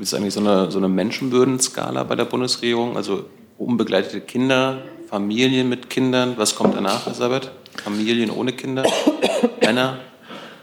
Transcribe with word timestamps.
Gibt 0.00 0.08
es 0.08 0.14
eigentlich 0.14 0.32
so 0.32 0.40
eine, 0.40 0.70
so 0.70 0.78
eine 0.78 0.88
Menschenwürdenskala 0.88 2.04
bei 2.04 2.16
der 2.16 2.24
Bundesregierung? 2.24 2.96
Also 2.96 3.26
unbegleitete 3.58 4.22
Kinder, 4.22 4.80
Familien 5.10 5.68
mit 5.68 5.90
Kindern, 5.90 6.38
was 6.38 6.54
kommt 6.54 6.74
danach, 6.74 7.06
Elisabeth? 7.06 7.50
Familien 7.84 8.30
ohne 8.30 8.54
Kinder, 8.54 8.82
Männer, 9.60 10.00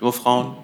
nur 0.01 0.11
Frauen? 0.11 0.57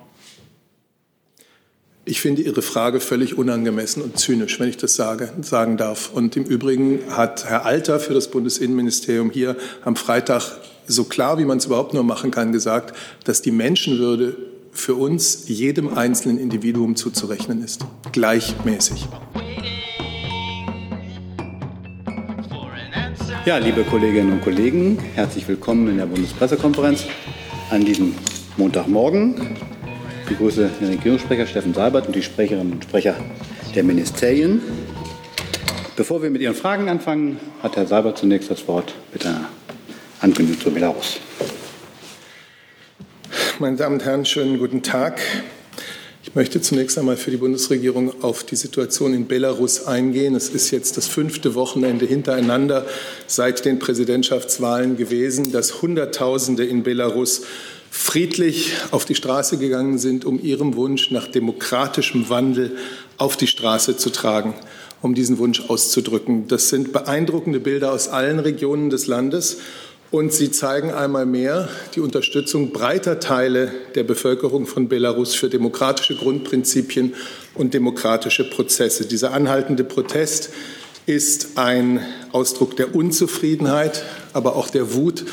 Ich 2.05 2.19
finde 2.19 2.41
Ihre 2.41 2.63
Frage 2.63 2.99
völlig 2.99 3.37
unangemessen 3.37 4.01
und 4.01 4.17
zynisch, 4.17 4.59
wenn 4.59 4.69
ich 4.69 4.77
das 4.77 4.95
sage, 4.95 5.31
sagen 5.41 5.77
darf. 5.77 6.09
Und 6.11 6.35
im 6.35 6.43
Übrigen 6.43 7.01
hat 7.11 7.45
Herr 7.45 7.67
Alter 7.67 7.99
für 7.99 8.15
das 8.15 8.31
Bundesinnenministerium 8.31 9.29
hier 9.29 9.55
am 9.85 9.95
Freitag 9.95 10.57
so 10.87 11.03
klar, 11.03 11.37
wie 11.37 11.45
man 11.45 11.59
es 11.59 11.65
überhaupt 11.65 11.93
nur 11.93 12.03
machen 12.03 12.31
kann, 12.31 12.51
gesagt, 12.51 12.97
dass 13.23 13.43
die 13.43 13.51
Menschenwürde 13.51 14.35
für 14.73 14.95
uns 14.95 15.47
jedem 15.47 15.93
einzelnen 15.93 16.39
Individuum 16.39 16.95
zuzurechnen 16.95 17.63
ist, 17.63 17.85
gleichmäßig. 18.11 19.07
Ja, 23.45 23.57
liebe 23.57 23.83
Kolleginnen 23.83 24.33
und 24.33 24.41
Kollegen, 24.41 24.97
herzlich 25.15 25.47
willkommen 25.47 25.89
in 25.89 25.97
der 25.97 26.05
Bundespressekonferenz 26.05 27.05
an 27.69 27.85
diesem 27.85 28.15
Montagmorgen. 28.57 29.35
Ich 30.23 30.29
begrüße 30.29 30.69
den 30.79 30.87
Regierungssprecher 30.87 31.45
Steffen 31.45 31.73
Seibert 31.73 32.07
und 32.07 32.15
die 32.15 32.23
Sprecherinnen 32.23 32.73
und 32.73 32.83
Sprecher 32.83 33.15
der 33.75 33.83
Ministerien. 33.83 34.61
Bevor 35.95 36.23
wir 36.23 36.29
mit 36.29 36.41
Ihren 36.41 36.55
Fragen 36.55 36.89
anfangen, 36.89 37.39
hat 37.61 37.75
Herr 37.75 37.85
Seibert 37.85 38.17
zunächst 38.17 38.49
das 38.49 38.67
Wort 38.67 38.95
mit 39.11 39.25
einer 39.25 39.49
Ankündigung 40.21 40.61
zu 40.61 40.71
Belarus. 40.71 41.19
Meine 43.59 43.77
Damen 43.77 43.97
und 43.97 44.03
Herren, 44.03 44.25
schönen 44.25 44.57
guten 44.57 44.81
Tag. 44.81 45.21
Ich 46.23 46.33
möchte 46.33 46.59
zunächst 46.59 46.97
einmal 46.97 47.17
für 47.17 47.29
die 47.29 47.37
Bundesregierung 47.37 48.23
auf 48.23 48.43
die 48.43 48.55
Situation 48.55 49.13
in 49.13 49.27
Belarus 49.27 49.85
eingehen. 49.85 50.33
Es 50.33 50.49
ist 50.49 50.71
jetzt 50.71 50.97
das 50.97 51.07
fünfte 51.07 51.53
Wochenende 51.53 52.07
hintereinander 52.07 52.83
seit 53.27 53.63
den 53.63 53.77
Präsidentschaftswahlen 53.77 54.97
gewesen, 54.97 55.51
dass 55.51 55.83
Hunderttausende 55.83 56.65
in 56.65 56.81
Belarus 56.81 57.43
friedlich 57.91 58.73
auf 58.89 59.05
die 59.05 59.13
Straße 59.13 59.59
gegangen 59.59 59.99
sind, 59.99 60.25
um 60.25 60.41
ihrem 60.41 60.75
Wunsch 60.75 61.11
nach 61.11 61.27
demokratischem 61.27 62.29
Wandel 62.29 62.75
auf 63.17 63.37
die 63.37 63.45
Straße 63.45 63.97
zu 63.97 64.09
tragen, 64.09 64.55
um 65.03 65.13
diesen 65.13 65.37
Wunsch 65.37 65.61
auszudrücken. 65.69 66.47
Das 66.47 66.69
sind 66.69 66.91
beeindruckende 66.91 67.59
Bilder 67.59 67.91
aus 67.91 68.07
allen 68.07 68.39
Regionen 68.39 68.89
des 68.89 69.05
Landes. 69.05 69.59
Und 70.13 70.31
sie 70.31 70.51
zeigen 70.51 70.91
einmal 70.91 71.25
mehr 71.25 71.69
die 71.95 71.99
Unterstützung 71.99 72.71
breiter 72.71 73.19
Teile 73.19 73.71
der 73.95 74.03
Bevölkerung 74.03 74.67
von 74.67 74.87
Belarus 74.87 75.33
für 75.33 75.49
demokratische 75.49 76.15
Grundprinzipien 76.15 77.15
und 77.55 77.73
demokratische 77.73 78.47
Prozesse. 78.47 79.07
Dieser 79.07 79.33
anhaltende 79.33 79.83
Protest 79.83 80.51
ist 81.07 81.57
ein 81.57 82.05
Ausdruck 82.31 82.77
der 82.77 82.93
Unzufriedenheit, 82.93 84.03
aber 84.33 84.55
auch 84.55 84.69
der 84.69 84.93
Wut 84.93 85.25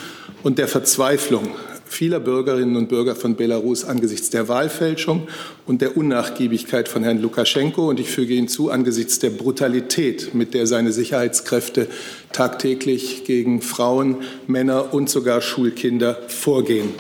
und 0.43 0.57
der 0.57 0.67
Verzweiflung 0.67 1.51
vieler 1.91 2.21
Bürgerinnen 2.21 2.77
und 2.77 2.89
Bürger 2.89 3.17
von 3.17 3.35
Belarus 3.35 3.85
angesichts 3.85 4.31
der 4.31 4.47
Wahlfälschung 4.47 5.27
und 5.67 5.83
der 5.83 5.97
Unnachgiebigkeit 5.97 6.89
von 6.89 7.03
Herrn 7.03 7.21
Lukaschenko 7.21 7.89
und 7.89 7.99
ich 7.99 8.09
füge 8.09 8.35
hinzu 8.35 8.71
angesichts 8.71 9.19
der 9.19 9.31
Brutalität, 9.31 10.33
mit 10.33 10.55
der 10.55 10.69
seine 10.69 10.93
Sicherheitskräfte 10.93 11.89
tagtäglich 12.33 13.25
gegen 13.25 13.61
Frauen, 13.61 14.19
Männer 14.47 14.95
und 14.95 15.11
sogar 15.11 15.41
Schulkinder 15.41 16.17
vorgehen. 16.29 16.95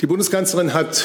Die 0.00 0.06
Bundeskanzlerin 0.06 0.72
hat 0.72 1.04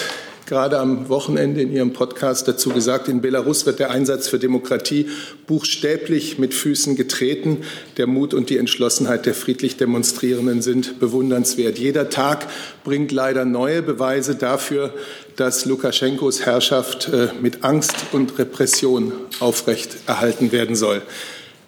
gerade 0.49 0.79
am 0.79 1.09
Wochenende 1.09 1.61
in 1.61 1.71
Ihrem 1.71 1.93
Podcast 1.93 2.47
dazu 2.47 2.71
gesagt, 2.71 3.07
in 3.07 3.21
Belarus 3.21 3.67
wird 3.67 3.77
der 3.77 3.91
Einsatz 3.91 4.27
für 4.27 4.39
Demokratie 4.39 5.07
buchstäblich 5.45 6.39
mit 6.39 6.55
Füßen 6.55 6.95
getreten. 6.95 7.59
Der 7.97 8.07
Mut 8.07 8.33
und 8.33 8.49
die 8.49 8.57
Entschlossenheit 8.57 9.27
der 9.27 9.35
friedlich 9.35 9.77
Demonstrierenden 9.77 10.63
sind 10.63 10.99
bewundernswert. 10.99 11.77
Jeder 11.77 12.09
Tag 12.09 12.47
bringt 12.83 13.11
leider 13.11 13.45
neue 13.45 13.83
Beweise 13.83 14.33
dafür, 14.33 14.91
dass 15.35 15.65
Lukaschenkos 15.65 16.47
Herrschaft 16.47 17.09
äh, 17.09 17.27
mit 17.39 17.63
Angst 17.63 17.95
und 18.11 18.39
Repression 18.39 19.13
aufrecht 19.39 19.97
erhalten 20.07 20.51
werden 20.51 20.75
soll. 20.75 21.03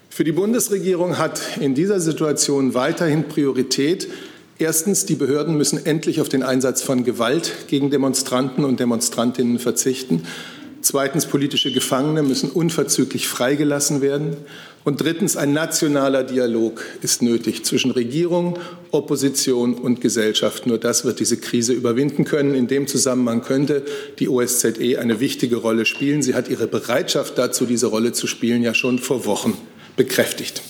Für 0.09 0.23
die 0.23 0.31
Bundesregierung 0.31 1.19
hat 1.19 1.39
in 1.59 1.75
dieser 1.75 1.99
Situation 1.99 2.73
weiterhin 2.73 3.27
Priorität, 3.27 4.07
Erstens, 4.61 5.07
die 5.07 5.15
Behörden 5.15 5.57
müssen 5.57 5.83
endlich 5.87 6.21
auf 6.21 6.29
den 6.29 6.43
Einsatz 6.43 6.83
von 6.83 7.03
Gewalt 7.03 7.51
gegen 7.67 7.89
Demonstranten 7.89 8.63
und 8.63 8.79
Demonstrantinnen 8.79 9.57
verzichten. 9.57 10.23
Zweitens, 10.81 11.25
politische 11.25 11.73
Gefangene 11.73 12.21
müssen 12.21 12.51
unverzüglich 12.51 13.27
freigelassen 13.27 14.01
werden. 14.03 14.37
Und 14.83 15.01
drittens, 15.01 15.35
ein 15.35 15.51
nationaler 15.51 16.23
Dialog 16.23 16.85
ist 17.01 17.23
nötig 17.23 17.65
zwischen 17.65 17.89
Regierung, 17.89 18.59
Opposition 18.91 19.73
und 19.73 19.99
Gesellschaft. 19.99 20.67
Nur 20.67 20.77
das 20.77 21.05
wird 21.05 21.19
diese 21.19 21.37
Krise 21.37 21.73
überwinden 21.73 22.23
können. 22.23 22.53
In 22.53 22.67
dem 22.67 22.85
Zusammenhang 22.85 23.41
könnte 23.41 23.83
die 24.19 24.29
OSZE 24.29 24.99
eine 24.99 25.19
wichtige 25.19 25.55
Rolle 25.55 25.85
spielen. 25.85 26.21
Sie 26.21 26.35
hat 26.35 26.49
ihre 26.49 26.67
Bereitschaft 26.67 27.39
dazu, 27.39 27.65
diese 27.65 27.87
Rolle 27.87 28.11
zu 28.11 28.27
spielen, 28.27 28.61
ja 28.61 28.75
schon 28.75 28.99
vor 28.99 29.25
Wochen 29.25 29.57
bekräftigt. 29.95 30.61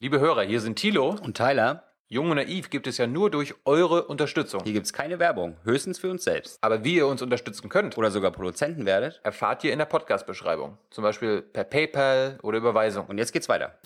Liebe 0.00 0.20
Hörer, 0.20 0.40
hier 0.40 0.62
sind 0.62 0.76
Thilo 0.76 1.16
und 1.22 1.36
Tyler. 1.36 1.89
Jung 2.12 2.28
und 2.28 2.38
Naiv 2.38 2.70
gibt 2.70 2.88
es 2.88 2.98
ja 2.98 3.06
nur 3.06 3.30
durch 3.30 3.54
eure 3.64 4.02
Unterstützung. 4.06 4.62
Hier 4.64 4.72
gibt 4.72 4.86
es 4.86 4.92
keine 4.92 5.20
Werbung, 5.20 5.54
höchstens 5.62 6.00
für 6.00 6.10
uns 6.10 6.24
selbst. 6.24 6.58
Aber 6.60 6.82
wie 6.82 6.96
ihr 6.96 7.06
uns 7.06 7.22
unterstützen 7.22 7.68
könnt 7.68 7.96
oder 7.96 8.10
sogar 8.10 8.32
Produzenten 8.32 8.84
werdet, 8.84 9.20
erfahrt 9.22 9.62
ihr 9.62 9.72
in 9.72 9.78
der 9.78 9.86
Podcast-Beschreibung. 9.86 10.76
Zum 10.90 11.04
Beispiel 11.04 11.40
per 11.40 11.62
PayPal 11.62 12.40
oder 12.42 12.58
Überweisung. 12.58 13.06
Und 13.06 13.18
jetzt 13.18 13.32
geht's 13.32 13.48
weiter. 13.48 13.78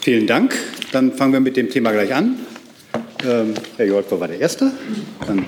Vielen 0.00 0.26
Dank. 0.26 0.56
Dann 0.92 1.12
fangen 1.12 1.34
wir 1.34 1.40
mit 1.40 1.58
dem 1.58 1.68
Thema 1.68 1.92
gleich 1.92 2.14
an. 2.14 2.38
Ähm, 3.22 3.52
Herr 3.76 3.84
Jolko 3.84 4.18
war 4.18 4.28
der 4.28 4.40
Erste. 4.40 4.72
Ähm, 5.28 5.44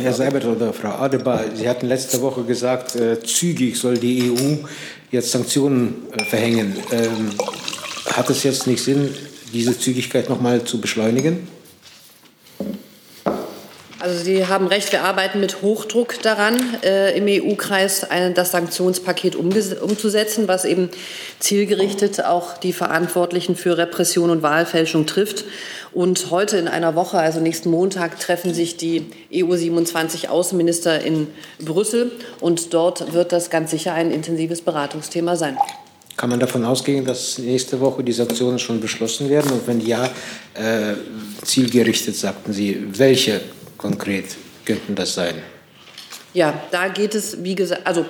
Herr 0.00 0.12
Seibert 0.12 0.44
oder 0.46 0.72
Frau 0.72 0.90
Adebar, 0.90 1.44
Sie 1.54 1.68
hatten 1.68 1.86
letzte 1.86 2.20
Woche 2.22 2.42
gesagt, 2.42 2.96
äh, 2.96 3.20
zügig 3.22 3.78
soll 3.78 3.98
die 3.98 4.32
EU 4.32 4.66
jetzt 5.12 5.30
Sanktionen 5.30 6.08
äh, 6.10 6.24
verhängen. 6.24 6.76
Ähm, 6.90 7.30
hat 8.16 8.28
es 8.30 8.42
jetzt 8.42 8.66
nicht 8.66 8.82
Sinn, 8.82 9.14
diese 9.52 9.78
Zügigkeit 9.78 10.28
noch 10.28 10.40
mal 10.40 10.64
zu 10.64 10.80
beschleunigen? 10.80 11.48
Also 14.00 14.24
Sie 14.24 14.46
haben 14.46 14.66
recht, 14.66 14.92
wir 14.92 15.04
arbeiten 15.04 15.40
mit 15.40 15.60
Hochdruck 15.60 16.22
daran, 16.22 16.58
äh, 16.82 17.14
im 17.18 17.26
EU-Kreis 17.28 18.06
das 18.34 18.50
Sanktionspaket 18.50 19.36
umzusetzen, 19.36 20.48
was 20.48 20.64
eben 20.64 20.88
zielgerichtet 21.38 22.24
auch 22.24 22.56
die 22.56 22.72
Verantwortlichen 22.72 23.56
für 23.56 23.76
Repression 23.76 24.30
und 24.30 24.42
Wahlfälschung 24.42 25.04
trifft. 25.04 25.44
Und 25.92 26.30
heute 26.30 26.56
in 26.56 26.66
einer 26.66 26.94
Woche, 26.94 27.18
also 27.18 27.40
nächsten 27.40 27.68
Montag, 27.68 28.18
treffen 28.18 28.54
sich 28.54 28.78
die 28.78 29.04
EU 29.34 29.54
27 29.54 30.30
Außenminister 30.30 31.02
in 31.02 31.26
Brüssel 31.58 32.10
und 32.40 32.72
dort 32.72 33.12
wird 33.12 33.32
das 33.32 33.50
ganz 33.50 33.70
sicher 33.70 33.92
ein 33.92 34.12
intensives 34.12 34.62
Beratungsthema 34.62 35.36
sein. 35.36 35.58
Kann 36.20 36.28
man 36.28 36.38
davon 36.38 36.66
ausgehen, 36.66 37.06
dass 37.06 37.38
nächste 37.38 37.80
Woche 37.80 38.04
die 38.04 38.12
Sanktionen 38.12 38.58
schon 38.58 38.78
beschlossen 38.78 39.30
werden? 39.30 39.52
Und 39.52 39.66
wenn 39.66 39.80
ja, 39.80 40.04
äh, 40.52 40.92
zielgerichtet, 41.42 42.14
sagten 42.14 42.52
Sie, 42.52 42.78
welche 42.92 43.40
konkret 43.78 44.26
könnten 44.66 44.94
das 44.94 45.14
sein? 45.14 45.36
Ja, 46.34 46.52
da 46.72 46.88
geht 46.88 47.14
es, 47.14 47.42
wie 47.42 47.54
gesagt, 47.54 47.86
also 47.86 48.04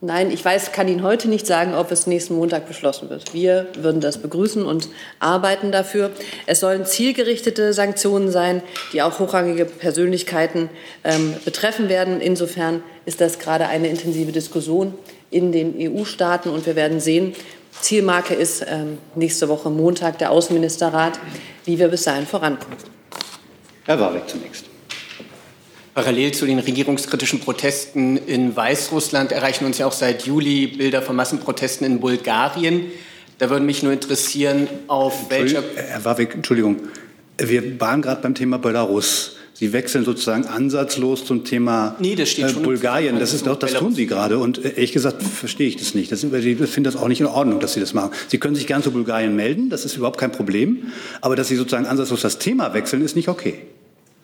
nein, 0.00 0.30
ich 0.30 0.42
weiß, 0.42 0.72
kann 0.72 0.88
Ihnen 0.88 1.02
heute 1.02 1.28
nicht 1.28 1.46
sagen, 1.46 1.74
ob 1.74 1.92
es 1.92 2.06
nächsten 2.06 2.34
Montag 2.34 2.66
beschlossen 2.66 3.10
wird. 3.10 3.34
Wir 3.34 3.66
würden 3.76 4.00
das 4.00 4.16
begrüßen 4.16 4.64
und 4.64 4.88
arbeiten 5.18 5.70
dafür. 5.70 6.12
Es 6.46 6.60
sollen 6.60 6.86
zielgerichtete 6.86 7.74
Sanktionen 7.74 8.30
sein, 8.30 8.62
die 8.94 9.02
auch 9.02 9.18
hochrangige 9.18 9.66
Persönlichkeiten 9.66 10.70
ähm, 11.04 11.34
betreffen 11.44 11.90
werden. 11.90 12.22
Insofern 12.22 12.82
ist 13.04 13.20
das 13.20 13.38
gerade 13.38 13.66
eine 13.66 13.88
intensive 13.88 14.32
Diskussion 14.32 14.94
in 15.34 15.52
den 15.52 15.74
EU-Staaten. 15.76 16.48
Und 16.48 16.64
wir 16.66 16.76
werden 16.76 17.00
sehen, 17.00 17.34
Zielmarke 17.80 18.34
ist 18.34 18.64
ähm, 18.66 18.98
nächste 19.14 19.48
Woche 19.48 19.68
Montag 19.68 20.18
der 20.18 20.30
Außenministerrat, 20.30 21.18
wie 21.64 21.78
wir 21.78 21.88
bis 21.88 22.04
dahin 22.04 22.26
vorankommen. 22.26 22.78
Herr 23.84 24.00
Warwick 24.00 24.28
zunächst. 24.28 24.66
Parallel 25.92 26.32
zu 26.32 26.46
den 26.46 26.58
regierungskritischen 26.58 27.40
Protesten 27.40 28.16
in 28.16 28.56
Weißrussland 28.56 29.30
erreichen 29.32 29.64
uns 29.64 29.78
ja 29.78 29.86
auch 29.86 29.92
seit 29.92 30.26
Juli 30.26 30.66
Bilder 30.66 31.02
von 31.02 31.14
Massenprotesten 31.14 31.86
in 31.86 32.00
Bulgarien. 32.00 32.90
Da 33.38 33.50
würde 33.50 33.64
mich 33.64 33.82
nur 33.82 33.92
interessieren, 33.92 34.68
auf 34.88 35.30
welcher. 35.30 35.62
Herr 35.76 36.04
Warwick, 36.04 36.34
Entschuldigung. 36.34 36.88
Wir 37.38 37.80
waren 37.80 38.02
gerade 38.02 38.22
beim 38.22 38.34
Thema 38.34 38.58
Belarus. 38.58 39.36
Sie 39.56 39.72
wechseln 39.72 40.04
sozusagen 40.04 40.46
ansatzlos 40.46 41.24
zum 41.24 41.44
Thema 41.44 41.94
nee, 42.00 42.16
das 42.16 42.28
steht 42.28 42.50
äh, 42.50 42.52
Bulgarien. 42.54 43.20
Das 43.20 43.32
ist 43.32 43.46
doch, 43.46 43.56
das 43.56 43.74
tun 43.74 43.94
Sie 43.94 44.06
gerade. 44.06 44.38
Und 44.38 44.64
äh, 44.64 44.70
ehrlich 44.70 44.92
gesagt 44.92 45.22
verstehe 45.22 45.68
ich 45.68 45.76
das 45.76 45.94
nicht. 45.94 46.10
Das, 46.10 46.24
ich 46.24 46.30
finde 46.30 46.90
das 46.90 46.96
auch 46.96 47.06
nicht 47.06 47.20
in 47.20 47.26
Ordnung, 47.26 47.60
dass 47.60 47.74
Sie 47.74 47.80
das 47.80 47.94
machen. 47.94 48.10
Sie 48.26 48.38
können 48.38 48.56
sich 48.56 48.66
gern 48.66 48.82
zu 48.82 48.90
Bulgarien 48.90 49.36
melden. 49.36 49.70
Das 49.70 49.84
ist 49.84 49.96
überhaupt 49.96 50.18
kein 50.18 50.32
Problem. 50.32 50.88
Aber 51.20 51.36
dass 51.36 51.46
Sie 51.46 51.54
sozusagen 51.54 51.86
ansatzlos 51.86 52.22
das 52.22 52.40
Thema 52.40 52.74
wechseln, 52.74 53.02
ist 53.02 53.14
nicht 53.14 53.28
okay. 53.28 53.60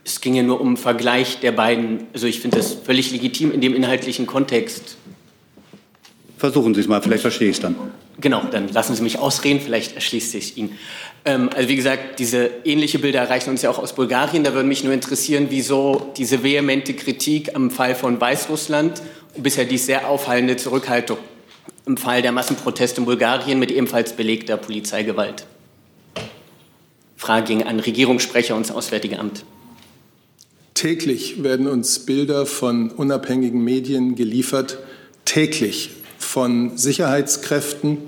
Es 0.05 0.21
ging 0.21 0.35
ja 0.35 0.43
nur 0.43 0.61
um 0.61 0.77
Vergleich 0.77 1.39
der 1.39 1.53
beiden. 1.53 2.09
Also 2.13 2.27
ich 2.27 2.41
finde 2.41 2.57
das 2.57 2.73
völlig 2.73 3.13
legitim 3.13 3.53
in 3.53 3.61
dem 3.61 3.75
inhaltlichen 3.75 4.27
Kontext. 4.27 4.97
Versuchen 6.39 6.75
Sie 6.75 6.81
es 6.81 6.89
mal, 6.89 7.01
vielleicht 7.03 7.23
verstehe 7.23 7.51
ich 7.51 7.57
es 7.57 7.63
dann. 7.63 7.77
Genau, 8.21 8.43
dann 8.51 8.69
lassen 8.69 8.95
Sie 8.95 9.03
mich 9.03 9.19
ausreden, 9.19 9.61
vielleicht 9.61 9.95
erschließt 9.95 10.33
sich 10.33 10.57
Ihnen. 10.57 10.79
Ähm, 11.25 11.49
also 11.55 11.69
wie 11.69 11.77
gesagt, 11.77 12.19
diese 12.19 12.51
ähnliche 12.65 12.99
Bilder 12.99 13.21
erreichen 13.21 13.51
uns 13.51 13.63
ja 13.63 13.71
auch 13.71 13.79
aus 13.79 13.95
Bulgarien. 13.95 14.45
Da 14.45 14.53
würde 14.53 14.69
mich 14.69 14.85
nur 14.85 14.93
interessieren, 14.93 15.47
wieso 15.51 16.13
diese 16.17 16.43
vehemente 16.43 16.95
Kritik 16.95 17.55
am 17.55 17.71
Fall 17.71 17.95
von 17.95 18.21
Weißrussland 18.21 19.01
und 19.35 19.43
bisher 19.43 19.65
die 19.65 19.79
sehr 19.79 20.09
aufhallende 20.09 20.57
Zurückhaltung 20.57 21.19
im 21.87 21.97
Fall 21.97 22.23
der 22.23 22.33
Massenproteste 22.33 23.01
in 23.01 23.07
Bulgarien 23.07 23.59
mit 23.59 23.71
ebenfalls 23.71 24.13
belegter 24.13 24.57
Polizeigewalt. 24.57 25.47
Frage 27.17 27.47
ging 27.47 27.63
an 27.63 27.81
Regierungssprecher 27.81 28.55
und 28.55 28.67
das 28.69 28.75
Auswärtige 28.75 29.19
Amt. 29.19 29.45
Täglich 30.75 31.43
werden 31.43 31.69
uns 31.69 32.01
Bilder 32.01 32.47
von 32.47 32.91
unabhängigen 32.91 33.63
Medien 33.63 34.15
geliefert, 34.15 34.79
täglich 35.27 35.91
von 36.19 36.79
Sicherheitskräften, 36.79 37.99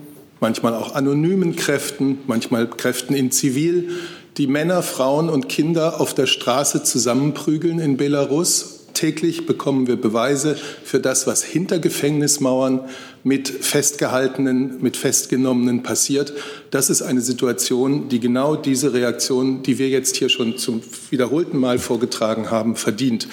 manchmal 0.42 0.74
auch 0.74 0.94
anonymen 0.94 1.56
Kräften, 1.56 2.18
manchmal 2.26 2.68
Kräften 2.68 3.14
in 3.14 3.30
Zivil, 3.30 3.90
die 4.36 4.46
Männer, 4.46 4.82
Frauen 4.82 5.30
und 5.30 5.48
Kinder 5.48 6.00
auf 6.00 6.14
der 6.14 6.26
Straße 6.26 6.82
zusammenprügeln 6.82 7.78
in 7.78 7.96
Belarus. 7.96 8.80
Täglich 8.92 9.46
bekommen 9.46 9.86
wir 9.86 9.96
Beweise 9.96 10.56
für 10.84 11.00
das, 11.00 11.26
was 11.26 11.42
hinter 11.42 11.78
Gefängnismauern 11.78 12.80
mit 13.24 13.48
Festgehaltenen, 13.48 14.82
mit 14.82 14.96
Festgenommenen 14.96 15.82
passiert. 15.82 16.34
Das 16.70 16.90
ist 16.90 17.00
eine 17.00 17.20
Situation, 17.20 18.08
die 18.08 18.20
genau 18.20 18.54
diese 18.54 18.92
Reaktion, 18.92 19.62
die 19.62 19.78
wir 19.78 19.88
jetzt 19.88 20.16
hier 20.16 20.28
schon 20.28 20.58
zum 20.58 20.82
wiederholten 21.10 21.58
Mal 21.58 21.78
vorgetragen 21.78 22.50
haben, 22.50 22.76
verdient 22.76 23.28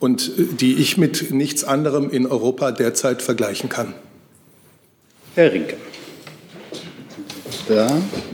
und 0.00 0.32
die 0.60 0.74
ich 0.74 0.98
mit 0.98 1.30
nichts 1.30 1.64
anderem 1.64 2.10
in 2.10 2.26
Europa 2.26 2.72
derzeit 2.72 3.22
vergleichen 3.22 3.68
kann. 3.68 3.94
Herr 5.34 5.52
Rinke. 5.52 5.76
Da, 7.68 7.88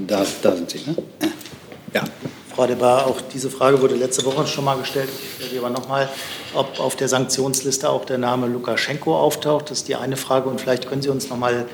da, 0.07 0.27
da 0.43 0.57
sind 0.57 0.71
Sie, 0.71 0.79
ne? 0.87 0.97
Ja. 1.95 2.03
Frau 2.55 2.67
Debar, 2.67 3.07
auch 3.07 3.21
diese 3.33 3.49
Frage 3.49 3.81
wurde 3.81 3.95
letzte 3.95 4.25
Woche 4.25 4.47
schon 4.47 4.65
mal 4.65 4.77
gestellt. 4.77 5.09
Ich 5.39 5.47
stelle 5.47 5.61
aber 5.61 5.71
noch 5.71 5.89
mal, 5.89 6.09
ob 6.55 6.81
auf 6.81 6.97
der 6.97 7.09
Sanktionsliste 7.09 7.89
auch 7.89 8.05
der 8.05 8.19
Name 8.19 8.49
Lukaschenko 8.49 9.17
auftaucht. 9.17 9.71
Das 9.71 9.79
ist 9.79 9.89
die 9.89 9.95
eine 9.95 10.17
Frage. 10.17 10.49
Und 10.49 10.61
vielleicht 10.61 10.89
können 10.89 11.01
Sie 11.01 11.09
uns 11.11 11.29
noch 11.29 11.37
mal 11.37 11.67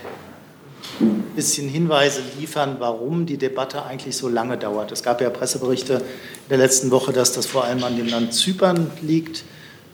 ein 1.01 1.25
bisschen 1.35 1.69
Hinweise 1.69 2.21
liefern, 2.39 2.77
warum 2.79 3.25
die 3.25 3.39
Debatte 3.39 3.85
eigentlich 3.85 4.17
so 4.17 4.29
lange 4.29 4.59
dauert. 4.59 4.93
Es 4.93 5.03
gab 5.03 5.21
ja 5.23 5.31
Presseberichte 5.31 5.95
in 5.95 6.49
der 6.51 6.59
letzten 6.59 6.91
Woche, 6.91 7.13
dass 7.13 7.33
das 7.33 7.47
vor 7.47 7.65
allem 7.65 7.83
an 7.83 7.97
dem 7.97 8.07
Land 8.07 8.35
Zypern 8.35 8.91
liegt, 9.01 9.45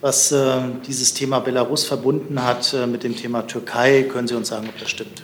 was 0.00 0.32
äh, 0.32 0.60
dieses 0.86 1.14
Thema 1.14 1.38
Belarus 1.38 1.84
verbunden 1.84 2.42
hat 2.42 2.74
äh, 2.74 2.86
mit 2.86 3.04
dem 3.04 3.16
Thema 3.16 3.46
Türkei. 3.46 4.02
Können 4.02 4.26
Sie 4.26 4.34
uns 4.34 4.48
sagen, 4.48 4.68
ob 4.68 4.78
das 4.78 4.90
stimmt? 4.90 5.22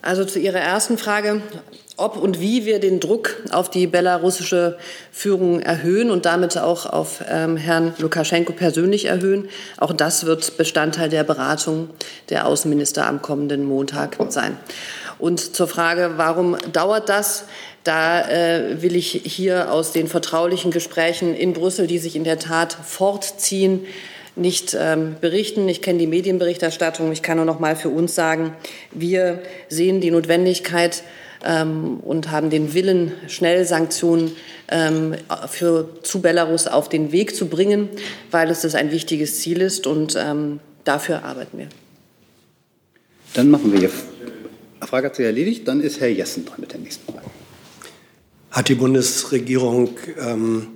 Also 0.00 0.24
zu 0.24 0.38
Ihrer 0.38 0.60
ersten 0.60 0.96
Frage, 0.96 1.42
ob 1.96 2.16
und 2.16 2.40
wie 2.40 2.64
wir 2.64 2.78
den 2.78 3.00
Druck 3.00 3.36
auf 3.50 3.68
die 3.68 3.86
belarussische 3.88 4.78
Führung 5.10 5.60
erhöhen 5.60 6.10
und 6.10 6.24
damit 6.24 6.56
auch 6.56 6.86
auf 6.86 7.24
ähm, 7.28 7.56
Herrn 7.56 7.94
Lukaschenko 7.98 8.52
persönlich 8.52 9.06
erhöhen. 9.06 9.48
Auch 9.76 9.92
das 9.92 10.24
wird 10.24 10.56
Bestandteil 10.56 11.08
der 11.08 11.24
Beratung 11.24 11.90
der 12.28 12.46
Außenminister 12.46 13.06
am 13.06 13.20
kommenden 13.20 13.64
Montag 13.64 14.16
sein. 14.28 14.56
Und 15.18 15.56
zur 15.56 15.66
Frage, 15.66 16.12
warum 16.16 16.56
dauert 16.72 17.08
das? 17.08 17.46
Da 17.82 18.28
äh, 18.28 18.80
will 18.80 18.94
ich 18.94 19.10
hier 19.24 19.72
aus 19.72 19.90
den 19.90 20.06
vertraulichen 20.06 20.70
Gesprächen 20.70 21.34
in 21.34 21.52
Brüssel, 21.52 21.88
die 21.88 21.98
sich 21.98 22.14
in 22.14 22.22
der 22.22 22.38
Tat 22.38 22.76
fortziehen, 22.84 23.86
nicht 24.38 24.76
ähm, 24.78 25.16
berichten. 25.20 25.68
Ich 25.68 25.82
kenne 25.82 25.98
die 25.98 26.06
Medienberichterstattung. 26.06 27.12
Ich 27.12 27.22
kann 27.22 27.36
nur 27.36 27.46
noch 27.46 27.60
mal 27.60 27.76
für 27.76 27.88
uns 27.88 28.14
sagen, 28.14 28.54
wir 28.92 29.42
sehen 29.68 30.00
die 30.00 30.10
Notwendigkeit 30.10 31.02
ähm, 31.44 31.98
und 32.00 32.30
haben 32.30 32.50
den 32.50 32.74
Willen, 32.74 33.12
schnell 33.28 33.64
Sanktionen 33.64 34.32
ähm, 34.70 35.14
für, 35.48 35.88
zu 36.02 36.20
Belarus 36.20 36.66
auf 36.66 36.88
den 36.88 37.12
Weg 37.12 37.34
zu 37.34 37.46
bringen, 37.46 37.88
weil 38.30 38.50
es 38.50 38.62
das 38.62 38.74
ein 38.74 38.90
wichtiges 38.90 39.40
Ziel 39.40 39.60
ist 39.60 39.86
und 39.86 40.16
ähm, 40.18 40.60
dafür 40.84 41.24
arbeiten 41.24 41.58
wir. 41.58 41.68
Dann 43.34 43.50
machen 43.50 43.72
wir 43.72 43.80
hier. 43.80 43.90
Frage 44.88 45.06
hat 45.06 45.16
sich 45.16 45.26
erledigt. 45.26 45.68
Dann 45.68 45.80
ist 45.80 46.00
Herr 46.00 46.08
Jessen 46.08 46.46
dran 46.46 46.60
mit 46.60 46.72
der 46.72 46.80
nächsten 46.80 47.12
Frage. 47.12 47.26
Hat 48.50 48.68
die 48.68 48.74
Bundesregierung 48.74 49.90
ähm, 50.18 50.68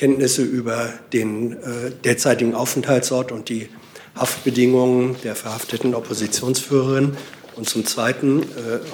Kenntnisse 0.00 0.42
über 0.42 0.94
den 1.12 1.52
äh, 1.52 1.90
derzeitigen 2.04 2.54
Aufenthaltsort 2.54 3.32
und 3.32 3.50
die 3.50 3.68
Haftbedingungen 4.16 5.16
der 5.24 5.34
verhafteten 5.34 5.94
Oppositionsführerin. 5.94 7.18
Und 7.54 7.68
zum 7.68 7.84
Zweiten, 7.84 8.40
äh, 8.40 8.46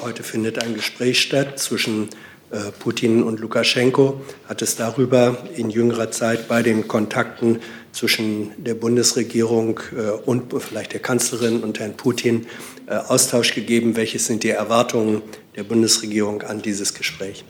heute 0.03 0.25
findet 0.25 0.61
ein 0.61 0.75
Gespräch 0.75 1.21
statt 1.21 1.61
zwischen 1.61 2.09
äh, 2.51 2.73
Putin 2.81 3.23
und 3.23 3.39
Lukaschenko. 3.39 4.21
Hat 4.49 4.63
es 4.63 4.75
darüber 4.75 5.39
in 5.55 5.71
jüngerer 5.71 6.11
Zeit 6.11 6.49
bei 6.49 6.65
den 6.65 6.89
Kontakten 6.89 7.61
zwischen 7.93 8.51
der 8.57 8.75
Bundesregierung 8.75 9.79
und 10.27 10.53
vielleicht 10.61 10.93
der 10.93 11.01
Kanzlerin 11.01 11.63
und 11.63 11.79
Herrn 11.79 11.97
Putin 11.97 12.47
Austausch 12.89 13.55
gegeben? 13.55 13.95
Welche 13.95 14.19
sind 14.19 14.43
die 14.43 14.51
Erwartungen 14.51 15.23
der 15.55 15.63
Bundesregierung 15.63 16.43
an 16.43 16.61
dieses 16.61 16.95
Gespräch? 16.95 17.45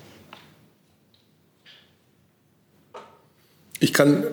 Ich 3.78 3.92
kann 3.92 4.24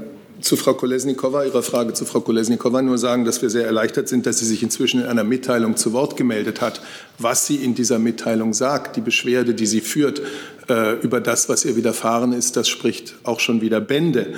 zu 0.44 0.58
Frau 0.58 0.74
Kolesnikova, 0.74 1.46
Ihrer 1.46 1.64
Frage 1.64 1.94
zu 1.94 2.06
Frau 2.06 2.20
Kolesnikova 2.20 2.82
nur 2.82 2.98
sagen, 2.98 3.24
dass 3.26 3.42
wir 3.42 3.50
sehr 3.50 3.66
erleichtert 3.66 4.10
sind, 4.10 4.26
dass 4.26 4.40
sie 4.40 4.46
sich 4.46 4.62
inzwischen 4.62 5.02
in 5.02 5.08
einer 5.08 5.24
Mitteilung 5.24 5.78
zu 5.78 5.94
Wort 5.94 6.18
gemeldet 6.18 6.62
hat. 6.62 6.82
Was 7.18 7.48
sie 7.48 7.56
in 7.56 7.76
dieser 7.76 8.00
Mitteilung 8.00 8.54
sagt, 8.54 8.96
die 8.96 9.02
Beschwerde, 9.02 9.54
die 9.54 9.66
sie 9.66 9.82
führt 9.82 10.22
äh, 10.70 11.00
über 11.02 11.22
das, 11.22 11.50
was 11.50 11.66
ihr 11.66 11.76
widerfahren 11.76 12.34
ist, 12.34 12.58
das 12.58 12.68
spricht 12.68 13.16
auch 13.24 13.40
schon 13.40 13.62
wieder 13.62 13.80
Bände. 13.80 14.34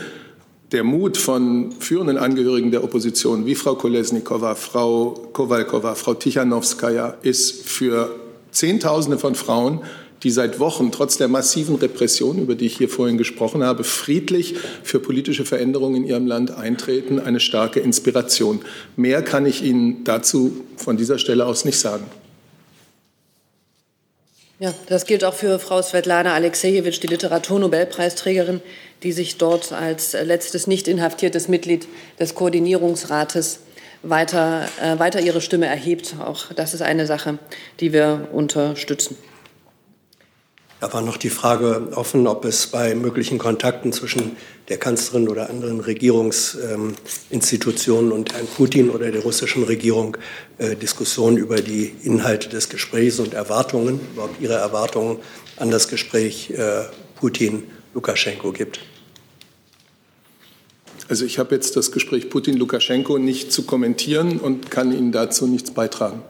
Der 0.72 0.84
Mut 0.84 1.18
von 1.18 1.72
führenden 1.80 2.18
Angehörigen 2.18 2.72
der 2.72 2.84
Opposition 2.84 3.46
wie 3.46 3.56
Frau 3.56 3.76
Kolesnikova, 3.76 4.56
Frau 4.56 5.30
Kowalkova, 5.34 5.96
Frau 5.96 6.14
Tichanowskaja 6.14 7.18
ist 7.22 7.68
für 7.68 8.16
Zehntausende 8.52 9.18
von 9.18 9.36
Frauen 9.36 9.82
die 10.26 10.32
seit 10.32 10.60
Wochen 10.60 10.92
trotz 10.92 11.18
der 11.18 11.28
massiven 11.28 11.76
Repression, 11.76 12.40
über 12.40 12.56
die 12.56 12.66
ich 12.66 12.78
hier 12.78 12.90
vorhin 12.90 13.18
gesprochen 13.18 13.64
habe, 13.64 13.84
friedlich 13.84 14.56
für 14.84 15.00
politische 15.00 15.46
Veränderungen 15.46 15.98
in 15.98 16.06
ihrem 16.06 16.26
Land 16.26 16.50
eintreten, 16.50 17.20
eine 17.20 17.40
starke 17.40 17.80
Inspiration. 17.80 18.66
Mehr 18.96 19.22
kann 19.22 19.46
ich 19.46 19.64
Ihnen 19.64 20.04
dazu 20.04 20.66
von 20.78 20.98
dieser 20.98 21.20
Stelle 21.20 21.46
aus 21.46 21.64
nicht 21.64 21.78
sagen. 21.78 22.06
Ja, 24.58 24.74
das 24.88 25.06
gilt 25.06 25.24
auch 25.24 25.36
für 25.36 25.60
Frau 25.60 25.82
Svetlana 25.82 26.34
Alexejewitsch, 26.34 27.02
die 27.04 27.08
Literaturnobelpreisträgerin, 27.08 28.62
die 29.04 29.12
sich 29.12 29.38
dort 29.38 29.74
als 29.74 30.14
letztes 30.14 30.66
nicht 30.66 30.88
inhaftiertes 30.88 31.48
Mitglied 31.48 31.88
des 32.20 32.34
Koordinierungsrates 32.34 33.60
weiter, 34.02 34.68
äh, 34.82 34.98
weiter 34.98 35.20
ihre 35.20 35.42
Stimme 35.42 35.68
erhebt. 35.68 36.16
Auch 36.20 36.52
das 36.54 36.74
ist 36.74 36.82
eine 36.82 37.06
Sache, 37.06 37.38
die 37.80 37.94
wir 37.94 38.30
unterstützen. 38.32 39.18
Da 40.82 40.92
war 40.92 41.02
noch 41.02 41.16
die 41.18 41.30
Frage 41.30 41.88
offen, 41.96 42.28
ob 42.28 42.44
es 42.44 42.68
bei 42.68 42.96
möglichen 42.96 43.38
Kontakten 43.38 43.94
zwischen 43.94 44.36
der 44.68 44.76
Kanzlerin 44.78 45.30
oder 45.30 45.50
anderen 45.50 45.80
Regierungsinstitutionen 45.80 48.12
und 48.12 48.34
Herrn 48.34 48.48
Putin 48.48 48.90
oder 48.90 49.10
der 49.10 49.22
russischen 49.22 49.64
Regierung 49.64 50.18
äh, 50.58 50.76
Diskussionen 50.76 51.38
über 51.38 51.62
die 51.62 51.96
Inhalte 52.04 52.50
des 52.50 52.68
Gesprächs 52.68 53.20
und 53.20 53.34
Erwartungen, 53.34 54.02
überhaupt 54.14 54.42
Ihre 54.42 54.56
Erwartungen 54.56 55.20
an 55.56 55.72
das 55.72 55.88
Gespräch 55.88 56.52
äh, 56.52 56.84
Putin-Lukaschenko 57.16 58.52
gibt. 58.52 58.82
Also 61.08 61.24
ich 61.24 61.40
habe 61.40 61.56
jetzt 61.56 61.78
das 61.78 61.94
Gespräch 61.94 62.30
Putin-Lukaschenko 62.30 63.18
nicht 63.18 63.54
zu 63.54 63.64
kommentieren 63.64 64.40
und 64.40 64.72
kann 64.72 64.92
Ihnen 64.92 65.14
dazu 65.14 65.48
nichts 65.48 65.72
beitragen. 65.72 66.22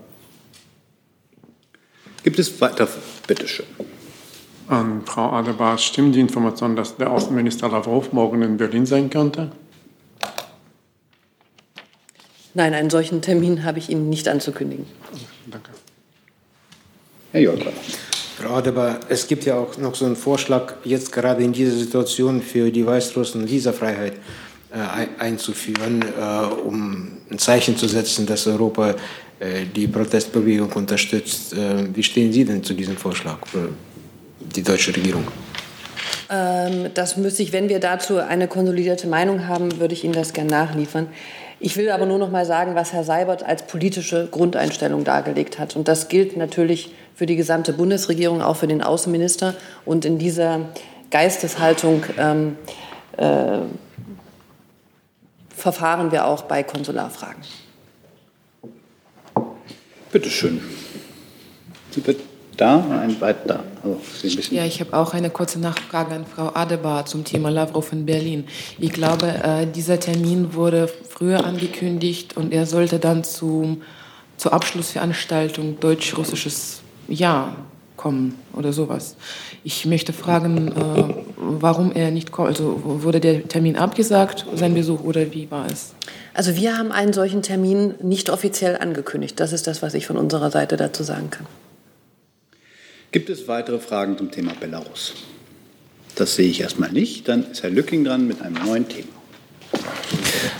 Gibt 2.24 2.38
es 2.38 2.62
weiter? 2.62 2.88
Bitte 3.26 3.48
schön. 3.48 3.66
An 4.68 5.04
Frau 5.06 5.32
Adebar, 5.32 5.78
stimmt 5.78 6.16
die 6.16 6.20
Information, 6.20 6.76
dass 6.76 6.98
der 6.98 7.12
Außenminister 7.12 7.70
Lavrov 7.70 8.12
morgen 8.14 8.42
in 8.42 8.58
Berlin 8.58 8.86
sein 8.86 9.10
könnte? 9.10 9.52
Nein, 12.56 12.74
einen 12.74 12.90
solchen 12.90 13.22
Termin 13.22 13.64
habe 13.64 13.80
ich 13.80 13.90
Ihnen 13.90 14.10
nicht 14.10 14.28
anzukündigen. 14.28 14.86
Danke. 15.46 15.72
Herr 17.32 17.42
Jolker. 17.42 17.72
Frau 18.38 18.56
Adebar, 18.56 19.00
es 19.10 19.28
gibt 19.28 19.46
ja 19.46 19.58
auch 19.58 19.78
noch 19.78 19.94
so 19.94 20.06
einen 20.06 20.16
Vorschlag, 20.16 20.74
jetzt 20.84 21.12
gerade 21.12 21.44
in 21.44 21.54
dieser 21.54 21.76
Situation 21.76 22.42
für 22.42 22.72
die 22.72 22.86
Weißrussen 22.86 23.48
Visafreiheit 23.48 24.14
äh, 24.74 25.22
einzuführen, 25.22 26.02
äh, 26.02 26.46
um 26.66 27.18
ein 27.30 27.38
Zeichen 27.38 27.78
zu 27.78 27.88
setzen, 27.88 28.26
dass 28.26 28.48
Europa 28.48 28.96
äh, 29.40 29.66
die 29.66 29.88
Protestbewegung 29.88 30.72
unterstützt. 30.72 31.54
Äh, 31.54 31.94
wie 31.94 32.04
stehen 32.04 32.32
Sie 32.34 32.46
denn 32.46 32.64
zu 32.64 32.74
diesem 32.74 32.98
Vorschlag? 32.98 33.40
Die 34.56 34.64
deutsche 34.64 34.96
Regierung? 34.96 35.28
Ähm, 36.30 36.92
das 36.94 37.18
müsste 37.18 37.44
ich, 37.44 37.54
wenn 37.54 37.70
wir 37.70 37.80
dazu 37.80 38.18
eine 38.18 38.48
konsolidierte 38.48 39.08
Meinung 39.08 39.48
haben, 39.48 39.80
würde 39.80 39.94
ich 39.94 40.04
Ihnen 40.04 40.14
das 40.14 40.34
gerne 40.34 40.50
nachliefern. 40.50 41.08
Ich 41.60 41.78
will 41.78 41.90
aber 41.90 42.06
nur 42.06 42.18
noch 42.18 42.32
mal 42.32 42.46
sagen, 42.46 42.76
was 42.76 42.92
Herr 42.94 43.04
Seibert 43.04 43.44
als 43.44 43.66
politische 43.66 44.28
Grundeinstellung 44.30 45.04
dargelegt 45.04 45.58
hat. 45.58 45.76
Und 45.76 45.88
das 45.88 46.10
gilt 46.10 46.36
natürlich 46.36 46.94
für 47.16 47.26
die 47.26 47.36
gesamte 47.36 47.74
Bundesregierung, 47.74 48.42
auch 48.42 48.58
für 48.58 48.68
den 48.68 48.82
Außenminister. 48.82 49.56
Und 49.86 50.04
in 50.04 50.18
dieser 50.18 50.62
Geisteshaltung 51.12 52.04
ähm, 52.18 52.58
äh, 53.18 53.60
verfahren 55.56 56.12
wir 56.12 56.26
auch 56.26 56.44
bei 56.44 56.64
Konsularfragen. 56.64 57.42
Bitte 60.12 60.30
schön. 60.30 60.62
Sie 61.92 62.06
wird 62.06 62.20
da 62.58 62.78
und 62.78 62.92
ein 62.92 63.22
weit 63.22 63.50
da. 63.50 63.64
Also, 63.84 64.00
ja, 64.52 64.66
ich 64.66 64.80
habe 64.80 64.96
auch 64.96 65.14
eine 65.14 65.30
kurze 65.30 65.60
Nachfrage 65.60 66.16
an 66.16 66.26
Frau 66.26 66.52
Adebar 66.54 67.06
zum 67.06 67.24
Thema 67.24 67.50
Lavrov 67.50 67.92
in 67.92 68.06
Berlin. 68.06 68.46
Ich 68.80 68.92
glaube, 68.92 69.28
äh, 69.28 69.68
dieser 69.68 70.00
Termin 70.00 70.54
wurde 70.54 70.88
früher 71.10 71.46
angekündigt 71.46 72.38
und 72.38 72.54
er 72.54 72.66
sollte 72.66 73.00
dann 73.00 73.24
zum, 73.24 73.82
zur 74.38 74.54
Abschlussveranstaltung 74.54 75.80
deutsch-russisches 75.80 76.82
Jahr 77.08 77.56
kommen 77.98 78.38
oder 78.54 78.74
sowas. 78.74 79.16
Ich 79.64 79.86
möchte 79.86 80.14
fragen, 80.14 80.68
äh, 80.68 81.04
warum 81.38 81.92
er 81.92 82.12
nicht 82.12 82.32
kommt. 82.32 82.50
Also 82.50 82.82
wurde 82.84 83.20
der 83.20 83.48
Termin 83.48 83.78
abgesagt, 83.78 84.46
sein 84.56 84.74
Besuch, 84.74 85.04
oder 85.04 85.34
wie 85.34 85.50
war 85.50 85.66
es? 85.68 85.94
Also 86.34 86.56
wir 86.56 86.78
haben 86.78 86.92
einen 86.92 87.14
solchen 87.14 87.42
Termin 87.42 87.96
nicht 88.02 88.30
offiziell 88.30 88.78
angekündigt. 88.78 89.40
Das 89.40 89.54
ist 89.54 89.68
das, 89.68 89.82
was 89.82 89.94
ich 89.94 90.06
von 90.06 90.18
unserer 90.18 90.52
Seite 90.52 90.78
dazu 90.78 91.04
sagen 91.04 91.30
kann. 91.30 91.48
Gibt 93.16 93.30
es 93.30 93.48
weitere 93.48 93.80
Fragen 93.80 94.18
zum 94.18 94.30
Thema 94.30 94.52
Belarus? 94.60 95.14
Das 96.16 96.36
sehe 96.36 96.50
ich 96.50 96.60
erstmal 96.60 96.92
nicht. 96.92 97.30
Dann 97.30 97.50
ist 97.50 97.64
Herr 97.64 97.70
Lücking 97.70 98.04
dran 98.04 98.28
mit 98.28 98.42
einem 98.42 98.62
neuen 98.66 98.90
Thema. 98.90 99.08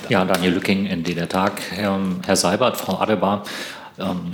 Ja, 0.08 0.24
Daniel 0.24 0.54
Lücking, 0.54 0.86
in 0.86 1.04
der 1.04 1.28
Tag. 1.28 1.60
Herr, 1.72 2.00
Herr 2.26 2.36
Seibert, 2.38 2.78
Frau 2.78 2.98
Adebar, 2.98 3.44
ähm, 4.00 4.32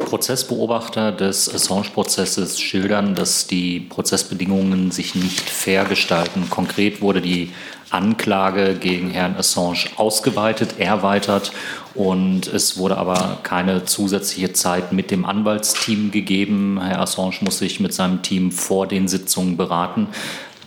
Prozessbeobachter 0.00 1.12
des 1.12 1.52
Assange-Prozesses 1.54 2.60
schildern, 2.60 3.14
dass 3.14 3.46
die 3.46 3.80
Prozessbedingungen 3.80 4.90
sich 4.90 5.14
nicht 5.14 5.48
fair 5.48 5.84
gestalten. 5.84 6.50
Konkret 6.50 7.00
wurde 7.00 7.20
die 7.20 7.52
Anklage 7.90 8.74
gegen 8.74 9.10
Herrn 9.10 9.36
Assange 9.36 9.86
ausgeweitet, 9.96 10.78
erweitert 10.78 11.52
und 11.94 12.46
es 12.46 12.78
wurde 12.78 12.96
aber 12.96 13.38
keine 13.42 13.84
zusätzliche 13.84 14.52
Zeit 14.52 14.92
mit 14.92 15.10
dem 15.10 15.24
Anwaltsteam 15.24 16.10
gegeben. 16.10 16.80
Herr 16.80 17.00
Assange 17.00 17.36
muss 17.40 17.58
sich 17.58 17.80
mit 17.80 17.92
seinem 17.92 18.22
Team 18.22 18.52
vor 18.52 18.86
den 18.86 19.08
Sitzungen 19.08 19.56
beraten. 19.56 20.08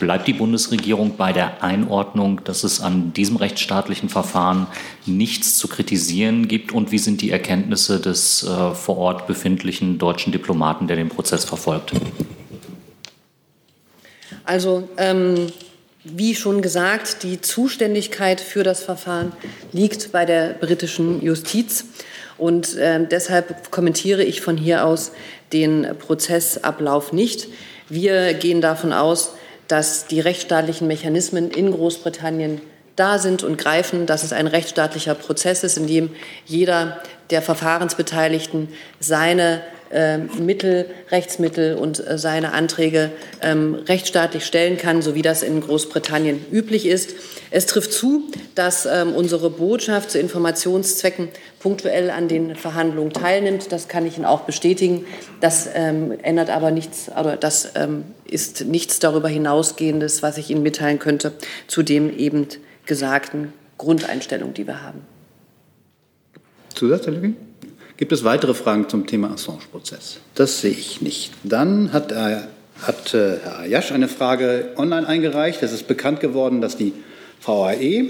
Bleibt 0.04 0.28
die 0.28 0.34
Bundesregierung 0.34 1.16
bei 1.16 1.32
der 1.32 1.64
Einordnung, 1.64 2.42
dass 2.44 2.66
es 2.66 2.82
an 2.82 3.14
diesem 3.14 3.38
rechtsstaatlichen 3.38 4.10
Verfahren 4.10 4.68
nichts 5.06 5.58
zu 5.58 5.70
kritisieren 5.70 6.50
gibt? 6.50 6.74
Und 6.74 6.92
wie 6.92 6.98
sind 6.98 7.22
die 7.22 7.32
Erkenntnisse 7.32 8.02
des 8.02 8.44
äh, 8.44 8.74
vor 8.76 8.98
Ort 8.98 9.28
befindlichen 9.28 10.00
deutschen 10.00 10.34
Diplomaten, 10.34 10.88
der 10.88 10.98
den 10.98 11.08
Prozess 11.08 11.46
verfolgt? 11.46 11.94
Also 14.44 14.90
ähm, 14.98 15.54
wie 16.04 16.36
schon 16.36 16.62
gesagt, 16.62 17.24
die 17.24 17.40
Zuständigkeit 17.40 18.42
für 18.42 18.64
das 18.64 18.84
Verfahren 18.84 19.32
liegt 19.72 20.12
bei 20.12 20.26
der 20.26 20.50
britischen 20.50 21.24
Justiz. 21.24 21.86
Und 22.38 22.76
äh, 22.76 23.08
deshalb 23.08 23.72
kommentiere 23.72 24.26
ich 24.26 24.42
von 24.42 24.58
hier 24.58 24.86
aus 24.86 25.14
den 25.54 25.88
Prozessablauf 25.98 27.14
nicht. 27.14 27.48
Wir 27.88 28.34
gehen 28.34 28.60
davon 28.60 28.92
aus, 28.92 29.36
dass 29.68 30.08
die 30.08 30.20
rechtsstaatlichen 30.20 30.88
Mechanismen 30.88 31.52
in 31.52 31.72
Großbritannien 31.72 32.62
da 32.96 33.18
sind 33.18 33.44
und 33.44 33.58
greifen, 33.58 34.06
dass 34.06 34.24
es 34.24 34.34
ein 34.34 34.48
rechtsstaatlicher 34.48 35.16
Prozess 35.16 35.64
ist, 35.64 35.78
in 35.78 35.88
dem 35.88 36.10
jeder 36.46 37.02
der 37.30 37.42
Verfahrensbeteiligten 37.42 38.70
seine 39.00 39.62
Mittel, 40.40 40.86
Rechtsmittel 41.12 41.76
und 41.76 42.06
äh, 42.06 42.18
seine 42.18 42.54
Anträge 42.54 43.12
ähm, 43.42 43.76
rechtsstaatlich 43.76 44.46
stellen 44.46 44.78
kann, 44.78 45.02
so 45.02 45.16
wie 45.16 45.22
das 45.22 45.44
in 45.44 45.62
Großbritannien 45.62 46.44
üblich 46.52 46.86
ist. 46.86 47.14
Es 47.52 47.68
trifft 47.68 47.94
zu, 47.94 48.24
dass 48.56 48.86
ähm, 48.86 49.14
unsere 49.14 49.50
Botschaft 49.50 50.12
zu 50.12 50.20
Informationszwecken 50.20 51.30
punktuell 51.60 52.10
an 52.10 52.28
den 52.28 52.56
Verhandlungen 52.56 53.14
teilnimmt. 53.14 53.72
Das 53.72 53.88
kann 53.88 54.06
ich 54.06 54.18
Ihnen 54.18 54.26
auch 54.26 54.42
bestätigen. 54.42 55.06
Das 55.40 55.70
ähm, 55.74 56.18
ändert 56.24 56.50
aber 56.50 56.72
nichts, 56.72 57.10
oder 57.10 57.38
das 57.38 57.74
ähm, 57.76 58.06
ist 58.26 58.66
nichts 58.66 59.00
darüber 59.00 59.30
hinausgehendes, 59.30 60.24
was 60.24 60.38
ich 60.38 60.50
Ihnen 60.50 60.64
mitteilen 60.64 61.00
könnte 61.00 61.34
zu 61.68 61.84
dem 61.84 62.16
eben 62.18 62.48
gesagten 62.86 63.54
Grundeinstellung, 63.78 64.54
die 64.54 64.66
wir 64.66 64.82
haben. 64.82 65.02
Zusatz, 66.74 67.06
Herr 67.06 67.14
Lüging? 67.14 67.36
Gibt 68.04 68.12
es 68.12 68.26
weitere 68.26 68.54
Fragen 68.54 68.90
zum 68.90 69.08
Thema 69.08 69.32
Assange-Prozess? 69.32 70.18
Das 70.36 70.60
sehe 70.60 70.72
ich 70.72 71.02
nicht. 71.02 71.32
Dann 71.46 71.94
hat, 71.94 72.12
äh, 72.12 72.40
hat 72.82 73.14
äh, 73.14 73.38
Herr 73.42 73.60
Ayash 73.60 73.94
eine 73.94 74.10
Frage 74.10 74.74
online 74.76 75.08
eingereicht. 75.08 75.64
Es 75.64 75.72
ist 75.72 75.88
bekannt 75.88 76.20
geworden, 76.20 76.60
dass 76.60 76.76
die 76.76 76.92
VAE 77.42 78.08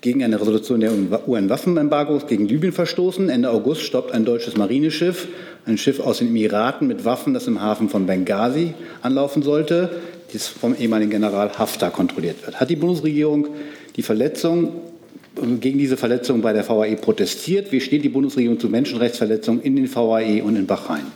gegen 0.00 0.24
eine 0.24 0.40
Resolution 0.40 0.80
der 0.80 0.90
UN-Waffenembargos 1.28 2.26
gegen 2.28 2.48
Libyen 2.48 2.72
verstoßen. 2.72 3.28
Ende 3.28 3.50
August 3.50 3.82
stoppt 3.82 4.10
ein 4.12 4.24
deutsches 4.24 4.56
Marineschiff, 4.56 5.28
ein 5.66 5.76
Schiff 5.76 6.00
aus 6.00 6.20
den 6.20 6.28
Emiraten 6.28 6.88
mit 6.88 7.04
Waffen, 7.04 7.34
das 7.34 7.46
im 7.46 7.60
Hafen 7.60 7.90
von 7.90 8.06
Benghazi 8.06 8.72
anlaufen 9.02 9.42
sollte, 9.42 10.00
das 10.32 10.48
vom 10.48 10.74
ehemaligen 10.74 11.10
General 11.10 11.50
Haftar 11.58 11.90
kontrolliert 11.90 12.46
wird. 12.46 12.58
Hat 12.58 12.70
die 12.70 12.76
Bundesregierung 12.76 13.48
die 13.96 14.02
Verletzung 14.02 14.80
gegen 15.60 15.78
diese 15.78 15.96
Verletzungen 15.96 16.42
bei 16.42 16.52
der 16.52 16.68
VAE 16.68 16.96
protestiert. 16.96 17.72
Wie 17.72 17.80
steht 17.80 18.04
die 18.04 18.08
Bundesregierung 18.08 18.58
zu 18.58 18.68
Menschenrechtsverletzungen 18.68 19.62
in 19.62 19.76
den 19.76 19.94
VAE 19.94 20.42
und 20.42 20.56
in 20.56 20.66
Bahrain? 20.66 21.06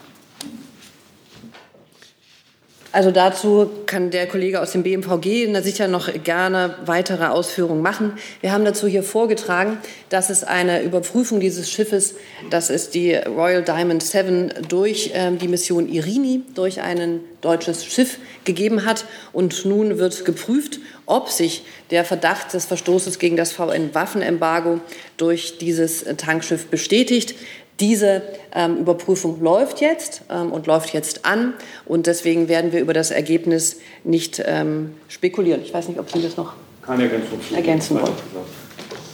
Also 2.93 3.13
dazu 3.13 3.71
kann 3.87 4.11
der 4.11 4.27
Kollege 4.27 4.61
aus 4.61 4.73
dem 4.73 4.83
BMVG 4.83 5.55
sicher 5.63 5.87
noch 5.87 6.11
gerne 6.25 6.75
weitere 6.87 7.27
Ausführungen 7.27 7.83
machen. 7.83 8.15
Wir 8.41 8.51
haben 8.51 8.65
dazu 8.65 8.89
hier 8.89 9.05
vorgetragen, 9.05 9.79
dass 10.09 10.29
es 10.29 10.43
eine 10.43 10.83
Überprüfung 10.83 11.39
dieses 11.39 11.71
Schiffes, 11.71 12.17
das 12.51 12.69
ist 12.69 12.95
die 12.95 13.15
Royal 13.15 13.63
Diamond 13.63 14.03
Seven, 14.03 14.53
durch 14.69 15.13
äh, 15.15 15.31
die 15.31 15.47
Mission 15.47 15.89
Irini, 15.89 16.43
durch 16.57 16.81
ein 16.81 17.21
deutsches 17.43 17.85
Schiff 17.85 18.19
gegeben 18.45 18.85
hat. 18.85 19.05
Und 19.33 19.65
nun 19.65 19.99
wird 19.99 20.25
geprüft, 20.25 20.81
ob 21.07 21.29
sich 21.29 21.63
der 21.91 22.05
Verdacht 22.05 22.53
des 22.55 22.65
Verstoßes 22.65 23.21
gegen 23.21 23.37
das 23.37 23.53
VN-Waffenembargo 23.53 24.81
durch 25.17 25.59
dieses 25.59 26.05
Tankschiff 26.17 26.67
bestätigt. 26.67 27.35
Diese 27.81 28.23
ähm, 28.55 28.77
Überprüfung 28.79 29.41
läuft 29.41 29.81
jetzt 29.81 30.23
ähm, 30.31 30.53
und 30.53 30.67
läuft 30.67 30.93
jetzt 30.93 31.25
an. 31.25 31.55
Und 31.87 32.07
deswegen 32.07 32.49
werden 32.49 32.73
wir 32.73 32.81
über 32.81 32.93
das 32.93 33.11
Ergebnis 33.11 33.79
nicht 34.05 34.43
ähm, 34.45 34.93
spekulieren. 35.09 35.63
Ich 35.63 35.73
weiß 35.73 35.89
nicht, 35.89 35.99
ob 35.99 36.11
Sie 36.11 36.23
das 36.23 36.37
noch 36.37 36.53
Keine 36.83 37.05
Ergänzung 37.05 37.39
ergänzen 37.55 38.01
wollen. 38.01 38.13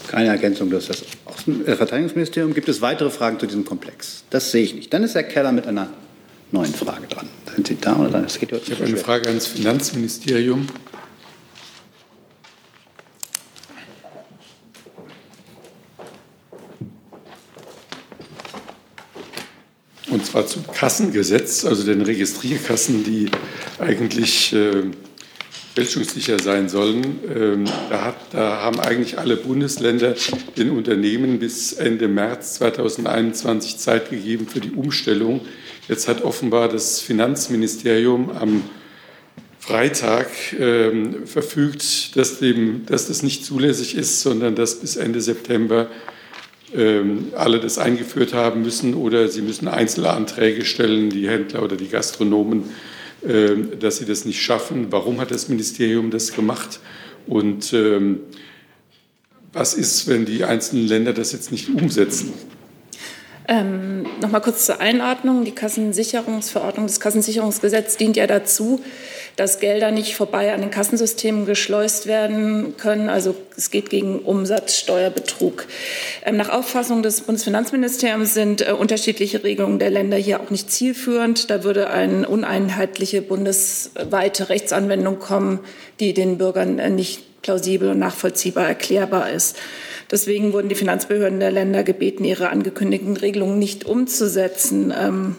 Keine 0.08 0.28
Ergänzung 0.28 0.70
durch 0.70 0.86
das 0.86 1.04
Außen 1.24 1.66
äh, 1.66 1.76
Verteidigungsministerium. 1.76 2.54
Gibt 2.54 2.68
es 2.68 2.80
weitere 2.80 3.10
Fragen 3.10 3.38
zu 3.38 3.46
diesem 3.46 3.64
Komplex? 3.64 4.24
Das 4.30 4.50
sehe 4.50 4.62
ich 4.62 4.74
nicht. 4.74 4.92
Dann 4.92 5.04
ist 5.04 5.14
Herr 5.14 5.22
Keller 5.22 5.52
mit 5.52 5.66
einer 5.66 5.88
neuen 6.52 6.72
Frage 6.72 7.06
dran. 7.08 7.28
Sind 7.54 7.68
Sie 7.68 7.78
da 7.80 7.96
oder 7.96 8.10
dann? 8.10 8.22
Das 8.24 8.38
geht 8.38 8.52
ich 8.52 8.70
habe 8.70 8.84
eine 8.84 8.96
Frage 8.96 9.28
ans 9.28 9.46
Finanzministerium. 9.46 10.66
Und 20.16 20.24
zwar 20.24 20.46
zum 20.46 20.66
Kassengesetz, 20.66 21.66
also 21.66 21.84
den 21.84 22.00
Registrierkassen, 22.00 23.04
die 23.04 23.26
eigentlich 23.78 24.50
äh, 24.54 24.84
fälschungssicher 25.74 26.38
sein 26.38 26.70
sollen. 26.70 27.18
Ähm, 27.36 27.64
da, 27.90 28.02
hat, 28.06 28.16
da, 28.32 28.62
haben 28.62 28.80
eigentlich 28.80 29.18
alle 29.18 29.36
Bundesländer 29.36 30.14
den 30.56 30.70
Unternehmen 30.70 31.38
bis 31.38 31.74
Ende 31.74 32.08
März 32.08 32.54
2021 32.54 33.76
Zeit 33.76 34.08
gegeben 34.08 34.48
für 34.48 34.60
die 34.60 34.70
Umstellung. 34.70 35.42
Jetzt 35.86 36.08
hat 36.08 36.24
offenbar 36.24 36.70
das 36.70 37.02
Finanzministerium 37.02 38.30
am 38.30 38.62
Freitag 39.58 40.28
ähm, 40.58 41.26
verfügt, 41.26 42.16
dass, 42.16 42.38
dem, 42.38 42.86
dass 42.86 43.08
das 43.08 43.22
nicht 43.22 43.44
zulässig 43.44 43.94
ist, 43.94 44.22
sondern 44.22 44.54
dass 44.54 44.80
bis 44.80 44.96
Ende 44.96 45.20
September 45.20 45.90
alle 47.34 47.60
das 47.60 47.78
eingeführt 47.78 48.34
haben 48.34 48.62
müssen 48.62 48.94
oder 48.94 49.28
sie 49.28 49.42
müssen 49.42 49.68
Einzelanträge 49.68 50.64
stellen, 50.64 51.10
die 51.10 51.28
Händler 51.28 51.62
oder 51.62 51.76
die 51.76 51.88
Gastronomen, 51.88 52.64
ähm, 53.26 53.70
dass 53.78 53.98
sie 53.98 54.04
das 54.04 54.24
nicht 54.24 54.42
schaffen. 54.42 54.88
Warum 54.90 55.20
hat 55.20 55.30
das 55.30 55.48
Ministerium 55.48 56.10
das 56.10 56.32
gemacht? 56.32 56.80
Und 57.26 57.72
ähm, 57.72 58.20
was 59.52 59.74
ist, 59.74 60.06
wenn 60.08 60.26
die 60.26 60.44
einzelnen 60.44 60.86
Länder 60.86 61.12
das 61.12 61.32
jetzt 61.32 61.50
nicht 61.50 61.68
umsetzen? 61.68 62.32
Ähm, 63.48 64.06
Nochmal 64.20 64.40
kurz 64.40 64.66
zur 64.66 64.80
Einordnung. 64.80 65.44
Die 65.44 65.54
Kassensicherungsverordnung, 65.54 66.86
das 66.86 67.00
Kassensicherungsgesetz 67.00 67.96
dient 67.96 68.16
ja 68.16 68.26
dazu, 68.26 68.80
dass 69.36 69.60
Gelder 69.60 69.90
nicht 69.90 70.16
vorbei 70.16 70.52
an 70.54 70.62
den 70.62 70.70
Kassensystemen 70.70 71.44
geschleust 71.44 72.06
werden 72.06 72.76
können. 72.76 73.08
Also 73.08 73.36
es 73.56 73.70
geht 73.70 73.90
gegen 73.90 74.20
Umsatzsteuerbetrug. 74.20 75.66
Ähm, 76.24 76.36
nach 76.38 76.48
Auffassung 76.48 77.02
des 77.02 77.20
Bundesfinanzministeriums 77.20 78.34
sind 78.34 78.66
äh, 78.66 78.72
unterschiedliche 78.72 79.44
Regelungen 79.44 79.78
der 79.78 79.90
Länder 79.90 80.16
hier 80.16 80.40
auch 80.40 80.50
nicht 80.50 80.70
zielführend. 80.70 81.50
Da 81.50 81.62
würde 81.62 81.90
eine 81.90 82.26
uneinheitliche 82.26 83.22
bundesweite 83.22 84.48
Rechtsanwendung 84.48 85.18
kommen, 85.18 85.60
die 86.00 86.14
den 86.14 86.38
Bürgern 86.38 86.78
äh, 86.78 86.90
nicht 86.90 87.42
plausibel 87.42 87.90
und 87.90 87.98
nachvollziehbar 87.98 88.66
erklärbar 88.66 89.30
ist. 89.30 89.56
Deswegen 90.10 90.52
wurden 90.52 90.68
die 90.68 90.74
Finanzbehörden 90.74 91.40
der 91.40 91.50
Länder 91.50 91.82
gebeten, 91.82 92.24
ihre 92.24 92.50
angekündigten 92.50 93.16
Regelungen 93.16 93.58
nicht 93.58 93.84
umzusetzen. 93.84 94.92
Ähm, 94.96 95.36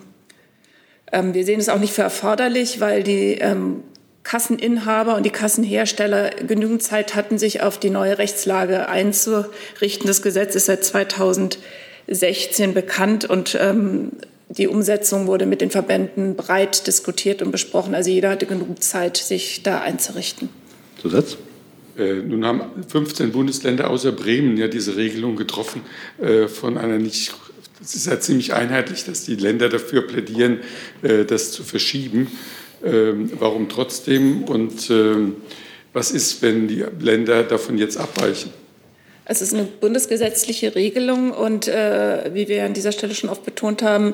ähm, 1.12 1.34
wir 1.34 1.46
sehen 1.46 1.60
es 1.60 1.70
auch 1.70 1.80
nicht 1.80 1.94
für 1.94 2.02
erforderlich, 2.02 2.80
weil 2.82 3.04
die 3.04 3.34
ähm, 3.36 3.84
Kasseninhaber 4.24 5.16
und 5.16 5.26
die 5.26 5.30
Kassenhersteller 5.30 6.32
genügend 6.32 6.84
Zeit 6.84 7.16
hatten, 7.16 7.38
sich 7.38 7.62
auf 7.62 7.80
die 7.80 7.90
neue 7.90 8.18
Rechtslage 8.18 8.90
einzurichten. 8.90 10.06
Das 10.06 10.22
Gesetz 10.22 10.54
ist 10.54 10.66
seit 10.66 10.84
2016 10.84 12.74
bekannt 12.74 13.24
und 13.24 13.58
ähm, 13.60 14.12
die 14.50 14.68
Umsetzung 14.68 15.28
wurde 15.28 15.46
mit 15.46 15.62
den 15.62 15.72
Verbänden 15.72 16.36
breit 16.36 16.88
diskutiert 16.88 17.42
und 17.42 17.52
besprochen. 17.52 17.96
Also 17.96 18.10
jeder 18.10 18.30
hatte 18.30 18.46
genug 18.46 18.84
Zeit, 18.84 19.16
sich 19.16 19.64
da 19.64 19.80
einzurichten. 19.80 20.50
Zusatz? 21.02 21.38
Äh, 21.98 22.16
nun 22.16 22.46
haben 22.46 22.62
15 22.88 23.32
Bundesländer 23.32 23.90
außer 23.90 24.12
Bremen 24.12 24.58
ja 24.58 24.68
diese 24.68 24.96
Regelung 24.96 25.36
getroffen 25.36 25.82
äh, 26.22 26.48
von 26.48 26.78
einer 26.78 26.98
nicht. 27.00 27.34
Es 27.82 27.96
ist 27.96 28.08
ja 28.08 28.20
ziemlich 28.20 28.54
einheitlich, 28.54 29.06
dass 29.06 29.24
die 29.24 29.36
Länder 29.36 29.70
dafür 29.70 30.06
plädieren, 30.06 30.60
äh, 31.02 31.26
das 31.26 31.52
zu 31.52 31.64
verschieben. 31.64 32.28
Ähm, 32.84 33.32
warum 33.40 33.70
trotzdem? 33.70 34.44
Und 34.44 34.90
ähm, 34.92 35.38
was 35.94 36.12
ist, 36.12 36.42
wenn 36.44 36.68
die 36.68 36.86
Länder 37.00 37.44
davon 37.44 37.78
jetzt 37.78 37.98
abweichen? 37.98 38.52
Es 39.26 39.42
ist 39.42 39.54
eine 39.54 39.64
bundesgesetzliche 39.64 40.76
Regelung 40.76 41.32
und 41.32 41.68
wie 41.68 42.48
wir 42.48 42.64
an 42.64 42.74
dieser 42.74 42.94
Stelle 42.94 43.14
schon 43.14 43.30
oft 43.30 43.44
betont 43.44 43.82
haben, 43.82 44.14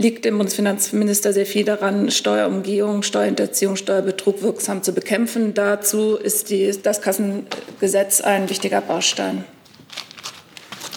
liegt 0.00 0.24
dem 0.24 0.38
Bundesfinanzminister 0.38 1.34
sehr 1.34 1.44
viel 1.44 1.64
daran, 1.64 2.10
Steuerumgehung, 2.10 3.02
Steuerhinterziehung, 3.02 3.76
Steuerbetrug 3.76 4.42
wirksam 4.42 4.82
zu 4.82 4.92
bekämpfen. 4.92 5.52
Dazu 5.52 6.16
ist 6.16 6.48
die, 6.48 6.72
das 6.82 7.02
Kassengesetz 7.02 8.22
ein 8.22 8.48
wichtiger 8.48 8.80
Baustein. 8.80 9.44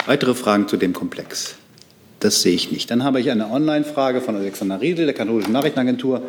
Weitere 0.06 0.34
Fragen 0.34 0.70
zu 0.70 0.78
dem 0.78 0.94
Komplex? 0.94 1.56
Das 2.22 2.42
sehe 2.42 2.54
ich 2.54 2.72
nicht. 2.72 2.90
Dann 2.92 3.04
habe 3.04 3.20
ich 3.20 3.30
eine 3.30 3.50
Online-Frage 3.50 4.22
von 4.22 4.38
Alexander 4.38 4.80
Riedel 4.80 5.06
der 5.06 5.14
Katholischen 5.14 5.52
Nachrichtenagentur 5.52 6.22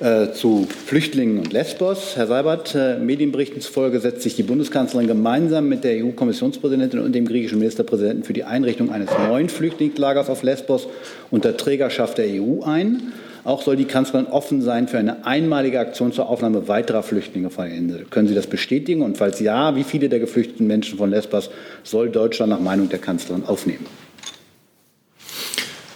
äh, 0.00 0.32
zu 0.32 0.66
Flüchtlingen 0.86 1.38
und 1.38 1.52
Lesbos. 1.52 2.16
Herr 2.16 2.26
Seibert, 2.26 2.74
äh, 2.74 2.98
Medienberichten 2.98 3.60
zufolge 3.60 4.00
setzt 4.00 4.22
sich 4.22 4.34
die 4.34 4.42
Bundeskanzlerin 4.42 5.06
gemeinsam 5.06 5.68
mit 5.68 5.84
der 5.84 6.02
EU-Kommissionspräsidentin 6.04 7.00
und 7.00 7.12
dem 7.14 7.26
griechischen 7.26 7.58
Ministerpräsidenten 7.58 8.24
für 8.24 8.32
die 8.32 8.44
Einrichtung 8.44 8.90
eines 8.90 9.10
neuen 9.28 9.48
Flüchtlingslagers 9.48 10.30
auf 10.30 10.42
Lesbos 10.42 10.88
unter 11.30 11.56
Trägerschaft 11.56 12.18
der 12.18 12.26
EU 12.28 12.62
ein. 12.62 13.12
Auch 13.44 13.62
soll 13.62 13.76
die 13.76 13.84
Kanzlerin 13.84 14.26
offen 14.26 14.62
sein 14.62 14.88
für 14.88 14.98
eine 14.98 15.26
einmalige 15.26 15.80
Aktion 15.80 16.12
zur 16.12 16.28
Aufnahme 16.28 16.68
weiterer 16.68 17.02
Flüchtlinge 17.02 17.50
von 17.50 17.66
der 17.66 17.74
Insel. 17.74 18.06
Können 18.08 18.28
Sie 18.28 18.34
das 18.34 18.46
bestätigen? 18.46 19.02
Und 19.02 19.16
falls 19.16 19.40
ja, 19.40 19.76
wie 19.76 19.84
viele 19.84 20.08
der 20.08 20.20
geflüchteten 20.20 20.66
Menschen 20.66 20.98
von 20.98 21.10
Lesbos 21.10 21.50
soll 21.82 22.10
Deutschland 22.10 22.50
nach 22.50 22.60
Meinung 22.60 22.88
der 22.88 22.98
Kanzlerin 22.98 23.44
aufnehmen? 23.44 23.86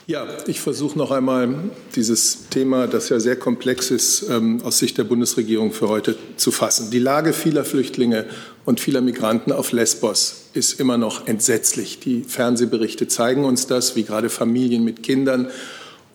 Ja, 0.07 0.27
ich 0.47 0.61
versuche 0.61 0.99
noch 0.99 1.11
einmal 1.11 1.55
dieses 1.97 2.51
Thema, 2.51 2.87
das 2.87 3.09
ja 3.09 3.19
sehr 3.21 3.37
komplex 3.37 3.91
ist, 3.91 4.27
ähm, 4.29 4.61
aus 4.63 4.79
Sicht 4.79 4.99
der 4.99 5.05
Bundesregierung 5.05 5.73
für 5.73 5.89
heute 5.89 6.15
zu 6.37 6.51
fassen. 6.51 6.91
Die 6.91 6.99
Lage 6.99 7.33
vieler 7.33 7.65
Flüchtlinge 7.65 8.27
und 8.67 8.81
vieler 8.81 9.01
Migranten 9.01 9.51
auf 9.51 9.73
Lesbos 9.73 10.51
ist 10.53 10.79
immer 10.79 10.99
noch 10.99 11.27
entsetzlich. 11.27 12.01
Die 12.01 12.23
Fernsehberichte 12.23 13.09
zeigen 13.09 13.47
uns 13.47 13.67
das, 13.67 13.97
wie 13.97 14.03
gerade 14.03 14.29
Familien 14.29 14.85
mit 14.85 15.03
Kindern 15.03 15.49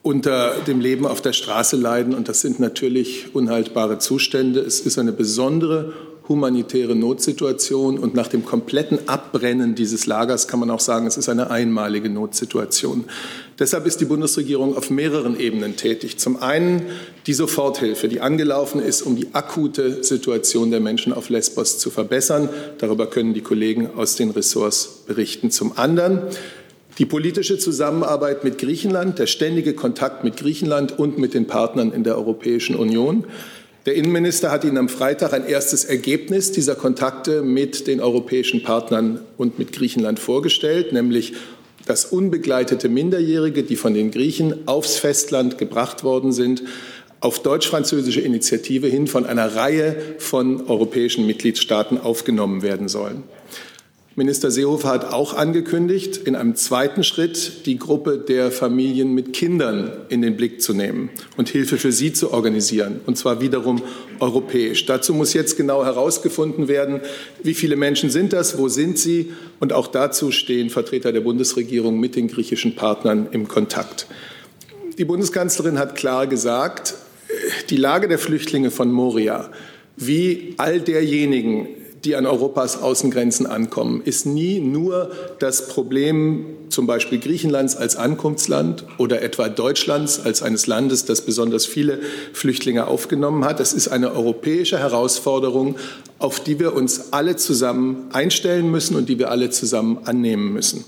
unter 0.04 0.54
dem 0.68 0.80
Leben 0.82 1.08
auf 1.08 1.22
der 1.22 1.34
Straße 1.34 1.76
leiden. 1.76 2.14
Und 2.14 2.30
das 2.30 2.42
sind 2.42 2.60
natürlich 2.60 3.34
unhaltbare 3.34 3.98
Zustände. 3.98 4.60
Es 4.60 4.82
ist 4.82 5.00
eine 5.00 5.14
besondere 5.14 5.94
humanitäre 6.30 6.96
Notsituation. 6.96 7.98
Und 7.98 8.14
nach 8.14 8.28
dem 8.28 8.46
kompletten 8.46 9.10
Abbrennen 9.10 9.74
dieses 9.74 10.06
Lagers 10.06 10.48
kann 10.48 10.60
man 10.60 10.70
auch 10.70 10.80
sagen, 10.80 11.08
es 11.08 11.18
ist 11.18 11.28
eine 11.28 11.50
einmalige 11.50 12.10
Notsituation. 12.10 13.06
Deshalb 13.60 13.86
ist 13.86 14.00
die 14.00 14.06
Bundesregierung 14.06 14.76
auf 14.78 14.90
mehreren 14.90 15.38
Ebenen 15.38 15.76
tätig. 15.76 16.18
Zum 16.18 16.42
einen 16.42 16.84
die 17.28 17.34
Soforthilfe, 17.34 18.08
die 18.08 18.22
angelaufen 18.22 18.82
ist, 18.82 19.02
um 19.02 19.18
die 19.18 19.28
akute 19.34 20.02
Situation 20.04 20.72
der 20.72 20.80
Menschen 20.80 21.12
auf 21.12 21.30
Lesbos 21.30 21.78
zu 21.78 21.90
verbessern. 21.90 22.48
Darüber 22.78 23.08
können 23.08 23.34
die 23.34 23.42
Kollegen 23.42 23.90
aus 23.98 24.16
den 24.16 24.32
Ressorts 24.32 25.04
berichten. 25.06 25.52
Zum 25.52 25.78
anderen 25.78 26.22
die 27.00 27.06
politische 27.06 27.58
Zusammenarbeit 27.58 28.44
mit 28.44 28.58
Griechenland, 28.58 29.20
der 29.20 29.28
ständige 29.28 29.74
Kontakt 29.74 30.24
mit 30.24 30.38
Griechenland 30.38 30.98
und 30.98 31.18
mit 31.18 31.34
den 31.34 31.48
Partnern 31.48 31.92
in 31.94 32.04
der 32.04 32.18
Europäischen 32.18 32.76
Union. 32.76 33.26
Der 33.86 33.96
Innenminister 33.96 34.52
hat 34.52 34.66
Ihnen 34.66 34.78
am 34.78 34.90
Freitag 34.90 35.34
ein 35.34 35.48
erstes 35.48 35.86
Ergebnis 35.86 36.52
dieser 36.52 36.76
Kontakte 36.76 37.42
mit 37.42 37.88
den 37.88 38.02
europäischen 38.02 38.64
Partnern 38.64 39.22
und 39.38 39.58
mit 39.60 39.72
Griechenland 39.72 40.20
vorgestellt, 40.20 40.92
nämlich 40.92 41.34
dass 41.90 42.06
unbegleitete 42.06 42.88
Minderjährige, 42.88 43.64
die 43.64 43.76
von 43.76 43.96
den 43.96 44.12
Griechen 44.12 44.68
aufs 44.68 44.98
Festland 44.98 45.58
gebracht 45.58 46.04
worden 46.04 46.32
sind, 46.32 46.62
auf 47.20 47.42
deutsch-französische 47.42 48.22
Initiative 48.22 48.86
hin 48.86 49.08
von 49.08 49.26
einer 49.26 49.56
Reihe 49.56 49.96
von 50.20 50.68
europäischen 50.68 51.26
Mitgliedstaaten 51.26 51.98
aufgenommen 52.00 52.62
werden 52.62 52.90
sollen. 52.90 53.24
Minister 54.20 54.52
Seehofer 54.52 54.90
hat 54.90 55.06
auch 55.14 55.34
angekündigt, 55.34 56.18
in 56.18 56.36
einem 56.36 56.54
zweiten 56.54 57.06
Schritt 57.06 57.66
die 57.66 57.80
Gruppe 57.80 58.18
der 58.18 58.52
Familien 58.52 59.16
mit 59.16 59.32
Kindern 59.32 59.94
in 60.10 60.22
den 60.22 60.36
Blick 60.36 60.62
zu 60.62 60.74
nehmen 60.74 61.10
und 61.38 61.48
Hilfe 61.48 61.78
für 61.78 61.94
sie 61.94 62.12
zu 62.12 62.34
organisieren, 62.34 63.00
und 63.06 63.18
zwar 63.18 63.40
wiederum 63.40 63.82
europäisch. 64.20 64.86
Dazu 64.86 65.14
muss 65.14 65.34
jetzt 65.34 65.56
genau 65.56 65.86
herausgefunden 65.86 66.68
werden, 66.68 67.00
wie 67.44 67.54
viele 67.54 67.78
Menschen 67.78 68.10
sind 68.10 68.34
das, 68.34 68.58
wo 68.58 68.68
sind 68.68 69.00
sie, 69.00 69.32
und 69.62 69.72
auch 69.72 69.88
dazu 69.88 70.32
stehen 70.32 70.70
Vertreter 70.70 71.14
der 71.14 71.22
Bundesregierung 71.22 71.98
mit 71.98 72.18
den 72.18 72.28
griechischen 72.28 72.76
Partnern 72.76 73.30
im 73.32 73.48
Kontakt. 73.48 74.06
Die 74.98 75.06
Bundeskanzlerin 75.06 75.80
hat 75.80 75.96
klar 75.96 76.28
gesagt, 76.28 76.96
die 77.70 77.78
Lage 77.78 78.10
der 78.10 78.20
Flüchtlinge 78.20 78.70
von 78.70 78.92
Moria, 78.92 79.50
wie 79.96 80.56
all 80.58 80.82
derjenigen, 80.82 81.70
die 82.06 82.16
an 82.16 82.26
Europas 82.26 82.82
Außengrenzen 82.82 83.46
ankommen, 83.46 84.02
ist 84.04 84.26
nie 84.26 84.60
nur 84.60 85.12
das 85.40 85.68
Problem 85.68 86.46
zum 86.70 86.88
Beispiel 86.88 87.20
Griechenlands 87.20 87.76
als 87.76 87.96
Ankunftsland 87.96 88.86
oder 88.98 89.22
etwa 89.22 89.50
Deutschlands 89.50 90.20
als 90.20 90.42
eines 90.42 90.68
Landes, 90.68 91.06
das 91.06 91.22
besonders 91.22 91.66
viele 91.66 92.00
Flüchtlinge 92.34 92.88
aufgenommen 92.88 93.44
hat. 93.46 93.60
Es 93.60 93.74
ist 93.74 93.88
eine 93.88 94.14
europäische 94.14 94.78
Herausforderung, 94.78 95.76
auf 96.20 96.40
die 96.40 96.60
wir 96.60 96.74
uns 96.74 97.12
alle 97.12 97.36
zusammen 97.36 98.08
einstellen 98.14 98.70
müssen 98.70 98.96
und 98.96 99.10
die 99.10 99.20
wir 99.20 99.32
alle 99.32 99.50
zusammen 99.50 100.00
annehmen 100.06 100.54
müssen. 100.54 100.86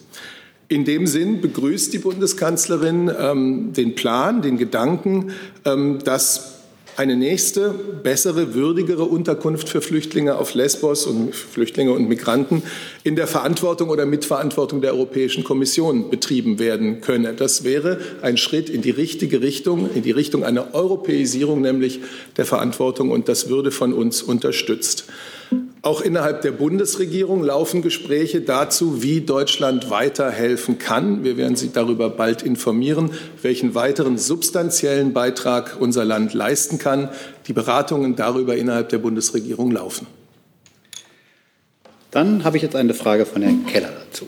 In 0.67 0.85
dem 0.85 1.05
Sinn 1.05 1.41
begrüßt 1.41 1.91
die 1.91 1.97
Bundeskanzlerin 1.97 3.11
ähm, 3.19 3.73
den 3.73 3.93
Plan, 3.95 4.41
den 4.41 4.57
Gedanken, 4.57 5.31
ähm, 5.65 5.99
dass 6.05 6.60
eine 7.01 7.15
nächste, 7.15 7.73
bessere, 8.03 8.53
würdigere 8.53 9.05
Unterkunft 9.05 9.69
für 9.69 9.81
Flüchtlinge 9.81 10.37
auf 10.37 10.53
Lesbos 10.53 11.07
und 11.07 11.33
Flüchtlinge 11.35 11.93
und 11.93 12.07
Migranten 12.07 12.61
in 13.03 13.15
der 13.15 13.25
Verantwortung 13.25 13.89
oder 13.89 14.05
Mitverantwortung 14.05 14.81
der 14.81 14.93
Europäischen 14.93 15.43
Kommission 15.43 16.11
betrieben 16.11 16.59
werden 16.59 17.01
könne. 17.01 17.33
Das 17.33 17.63
wäre 17.63 17.97
ein 18.21 18.37
Schritt 18.37 18.69
in 18.69 18.83
die 18.83 18.91
richtige 18.91 19.41
Richtung, 19.41 19.89
in 19.95 20.03
die 20.03 20.11
Richtung 20.11 20.43
einer 20.43 20.75
Europäisierung 20.75 21.61
nämlich 21.61 22.01
der 22.37 22.45
Verantwortung 22.45 23.09
und 23.09 23.27
das 23.27 23.49
würde 23.49 23.71
von 23.71 23.93
uns 23.93 24.21
unterstützt. 24.21 25.05
Auch 25.83 26.01
innerhalb 26.01 26.43
der 26.43 26.51
Bundesregierung 26.51 27.43
laufen 27.43 27.81
Gespräche 27.81 28.41
dazu, 28.41 29.01
wie 29.01 29.21
Deutschland 29.21 29.89
weiterhelfen 29.89 30.77
kann. 30.77 31.23
Wir 31.23 31.37
werden 31.37 31.55
Sie 31.55 31.71
darüber 31.73 32.11
bald 32.11 32.43
informieren, 32.43 33.11
welchen 33.41 33.73
weiteren 33.73 34.19
substanziellen 34.19 35.11
Beitrag 35.11 35.77
unser 35.79 36.05
Land 36.05 36.35
leisten 36.35 36.77
kann. 36.77 37.09
Die 37.47 37.53
Beratungen 37.53 38.15
darüber 38.15 38.55
innerhalb 38.55 38.89
der 38.89 38.99
Bundesregierung 38.99 39.71
laufen. 39.71 40.05
Dann 42.11 42.43
habe 42.43 42.57
ich 42.57 42.63
jetzt 42.63 42.75
eine 42.75 42.93
Frage 42.93 43.25
von 43.25 43.41
Herrn 43.41 43.65
Keller 43.65 43.91
dazu. 44.05 44.27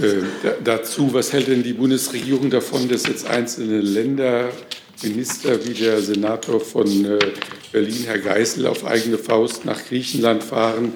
Äh, 0.00 0.22
dazu, 0.64 1.12
was 1.12 1.34
hält 1.34 1.48
denn 1.48 1.62
die 1.62 1.74
Bundesregierung 1.74 2.48
davon, 2.48 2.88
dass 2.88 3.06
jetzt 3.06 3.26
einzelne 3.26 3.80
Länder 3.80 4.48
Minister 5.02 5.64
wie 5.66 5.74
der 5.74 6.00
Senator 6.00 6.60
von 6.60 7.04
äh, 7.04 7.18
Berlin, 7.72 8.04
Herr 8.04 8.18
Geisel, 8.18 8.66
auf 8.66 8.84
eigene 8.84 9.18
Faust 9.18 9.64
nach 9.64 9.84
Griechenland 9.84 10.42
fahren 10.42 10.92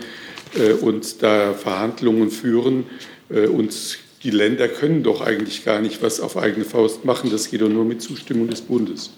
äh, 0.55 0.73
und 0.73 1.23
da 1.23 1.55
Verhandlungen 1.55 2.31
führen. 2.31 2.85
Äh, 3.31 3.47
und 3.47 3.99
die 4.23 4.31
Länder 4.31 4.69
können 4.69 5.03
doch 5.03 5.21
eigentlich 5.21 5.64
gar 5.64 5.81
nicht 5.81 6.03
was 6.03 6.21
auf 6.21 6.37
eigene 6.37 6.64
Faust 6.64 7.05
machen. 7.05 7.31
Das 7.31 7.51
geht 7.51 7.61
doch 7.61 7.69
nur 7.69 7.85
mit 7.85 8.03
Zustimmung 8.03 8.49
des 8.49 8.61
Bundes. 8.61 9.11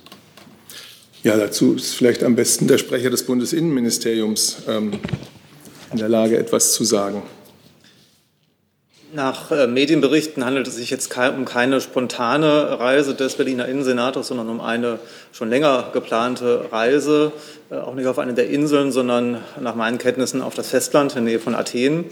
Ja, 1.23 1.37
dazu 1.37 1.75
ist 1.75 1.95
vielleicht 1.95 2.23
am 2.23 2.37
besten 2.37 2.69
der 2.69 2.79
Sprecher 2.79 3.11
des 3.11 3.25
Bundesinnenministeriums 3.25 4.59
ähm, 4.69 4.93
in 5.93 5.99
der 5.99 6.09
Lage, 6.09 6.39
etwas 6.39 6.73
zu 6.73 6.85
sagen. 6.85 7.23
Nach 9.15 9.51
äh, 9.51 9.67
Medienberichten 9.67 10.45
handelt 10.45 10.69
es 10.69 10.77
sich 10.77 10.91
jetzt 10.91 11.17
um 11.17 11.47
keine 11.47 11.81
spontane 11.81 12.79
Reise 12.79 13.15
des 13.15 13.37
Berliner 13.37 13.67
Innensenators, 13.67 14.29
sondern 14.29 14.51
um 14.51 14.61
eine 14.61 14.99
schon 15.33 15.49
länger 15.49 15.89
geplante 15.95 16.71
Reise, 16.71 17.33
äh, 17.71 17.77
auch 17.77 17.95
nicht 17.95 18.07
auf 18.07 18.19
eine 18.19 18.35
der 18.35 18.51
Inseln, 18.51 18.93
sondern 18.93 19.39
nach 19.61 19.75
meinen 19.75 19.97
Kenntnissen 19.97 20.43
auf 20.43 20.55
das 20.55 20.69
Festland 20.69 21.13
in 21.13 21.25
der 21.25 21.33
Nähe 21.33 21.41
von 21.41 21.55
Athen. 21.55 22.05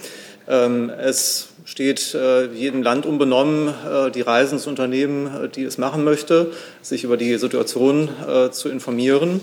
Ähm, 0.48 0.88
es 0.88 1.48
steht 1.66 2.14
äh, 2.14 2.46
jedem 2.46 2.82
Land 2.82 3.04
unbenommen, 3.04 3.74
die 4.14 4.20
Reisen 4.22 4.58
zu 4.58 4.70
unternehmen, 4.70 5.50
die 5.54 5.64
es 5.64 5.76
machen 5.76 6.02
möchte, 6.02 6.52
sich 6.80 7.04
über 7.04 7.16
die 7.16 7.36
Situation 7.36 8.08
zu 8.52 8.68
informieren. 8.68 9.40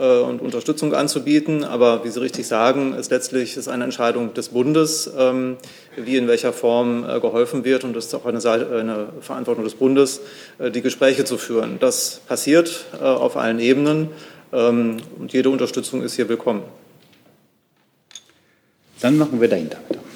Äh, 0.00 0.20
und 0.20 0.40
Unterstützung 0.40 0.94
anzubieten. 0.94 1.62
Aber 1.62 2.04
wie 2.04 2.08
Sie 2.08 2.20
richtig 2.20 2.46
sagen, 2.46 2.94
ist 2.94 3.10
letztlich 3.10 3.58
ist 3.58 3.68
eine 3.68 3.84
Entscheidung 3.84 4.32
des 4.32 4.48
Bundes, 4.48 5.10
ähm, 5.18 5.58
wie 5.94 6.16
in 6.16 6.26
welcher 6.26 6.54
Form 6.54 7.04
äh, 7.04 7.20
geholfen 7.20 7.66
wird. 7.66 7.84
Und 7.84 7.94
es 7.96 8.06
ist 8.06 8.14
auch 8.14 8.24
eine, 8.24 8.38
eine, 8.38 9.08
Verantwortung 9.20 9.62
des 9.62 9.74
Bundes, 9.74 10.22
äh, 10.58 10.70
die 10.70 10.80
Gespräche 10.80 11.26
zu 11.26 11.36
führen. 11.36 11.76
Das 11.80 12.22
passiert 12.26 12.86
auf 13.02 13.36
allen 13.36 13.58
Ebenen 13.58 14.08
ähm, 14.52 14.98
und 15.18 15.32
jede 15.32 15.50
Unterstützung 15.50 16.02
ist 16.02 16.14
hier 16.14 16.28
willkommen. 16.28 16.62
Dann 19.00 19.18
machen 19.18 19.40
wir 19.40 19.48
dahinter 19.48 19.78
weiter. 19.88 20.09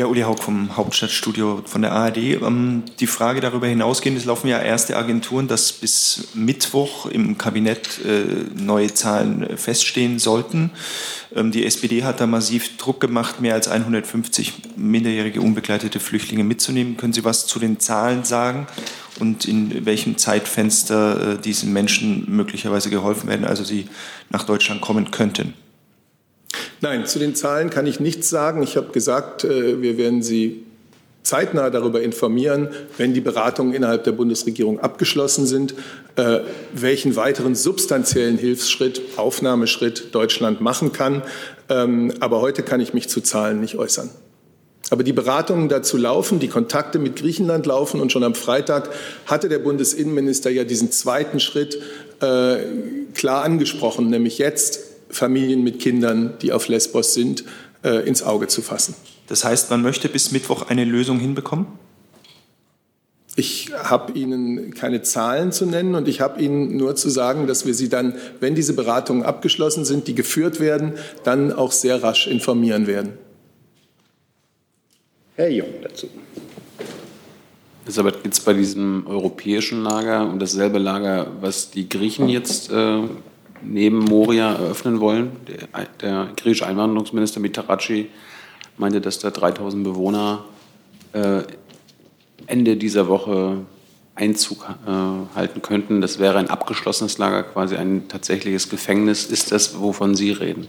Ja, 0.00 0.06
Uli 0.06 0.22
Haug 0.22 0.38
vom 0.40 0.78
Hauptstadtstudio 0.78 1.60
von 1.66 1.82
der 1.82 1.92
ARD. 1.92 2.16
Ähm, 2.16 2.84
die 3.00 3.06
Frage 3.06 3.42
darüber 3.42 3.66
hinausgehend, 3.66 4.16
es 4.16 4.24
laufen 4.24 4.48
ja 4.48 4.58
erste 4.58 4.96
Agenturen, 4.96 5.46
dass 5.46 5.74
bis 5.74 6.28
Mittwoch 6.32 7.04
im 7.04 7.36
Kabinett 7.36 8.00
äh, 8.02 8.46
neue 8.58 8.94
Zahlen 8.94 9.58
feststehen 9.58 10.18
sollten. 10.18 10.70
Ähm, 11.36 11.50
die 11.50 11.66
SPD 11.66 12.02
hat 12.02 12.18
da 12.18 12.26
massiv 12.26 12.78
Druck 12.78 13.00
gemacht, 13.00 13.42
mehr 13.42 13.52
als 13.52 13.68
150 13.68 14.54
minderjährige 14.74 15.42
unbegleitete 15.42 16.00
Flüchtlinge 16.00 16.44
mitzunehmen. 16.44 16.96
Können 16.96 17.12
Sie 17.12 17.24
was 17.24 17.46
zu 17.46 17.58
den 17.58 17.78
Zahlen 17.78 18.24
sagen 18.24 18.68
und 19.18 19.44
in 19.44 19.84
welchem 19.84 20.16
Zeitfenster 20.16 21.34
äh, 21.34 21.38
diesen 21.38 21.74
Menschen 21.74 22.24
möglicherweise 22.26 22.88
geholfen 22.88 23.28
werden, 23.28 23.44
also 23.44 23.64
sie 23.64 23.86
nach 24.30 24.44
Deutschland 24.44 24.80
kommen 24.80 25.10
könnten? 25.10 25.52
Nein, 26.82 27.06
zu 27.06 27.18
den 27.18 27.34
Zahlen 27.34 27.68
kann 27.68 27.86
ich 27.86 28.00
nichts 28.00 28.30
sagen. 28.30 28.62
Ich 28.62 28.76
habe 28.76 28.92
gesagt, 28.92 29.44
äh, 29.44 29.82
wir 29.82 29.98
werden 29.98 30.22
Sie 30.22 30.64
zeitnah 31.22 31.68
darüber 31.68 32.00
informieren, 32.00 32.68
wenn 32.96 33.12
die 33.12 33.20
Beratungen 33.20 33.74
innerhalb 33.74 34.04
der 34.04 34.12
Bundesregierung 34.12 34.80
abgeschlossen 34.80 35.46
sind, 35.46 35.74
äh, 36.16 36.40
welchen 36.72 37.14
weiteren 37.16 37.54
substanziellen 37.54 38.38
Hilfsschritt, 38.38 39.02
Aufnahmeschritt 39.16 40.14
Deutschland 40.14 40.62
machen 40.62 40.92
kann. 40.92 41.22
Ähm, 41.68 42.14
aber 42.20 42.40
heute 42.40 42.62
kann 42.62 42.80
ich 42.80 42.94
mich 42.94 43.08
zu 43.08 43.20
Zahlen 43.20 43.60
nicht 43.60 43.76
äußern. 43.76 44.08
Aber 44.88 45.04
die 45.04 45.12
Beratungen 45.12 45.68
dazu 45.68 45.96
laufen, 45.96 46.40
die 46.40 46.48
Kontakte 46.48 46.98
mit 46.98 47.16
Griechenland 47.16 47.64
laufen 47.66 48.00
und 48.00 48.10
schon 48.10 48.24
am 48.24 48.34
Freitag 48.34 48.90
hatte 49.26 49.48
der 49.48 49.60
Bundesinnenminister 49.60 50.50
ja 50.50 50.64
diesen 50.64 50.90
zweiten 50.90 51.38
Schritt 51.38 51.80
äh, 52.20 52.56
klar 53.14 53.44
angesprochen, 53.44 54.10
nämlich 54.10 54.38
jetzt 54.38 54.89
Familien 55.10 55.62
mit 55.62 55.80
Kindern, 55.80 56.34
die 56.42 56.52
auf 56.52 56.68
Lesbos 56.68 57.14
sind, 57.14 57.44
äh, 57.82 58.06
ins 58.06 58.22
Auge 58.22 58.48
zu 58.48 58.62
fassen. 58.62 58.94
Das 59.26 59.44
heißt, 59.44 59.70
man 59.70 59.82
möchte 59.82 60.08
bis 60.08 60.32
Mittwoch 60.32 60.68
eine 60.68 60.84
Lösung 60.84 61.18
hinbekommen? 61.18 61.66
Ich 63.36 63.70
habe 63.72 64.12
Ihnen 64.18 64.74
keine 64.74 65.02
Zahlen 65.02 65.52
zu 65.52 65.64
nennen 65.64 65.94
und 65.94 66.08
ich 66.08 66.20
habe 66.20 66.42
Ihnen 66.42 66.76
nur 66.76 66.96
zu 66.96 67.08
sagen, 67.08 67.46
dass 67.46 67.64
wir 67.64 67.74
Sie 67.74 67.88
dann, 67.88 68.14
wenn 68.40 68.54
diese 68.54 68.74
Beratungen 68.74 69.22
abgeschlossen 69.22 69.84
sind, 69.84 70.08
die 70.08 70.14
geführt 70.14 70.58
werden, 70.58 70.94
dann 71.22 71.52
auch 71.52 71.72
sehr 71.72 72.02
rasch 72.02 72.26
informieren 72.26 72.86
werden. 72.86 73.12
Herr 75.36 75.48
Jung 75.48 75.68
dazu. 75.82 76.08
Elisabeth, 77.84 78.22
gibt 78.22 78.34
es 78.34 78.40
bei 78.40 78.52
diesem 78.52 79.06
europäischen 79.06 79.82
Lager 79.82 80.28
und 80.28 80.40
dasselbe 80.40 80.78
Lager, 80.78 81.28
was 81.40 81.70
die 81.70 81.88
Griechen 81.88 82.28
jetzt 82.28 82.70
äh, 82.70 83.02
neben 83.62 83.98
Moria 83.98 84.52
eröffnen 84.52 85.00
wollen. 85.00 85.32
Der, 85.48 85.86
der 86.00 86.32
griechische 86.36 86.66
Einwanderungsminister 86.66 87.40
Mitaraci 87.40 88.08
meinte, 88.76 89.00
dass 89.00 89.18
da 89.18 89.30
3000 89.30 89.84
Bewohner 89.84 90.44
äh, 91.12 91.42
Ende 92.46 92.76
dieser 92.76 93.08
Woche 93.08 93.58
Einzug 94.14 94.66
äh, 94.86 94.90
halten 95.34 95.62
könnten. 95.62 96.00
Das 96.00 96.18
wäre 96.18 96.38
ein 96.38 96.50
abgeschlossenes 96.50 97.18
Lager, 97.18 97.42
quasi 97.42 97.76
ein 97.76 98.08
tatsächliches 98.08 98.68
Gefängnis. 98.68 99.24
Ist 99.26 99.52
das, 99.52 99.80
wovon 99.80 100.14
Sie 100.14 100.32
reden? 100.32 100.66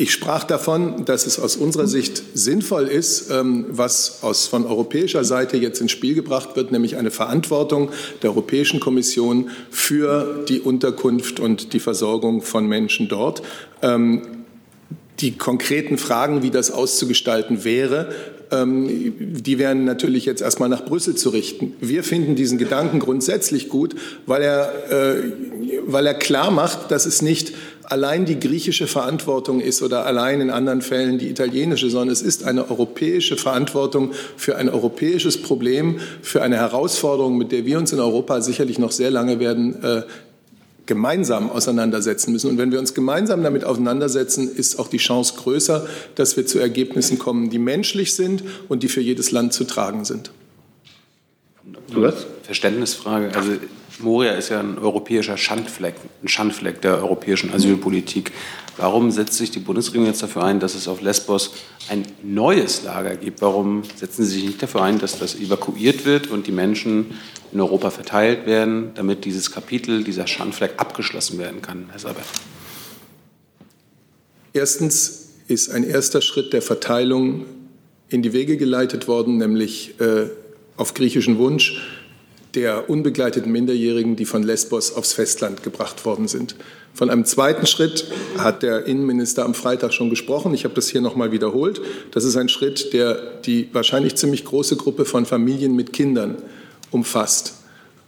Ich 0.00 0.12
sprach 0.12 0.44
davon, 0.44 1.06
dass 1.06 1.26
es 1.26 1.40
aus 1.40 1.56
unserer 1.56 1.88
Sicht 1.88 2.22
sinnvoll 2.32 2.86
ist, 2.86 3.32
ähm, 3.32 3.66
was 3.68 4.22
aus, 4.22 4.46
von 4.46 4.64
europäischer 4.64 5.24
Seite 5.24 5.56
jetzt 5.56 5.80
ins 5.80 5.90
Spiel 5.90 6.14
gebracht 6.14 6.54
wird, 6.54 6.70
nämlich 6.70 6.96
eine 6.96 7.10
Verantwortung 7.10 7.90
der 8.22 8.30
Europäischen 8.30 8.78
Kommission 8.78 9.50
für 9.72 10.44
die 10.48 10.60
Unterkunft 10.60 11.40
und 11.40 11.72
die 11.72 11.80
Versorgung 11.80 12.42
von 12.42 12.68
Menschen 12.68 13.08
dort. 13.08 13.42
Ähm, 13.82 14.22
die 15.18 15.36
konkreten 15.36 15.98
Fragen, 15.98 16.44
wie 16.44 16.50
das 16.50 16.70
auszugestalten 16.70 17.64
wäre, 17.64 18.10
ähm, 18.50 19.14
die 19.18 19.58
wären 19.58 19.84
natürlich 19.84 20.24
jetzt 20.24 20.42
erstmal 20.42 20.68
nach 20.68 20.84
Brüssel 20.84 21.16
zu 21.16 21.30
richten. 21.30 21.74
Wir 21.80 22.04
finden 22.04 22.36
diesen 22.36 22.58
Gedanken 22.58 22.98
grundsätzlich 23.00 23.68
gut, 23.68 23.94
weil 24.26 24.42
er, 24.42 24.90
äh, 24.90 25.32
weil 25.86 26.06
er 26.06 26.14
klar 26.14 26.50
macht, 26.50 26.90
dass 26.90 27.04
es 27.04 27.20
nicht 27.20 27.52
allein 27.90 28.26
die 28.26 28.38
griechische 28.38 28.86
Verantwortung 28.86 29.60
ist 29.60 29.82
oder 29.82 30.04
allein 30.04 30.40
in 30.40 30.50
anderen 30.50 30.82
Fällen 30.82 31.18
die 31.18 31.28
italienische, 31.28 31.88
sondern 31.88 32.10
es 32.12 32.20
ist 32.20 32.44
eine 32.44 32.70
europäische 32.70 33.36
Verantwortung 33.36 34.12
für 34.36 34.56
ein 34.56 34.68
europäisches 34.68 35.40
Problem, 35.40 35.98
für 36.20 36.42
eine 36.42 36.56
Herausforderung, 36.56 37.38
mit 37.38 37.50
der 37.50 37.64
wir 37.64 37.78
uns 37.78 37.92
in 37.92 38.00
Europa 38.00 38.42
sicherlich 38.42 38.78
noch 38.78 38.92
sehr 38.92 39.10
lange 39.10 39.40
werden 39.40 39.82
äh, 39.82 40.02
gemeinsam 40.84 41.50
auseinandersetzen 41.50 42.32
müssen. 42.32 42.50
Und 42.50 42.58
wenn 42.58 42.72
wir 42.72 42.78
uns 42.78 42.92
gemeinsam 42.94 43.42
damit 43.42 43.64
auseinandersetzen, 43.64 44.50
ist 44.54 44.78
auch 44.78 44.88
die 44.88 44.98
Chance 44.98 45.34
größer, 45.36 45.86
dass 46.14 46.36
wir 46.36 46.46
zu 46.46 46.58
Ergebnissen 46.58 47.18
kommen, 47.18 47.48
die 47.50 47.58
menschlich 47.58 48.14
sind 48.14 48.42
und 48.68 48.82
die 48.82 48.88
für 48.88 49.00
jedes 49.00 49.30
Land 49.30 49.52
zu 49.52 49.64
tragen 49.64 50.04
sind. 50.04 50.30
Verständnisfrage. 52.42 53.34
Also 53.34 53.52
Moria 54.00 54.32
ist 54.32 54.50
ja 54.50 54.60
ein 54.60 54.78
europäischer 54.78 55.36
Schandfleck, 55.36 55.94
ein 56.22 56.28
Schandfleck 56.28 56.80
der 56.82 56.98
europäischen 57.02 57.52
Asylpolitik. 57.52 58.32
Warum 58.76 59.10
setzt 59.10 59.34
sich 59.34 59.50
die 59.50 59.58
Bundesregierung 59.58 60.06
jetzt 60.06 60.22
dafür 60.22 60.44
ein, 60.44 60.60
dass 60.60 60.74
es 60.74 60.86
auf 60.86 61.00
Lesbos 61.00 61.52
ein 61.88 62.06
neues 62.22 62.84
Lager 62.84 63.16
gibt? 63.16 63.42
Warum 63.42 63.82
setzen 63.96 64.24
Sie 64.24 64.34
sich 64.34 64.44
nicht 64.44 64.62
dafür 64.62 64.82
ein, 64.82 64.98
dass 65.00 65.18
das 65.18 65.34
evakuiert 65.34 66.04
wird 66.04 66.28
und 66.28 66.46
die 66.46 66.52
Menschen 66.52 67.18
in 67.52 67.60
Europa 67.60 67.90
verteilt 67.90 68.46
werden, 68.46 68.92
damit 68.94 69.24
dieses 69.24 69.50
Kapitel, 69.50 70.04
dieser 70.04 70.26
Schandfleck 70.26 70.74
abgeschlossen 70.76 71.38
werden 71.38 71.60
kann, 71.60 71.86
Herr 71.90 71.98
Saber? 71.98 72.22
Erstens 74.52 75.30
ist 75.48 75.70
ein 75.70 75.82
erster 75.82 76.20
Schritt 76.20 76.52
der 76.52 76.62
Verteilung 76.62 77.46
in 78.08 78.22
die 78.22 78.32
Wege 78.32 78.56
geleitet 78.56 79.08
worden, 79.08 79.38
nämlich 79.38 80.00
äh, 80.00 80.26
auf 80.76 80.94
griechischen 80.94 81.38
Wunsch 81.38 81.80
der 82.54 82.88
unbegleiteten 82.88 83.52
Minderjährigen, 83.52 84.16
die 84.16 84.24
von 84.24 84.42
Lesbos 84.42 84.92
aufs 84.92 85.12
Festland 85.12 85.62
gebracht 85.62 86.04
worden 86.04 86.28
sind. 86.28 86.56
Von 86.94 87.10
einem 87.10 87.24
zweiten 87.24 87.66
Schritt 87.66 88.10
hat 88.38 88.62
der 88.62 88.86
Innenminister 88.86 89.44
am 89.44 89.54
Freitag 89.54 89.92
schon 89.92 90.10
gesprochen. 90.10 90.54
Ich 90.54 90.64
habe 90.64 90.74
das 90.74 90.88
hier 90.88 91.00
noch 91.00 91.14
mal 91.14 91.30
wiederholt. 91.30 91.80
Das 92.10 92.24
ist 92.24 92.36
ein 92.36 92.48
Schritt, 92.48 92.92
der 92.92 93.14
die 93.44 93.68
wahrscheinlich 93.72 94.16
ziemlich 94.16 94.44
große 94.44 94.76
Gruppe 94.76 95.04
von 95.04 95.26
Familien 95.26 95.76
mit 95.76 95.92
Kindern 95.92 96.36
umfasst. 96.90 97.54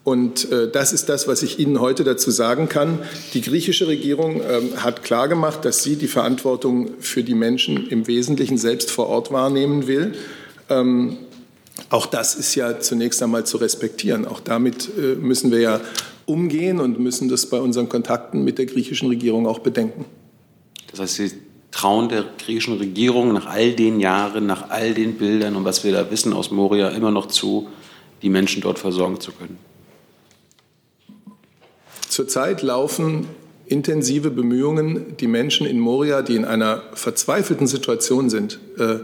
Und 0.02 0.50
äh, 0.50 0.70
das 0.70 0.92
ist 0.92 1.08
das, 1.08 1.28
was 1.28 1.42
ich 1.42 1.58
Ihnen 1.58 1.80
heute 1.80 2.04
dazu 2.04 2.30
sagen 2.30 2.68
kann. 2.68 2.98
Die 3.34 3.42
griechische 3.42 3.86
Regierung 3.86 4.40
äh, 4.40 4.60
hat 4.78 5.04
klargemacht, 5.04 5.64
dass 5.64 5.82
sie 5.82 5.96
die 5.96 6.08
Verantwortung 6.08 6.90
für 7.00 7.22
die 7.22 7.34
Menschen 7.34 7.86
im 7.88 8.06
Wesentlichen 8.06 8.56
selbst 8.56 8.90
vor 8.90 9.08
Ort 9.08 9.30
wahrnehmen 9.30 9.86
will. 9.86 10.14
Ähm, 10.70 11.18
auch 11.88 12.06
das 12.06 12.34
ist 12.34 12.54
ja 12.54 12.78
zunächst 12.80 13.22
einmal 13.22 13.44
zu 13.44 13.56
respektieren. 13.56 14.26
Auch 14.26 14.40
damit 14.40 14.90
äh, 14.98 15.14
müssen 15.14 15.50
wir 15.50 15.60
ja 15.60 15.80
umgehen 16.26 16.80
und 16.80 17.00
müssen 17.00 17.28
das 17.28 17.46
bei 17.46 17.58
unseren 17.58 17.88
Kontakten 17.88 18.44
mit 18.44 18.58
der 18.58 18.66
griechischen 18.66 19.08
Regierung 19.08 19.46
auch 19.46 19.60
bedenken. 19.60 20.04
Das 20.90 21.00
heißt, 21.00 21.14
Sie 21.14 21.32
trauen 21.70 22.08
der 22.08 22.24
griechischen 22.38 22.78
Regierung 22.78 23.32
nach 23.32 23.46
all 23.46 23.72
den 23.72 24.00
Jahren, 24.00 24.46
nach 24.46 24.70
all 24.70 24.94
den 24.94 25.14
Bildern 25.14 25.56
und 25.56 25.64
was 25.64 25.84
wir 25.84 25.92
da 25.92 26.10
wissen 26.10 26.32
aus 26.32 26.50
Moria 26.50 26.88
immer 26.90 27.10
noch 27.10 27.26
zu, 27.26 27.68
die 28.22 28.28
Menschen 28.28 28.60
dort 28.60 28.78
versorgen 28.78 29.20
zu 29.20 29.32
können? 29.32 29.58
Zurzeit 32.08 32.62
laufen 32.62 33.28
intensive 33.66 34.30
Bemühungen, 34.30 35.16
die 35.18 35.28
Menschen 35.28 35.64
in 35.64 35.78
Moria, 35.78 36.22
die 36.22 36.34
in 36.34 36.44
einer 36.44 36.82
verzweifelten 36.92 37.68
Situation 37.68 38.28
sind, 38.28 38.58
äh, 38.78 38.96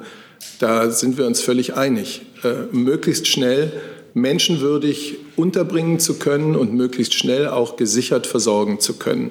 da 0.58 0.90
sind 0.90 1.18
wir 1.18 1.26
uns 1.26 1.40
völlig 1.40 1.74
einig. 1.74 2.22
Äh, 2.42 2.74
möglichst 2.74 3.26
schnell 3.26 3.72
menschenwürdig 4.14 5.16
unterbringen 5.36 6.00
zu 6.00 6.18
können 6.18 6.56
und 6.56 6.72
möglichst 6.72 7.14
schnell 7.14 7.48
auch 7.48 7.76
gesichert 7.76 8.26
versorgen 8.26 8.80
zu 8.80 8.94
können. 8.94 9.30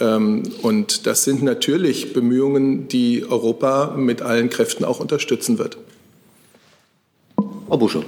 Ähm, 0.00 0.42
und 0.62 1.06
das 1.06 1.24
sind 1.24 1.42
natürlich 1.42 2.12
Bemühungen, 2.12 2.88
die 2.88 3.24
Europa 3.28 3.94
mit 3.96 4.22
allen 4.22 4.50
Kräften 4.50 4.84
auch 4.84 5.00
unterstützen 5.00 5.58
wird. 5.58 5.78
Frau 7.68 7.76
Busche. 7.76 8.04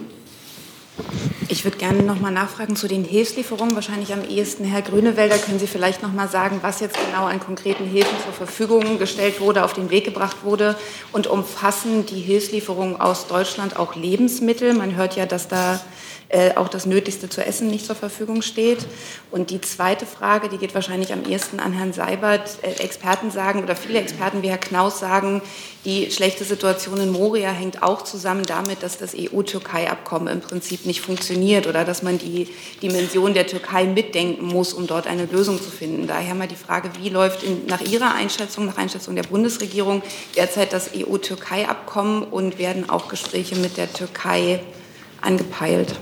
Ich 1.48 1.64
würde 1.64 1.78
gerne 1.78 2.02
noch 2.02 2.20
mal 2.20 2.30
nachfragen 2.30 2.76
zu 2.76 2.86
den 2.86 3.04
Hilfslieferungen. 3.04 3.74
Wahrscheinlich 3.74 4.12
am 4.12 4.22
ehesten 4.22 4.64
Herr 4.64 4.82
Grünewälder. 4.82 5.36
Können 5.36 5.58
Sie 5.58 5.66
vielleicht 5.66 6.02
noch 6.02 6.12
mal 6.12 6.28
sagen, 6.28 6.60
was 6.62 6.80
jetzt 6.80 6.96
genau 7.06 7.26
an 7.26 7.40
konkreten 7.40 7.84
Hilfen 7.84 8.16
zur 8.24 8.32
Verfügung 8.32 8.98
gestellt 8.98 9.40
wurde, 9.40 9.64
auf 9.64 9.72
den 9.72 9.90
Weg 9.90 10.04
gebracht 10.04 10.38
wurde? 10.44 10.76
Und 11.12 11.26
umfassen 11.26 12.06
die 12.06 12.20
Hilfslieferungen 12.20 13.00
aus 13.00 13.26
Deutschland 13.26 13.76
auch 13.78 13.96
Lebensmittel? 13.96 14.74
Man 14.74 14.94
hört 14.94 15.16
ja, 15.16 15.26
dass 15.26 15.48
da 15.48 15.80
äh, 16.30 16.54
auch 16.54 16.68
das 16.68 16.86
Nötigste 16.86 17.28
zu 17.28 17.44
essen 17.44 17.68
nicht 17.68 17.84
zur 17.84 17.96
Verfügung 17.96 18.42
steht. 18.42 18.86
Und 19.32 19.50
die 19.50 19.60
zweite 19.60 20.06
Frage, 20.06 20.48
die 20.48 20.58
geht 20.58 20.74
wahrscheinlich 20.74 21.12
am 21.12 21.24
ehesten 21.24 21.58
an 21.58 21.72
Herrn 21.72 21.92
Seibert. 21.92 22.58
Äh, 22.62 22.82
Experten 22.82 23.32
sagen 23.32 23.62
oder 23.62 23.74
viele 23.74 23.98
Experten 23.98 24.42
wie 24.42 24.48
Herr 24.48 24.58
Knaus 24.58 25.00
sagen, 25.00 25.42
die 25.84 26.10
schlechte 26.10 26.44
Situation 26.44 27.00
in 27.00 27.10
Moria 27.10 27.50
hängt 27.50 27.82
auch 27.82 28.02
zusammen 28.02 28.44
damit, 28.44 28.82
dass 28.82 28.98
das 28.98 29.14
EU-Türkei-Abkommen 29.16 30.28
im 30.28 30.40
Prinzip 30.40 30.86
nicht 30.86 31.00
funktioniert 31.00 31.66
oder 31.66 31.84
dass 31.84 32.02
man 32.02 32.18
die 32.18 32.46
Dimension 32.82 33.34
der 33.34 33.46
Türkei 33.46 33.84
mitdenken 33.86 34.46
muss, 34.46 34.72
um 34.72 34.86
dort 34.86 35.06
eine 35.06 35.24
Lösung 35.24 35.60
zu 35.60 35.70
finden. 35.70 36.06
Daher 36.06 36.34
mal 36.34 36.46
die 36.46 36.54
Frage, 36.54 36.90
wie 37.00 37.08
läuft 37.08 37.42
in, 37.42 37.66
nach 37.66 37.80
Ihrer 37.80 38.14
Einschätzung, 38.14 38.66
nach 38.66 38.76
Einschätzung 38.76 39.16
der 39.16 39.24
Bundesregierung 39.24 40.02
derzeit 40.36 40.72
das 40.72 40.90
EU-Türkei-Abkommen 40.94 42.22
und 42.22 42.58
werden 42.58 42.88
auch 42.88 43.08
Gespräche 43.08 43.56
mit 43.56 43.76
der 43.76 43.92
Türkei 43.92 44.60
angepeilt? 45.20 45.98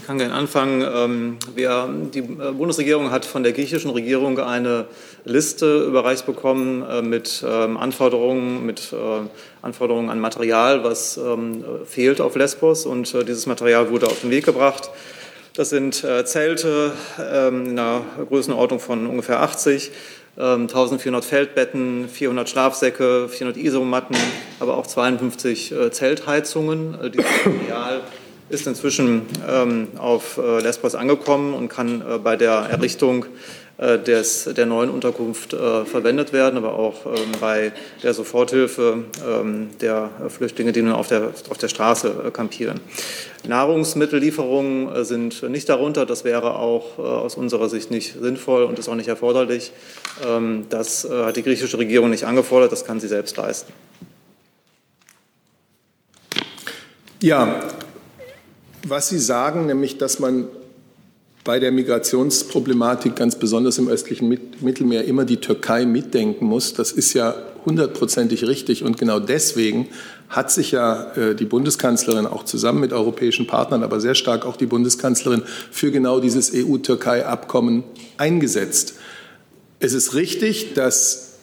Ich 0.00 0.06
kann 0.06 0.18
gerne 0.18 0.32
anfangen. 0.32 0.82
Ähm, 0.82 1.36
wir, 1.54 1.88
die 2.14 2.20
äh, 2.20 2.52
Bundesregierung 2.52 3.10
hat 3.10 3.26
von 3.26 3.42
der 3.42 3.52
griechischen 3.52 3.90
Regierung 3.90 4.38
eine 4.38 4.86
Liste 5.24 5.84
überreicht 5.84 6.24
bekommen 6.24 6.82
äh, 6.82 7.02
mit 7.02 7.44
ähm, 7.46 7.76
Anforderungen, 7.76 8.64
mit 8.64 8.92
äh, 8.94 8.96
Anforderungen 9.60 10.08
an 10.08 10.18
Material, 10.18 10.82
was 10.82 11.18
ähm, 11.18 11.62
fehlt 11.84 12.22
auf 12.22 12.36
Lesbos. 12.36 12.86
Und 12.86 13.12
dieses 13.28 13.44
Material 13.44 13.90
wurde 13.90 14.06
auf 14.06 14.22
den 14.22 14.30
Weg 14.30 14.46
gebracht. 14.46 14.90
Das 15.54 15.70
sind 15.70 16.06
Zelte 16.24 16.92
in 17.18 17.70
einer 17.70 18.02
Größenordnung 18.28 18.78
von 18.78 19.08
ungefähr 19.08 19.42
80, 19.42 19.90
1400 20.38 21.24
ähm, 21.24 21.28
Feldbetten, 21.28 22.08
400 22.08 22.48
Schlafsäcke, 22.48 23.28
400 23.28 23.56
Isomatten, 23.56 24.16
aber 24.60 24.76
auch 24.76 24.86
52 24.86 25.72
äh, 25.72 25.90
Zeltheizungen. 25.90 26.94
Äh, 27.02 27.10
dieses 27.10 27.26
Material 27.44 28.00
ist 28.48 28.66
inzwischen 28.66 29.22
ähm, 29.48 29.88
auf 29.98 30.38
äh, 30.38 30.60
Lesbos 30.60 30.94
angekommen 30.94 31.54
und 31.54 31.68
kann 31.68 32.02
bei 32.22 32.36
der 32.36 32.68
Errichtung 32.70 33.26
des, 33.78 34.44
der 34.44 34.66
neuen 34.66 34.90
Unterkunft 34.90 35.50
verwendet 35.50 36.32
werden, 36.32 36.56
aber 36.56 36.74
auch 36.74 37.06
ähm, 37.06 37.32
bei 37.40 37.72
der 38.02 38.12
Soforthilfe 38.12 39.04
der 39.80 40.10
Flüchtlinge, 40.28 40.72
die 40.72 40.82
nun 40.82 40.92
auf 40.92 41.06
der, 41.06 41.32
auf 41.48 41.58
der 41.58 41.68
Straße 41.68 42.30
kampieren. 42.32 42.80
Nahrungsmittellieferungen 43.46 44.94
äh, 44.94 45.04
sind 45.04 45.42
nicht 45.48 45.68
darunter. 45.68 46.06
Das 46.06 46.24
wäre 46.24 46.56
auch 46.56 46.98
äh, 46.98 47.02
aus 47.02 47.34
unserer 47.36 47.68
Sicht 47.68 47.90
nicht 47.90 48.14
sinnvoll 48.20 48.64
und 48.64 48.78
ist 48.78 48.88
auch 48.88 48.94
nicht 48.94 49.08
erforderlich. 49.08 49.72
Ähm, 50.26 50.66
das 50.68 51.04
äh, 51.04 51.24
hat 51.24 51.36
die 51.36 51.42
griechische 51.42 51.78
Regierung 51.78 52.10
nicht 52.10 52.24
angefordert. 52.24 52.72
Das 52.72 52.84
kann 52.84 53.00
sie 53.00 53.08
selbst 53.08 53.36
leisten. 53.36 53.72
Ja, 57.20 57.60
was 58.86 59.08
Sie 59.08 59.18
sagen, 59.18 59.66
nämlich 59.66 59.98
dass 59.98 60.20
man 60.20 60.48
bei 61.48 61.58
der 61.58 61.72
Migrationsproblematik 61.72 63.16
ganz 63.16 63.36
besonders 63.36 63.78
im 63.78 63.88
östlichen 63.88 64.28
Mittelmeer 64.60 65.06
immer 65.06 65.24
die 65.24 65.38
Türkei 65.38 65.86
mitdenken 65.86 66.44
muss, 66.44 66.74
das 66.74 66.92
ist 66.92 67.14
ja 67.14 67.34
hundertprozentig 67.64 68.46
richtig. 68.46 68.84
Und 68.84 68.98
genau 68.98 69.18
deswegen 69.18 69.88
hat 70.28 70.52
sich 70.52 70.72
ja 70.72 71.10
äh, 71.14 71.34
die 71.34 71.46
Bundeskanzlerin 71.46 72.26
auch 72.26 72.44
zusammen 72.44 72.80
mit 72.80 72.92
europäischen 72.92 73.46
Partnern, 73.46 73.82
aber 73.82 73.98
sehr 73.98 74.14
stark 74.14 74.44
auch 74.44 74.58
die 74.58 74.66
Bundeskanzlerin 74.66 75.42
für 75.70 75.90
genau 75.90 76.20
dieses 76.20 76.52
EU-Türkei-Abkommen 76.54 77.82
eingesetzt. 78.18 78.96
Es 79.80 79.94
ist 79.94 80.12
richtig, 80.12 80.74
dass 80.74 81.38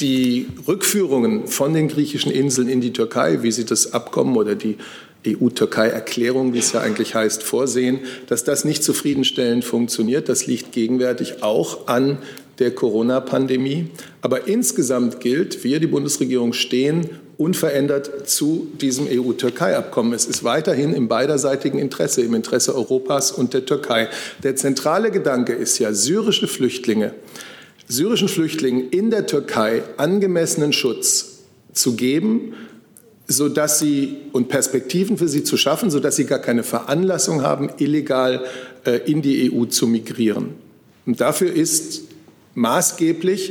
die 0.00 0.48
Rückführungen 0.66 1.46
von 1.46 1.72
den 1.72 1.86
griechischen 1.86 2.32
Inseln 2.32 2.66
in 2.68 2.80
die 2.80 2.92
Türkei, 2.92 3.44
wie 3.44 3.52
sie 3.52 3.64
das 3.64 3.92
Abkommen 3.92 4.36
oder 4.36 4.56
die 4.56 4.76
EU-Türkei-Erklärung, 5.26 6.52
wie 6.52 6.58
es 6.58 6.72
ja 6.72 6.80
eigentlich 6.80 7.14
heißt, 7.14 7.42
vorsehen, 7.42 8.00
dass 8.28 8.44
das 8.44 8.64
nicht 8.64 8.82
zufriedenstellend 8.82 9.64
funktioniert. 9.64 10.28
Das 10.28 10.46
liegt 10.46 10.72
gegenwärtig 10.72 11.42
auch 11.42 11.86
an 11.88 12.18
der 12.58 12.74
Corona-Pandemie. 12.74 13.90
Aber 14.22 14.48
insgesamt 14.48 15.20
gilt, 15.20 15.62
wir, 15.64 15.80
die 15.80 15.86
Bundesregierung, 15.86 16.52
stehen 16.52 17.10
unverändert 17.38 18.28
zu 18.28 18.68
diesem 18.80 19.06
EU-Türkei-Abkommen. 19.10 20.14
Es 20.14 20.24
ist 20.24 20.42
weiterhin 20.42 20.94
im 20.94 21.08
beiderseitigen 21.08 21.78
Interesse, 21.78 22.22
im 22.22 22.34
Interesse 22.34 22.74
Europas 22.74 23.30
und 23.30 23.52
der 23.52 23.66
Türkei. 23.66 24.08
Der 24.42 24.56
zentrale 24.56 25.10
Gedanke 25.10 25.52
ist 25.52 25.78
ja, 25.78 25.92
syrische 25.92 26.48
Flüchtlinge, 26.48 27.12
syrischen 27.88 28.28
Flüchtlingen 28.28 28.88
in 28.88 29.10
der 29.10 29.26
Türkei 29.26 29.82
angemessenen 29.98 30.72
Schutz 30.72 31.40
zu 31.72 31.94
geben, 31.94 32.54
sodass 33.28 33.78
sie 33.78 34.16
und 34.32 34.48
Perspektiven 34.48 35.18
für 35.18 35.28
sie 35.28 35.42
zu 35.42 35.56
schaffen, 35.56 35.90
sodass 35.90 36.16
sie 36.16 36.26
gar 36.26 36.38
keine 36.38 36.62
Veranlassung 36.62 37.42
haben, 37.42 37.70
illegal 37.78 38.44
äh, 38.84 39.00
in 39.10 39.22
die 39.22 39.52
EU 39.52 39.64
zu 39.64 39.86
migrieren. 39.86 40.50
Und 41.06 41.20
dafür 41.20 41.52
ist 41.52 42.02
maßgeblich 42.54 43.50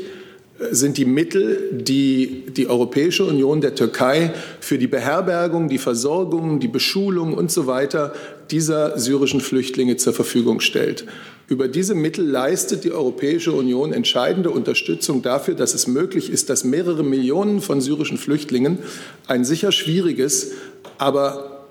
äh, 0.60 0.74
sind 0.74 0.98
die 0.98 1.06
Mittel, 1.06 1.70
die 1.74 2.46
die 2.48 2.68
Europäische 2.68 3.26
Union 3.26 3.60
der 3.60 3.76
Türkei 3.76 4.34
für 4.62 4.78
die 4.78 4.88
Beherbergung, 4.88 5.68
die 5.68 5.78
Versorgung, 5.78 6.60
die 6.60 6.70
Beschulung 6.70 7.34
und 7.34 7.52
so 7.52 7.68
weiter 7.68 8.14
dieser 8.52 8.98
syrischen 8.98 9.42
Flüchtlinge 9.42 9.98
zur 9.98 10.14
Verfügung 10.14 10.62
stellt. 10.62 11.06
Über 11.48 11.68
diese 11.68 11.94
Mittel 11.94 12.26
leistet 12.26 12.84
die 12.84 12.92
Europäische 12.92 13.52
Union 13.52 13.94
entscheidende 13.94 14.50
Unterstützung 14.50 15.22
dafür, 15.22 15.54
dass 15.54 15.76
es 15.76 15.86
möglich 15.86 16.32
ist, 16.32 16.50
dass 16.50 16.64
mehrere 16.64 17.04
Millionen 17.04 17.62
von 17.62 17.82
syrischen 17.82 18.18
Flüchtlingen 18.18 18.80
ein 19.28 19.46
sicher 19.46 19.72
schwieriges, 19.72 20.54
aber 20.98 21.66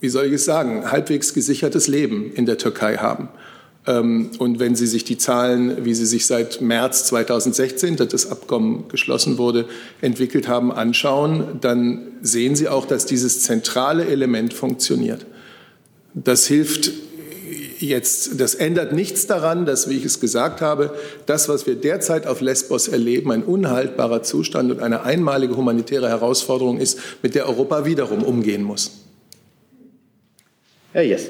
wie 0.00 0.08
soll 0.08 0.26
ich 0.26 0.34
es 0.34 0.44
sagen, 0.44 0.90
halbwegs 0.90 1.34
gesichertes 1.34 1.88
Leben 1.88 2.32
in 2.32 2.46
der 2.46 2.56
Türkei 2.56 2.98
haben. 2.98 3.28
Ähm, 3.88 4.30
und 4.38 4.60
wenn 4.60 4.76
Sie 4.76 4.86
sich 4.86 5.02
die 5.02 5.18
Zahlen, 5.18 5.84
wie 5.84 5.94
sie 5.94 6.06
sich 6.06 6.26
seit 6.26 6.60
März 6.60 7.06
2016, 7.06 7.96
dass 7.96 8.08
das 8.08 8.30
Abkommen 8.30 8.86
geschlossen 8.88 9.38
wurde, 9.38 9.66
entwickelt 10.00 10.46
haben, 10.46 10.70
anschauen, 10.70 11.58
dann 11.60 12.02
sehen 12.22 12.54
Sie 12.54 12.68
auch, 12.68 12.86
dass 12.86 13.06
dieses 13.06 13.42
zentrale 13.42 14.06
Element 14.06 14.54
funktioniert. 14.54 15.26
Das 16.14 16.46
hilft 16.46 16.92
jetzt, 17.80 18.40
das 18.40 18.54
ändert 18.54 18.92
nichts 18.92 19.26
daran, 19.26 19.66
dass, 19.66 19.88
wie 19.88 19.96
ich 19.96 20.04
es 20.04 20.20
gesagt 20.20 20.60
habe, 20.60 20.94
das, 21.26 21.48
was 21.48 21.66
wir 21.66 21.76
derzeit 21.76 22.26
auf 22.26 22.40
Lesbos 22.40 22.88
erleben, 22.88 23.30
ein 23.30 23.42
unhaltbarer 23.42 24.22
Zustand 24.22 24.70
und 24.70 24.80
eine 24.80 25.02
einmalige 25.02 25.56
humanitäre 25.56 26.08
Herausforderung 26.08 26.78
ist, 26.78 26.98
mit 27.22 27.34
der 27.34 27.48
Europa 27.48 27.84
wiederum 27.84 28.22
umgehen 28.22 28.62
muss. 28.62 28.90
Herr 30.92 31.02
Jess. 31.02 31.28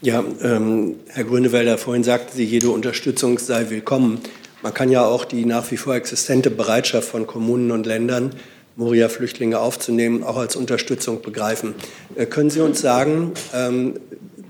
Ja, 0.00 0.22
ähm, 0.42 0.96
Herr 1.06 1.24
Grünewälder, 1.24 1.78
vorhin 1.78 2.04
sagten 2.04 2.36
Sie, 2.36 2.44
jede 2.44 2.68
Unterstützung 2.68 3.38
sei 3.38 3.70
willkommen. 3.70 4.20
Man 4.62 4.74
kann 4.74 4.90
ja 4.90 5.04
auch 5.04 5.24
die 5.24 5.44
nach 5.44 5.70
wie 5.70 5.76
vor 5.76 5.94
existente 5.94 6.50
Bereitschaft 6.50 7.08
von 7.08 7.26
Kommunen 7.26 7.70
und 7.70 7.86
Ländern, 7.86 8.34
Moria-Flüchtlinge 8.76 9.58
aufzunehmen, 9.58 10.22
auch 10.22 10.36
als 10.36 10.56
Unterstützung 10.56 11.22
begreifen. 11.22 11.74
Äh, 12.16 12.26
können 12.26 12.50
Sie 12.50 12.60
uns 12.60 12.80
sagen, 12.80 13.32
ähm, 13.54 13.94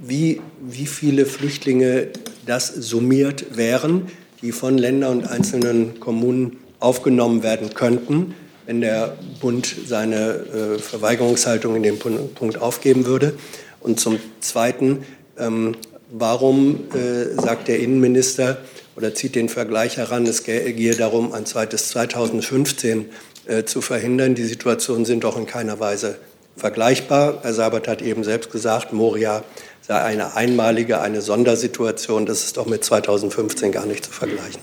wie, 0.08 0.40
wie 0.60 0.86
viele 0.86 1.26
Flüchtlinge 1.26 2.08
das 2.46 2.68
summiert 2.68 3.56
wären, 3.56 4.08
die 4.42 4.52
von 4.52 4.76
Ländern 4.76 5.18
und 5.18 5.26
einzelnen 5.26 6.00
Kommunen 6.00 6.58
aufgenommen 6.80 7.42
werden 7.42 7.74
könnten, 7.74 8.34
wenn 8.66 8.80
der 8.80 9.16
Bund 9.40 9.74
seine 9.86 10.16
äh, 10.16 10.78
Verweigerungshaltung 10.78 11.76
in 11.76 11.82
dem 11.82 11.98
Punkt 11.98 12.60
aufgeben 12.60 13.06
würde? 13.06 13.34
Und 13.80 14.00
zum 14.00 14.18
Zweiten, 14.40 15.04
ähm, 15.38 15.76
warum 16.10 16.84
äh, 16.94 17.40
sagt 17.40 17.68
der 17.68 17.80
Innenminister 17.80 18.58
oder 18.96 19.14
zieht 19.14 19.34
den 19.34 19.48
Vergleich 19.48 19.96
heran, 19.96 20.26
es 20.26 20.44
gehe 20.44 20.94
darum, 20.94 21.32
ein 21.32 21.46
zweites 21.46 21.88
2015 21.88 23.06
äh, 23.46 23.64
zu 23.64 23.80
verhindern? 23.80 24.34
Die 24.34 24.44
Situationen 24.44 25.04
sind 25.04 25.24
doch 25.24 25.38
in 25.38 25.46
keiner 25.46 25.80
Weise 25.80 26.18
vergleichbar. 26.56 27.40
Herr 27.42 27.54
Sabert 27.54 27.88
hat 27.88 28.02
eben 28.02 28.24
selbst 28.24 28.50
gesagt, 28.50 28.92
Moria 28.92 29.42
sei 29.86 30.00
eine 30.00 30.34
einmalige, 30.34 31.00
eine 31.00 31.20
Sondersituation. 31.20 32.24
Das 32.24 32.44
ist 32.44 32.56
doch 32.56 32.66
mit 32.66 32.82
2015 32.82 33.70
gar 33.70 33.84
nicht 33.84 34.06
zu 34.06 34.12
vergleichen. 34.12 34.62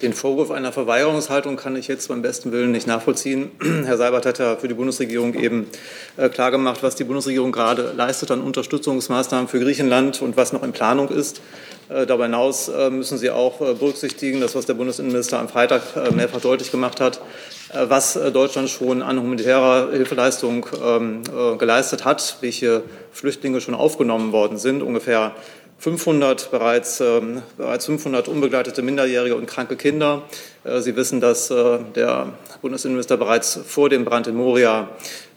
Den 0.00 0.14
Vorwurf 0.14 0.50
einer 0.50 0.72
Verweigerungshaltung 0.72 1.56
kann 1.56 1.76
ich 1.76 1.86
jetzt 1.86 2.08
beim 2.08 2.22
besten 2.22 2.52
Willen 2.52 2.72
nicht 2.72 2.86
nachvollziehen. 2.86 3.50
Herr 3.84 3.98
Seibert 3.98 4.24
hat 4.24 4.38
ja 4.38 4.56
für 4.56 4.68
die 4.68 4.74
Bundesregierung 4.74 5.34
eben 5.34 5.66
äh, 6.16 6.30
klargemacht, 6.30 6.82
was 6.82 6.96
die 6.96 7.04
Bundesregierung 7.04 7.52
gerade 7.52 7.92
leistet 7.94 8.30
an 8.30 8.40
Unterstützungsmaßnahmen 8.40 9.48
für 9.48 9.60
Griechenland 9.60 10.22
und 10.22 10.38
was 10.38 10.54
noch 10.54 10.62
in 10.62 10.72
Planung 10.72 11.10
ist. 11.10 11.42
Äh, 11.90 12.06
darüber 12.06 12.24
hinaus 12.24 12.68
äh, 12.68 12.88
müssen 12.88 13.18
Sie 13.18 13.28
auch 13.28 13.58
berücksichtigen, 13.58 14.40
das, 14.40 14.54
was 14.54 14.64
der 14.64 14.74
Bundesinnenminister 14.74 15.38
am 15.38 15.50
Freitag 15.50 15.82
mehrfach 16.14 16.40
deutlich 16.40 16.70
gemacht 16.70 17.00
hat, 17.00 17.20
was 17.72 18.14
Deutschland 18.14 18.68
schon 18.68 19.02
an 19.02 19.20
humanitärer 19.20 19.90
Hilfeleistung 19.92 20.66
ähm, 20.84 21.22
geleistet 21.58 22.04
hat, 22.04 22.38
welche 22.40 22.82
Flüchtlinge 23.12 23.60
schon 23.60 23.74
aufgenommen 23.74 24.32
worden 24.32 24.58
sind. 24.58 24.82
Ungefähr 24.82 25.34
500 25.80 26.50
bereits, 26.50 27.00
ähm, 27.00 27.40
bereits 27.56 27.86
500 27.86 28.28
unbegleitete 28.28 28.82
Minderjährige 28.82 29.34
und 29.34 29.46
kranke 29.46 29.76
Kinder. 29.76 30.22
Äh, 30.62 30.80
Sie 30.80 30.94
wissen, 30.94 31.22
dass 31.22 31.50
äh, 31.50 31.78
der 31.94 32.34
Bundesinnenminister 32.60 33.16
bereits 33.16 33.58
vor 33.66 33.88
dem 33.88 34.04
Brand 34.04 34.26
in 34.26 34.34
Moria 34.34 34.90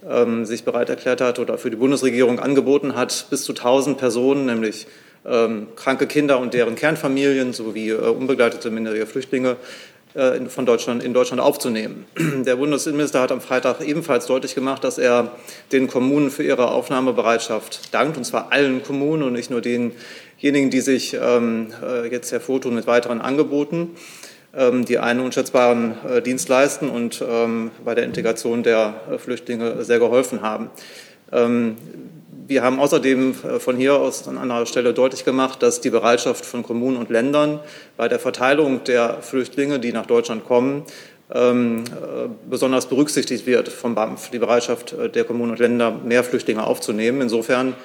ähm, 0.08 0.46
sich 0.46 0.66
bereit 0.66 0.90
erklärt 0.90 1.22
hat 1.22 1.40
oder 1.40 1.58
für 1.58 1.70
die 1.70 1.78
Bundesregierung 1.78 2.40
angeboten 2.40 2.94
hat, 2.94 3.28
bis 3.30 3.46
zu 3.46 3.54
1000 3.54 3.98
Personen, 3.98 4.46
nämlich 4.46 4.86
kranke 5.78 6.06
Kinder 6.06 6.38
und 6.40 6.54
deren 6.54 6.76
Kernfamilien 6.76 7.54
sowie 7.54 7.92
äh, 7.92 7.96
unbegleitete 7.96 8.70
minderjährige 8.70 9.10
Flüchtlinge 9.10 9.52
äh, 9.52 9.56
von 10.14 10.66
Deutschland, 10.66 11.04
in 11.04 11.14
Deutschland 11.14 11.42
aufzunehmen. 11.42 12.06
Der 12.46 12.58
Bundesinnenminister 12.58 13.20
hat 13.20 13.32
am 13.32 13.42
Freitag 13.42 13.82
ebenfalls 13.82 14.28
deutlich 14.28 14.54
gemacht, 14.54 14.84
dass 14.84 15.00
er 15.00 15.32
den 15.72 15.88
Kommunen 15.88 16.30
für 16.30 16.44
ihre 16.44 16.70
Aufnahmebereitschaft 16.70 17.94
dankt, 17.94 18.18
und 18.18 18.24
zwar 18.24 18.52
allen 18.52 18.84
Kommunen 18.84 19.24
und 19.24 19.34
nicht 19.34 19.50
nur 19.50 19.62
den 19.62 19.94
diejenigen, 20.44 20.70
die 20.70 20.82
sich 20.82 21.18
ähm, 21.20 21.68
äh, 21.82 22.08
jetzt 22.12 22.32
hervortun 22.32 22.76
mit 22.76 22.86
weiteren 22.86 23.22
Angeboten, 23.22 23.92
ähm, 24.54 24.84
die 24.84 25.00
einen 25.00 25.22
unschätzbaren 25.22 25.96
äh, 26.06 26.22
Dienst 26.22 26.50
leisten 26.50 26.90
und 26.90 27.24
ähm, 27.28 27.72
bei 27.86 27.96
der 27.96 28.04
Integration 28.04 28.62
der 28.62 28.94
äh, 29.10 29.18
Flüchtlinge 29.18 29.84
sehr 29.86 30.00
geholfen 30.00 30.42
haben. 30.42 30.70
Wir 32.46 32.62
haben 32.62 32.80
außerdem 32.80 33.36
äh, 33.44 33.60
von 33.60 33.78
hier 33.78 33.96
aus 33.96 34.28
an 34.28 34.38
anderer 34.38 34.66
Stelle 34.66 34.94
deutlich 34.94 35.24
gemacht, 35.24 35.64
dass 35.64 35.80
die 35.80 35.90
Bereitschaft 35.90 36.46
von 36.46 36.62
Kommunen 36.62 36.98
und 36.98 37.10
Ländern 37.10 37.62
bei 37.96 38.10
der 38.10 38.20
Verteilung 38.20 38.84
der 38.84 39.22
Flüchtlinge, 39.22 39.80
die 39.80 39.94
nach 39.94 40.06
Deutschland 40.06 40.44
kommen, 40.44 40.84
besonders 42.50 42.86
berücksichtigt 42.86 43.48
wird 43.48 43.70
vom 43.70 43.96
BAMF, 43.96 44.30
die 44.30 44.38
Bereitschaft 44.38 44.96
der 45.16 45.24
Kommunen 45.24 45.52
und 45.52 45.60
Länder, 45.60 45.92
mehr 45.92 46.24
Flüchtlinge 46.24 46.64
aufzunehmen. 46.64 47.22
Insofern 47.22 47.76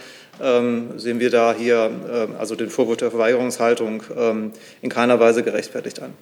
ähm, 0.40 0.98
sehen 0.98 1.20
wir 1.20 1.30
da 1.30 1.54
hier 1.56 1.90
äh, 2.08 2.38
also 2.38 2.54
den 2.54 2.70
Vorwurf 2.70 2.98
der 2.98 3.10
Verweigerungshaltung 3.10 4.02
ähm, 4.16 4.52
in 4.82 4.90
keiner 4.90 5.18
Weise 5.18 5.42
gerechtfertigt 5.42 6.00
an. 6.00 6.12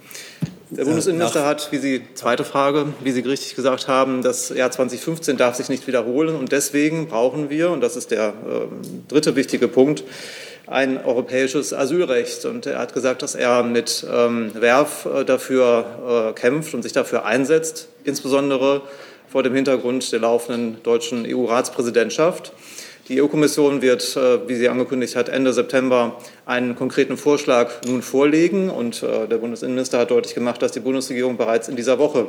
Der 0.71 0.85
Bundesinnenminister 0.85 1.47
hat, 1.47 1.71
wie 1.71 1.79
Sie, 1.79 2.03
zweite 2.15 2.45
Frage, 2.45 2.87
wie 3.03 3.13
Sie 3.13 3.21
richtig 3.21 3.55
gesagt 3.55 3.89
haben, 3.89 4.23
das 4.23 4.49
Jahr 4.49 4.71
2015 4.71 5.37
darf 5.37 5.55
sich 5.55 5.69
nicht 5.69 5.87
wiederholen 5.87 6.35
und 6.35 6.51
deswegen 6.51 7.07
brauchen 7.07 7.51
wir, 7.51 7.71
und 7.71 7.83
das 7.83 7.97
ist 7.97 8.11
der 8.11 8.29
äh, 8.29 8.33
dritte 9.09 9.37
wichtige 9.37 9.69
Punkt, 9.69 10.03
ein 10.67 11.03
europäisches 11.05 11.73
Asylrecht. 11.73 12.45
Und 12.45 12.67
er 12.67 12.79
hat 12.79 12.93
gesagt, 12.93 13.23
dass 13.23 13.35
er 13.35 13.63
mit 13.63 14.07
ähm, 14.11 14.53
Werf 14.55 15.07
äh, 15.07 15.25
dafür 15.25 16.33
äh, 16.35 16.39
kämpft 16.39 16.75
und 16.75 16.83
sich 16.83 16.93
dafür 16.93 17.25
einsetzt, 17.25 17.89
insbesondere 18.05 18.83
vor 19.29 19.43
dem 19.43 19.55
Hintergrund 19.55 20.11
der 20.13 20.21
laufenden 20.21 20.83
deutschen 20.83 21.27
EU-Ratspräsidentschaft. 21.27 22.53
Die 23.09 23.23
EU-Kommission 23.23 23.83
wird, 23.83 24.17
äh, 24.17 24.49
wie 24.49 24.57
sie 24.57 24.69
angekündigt 24.69 25.15
hat, 25.15 25.29
Ende 25.29 25.53
September 25.53 26.19
einen 26.45 26.75
konkreten 26.75 27.17
Vorschlag 27.17 27.71
nun 27.87 28.03
vorlegen. 28.03 28.69
Und 28.69 29.03
äh, 29.05 29.29
der 29.29 29.39
Bundesinnenminister 29.39 29.99
hat 30.01 30.11
deutlich 30.11 30.35
gemacht, 30.35 30.61
dass 30.61 30.73
die 30.73 30.81
Bundesregierung 30.81 31.37
bereits 31.37 31.69
in 31.69 31.77
dieser 31.77 32.01
Woche 32.01 32.27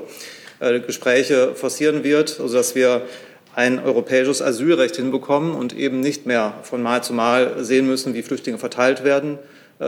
äh, 0.60 0.80
Gespräche 0.80 1.56
forcieren 1.56 2.04
wird, 2.04 2.30
sodass 2.30 2.76
wir 2.76 3.02
ein 3.57 3.83
europäisches 3.83 4.39
Asylrecht 4.39 4.97
hinbekommen 4.97 5.55
und 5.55 5.75
eben 5.75 5.99
nicht 5.99 6.27
mehr 6.27 6.53
von 6.61 6.83
Mal 6.83 7.03
zu 7.03 7.13
Mal 7.13 7.63
sehen 7.63 7.87
müssen, 7.87 8.13
wie 8.13 8.21
Flüchtlinge 8.21 8.59
verteilt 8.59 9.03
werden 9.03 9.39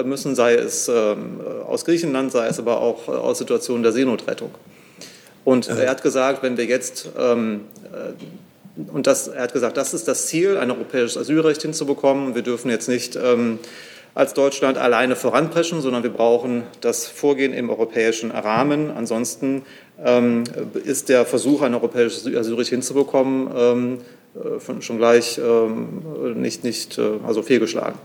müssen, 0.04 0.34
sei 0.34 0.56
es 0.56 0.88
ähm, 0.88 1.40
aus 1.68 1.86
Griechenland, 1.86 2.32
sei 2.32 2.48
es 2.48 2.58
aber 2.58 2.82
auch 2.82 3.08
aus 3.08 3.38
Situationen 3.38 3.84
der 3.84 3.92
Seenotrettung. 3.92 4.50
Und 5.46 5.68
er 5.68 5.90
hat 5.90 6.02
gesagt, 6.02 6.42
wenn 6.44 6.58
wir 6.58 6.66
jetzt 6.66 7.10
ähm, 7.18 7.62
und 8.92 9.08
das, 9.08 9.28
er 9.28 9.44
hat 9.44 9.54
gesagt, 9.54 9.78
das 9.78 9.94
ist 9.94 10.08
das 10.08 10.28
Ziel, 10.28 10.58
ein 10.58 10.72
europäisches 10.72 11.18
Asylrecht 11.18 11.62
hinzubekommen. 11.62 12.34
Wir 12.36 12.42
dürfen 12.42 12.70
jetzt 12.72 12.88
nicht 12.88 13.16
ähm, 13.16 13.60
als 14.16 14.34
Deutschland 14.34 14.78
alleine 14.78 15.16
voranpreschen, 15.16 15.82
sondern 15.82 16.04
wir 16.04 16.10
brauchen 16.10 16.64
das 16.82 17.06
Vorgehen 17.06 17.54
im 17.54 17.70
europäischen 17.70 18.32
Rahmen. 18.32 18.92
Ansonsten 18.92 19.64
ist 20.84 21.10
der 21.10 21.26
Versuch, 21.26 21.62
ein 21.62 21.74
europäisches 21.74 22.26
Asylrecht 22.26 22.70
hinzubekommen, 22.70 23.50
ähm, 23.56 23.98
äh, 24.36 24.82
schon 24.82 24.98
gleich 24.98 25.38
ähm, 25.38 26.42
nicht, 26.42 26.64
nicht 26.64 26.98
äh, 26.98 27.20
also 27.26 27.42
fehlgeschlagen. 27.42 28.00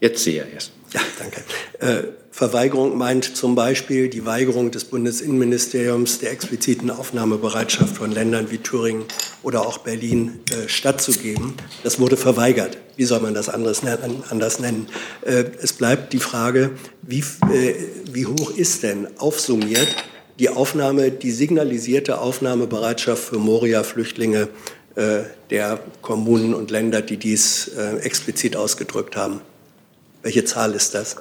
Jetzt 0.00 0.24
sehe 0.24 0.42
er 0.42 0.52
erst. 0.52 0.72
Ja, 0.92 1.00
danke. 1.18 1.42
Äh, 1.78 2.08
Verweigerung 2.30 2.98
meint 2.98 3.36
zum 3.36 3.54
Beispiel 3.54 4.08
die 4.08 4.26
Weigerung 4.26 4.70
des 4.70 4.84
Bundesinnenministeriums 4.84 6.18
der 6.18 6.32
expliziten 6.32 6.90
Aufnahmebereitschaft 6.90 7.96
von 7.96 8.12
Ländern 8.12 8.50
wie 8.50 8.58
Thüringen 8.58 9.04
oder 9.42 9.66
auch 9.66 9.78
Berlin 9.78 10.40
äh, 10.50 10.68
stattzugeben. 10.68 11.54
Das 11.82 11.98
wurde 11.98 12.18
verweigert. 12.18 12.76
Wie 12.96 13.06
soll 13.06 13.20
man 13.20 13.32
das 13.32 13.48
anders 13.48 13.82
nennen? 13.82 14.22
Anders 14.28 14.60
nennen? 14.60 14.86
Äh, 15.22 15.44
es 15.62 15.72
bleibt 15.72 16.12
die 16.12 16.18
Frage, 16.18 16.72
wie, 17.00 17.20
äh, 17.20 17.74
wie 18.12 18.26
hoch 18.26 18.50
ist 18.50 18.82
denn 18.82 19.08
aufsummiert 19.18 19.88
die 20.38 20.48
Aufnahme, 20.48 21.10
die 21.10 21.30
signalisierte 21.30 22.18
Aufnahmebereitschaft 22.18 23.22
für 23.22 23.38
Moria-Flüchtlinge 23.38 24.48
äh, 24.94 25.20
der 25.50 25.80
Kommunen 26.02 26.54
und 26.54 26.70
Länder, 26.70 27.02
die 27.02 27.16
dies 27.16 27.68
äh, 27.68 27.96
explizit 27.98 28.56
ausgedrückt 28.56 29.16
haben? 29.16 29.40
Welche 30.22 30.44
Zahl 30.44 30.74
ist 30.74 30.94
das? 30.94 31.16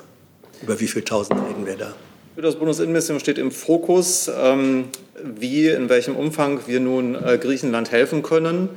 Über 0.62 0.80
wie 0.80 0.88
viele 0.88 1.06
Tausend 1.06 1.40
reden 1.42 1.66
wir 1.66 1.76
da? 1.76 1.94
Für 2.36 2.42
das 2.42 2.56
Bundesinnenministerium 2.56 3.22
steht 3.22 3.38
im 3.38 3.52
Fokus, 3.52 4.30
ähm, 4.36 4.86
wie, 5.24 5.68
in 5.70 5.88
welchem 5.88 6.18
Umfang 6.18 6.60
wir 6.68 6.82
nun 6.82 7.16
äh, 7.16 7.38
Griechenland 7.38 7.92
helfen 7.92 8.24
können, 8.24 8.70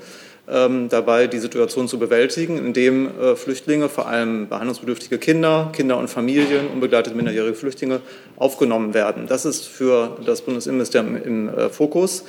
dabei 0.88 1.26
die 1.26 1.38
Situation 1.38 1.88
zu 1.88 1.98
bewältigen, 1.98 2.56
indem 2.56 3.08
äh, 3.20 3.36
Flüchtlinge, 3.36 3.88
vor 3.90 4.08
allem 4.08 4.48
behandlungsbedürftige 4.48 5.18
Kinder, 5.18 5.70
Kinder 5.74 5.98
und 5.98 6.08
Familien, 6.08 6.68
unbegleitete 6.68 7.14
minderjährige 7.14 7.54
Flüchtlinge 7.54 8.00
aufgenommen 8.36 8.94
werden. 8.94 9.26
Das 9.26 9.44
ist 9.44 9.66
für 9.66 10.16
das 10.24 10.40
Bundesinnenministerium 10.42 11.16
im 11.22 11.48
äh, 11.48 11.68
Fokus. 11.68 12.24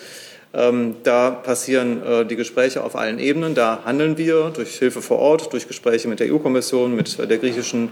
Ähm, 0.53 0.95
da 1.03 1.29
passieren 1.29 2.03
äh, 2.03 2.25
die 2.25 2.35
Gespräche 2.35 2.83
auf 2.83 2.97
allen 2.97 3.19
Ebenen. 3.19 3.55
Da 3.55 3.83
handeln 3.85 4.17
wir 4.17 4.51
durch 4.53 4.77
Hilfe 4.77 5.01
vor 5.01 5.19
Ort, 5.19 5.53
durch 5.53 5.67
Gespräche 5.67 6.09
mit 6.09 6.19
der 6.19 6.33
EU-Kommission, 6.33 6.95
mit 6.95 7.17
der 7.17 7.37
griechischen 7.37 7.89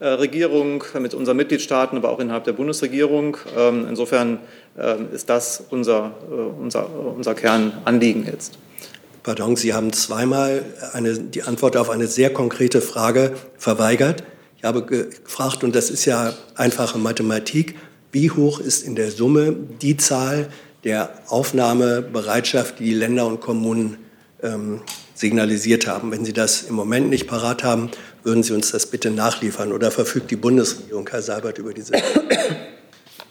Regierung, 0.00 0.84
mit 1.00 1.12
unseren 1.12 1.36
Mitgliedstaaten, 1.36 1.98
aber 1.98 2.10
auch 2.10 2.20
innerhalb 2.20 2.44
der 2.44 2.52
Bundesregierung. 2.52 3.36
Ähm, 3.58 3.86
insofern 3.88 4.38
ähm, 4.78 5.08
ist 5.12 5.28
das 5.28 5.64
unser, 5.70 6.12
unser, 6.60 6.88
unser 7.16 7.34
Kernanliegen 7.34 8.24
jetzt. 8.24 8.58
Pardon, 9.22 9.56
Sie 9.56 9.74
haben 9.74 9.92
zweimal 9.92 10.64
eine, 10.92 11.18
die 11.18 11.42
Antwort 11.42 11.76
auf 11.76 11.90
eine 11.90 12.06
sehr 12.06 12.32
konkrete 12.32 12.80
Frage 12.80 13.34
verweigert. 13.56 14.22
Ich 14.56 14.64
habe 14.64 14.84
gefragt, 14.84 15.62
und 15.64 15.74
das 15.74 15.90
ist 15.90 16.04
ja 16.04 16.34
einfache 16.54 16.98
Mathematik, 16.98 17.76
wie 18.12 18.30
hoch 18.30 18.60
ist 18.60 18.82
in 18.82 18.96
der 18.96 19.10
Summe 19.10 19.54
die 19.82 19.96
Zahl 19.96 20.48
der 20.84 21.10
Aufnahmebereitschaft, 21.28 22.78
die 22.78 22.84
die 22.84 22.94
Länder 22.94 23.26
und 23.26 23.40
Kommunen 23.40 23.98
ähm, 24.42 24.80
signalisiert 25.14 25.86
haben? 25.86 26.10
Wenn 26.10 26.24
Sie 26.24 26.32
das 26.32 26.62
im 26.62 26.74
Moment 26.74 27.10
nicht 27.10 27.26
parat 27.26 27.64
haben, 27.64 27.90
würden 28.22 28.42
Sie 28.42 28.52
uns 28.52 28.70
das 28.70 28.86
bitte 28.86 29.10
nachliefern 29.10 29.72
oder 29.72 29.90
verfügt 29.90 30.30
die 30.30 30.36
Bundesregierung, 30.36 31.08
Herr 31.10 31.22
Seibert, 31.22 31.58
über 31.58 31.74
diese? 31.74 31.92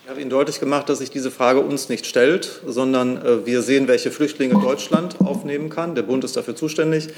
Ich 0.08 0.12
habe 0.12 0.22
Ihnen 0.22 0.30
deutlich 0.30 0.62
gemacht, 0.62 0.88
dass 0.88 1.00
sich 1.00 1.12
diese 1.12 1.32
Frage 1.32 1.60
uns 1.60 1.90
nicht 1.90 2.06
stellt, 2.06 2.62
sondern 2.66 3.18
äh, 3.18 3.46
wir 3.46 3.62
sehen, 3.62 3.90
welche 3.90 4.10
Flüchtlinge 4.10 4.54
Deutschland 4.54 5.20
aufnehmen 5.20 5.70
kann. 5.70 5.96
Der 5.96 6.04
Bund 6.04 6.24
ist 6.24 6.38
dafür 6.38 6.56
zuständig 6.56 7.10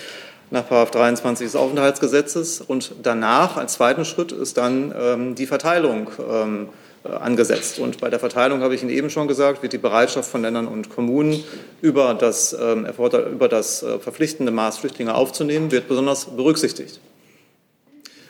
nach 0.50 0.66
23 0.68 1.46
des 1.46 1.56
Aufenthaltsgesetzes. 1.56 2.62
Und 2.62 2.94
danach, 3.04 3.58
als 3.58 3.74
zweiten 3.74 4.06
Schritt, 4.06 4.32
ist 4.32 4.58
dann 4.58 4.92
ähm, 5.00 5.36
die 5.36 5.46
Verteilung 5.46 6.10
ähm, 6.32 6.70
äh, 7.04 7.10
angesetzt. 7.10 7.78
Und 7.78 8.00
bei 8.00 8.10
der 8.10 8.18
Verteilung 8.18 8.62
habe 8.62 8.74
ich 8.74 8.82
Ihnen 8.82 8.90
eben 8.90 9.12
schon 9.12 9.28
gesagt, 9.28 9.62
wird 9.62 9.74
die 9.74 9.78
Bereitschaft 9.78 10.28
von 10.28 10.42
Ländern 10.42 10.68
und 10.68 10.90
Kommunen 10.90 11.44
über 11.84 12.16
das, 12.16 12.58
ähm, 12.60 12.88
über 13.32 13.48
das 13.48 13.84
äh, 13.84 14.00
verpflichtende 14.00 14.52
Maß 14.52 14.80
Flüchtlinge 14.80 15.14
aufzunehmen, 15.14 15.70
wird 15.70 15.88
besonders 15.88 16.26
berücksichtigt. 16.26 17.00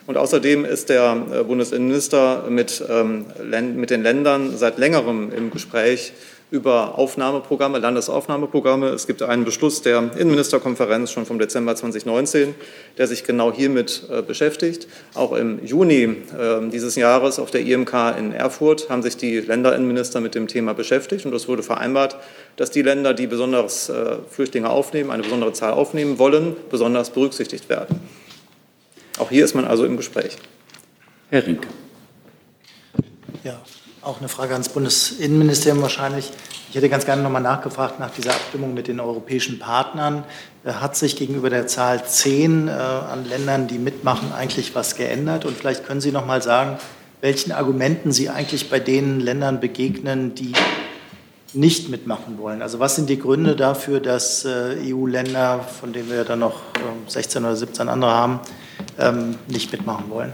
Und 0.06 0.16
außerdem 0.16 0.64
ist 0.64 0.88
der 0.88 1.16
äh, 1.32 1.42
Bundesinnenminister 1.44 2.44
mit, 2.48 2.82
ähm, 2.88 3.26
mit 3.76 3.90
den 3.90 4.02
Ländern 4.02 4.56
seit 4.56 4.78
längerem 4.78 5.32
im 5.32 5.50
Gespräch, 5.50 6.12
über 6.50 6.98
Aufnahmeprogramme, 6.98 7.78
Landesaufnahmeprogramme. 7.78 8.88
Es 8.88 9.06
gibt 9.06 9.22
einen 9.22 9.44
Beschluss 9.44 9.82
der 9.82 10.10
Innenministerkonferenz 10.16 11.12
schon 11.12 11.24
vom 11.24 11.38
Dezember 11.38 11.76
2019, 11.76 12.54
der 12.98 13.06
sich 13.06 13.24
genau 13.24 13.52
hiermit 13.52 14.04
äh, 14.10 14.22
beschäftigt. 14.22 14.88
Auch 15.14 15.32
im 15.32 15.64
Juni 15.64 16.02
äh, 16.02 16.68
dieses 16.70 16.96
Jahres 16.96 17.38
auf 17.38 17.50
der 17.50 17.60
IMK 17.60 17.94
in 18.18 18.32
Erfurt 18.32 18.90
haben 18.90 19.02
sich 19.02 19.16
die 19.16 19.40
Länderinnenminister 19.40 20.20
mit 20.20 20.34
dem 20.34 20.48
Thema 20.48 20.74
beschäftigt 20.74 21.24
und 21.24 21.34
es 21.34 21.46
wurde 21.46 21.62
vereinbart, 21.62 22.16
dass 22.56 22.70
die 22.70 22.82
Länder, 22.82 23.14
die 23.14 23.28
besonders 23.28 23.88
äh, 23.88 24.16
Flüchtlinge 24.28 24.70
aufnehmen, 24.70 25.10
eine 25.10 25.22
besondere 25.22 25.52
Zahl 25.52 25.72
aufnehmen 25.72 26.18
wollen, 26.18 26.56
besonders 26.68 27.10
berücksichtigt 27.10 27.68
werden. 27.68 28.00
Auch 29.20 29.28
hier 29.28 29.44
ist 29.44 29.54
man 29.54 29.66
also 29.66 29.84
im 29.84 29.98
Gespräch. 29.98 30.38
Herr 31.28 31.46
Rinke. 31.46 31.68
Ja, 33.44 33.60
auch 34.00 34.18
eine 34.18 34.30
Frage 34.30 34.54
ans 34.54 34.70
Bundesinnenministerium 34.70 35.82
wahrscheinlich. 35.82 36.30
Ich 36.70 36.74
hätte 36.74 36.88
ganz 36.88 37.04
gerne 37.04 37.22
noch 37.22 37.28
mal 37.28 37.40
nachgefragt 37.40 38.00
nach 38.00 38.10
dieser 38.12 38.30
Abstimmung 38.30 38.72
mit 38.72 38.88
den 38.88 38.98
europäischen 38.98 39.58
Partnern. 39.58 40.24
Äh, 40.64 40.72
hat 40.72 40.96
sich 40.96 41.16
gegenüber 41.16 41.50
der 41.50 41.66
Zahl 41.66 42.02
10 42.02 42.68
äh, 42.68 42.70
an 42.70 43.26
Ländern, 43.28 43.66
die 43.66 43.78
mitmachen, 43.78 44.32
eigentlich 44.32 44.74
was 44.74 44.96
geändert? 44.96 45.44
Und 45.44 45.54
vielleicht 45.54 45.84
können 45.84 46.00
Sie 46.00 46.12
noch 46.12 46.24
mal 46.24 46.40
sagen, 46.40 46.78
welchen 47.20 47.52
Argumenten 47.52 48.12
Sie 48.12 48.30
eigentlich 48.30 48.70
bei 48.70 48.80
den 48.80 49.20
Ländern 49.20 49.60
begegnen, 49.60 50.34
die 50.34 50.54
nicht 51.52 51.90
mitmachen 51.90 52.38
wollen. 52.38 52.62
Also 52.62 52.78
was 52.78 52.96
sind 52.96 53.10
die 53.10 53.18
Gründe 53.18 53.54
dafür, 53.54 54.00
dass 54.00 54.46
äh, 54.46 54.76
EU-Länder, 54.94 55.60
von 55.60 55.92
denen 55.92 56.08
wir 56.08 56.24
dann 56.24 56.38
noch 56.38 56.62
16 57.06 57.42
ähm, 57.42 57.48
oder 57.48 57.56
17 57.56 57.88
andere 57.90 58.12
haben, 58.12 58.40
ähm, 59.00 59.36
nicht 59.48 59.72
mitmachen 59.72 60.10
wollen? 60.10 60.32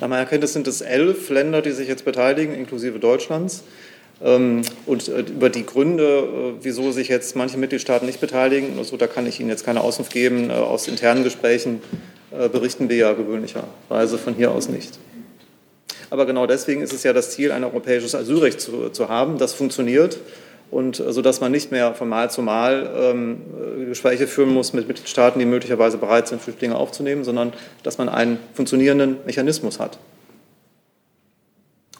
Nach 0.00 0.08
meiner 0.08 0.26
Kenntnis 0.26 0.52
sind 0.52 0.66
es 0.66 0.80
elf 0.80 1.30
Länder, 1.30 1.62
die 1.62 1.72
sich 1.72 1.88
jetzt 1.88 2.04
beteiligen, 2.04 2.54
inklusive 2.54 2.98
Deutschlands. 2.98 3.62
Ähm, 4.22 4.62
und 4.86 5.08
äh, 5.08 5.20
über 5.20 5.50
die 5.50 5.66
Gründe, 5.66 6.04
äh, 6.04 6.52
wieso 6.62 6.90
sich 6.90 7.08
jetzt 7.08 7.36
manche 7.36 7.58
Mitgliedstaaten 7.58 8.06
nicht 8.06 8.20
beteiligen, 8.20 8.78
also 8.78 8.96
da 8.96 9.06
kann 9.06 9.26
ich 9.26 9.40
Ihnen 9.40 9.50
jetzt 9.50 9.64
keine 9.64 9.82
Auskunft 9.82 10.12
geben. 10.12 10.50
Äh, 10.50 10.54
aus 10.54 10.88
internen 10.88 11.24
Gesprächen 11.24 11.80
berichten 12.52 12.90
wir 12.90 12.96
ja 12.96 13.12
gewöhnlicherweise 13.14 14.18
von 14.18 14.34
hier 14.34 14.50
aus 14.50 14.68
nicht. 14.68 14.98
Aber 16.10 16.26
genau 16.26 16.46
deswegen 16.46 16.82
ist 16.82 16.92
es 16.92 17.02
ja 17.02 17.14
das 17.14 17.30
Ziel, 17.30 17.50
ein 17.50 17.64
europäisches 17.64 18.14
Asylrecht 18.14 18.60
zu, 18.60 18.90
zu 18.90 19.08
haben, 19.08 19.38
das 19.38 19.54
funktioniert 19.54 20.18
und 20.70 21.00
äh, 21.00 21.12
sodass 21.12 21.40
man 21.40 21.52
nicht 21.52 21.70
mehr 21.70 21.94
von 21.94 22.08
Mal 22.08 22.30
zu 22.30 22.42
Mal 22.42 22.90
ähm, 22.96 23.42
äh, 23.82 23.84
Gespräche 23.86 24.26
führen 24.26 24.50
muss 24.50 24.72
mit 24.72 24.88
Mitgliedstaaten, 24.88 25.38
die 25.38 25.46
möglicherweise 25.46 25.98
bereit 25.98 26.28
sind, 26.28 26.40
Flüchtlinge 26.40 26.76
aufzunehmen, 26.76 27.24
sondern 27.24 27.52
dass 27.82 27.98
man 27.98 28.08
einen 28.08 28.38
funktionierenden 28.54 29.18
Mechanismus 29.26 29.78
hat. 29.78 29.98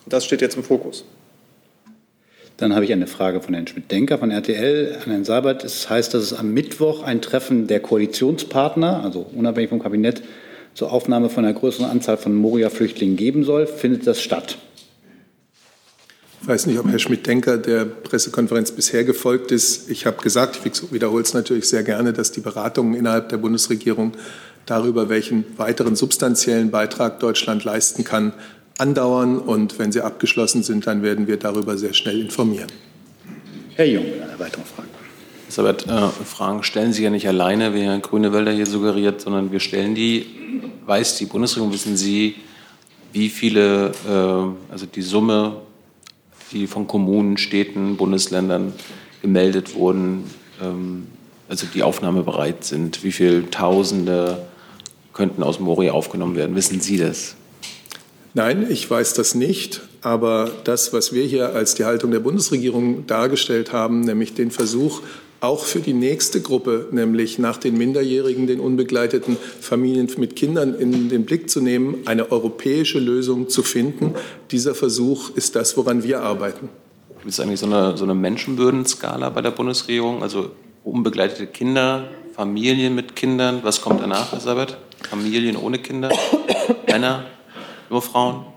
Das 0.07 0.25
steht 0.25 0.41
jetzt 0.41 0.57
im 0.57 0.63
Fokus. 0.63 1.05
Dann 2.57 2.75
habe 2.75 2.87
ich 2.87 2.93
eine 2.93 3.07
Frage 3.07 3.43
von 3.43 3.53
Herrn 3.53 3.67
Schmidt-Denker 3.67 4.19
von 4.19 4.31
RTL 4.31 4.97
an 5.05 5.11
Herrn 5.11 5.25
Seibert. 5.25 5.63
Es 5.63 5.91
heißt, 5.91 6.15
dass 6.15 6.23
es 6.23 6.33
am 6.33 6.55
Mittwoch 6.55 7.03
ein 7.03 7.21
Treffen 7.21 7.67
der 7.67 7.81
Koalitionspartner, 7.81 9.03
also 9.05 9.27
unabhängig 9.35 9.69
vom 9.69 9.83
Kabinett, 9.83 10.23
zur 10.73 10.93
Aufnahme 10.93 11.29
von 11.29 11.45
einer 11.45 11.55
größeren 11.55 11.91
Anzahl 11.91 12.17
von 12.17 12.35
Moria-Flüchtlingen 12.35 13.17
geben 13.17 13.45
soll. 13.45 13.67
Findet 13.67 14.07
das 14.07 14.23
statt? 14.23 14.57
Ich 16.47 16.49
weiß 16.51 16.67
nicht, 16.67 16.79
ob 16.79 16.89
Herr 16.89 17.01
Schmidt-Denker 17.01 17.59
der 17.59 17.85
Pressekonferenz 17.85 18.71
bisher 18.71 19.03
gefolgt 19.03 19.51
ist. 19.51 19.91
Ich 19.91 20.07
habe 20.07 20.23
gesagt, 20.23 20.61
ich 20.63 20.93
wiederhole 20.93 21.25
es 21.25 21.35
natürlich 21.35 21.69
sehr 21.69 21.83
gerne, 21.83 22.13
dass 22.13 22.31
die 22.31 22.39
Beratungen 22.39 22.95
innerhalb 22.95 23.31
der 23.31 23.39
Bundesregierung 23.39 24.13
darüber, 24.65 25.09
welchen 25.09 25.45
weiteren 25.59 25.97
substanziellen 25.97 26.71
Beitrag 26.71 27.19
Deutschland 27.19 27.65
leisten 27.65 28.05
kann, 28.05 28.33
andauern. 28.79 29.41
Und 29.41 29.81
wenn 29.81 29.91
sie 29.91 30.03
abgeschlossen 30.03 30.63
sind, 30.63 30.87
dann 30.87 31.03
werden 31.03 31.27
wir 31.27 31.37
darüber 31.37 31.77
sehr 31.77 31.95
schnell 31.95 32.21
informieren. 32.21 32.71
Herr 33.75 33.87
Jung, 33.87 34.05
eine 34.05 34.39
weitere 34.39 34.63
Frage. 34.63 34.89
Elisabeth, 35.47 35.89
äh, 35.89 36.25
Fragen 36.25 36.63
stellen 36.63 36.93
Sie 36.93 37.03
ja 37.03 37.11
nicht 37.11 37.27
alleine, 37.27 37.75
wie 37.75 37.81
Herr 37.81 37.99
Grünewälder 37.99 38.53
hier 38.53 38.67
suggeriert, 38.67 39.21
sondern 39.21 39.51
wir 39.51 39.59
stellen 39.59 39.97
die. 39.97 40.27
Weiß 40.87 41.17
die 41.17 41.27
Bundesregierung, 41.27 41.73
wissen 41.73 41.97
Sie, 41.97 42.37
wie 43.13 43.31
viele, 43.31 43.91
äh, 44.09 44.73
also 44.73 44.87
die 44.87 45.03
Summe 45.03 45.66
die 46.53 46.67
von 46.67 46.87
Kommunen, 46.87 47.37
Städten, 47.37 47.97
Bundesländern 47.97 48.73
gemeldet 49.23 49.75
wurden, 49.75 50.25
ähm, 50.63 51.07
also 51.49 51.67
die 51.73 51.83
aufnahmebereit 51.83 52.65
sind? 52.65 53.05
Wie 53.05 53.13
viele 53.13 53.51
Tausende 53.51 54.47
könnten 55.13 55.43
aus 55.43 55.61
Moria 55.61 55.93
aufgenommen 55.93 56.37
werden? 56.37 56.57
Wissen 56.57 56.81
Sie 56.81 56.99
das? 56.99 57.37
Nein, 58.35 58.67
ich 58.69 58.91
weiß 58.91 59.15
das 59.15 59.35
nicht. 59.35 59.81
Aber 60.03 60.51
das, 60.65 60.93
was 60.93 61.13
wir 61.13 61.25
hier 61.25 61.55
als 61.55 61.75
die 61.75 61.85
Haltung 61.85 62.11
der 62.11 62.21
Bundesregierung 62.21 63.07
dargestellt 63.07 63.73
haben, 63.73 64.01
nämlich 64.01 64.35
den 64.35 64.51
Versuch, 64.51 65.01
auch 65.41 65.65
für 65.65 65.81
die 65.81 65.93
nächste 65.93 66.41
Gruppe, 66.41 66.89
nämlich 66.91 67.39
nach 67.39 67.59
den 67.59 67.77
Minderjährigen, 67.77 68.47
den 68.47 68.59
unbegleiteten 68.59 69.37
Familien 69.61 70.09
mit 70.17 70.35
Kindern 70.35 70.75
in 70.75 71.09
den 71.09 71.25
Blick 71.25 71.51
zu 71.51 71.61
nehmen, 71.61 71.99
eine 72.07 72.33
europäische 72.33 72.99
Lösung 72.99 73.49
zu 73.49 73.63
finden. 73.63 74.15
Dieser 74.51 74.75
Versuch 74.75 75.31
ist 75.37 75.55
das, 75.55 75.77
woran 75.77 76.03
wir 76.03 76.23
arbeiten. 76.23 76.69
Gibt 77.19 77.31
es 77.31 77.41
eigentlich 77.41 77.61
so 77.61 77.67
eine, 77.67 77.97
so 77.97 78.05
eine 78.05 78.15
Menschenwürdenskala 78.15 79.29
bei 79.31 79.43
der 79.43 79.51
Bundesregierung? 79.51 80.23
Also 80.23 80.51
unbegleitete 80.85 81.47
Kinder, 81.47 82.09
Familien 82.35 82.95
mit 82.95 83.17
Kindern, 83.17 83.61
was 83.63 83.83
kommt 83.83 84.01
danach, 84.01 84.33
Elisabeth? 84.33 84.77
Familien 85.09 85.57
ohne 85.57 85.79
Kinder, 85.79 86.11
Männer, 86.89 87.27
nur 87.91 88.03
Frauen? 88.03 88.56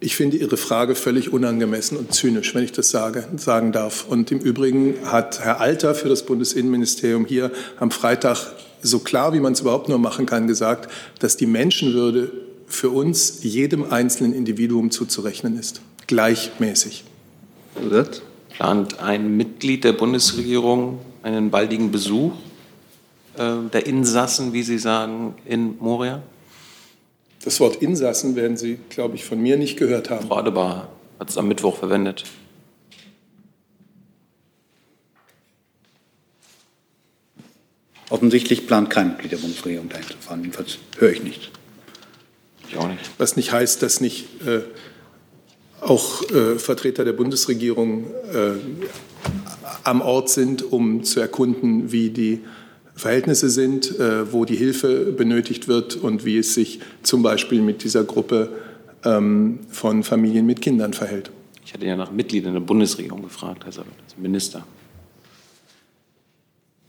Ich 0.00 0.14
finde 0.14 0.36
Ihre 0.36 0.56
Frage 0.56 0.94
völlig 0.94 1.32
unangemessen 1.32 1.98
und 1.98 2.14
zynisch, 2.14 2.54
wenn 2.54 2.62
ich 2.62 2.70
das 2.70 2.90
sage, 2.90 3.26
sagen 3.36 3.72
darf. 3.72 4.06
Und 4.08 4.30
im 4.30 4.38
Übrigen 4.38 4.94
hat 5.04 5.40
Herr 5.40 5.60
Alter 5.60 5.94
für 5.94 6.08
das 6.08 6.24
Bundesinnenministerium 6.24 7.26
hier 7.26 7.50
am 7.80 7.90
Freitag 7.90 8.52
so 8.80 9.00
klar, 9.00 9.32
wie 9.32 9.40
man 9.40 9.54
es 9.54 9.60
überhaupt 9.60 9.88
nur 9.88 9.98
machen 9.98 10.24
kann, 10.24 10.46
gesagt, 10.46 10.88
dass 11.18 11.36
die 11.36 11.46
Menschenwürde 11.46 12.30
für 12.68 12.90
uns 12.90 13.42
jedem 13.42 13.90
einzelnen 13.90 14.34
Individuum 14.34 14.92
zuzurechnen 14.92 15.58
ist, 15.58 15.80
gleichmäßig. 16.06 17.02
Wird? 17.80 18.22
Plant 18.50 19.00
ein 19.00 19.36
Mitglied 19.36 19.82
der 19.82 19.94
Bundesregierung 19.94 21.00
einen 21.24 21.50
baldigen 21.50 21.90
Besuch 21.90 22.32
äh, 23.36 23.68
der 23.72 23.86
Insassen, 23.86 24.52
wie 24.52 24.62
Sie 24.62 24.78
sagen, 24.78 25.34
in 25.44 25.76
Moria? 25.80 26.22
Das 27.48 27.60
Wort 27.60 27.76
Insassen 27.76 28.36
werden 28.36 28.58
Sie, 28.58 28.78
glaube 28.90 29.14
ich, 29.14 29.24
von 29.24 29.40
mir 29.40 29.56
nicht 29.56 29.78
gehört 29.78 30.10
haben. 30.10 30.28
Frau 30.28 30.36
Adebar 30.36 30.92
hat 31.18 31.30
es 31.30 31.38
am 31.38 31.48
Mittwoch 31.48 31.78
verwendet. 31.78 32.24
Offensichtlich 38.10 38.66
plant 38.66 38.90
kein 38.90 39.08
Mitglied 39.08 39.32
der 39.32 39.38
Bundesregierung 39.38 39.88
dahin 39.88 40.06
zu 40.06 40.18
fahren. 40.20 40.42
Jedenfalls 40.42 40.76
höre 40.98 41.10
ich 41.10 41.22
nichts. 41.22 41.46
Ich 42.68 42.76
auch 42.76 42.86
nicht. 42.86 43.00
Was 43.16 43.36
nicht 43.36 43.50
heißt, 43.50 43.82
dass 43.82 44.02
nicht 44.02 44.26
äh, 44.46 44.60
auch 45.80 46.30
äh, 46.30 46.58
Vertreter 46.58 47.06
der 47.06 47.14
Bundesregierung 47.14 48.10
äh, 48.30 48.56
am 49.84 50.02
Ort 50.02 50.28
sind, 50.28 50.70
um 50.70 51.02
zu 51.02 51.18
erkunden, 51.18 51.92
wie 51.92 52.10
die 52.10 52.42
Verhältnisse 52.98 53.48
sind, 53.48 53.98
äh, 53.98 54.32
wo 54.32 54.44
die 54.44 54.56
Hilfe 54.56 55.12
benötigt 55.12 55.68
wird 55.68 55.94
und 55.94 56.24
wie 56.24 56.36
es 56.38 56.54
sich 56.54 56.80
zum 57.04 57.22
Beispiel 57.22 57.62
mit 57.62 57.84
dieser 57.84 58.02
Gruppe 58.02 58.50
ähm, 59.04 59.60
von 59.70 60.02
Familien 60.02 60.46
mit 60.46 60.60
Kindern 60.60 60.92
verhält. 60.92 61.30
Ich 61.64 61.72
hatte 61.72 61.86
ja 61.86 61.96
nach 61.96 62.10
Mitgliedern 62.10 62.54
der 62.54 62.60
Bundesregierung 62.60 63.22
gefragt, 63.22 63.64
also 63.64 63.82
Minister. 64.16 64.64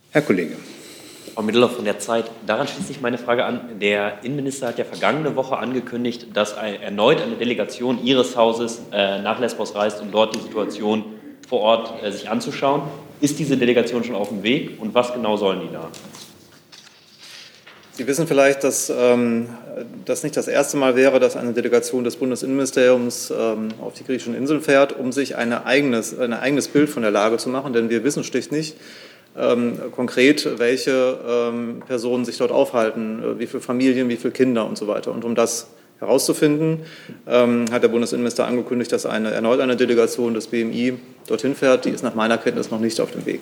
Herr 0.09 0.23
Kollege. 0.23 0.55
Frau 1.35 1.43
Middeloff 1.43 1.75
von 1.75 1.85
der 1.85 1.99
Zeit. 1.99 2.25
Daran 2.47 2.67
schließt 2.67 2.87
sich 2.87 3.01
meine 3.01 3.19
Frage 3.19 3.45
an. 3.45 3.79
Der 3.79 4.23
Innenminister 4.23 4.69
hat 4.69 4.79
ja 4.79 4.85
vergangene 4.85 5.35
Woche 5.35 5.57
angekündigt, 5.57 6.27
dass 6.33 6.53
erneut 6.53 7.21
eine 7.21 7.35
Delegation 7.35 8.03
Ihres 8.03 8.35
Hauses 8.35 8.81
äh, 8.91 9.21
nach 9.21 9.39
Lesbos 9.39 9.75
reist, 9.75 10.01
um 10.01 10.11
dort 10.11 10.35
die 10.35 10.39
Situation 10.39 11.03
vor 11.47 11.59
Ort 11.59 12.03
äh, 12.03 12.11
sich 12.11 12.29
anzuschauen. 12.29 12.81
Ist 13.21 13.39
diese 13.39 13.57
Delegation 13.57 14.03
schon 14.03 14.15
auf 14.15 14.29
dem 14.29 14.43
Weg 14.43 14.79
und 14.79 14.93
was 14.93 15.13
genau 15.13 15.37
sollen 15.37 15.61
die 15.61 15.73
da? 15.73 15.89
Sie 17.99 18.07
wissen 18.07 18.27
vielleicht, 18.27 18.63
dass 18.63 18.89
ähm, 18.89 19.49
das 20.05 20.23
nicht 20.23 20.37
das 20.37 20.47
erste 20.47 20.77
Mal 20.77 20.95
wäre, 20.95 21.19
dass 21.19 21.35
eine 21.35 21.51
Delegation 21.51 22.05
des 22.05 22.15
Bundesinnenministeriums 22.15 23.29
ähm, 23.37 23.69
auf 23.81 23.93
die 23.93 24.05
griechischen 24.05 24.35
Inseln 24.35 24.61
fährt, 24.61 24.97
um 24.97 25.11
sich 25.11 25.35
eine 25.35 25.65
eigenes, 25.65 26.17
ein 26.17 26.31
eigenes 26.31 26.69
Bild 26.69 26.89
von 26.89 27.01
der 27.01 27.11
Lage 27.11 27.35
zu 27.35 27.49
machen. 27.49 27.73
Denn 27.73 27.89
wir 27.89 28.05
wissen 28.05 28.23
schlicht 28.23 28.53
nicht 28.53 28.77
ähm, 29.37 29.79
konkret, 29.91 30.59
welche 30.59 31.19
ähm, 31.27 31.81
Personen 31.85 32.23
sich 32.23 32.37
dort 32.37 32.51
aufhalten, 32.51 33.21
äh, 33.21 33.39
wie 33.39 33.47
viele 33.47 33.61
Familien, 33.61 34.07
wie 34.07 34.15
viele 34.15 34.31
Kinder 34.31 34.65
und 34.65 34.77
so 34.77 34.87
weiter. 34.87 35.11
Und 35.11 35.25
um 35.25 35.35
das 35.35 35.67
herauszufinden, 35.99 36.79
ähm, 37.27 37.65
hat 37.71 37.83
der 37.83 37.89
Bundesinnenminister 37.89 38.47
angekündigt, 38.47 38.91
dass 38.91 39.05
eine, 39.05 39.31
erneut 39.31 39.59
eine 39.59 39.75
Delegation 39.75 40.33
des 40.33 40.47
BMI 40.47 40.93
dorthin 41.27 41.55
fährt. 41.55 41.85
Die 41.85 41.89
ist 41.89 42.03
nach 42.03 42.15
meiner 42.15 42.37
Kenntnis 42.37 42.71
noch 42.71 42.79
nicht 42.79 42.99
auf 43.01 43.11
dem 43.11 43.25
Weg. 43.25 43.41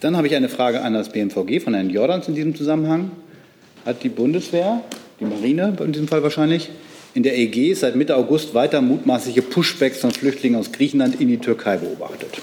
Dann 0.00 0.16
habe 0.16 0.26
ich 0.26 0.34
eine 0.34 0.48
Frage 0.48 0.80
an 0.80 0.94
das 0.94 1.10
BMVG 1.10 1.60
von 1.60 1.74
Herrn 1.74 1.90
Jordans 1.90 2.26
in 2.26 2.34
diesem 2.34 2.54
Zusammenhang. 2.54 3.10
Hat 3.84 4.02
die 4.02 4.08
Bundeswehr, 4.08 4.82
die 5.20 5.26
Marine 5.26 5.76
in 5.78 5.92
diesem 5.92 6.08
Fall 6.08 6.22
wahrscheinlich, 6.22 6.70
in 7.12 7.22
der 7.22 7.36
Ägäis 7.36 7.80
seit 7.80 7.96
Mitte 7.96 8.16
August 8.16 8.54
weiter 8.54 8.80
mutmaßliche 8.80 9.42
Pushbacks 9.42 9.98
von 9.98 10.10
Flüchtlingen 10.10 10.58
aus 10.58 10.72
Griechenland 10.72 11.20
in 11.20 11.28
die 11.28 11.38
Türkei 11.38 11.76
beobachtet. 11.76 12.40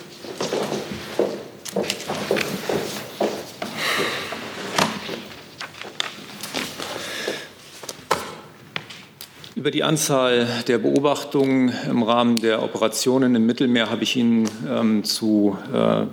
Über 9.57 9.71
die 9.71 9.83
Anzahl 9.83 10.47
der 10.67 10.77
Beobachtungen 10.77 11.73
im 11.89 12.03
Rahmen 12.03 12.39
der 12.39 12.61
Operationen 12.61 13.33
im 13.33 13.47
Mittelmeer 13.47 13.89
habe 13.89 14.03
ich 14.03 14.15
Ihnen 14.15 14.47
ähm, 14.69 15.03
zu 15.03 15.57
äh, 15.73 16.03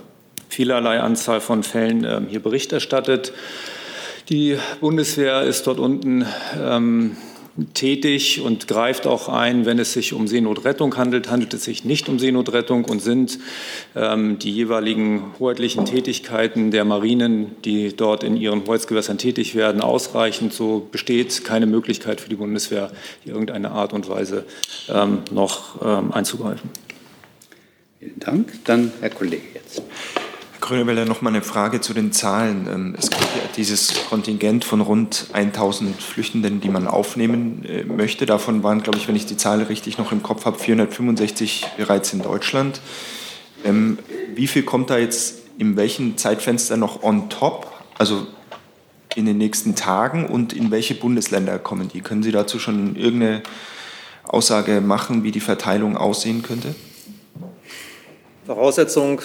vielerlei 0.48 1.00
Anzahl 1.00 1.42
von 1.42 1.62
Fällen 1.62 2.04
äh, 2.04 2.22
hier 2.26 2.40
Bericht 2.40 2.72
erstattet. 2.72 3.34
Die 4.30 4.56
Bundeswehr 4.80 5.42
ist 5.42 5.66
dort 5.66 5.78
unten 5.78 6.24
ähm, 6.58 7.18
tätig 7.72 8.40
und 8.40 8.66
greift 8.66 9.06
auch 9.06 9.28
ein, 9.28 9.64
wenn 9.64 9.78
es 9.78 9.92
sich 9.92 10.12
um 10.12 10.26
Seenotrettung 10.26 10.96
handelt. 10.96 11.30
Handelt 11.30 11.54
es 11.54 11.64
sich 11.64 11.84
nicht 11.84 12.08
um 12.08 12.18
Seenotrettung 12.18 12.84
und 12.84 13.00
sind 13.00 13.38
ähm, 13.94 14.38
die 14.38 14.50
jeweiligen 14.50 15.32
hoheitlichen 15.38 15.84
Tätigkeiten 15.84 16.70
der 16.70 16.84
Marinen, 16.84 17.52
die 17.64 17.94
dort 17.96 18.24
in 18.24 18.36
ihren 18.36 18.66
Hoheitsgewässern 18.66 19.18
tätig 19.18 19.54
werden, 19.54 19.80
ausreichend, 19.80 20.52
so 20.52 20.88
besteht 20.90 21.44
keine 21.44 21.66
Möglichkeit 21.66 22.20
für 22.20 22.28
die 22.28 22.36
Bundeswehr, 22.36 22.90
in 23.24 23.32
irgendeine 23.32 23.70
Art 23.70 23.92
und 23.92 24.08
Weise 24.08 24.44
ähm, 24.88 25.22
noch 25.30 25.80
ähm, 25.82 26.12
einzugreifen. 26.12 26.70
Vielen 28.00 28.18
Dank. 28.18 28.52
Dann 28.64 28.92
Herr 29.00 29.10
Kollege 29.10 29.44
jetzt. 29.54 29.82
Grünewälder, 30.64 31.04
noch 31.04 31.20
mal 31.20 31.28
eine 31.28 31.42
Frage 31.42 31.82
zu 31.82 31.92
den 31.92 32.10
Zahlen. 32.10 32.66
Ähm, 32.72 32.94
es 32.98 33.10
gibt 33.10 33.22
ja 33.22 33.42
dieses 33.54 34.06
Kontingent 34.08 34.64
von 34.64 34.80
rund 34.80 35.26
1000 35.34 36.00
Flüchtenden, 36.00 36.62
die 36.62 36.70
man 36.70 36.88
aufnehmen 36.88 37.66
äh, 37.66 37.84
möchte. 37.84 38.24
Davon 38.24 38.62
waren, 38.62 38.82
glaube 38.82 38.96
ich, 38.96 39.06
wenn 39.06 39.14
ich 39.14 39.26
die 39.26 39.36
Zahl 39.36 39.62
richtig 39.64 39.98
noch 39.98 40.10
im 40.10 40.22
Kopf 40.22 40.46
habe, 40.46 40.58
465 40.58 41.66
bereits 41.76 42.14
in 42.14 42.22
Deutschland. 42.22 42.80
Ähm, 43.62 43.98
wie 44.34 44.46
viel 44.46 44.62
kommt 44.62 44.88
da 44.88 44.96
jetzt 44.96 45.42
in 45.58 45.76
welchem 45.76 46.16
Zeitfenster 46.16 46.78
noch 46.78 47.02
on 47.02 47.28
top? 47.28 47.70
Also 47.98 48.26
in 49.14 49.26
den 49.26 49.36
nächsten 49.36 49.74
Tagen 49.74 50.26
und 50.26 50.54
in 50.54 50.70
welche 50.70 50.94
Bundesländer 50.94 51.58
kommen 51.58 51.88
die? 51.88 52.00
Können 52.00 52.22
Sie 52.22 52.32
dazu 52.32 52.58
schon 52.58 52.96
irgendeine 52.96 53.42
Aussage 54.24 54.80
machen, 54.80 55.24
wie 55.24 55.30
die 55.30 55.40
Verteilung 55.40 55.98
aussehen 55.98 56.42
könnte? 56.42 56.74
Voraussetzung 58.46 59.22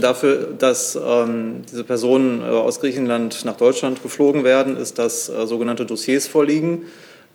dafür, 0.00 0.48
dass 0.58 0.96
ähm, 0.96 1.62
diese 1.70 1.84
Personen 1.84 2.42
äh, 2.42 2.44
aus 2.44 2.80
Griechenland 2.80 3.44
nach 3.44 3.56
Deutschland 3.56 4.02
geflogen 4.02 4.44
werden, 4.44 4.76
ist, 4.76 4.98
dass 4.98 5.28
äh, 5.28 5.46
sogenannte 5.46 5.86
Dossiers 5.86 6.26
vorliegen. 6.26 6.82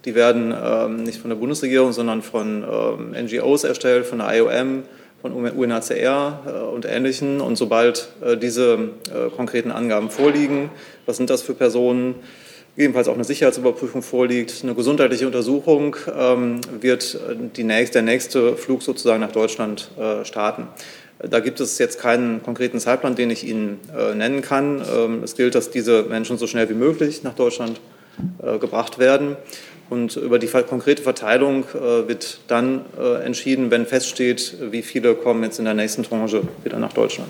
Die 0.06 0.16
werden 0.16 0.54
ähm, 0.56 1.04
nicht 1.04 1.20
von 1.20 1.30
der 1.30 1.38
Bundesregierung, 1.38 1.94
sondern 1.94 2.22
von 2.22 2.64
ähm, 2.64 3.26
NGOs 3.26 3.64
erstellt, 3.64 4.06
von 4.06 4.20
der 4.20 4.34
IOM, 4.36 4.84
von 5.22 5.32
UNHCR 5.32 6.40
äh, 6.46 6.52
und 6.74 6.86
Ähnlichen. 6.86 7.40
Und 7.40 7.56
sobald 7.56 8.10
äh, 8.22 8.36
diese 8.36 8.74
äh, 8.74 9.30
konkreten 9.34 9.72
Angaben 9.72 10.10
vorliegen, 10.10 10.70
was 11.06 11.18
sind 11.18 11.30
das 11.30 11.42
für 11.42 11.54
Personen, 11.54 12.16
gegebenenfalls 12.76 13.08
auch 13.08 13.14
eine 13.14 13.24
Sicherheitsüberprüfung 13.24 14.02
vorliegt, 14.02 14.62
eine 14.64 14.76
gesundheitliche 14.76 15.26
Untersuchung, 15.26 15.96
ähm, 16.14 16.60
wird 16.82 17.16
äh, 17.16 17.36
die 17.56 17.64
nächste, 17.64 17.94
der 17.94 18.02
nächste 18.02 18.58
Flug 18.58 18.84
sozusagen 18.84 19.22
nach 19.22 19.32
Deutschland 19.32 19.90
starten. 20.24 20.68
Da 21.20 21.39
gibt 21.39 21.59
es 21.59 21.78
jetzt 21.78 21.99
keinen 21.99 22.43
konkreten 22.43 22.80
Zeitplan, 22.80 23.16
den 23.16 23.30
ich 23.30 23.47
Ihnen 23.47 23.80
äh, 23.97 24.14
nennen 24.14 24.41
kann. 24.41 24.82
Ähm, 24.82 25.24
es 25.24 25.36
gilt, 25.36 25.55
dass 25.55 25.70
diese 25.70 26.03
Menschen 26.03 26.38
so 26.38 26.47
schnell 26.47 26.70
wie 26.70 26.74
möglich 26.74 27.24
nach 27.24 27.34
Deutschland 27.34 27.80
äh, 28.41 28.57
gebracht 28.57 28.99
werden. 28.99 29.38
Und 29.89 30.16
über 30.16 30.39
die 30.39 30.47
konkrete 30.47 31.03
Verteilung 31.03 31.66
äh, 31.76 32.07
wird 32.07 32.39
dann 32.47 32.82
äh, 32.99 33.24
entschieden, 33.24 33.70
wenn 33.70 33.86
feststeht, 33.86 34.57
wie 34.72 34.82
viele 34.82 35.14
kommen 35.16 35.43
jetzt 35.43 35.59
in 35.59 35.66
der 35.66 35.74
nächsten 35.76 36.03
Tranche 36.03 36.41
wieder 36.64 36.80
nach 36.80 36.93
Deutschland. 36.93 37.30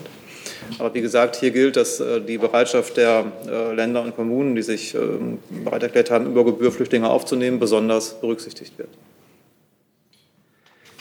Aber 0.78 0.94
wie 0.94 1.00
gesagt, 1.00 1.36
hier 1.36 1.50
gilt, 1.50 1.76
dass 1.76 2.00
äh, 2.00 2.20
die 2.20 2.38
Bereitschaft 2.38 2.96
der 2.96 3.24
äh, 3.46 3.74
Länder 3.74 4.02
und 4.02 4.16
Kommunen, 4.16 4.54
die 4.54 4.62
sich 4.62 4.94
ähm, 4.94 5.38
bereit 5.64 5.82
erklärt 5.82 6.10
haben, 6.10 6.26
über 6.26 6.44
Gebühr 6.44 6.72
Flüchtlinge 6.72 7.08
aufzunehmen, 7.08 7.58
besonders 7.58 8.20
berücksichtigt 8.20 8.78
wird. 8.78 8.88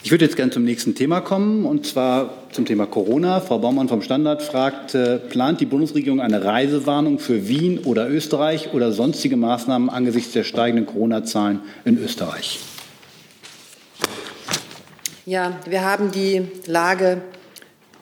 Ich 0.05 0.11
würde 0.11 0.25
jetzt 0.25 0.35
gerne 0.35 0.51
zum 0.51 0.65
nächsten 0.65 0.95
Thema 0.95 1.21
kommen, 1.21 1.65
und 1.65 1.85
zwar 1.85 2.33
zum 2.51 2.65
Thema 2.65 2.85
Corona. 2.85 3.39
Frau 3.39 3.59
Baumann 3.59 3.87
vom 3.87 4.01
Standard 4.01 4.43
fragt, 4.43 4.93
äh, 4.95 5.17
plant 5.17 5.61
die 5.61 5.65
Bundesregierung 5.65 6.19
eine 6.19 6.43
Reisewarnung 6.43 7.19
für 7.19 7.47
Wien 7.47 7.79
oder 7.79 8.09
Österreich 8.09 8.73
oder 8.73 8.91
sonstige 8.91 9.37
Maßnahmen 9.37 9.89
angesichts 9.89 10.33
der 10.33 10.43
steigenden 10.43 10.87
Corona-Zahlen 10.87 11.61
in 11.85 11.97
Österreich? 12.03 12.59
Ja, 15.25 15.53
wir 15.69 15.85
haben 15.85 16.11
die 16.11 16.49
Lage 16.65 17.21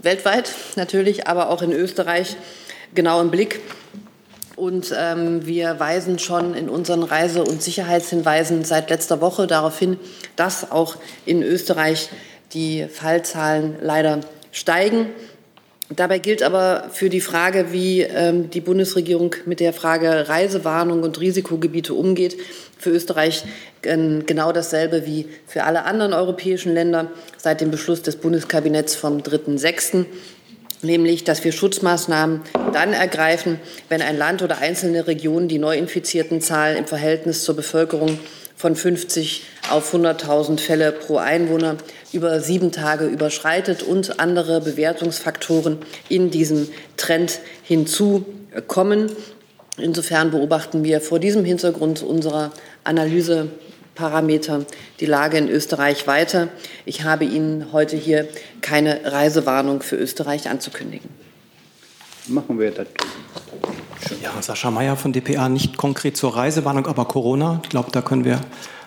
weltweit 0.01 0.51
natürlich, 0.77 1.27
aber 1.27 1.51
auch 1.51 1.61
in 1.61 1.71
Österreich 1.71 2.35
genau 2.95 3.21
im 3.21 3.29
Blick. 3.29 3.59
Und 4.61 4.93
ähm, 4.95 5.47
wir 5.47 5.79
weisen 5.79 6.19
schon 6.19 6.53
in 6.53 6.69
unseren 6.69 7.01
Reise- 7.01 7.43
und 7.43 7.63
Sicherheitshinweisen 7.63 8.63
seit 8.63 8.91
letzter 8.91 9.19
Woche 9.19 9.47
darauf 9.47 9.79
hin, 9.79 9.97
dass 10.35 10.69
auch 10.69 10.97
in 11.25 11.41
Österreich 11.41 12.09
die 12.53 12.85
Fallzahlen 12.87 13.77
leider 13.81 14.19
steigen. 14.51 15.07
Dabei 15.89 16.19
gilt 16.19 16.43
aber 16.43 16.89
für 16.91 17.09
die 17.09 17.21
Frage, 17.21 17.71
wie 17.71 18.01
ähm, 18.01 18.51
die 18.51 18.61
Bundesregierung 18.61 19.35
mit 19.47 19.61
der 19.61 19.73
Frage 19.73 20.29
Reisewarnung 20.29 21.01
und 21.01 21.19
Risikogebiete 21.19 21.95
umgeht, 21.95 22.37
für 22.77 22.91
Österreich 22.91 23.43
äh, 23.81 23.97
genau 24.27 24.51
dasselbe 24.51 25.07
wie 25.07 25.27
für 25.47 25.63
alle 25.63 25.85
anderen 25.85 26.13
europäischen 26.13 26.75
Länder 26.75 27.09
seit 27.35 27.61
dem 27.61 27.71
Beschluss 27.71 28.03
des 28.03 28.17
Bundeskabinetts 28.17 28.93
vom 28.93 29.21
3.6 29.21 30.05
nämlich 30.83 31.23
dass 31.23 31.43
wir 31.43 31.51
Schutzmaßnahmen 31.51 32.41
dann 32.73 32.93
ergreifen, 32.93 33.59
wenn 33.89 34.01
ein 34.01 34.17
Land 34.17 34.41
oder 34.41 34.59
einzelne 34.59 35.07
Regionen 35.07 35.47
die 35.47 35.59
neuinfizierten 35.59 36.41
Zahlen 36.41 36.77
im 36.77 36.87
Verhältnis 36.87 37.43
zur 37.43 37.55
Bevölkerung 37.55 38.19
von 38.55 38.75
50 38.75 39.43
auf 39.71 39.93
100.000 39.93 40.59
Fälle 40.59 40.91
pro 40.91 41.17
Einwohner 41.17 41.77
über 42.13 42.39
sieben 42.41 42.71
Tage 42.71 43.05
überschreitet 43.05 43.81
und 43.81 44.19
andere 44.19 44.61
Bewertungsfaktoren 44.61 45.79
in 46.09 46.29
diesem 46.29 46.69
Trend 46.95 47.39
hinzukommen. 47.63 49.11
Insofern 49.77 50.29
beobachten 50.29 50.83
wir 50.83 51.01
vor 51.01 51.17
diesem 51.19 51.43
Hintergrund 51.43 52.03
unserer 52.03 52.51
Analyse 52.83 53.49
Parameter 54.01 54.65
die 54.99 55.05
Lage 55.05 55.37
in 55.37 55.47
Österreich 55.47 56.07
weiter. 56.07 56.47
Ich 56.85 57.03
habe 57.03 57.23
Ihnen 57.23 57.71
heute 57.71 57.95
hier 57.95 58.27
keine 58.61 58.99
Reisewarnung 59.05 59.83
für 59.83 59.95
Österreich 59.95 60.49
anzukündigen. 60.49 61.07
Machen 62.25 62.59
wir 62.59 62.71
das. 62.71 62.87
Ja, 64.23 64.41
Sascha 64.41 64.71
Mayer 64.71 64.97
von 64.97 65.13
dpa, 65.13 65.49
nicht 65.49 65.77
konkret 65.77 66.17
zur 66.17 66.35
Reisewarnung, 66.35 66.87
aber 66.87 67.05
Corona. 67.05 67.59
Ich 67.61 67.69
glaube, 67.69 67.91
da 67.91 68.01
können 68.01 68.25
wir 68.25 68.41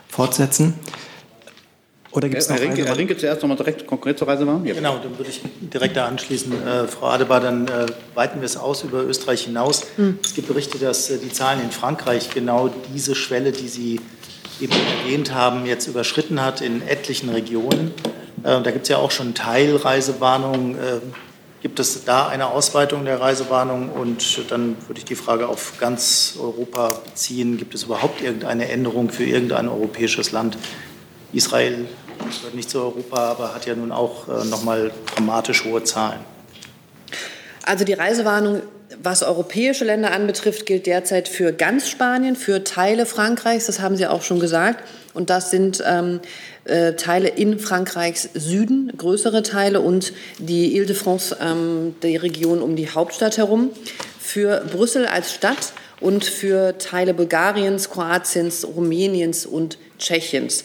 fortsetzen. 0.09 0.75
Oder 2.11 2.29
gibt 2.29 2.43
es 2.43 2.49
noch 2.49 2.57
Herr 2.57 2.63
Rinke, 2.63 2.85
Herr 2.85 2.97
Rinke 2.97 3.17
zuerst 3.17 3.43
nochmal 3.43 3.57
direkt 3.57 3.87
konkret 3.87 4.19
zur 4.19 4.27
Reisewarnung? 4.27 4.67
Ja. 4.67 4.75
Genau, 4.75 4.99
dann 4.99 5.17
würde 5.17 5.31
ich 5.31 5.43
direkt 5.61 5.97
da 5.97 6.07
anschließen. 6.07 6.53
Äh, 6.53 6.89
Frau 6.89 7.07
Adebar, 7.07 7.41
dann 7.41 7.69
äh, 7.69 7.87
weiten 8.17 8.41
wir 8.41 8.47
es 8.47 8.57
aus 8.57 8.83
über 8.83 9.05
Österreich 9.05 9.45
hinaus. 9.45 9.83
Hm. 9.95 10.19
Es 10.25 10.35
gibt 10.35 10.49
Berichte, 10.49 10.79
dass 10.79 11.09
äh, 11.11 11.19
die 11.19 11.33
Zahlen 11.33 11.61
in 11.63 11.71
Frankreich 11.71 12.31
genau 12.31 12.69
diese 12.93 13.15
Schwelle, 13.15 13.53
die 13.53 13.69
Sie 13.69 14.01
eben 14.61 14.75
erwähnt 15.01 15.35
haben, 15.35 15.67
jetzt 15.67 15.87
überschritten 15.87 16.41
hat 16.41 16.61
in 16.61 16.87
etlichen 16.87 17.29
Regionen. 17.29 17.93
Äh, 18.43 18.61
da 18.63 18.71
gibt 18.71 18.83
es 18.83 18.89
ja 18.89 18.99
auch 18.99 19.11
schon 19.11 19.35
Teilreisewarnungen. 19.35 20.77
Äh, 20.77 21.01
gibt 21.63 21.81
es 21.81 22.05
da 22.05 22.29
eine 22.29 22.49
Ausweitung 22.49 23.05
der 23.05 23.21
Reisewarnung? 23.21 23.91
Und 23.91 24.51
dann 24.51 24.77
würde 24.87 24.99
ich 24.99 25.05
die 25.05 25.15
Frage 25.15 25.49
auf 25.49 25.79
ganz 25.79 26.37
Europa 26.39 27.01
beziehen. 27.05 27.57
Gibt 27.57 27.75
es 27.75 27.85
überhaupt 27.85 28.21
irgendeine 28.21 28.69
Änderung 28.69 29.11
für 29.11 29.25
irgendein 29.25 29.69
europäisches 29.69 30.33
Land? 30.33 30.59
Israel 31.33 31.87
gehört 32.19 32.55
nicht 32.55 32.71
zu 32.71 32.81
Europa, 32.81 33.17
aber 33.17 33.55
hat 33.55 33.67
ja 33.67 33.75
nun 33.75 33.93
auch 33.93 34.29
äh, 34.29 34.45
noch 34.45 34.63
mal 34.63 34.93
dramatisch 35.15 35.65
hohe 35.65 35.83
Zahlen. 35.85 36.21
Also 37.65 37.85
die 37.85 37.95
Reisewarnung 37.95 38.63
was 39.03 39.23
europäische 39.23 39.85
Länder 39.85 40.13
anbetrifft, 40.13 40.67
gilt 40.67 40.87
derzeit 40.87 41.29
für 41.29 41.53
ganz 41.53 41.89
Spanien, 41.89 42.37
für 42.37 42.65
Teile 42.65 43.07
Frankreichs, 43.07 43.67
das 43.67 43.81
haben 43.81 43.97
Sie 43.97 44.07
auch 44.07 44.23
schon 44.23 44.41
gesagt. 44.41 44.85
Und 45.15 45.31
das 45.31 45.51
sind 45.51 45.83
ähm, 45.87 46.21
äh, 46.65 46.95
Teile 46.95 47.29
in 47.29 47.59
Frankreichs 47.61 48.29
Süden, 48.35 48.93
größere 48.97 49.43
Teile 49.43 49.81
und 49.81 50.13
die 50.39 50.77
Ile-de-France, 50.77 51.37
ähm, 51.41 51.95
die 52.03 52.17
Region 52.17 52.61
um 52.61 52.75
die 52.75 52.91
Hauptstadt 52.91 53.39
herum. 53.39 53.71
Für 54.19 54.65
Brüssel 54.73 55.07
als 55.07 55.33
Stadt 55.33 55.73
und 56.01 56.25
für 56.25 56.79
Teile 56.79 57.15
Bulgariens, 57.15 57.91
Kroatiens, 57.91 58.67
Rumäniens 58.67 59.47
und 59.47 59.79
Tschechiens. 59.99 60.65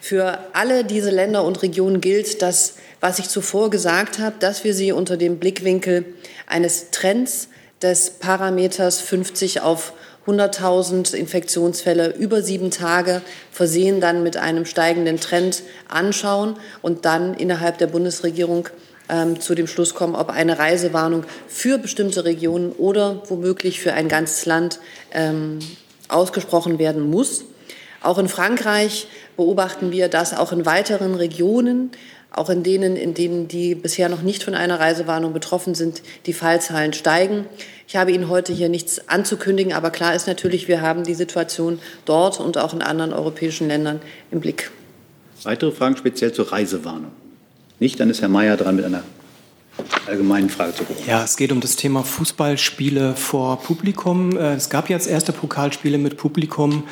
Für 0.00 0.38
alle 0.52 0.84
diese 0.84 1.10
Länder 1.10 1.44
und 1.44 1.62
Regionen 1.62 2.00
gilt 2.00 2.42
das, 2.42 2.74
was 3.00 3.18
ich 3.18 3.28
zuvor 3.28 3.70
gesagt 3.70 4.18
habe, 4.18 4.36
dass 4.38 4.62
wir 4.62 4.72
sie 4.72 4.92
unter 4.92 5.16
dem 5.16 5.38
Blickwinkel 5.38 6.04
eines 6.46 6.90
Trends 6.90 7.48
des 7.82 8.10
Parameters 8.10 9.00
50 9.00 9.62
auf 9.62 9.92
100.000 10.26 11.14
Infektionsfälle 11.14 12.14
über 12.14 12.42
sieben 12.42 12.70
Tage 12.70 13.22
versehen 13.50 14.00
dann 14.00 14.22
mit 14.22 14.36
einem 14.36 14.66
steigenden 14.66 15.18
Trend 15.18 15.62
anschauen 15.88 16.56
und 16.82 17.04
dann 17.04 17.34
innerhalb 17.34 17.78
der 17.78 17.86
Bundesregierung 17.86 18.68
ähm, 19.08 19.40
zu 19.40 19.54
dem 19.54 19.66
Schluss 19.66 19.94
kommen, 19.94 20.14
ob 20.14 20.30
eine 20.30 20.58
Reisewarnung 20.58 21.24
für 21.48 21.78
bestimmte 21.78 22.24
Regionen 22.24 22.72
oder 22.72 23.22
womöglich 23.28 23.80
für 23.80 23.94
ein 23.94 24.08
ganzes 24.08 24.44
Land 24.46 24.78
ähm, 25.12 25.58
ausgesprochen 26.08 26.78
werden 26.78 27.02
muss. 27.02 27.44
Auch 28.02 28.18
in 28.18 28.28
Frankreich 28.28 29.08
beobachten 29.36 29.90
wir, 29.90 30.08
dass 30.08 30.36
auch 30.36 30.52
in 30.52 30.64
weiteren 30.64 31.14
Regionen, 31.14 31.90
auch 32.32 32.50
in 32.50 32.62
denen, 32.62 32.96
in 32.96 33.14
denen 33.14 33.48
die 33.48 33.74
bisher 33.74 34.08
noch 34.08 34.22
nicht 34.22 34.42
von 34.42 34.54
einer 34.54 34.78
Reisewarnung 34.78 35.32
betroffen 35.32 35.74
sind, 35.74 36.02
die 36.26 36.32
Fallzahlen 36.32 36.92
steigen. 36.92 37.46
Ich 37.88 37.96
habe 37.96 38.12
Ihnen 38.12 38.28
heute 38.28 38.52
hier 38.52 38.68
nichts 38.68 39.08
anzukündigen, 39.08 39.72
aber 39.72 39.90
klar 39.90 40.14
ist 40.14 40.26
natürlich, 40.26 40.68
wir 40.68 40.80
haben 40.80 41.04
die 41.04 41.14
Situation 41.14 41.80
dort 42.04 42.38
und 42.38 42.56
auch 42.58 42.72
in 42.72 42.82
anderen 42.82 43.12
europäischen 43.12 43.68
Ländern 43.68 44.00
im 44.30 44.40
Blick. 44.40 44.70
Weitere 45.42 45.72
Fragen 45.72 45.96
speziell 45.96 46.32
zur 46.32 46.52
Reisewarnung? 46.52 47.10
Nicht, 47.78 47.98
dann 47.98 48.10
ist 48.10 48.20
Herr 48.20 48.28
Mayer 48.28 48.56
dran 48.56 48.76
mit 48.76 48.84
einer 48.84 49.02
allgemeinen 50.06 50.50
Frage 50.50 50.74
zu 50.74 50.84
Corona. 50.84 51.06
Ja, 51.06 51.22
es 51.22 51.36
geht 51.36 51.52
um 51.52 51.60
das 51.60 51.76
Thema 51.76 52.02
Fußballspiele 52.02 53.14
vor 53.14 53.60
Publikum. 53.60 54.36
Äh, 54.36 54.54
es 54.54 54.70
gab 54.70 54.90
jetzt 54.90 55.06
erste 55.06 55.32
Pokalspiele 55.32 55.98
mit 55.98 56.16
Publikum. 56.16 56.84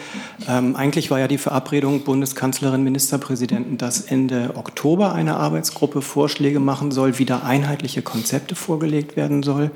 Ähm, 0.49 0.77
eigentlich 0.77 1.11
war 1.11 1.19
ja 1.19 1.29
die 1.29 1.39
Verabredung 1.39 2.05
Bundeskanzlerin, 2.05 2.83
Ministerpräsidenten, 2.83 3.79
dass 3.79 4.01
Ende 4.01 4.53
Oktober 4.55 5.13
eine 5.13 5.37
Arbeitsgruppe 5.37 6.03
Vorschläge 6.03 6.61
machen 6.61 6.91
soll, 6.91 7.19
wie 7.19 7.25
da 7.25 7.41
einheitliche 7.41 8.03
Konzepte 8.03 8.55
vorgelegt 8.55 9.17
werden 9.17 9.43
soll. 9.43 9.71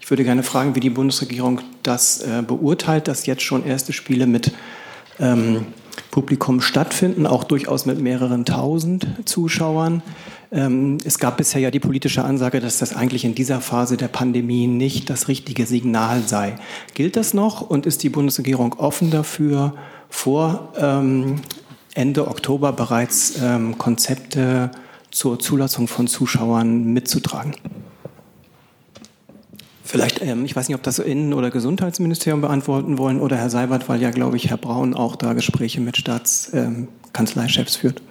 Ich 0.00 0.10
würde 0.10 0.24
gerne 0.24 0.42
fragen, 0.42 0.74
wie 0.74 0.80
die 0.80 0.90
Bundesregierung 0.90 1.60
das 1.82 2.20
äh, 2.20 2.42
beurteilt, 2.46 3.08
dass 3.08 3.26
jetzt 3.26 3.42
schon 3.42 3.66
erste 3.66 3.92
Spiele 3.92 4.26
mit 4.26 4.52
ähm, 5.18 5.66
Publikum 6.10 6.60
stattfinden, 6.60 7.26
auch 7.26 7.44
durchaus 7.44 7.86
mit 7.86 8.00
mehreren 8.00 8.44
tausend 8.44 9.06
Zuschauern. 9.24 10.02
Ähm, 10.52 10.98
es 11.04 11.18
gab 11.18 11.36
bisher 11.36 11.60
ja 11.60 11.70
die 11.70 11.80
politische 11.80 12.24
Ansage, 12.24 12.60
dass 12.60 12.78
das 12.78 12.94
eigentlich 12.94 13.24
in 13.24 13.34
dieser 13.34 13.60
Phase 13.60 13.96
der 13.96 14.08
Pandemie 14.08 14.66
nicht 14.66 15.10
das 15.10 15.28
richtige 15.28 15.66
Signal 15.66 16.22
sei. 16.26 16.54
Gilt 16.94 17.16
das 17.16 17.34
noch 17.34 17.62
und 17.62 17.86
ist 17.86 18.02
die 18.02 18.08
Bundesregierung 18.08 18.74
offen 18.74 19.10
dafür, 19.10 19.74
vor 20.08 20.72
ähm, 20.78 21.36
Ende 21.94 22.28
Oktober 22.28 22.72
bereits 22.72 23.40
ähm, 23.42 23.76
Konzepte 23.78 24.70
zur 25.10 25.38
Zulassung 25.38 25.88
von 25.88 26.06
Zuschauern 26.06 26.92
mitzutragen? 26.92 27.54
Vielleicht, 29.82 30.20
ähm, 30.20 30.44
ich 30.44 30.54
weiß 30.54 30.68
nicht, 30.68 30.76
ob 30.76 30.82
das 30.82 30.98
Innen- 30.98 31.32
oder 31.32 31.50
Gesundheitsministerium 31.50 32.40
beantworten 32.40 32.98
wollen 32.98 33.20
oder 33.20 33.36
Herr 33.36 33.50
Seibert, 33.50 33.88
weil 33.88 34.02
ja, 34.02 34.10
glaube 34.10 34.36
ich, 34.36 34.50
Herr 34.50 34.56
Braun 34.56 34.94
auch 34.94 35.16
da 35.16 35.32
Gespräche 35.32 35.80
mit 35.80 35.96
Staatskanzleichefs 35.96 37.76
ähm, 37.76 37.80
führt. 37.80 38.02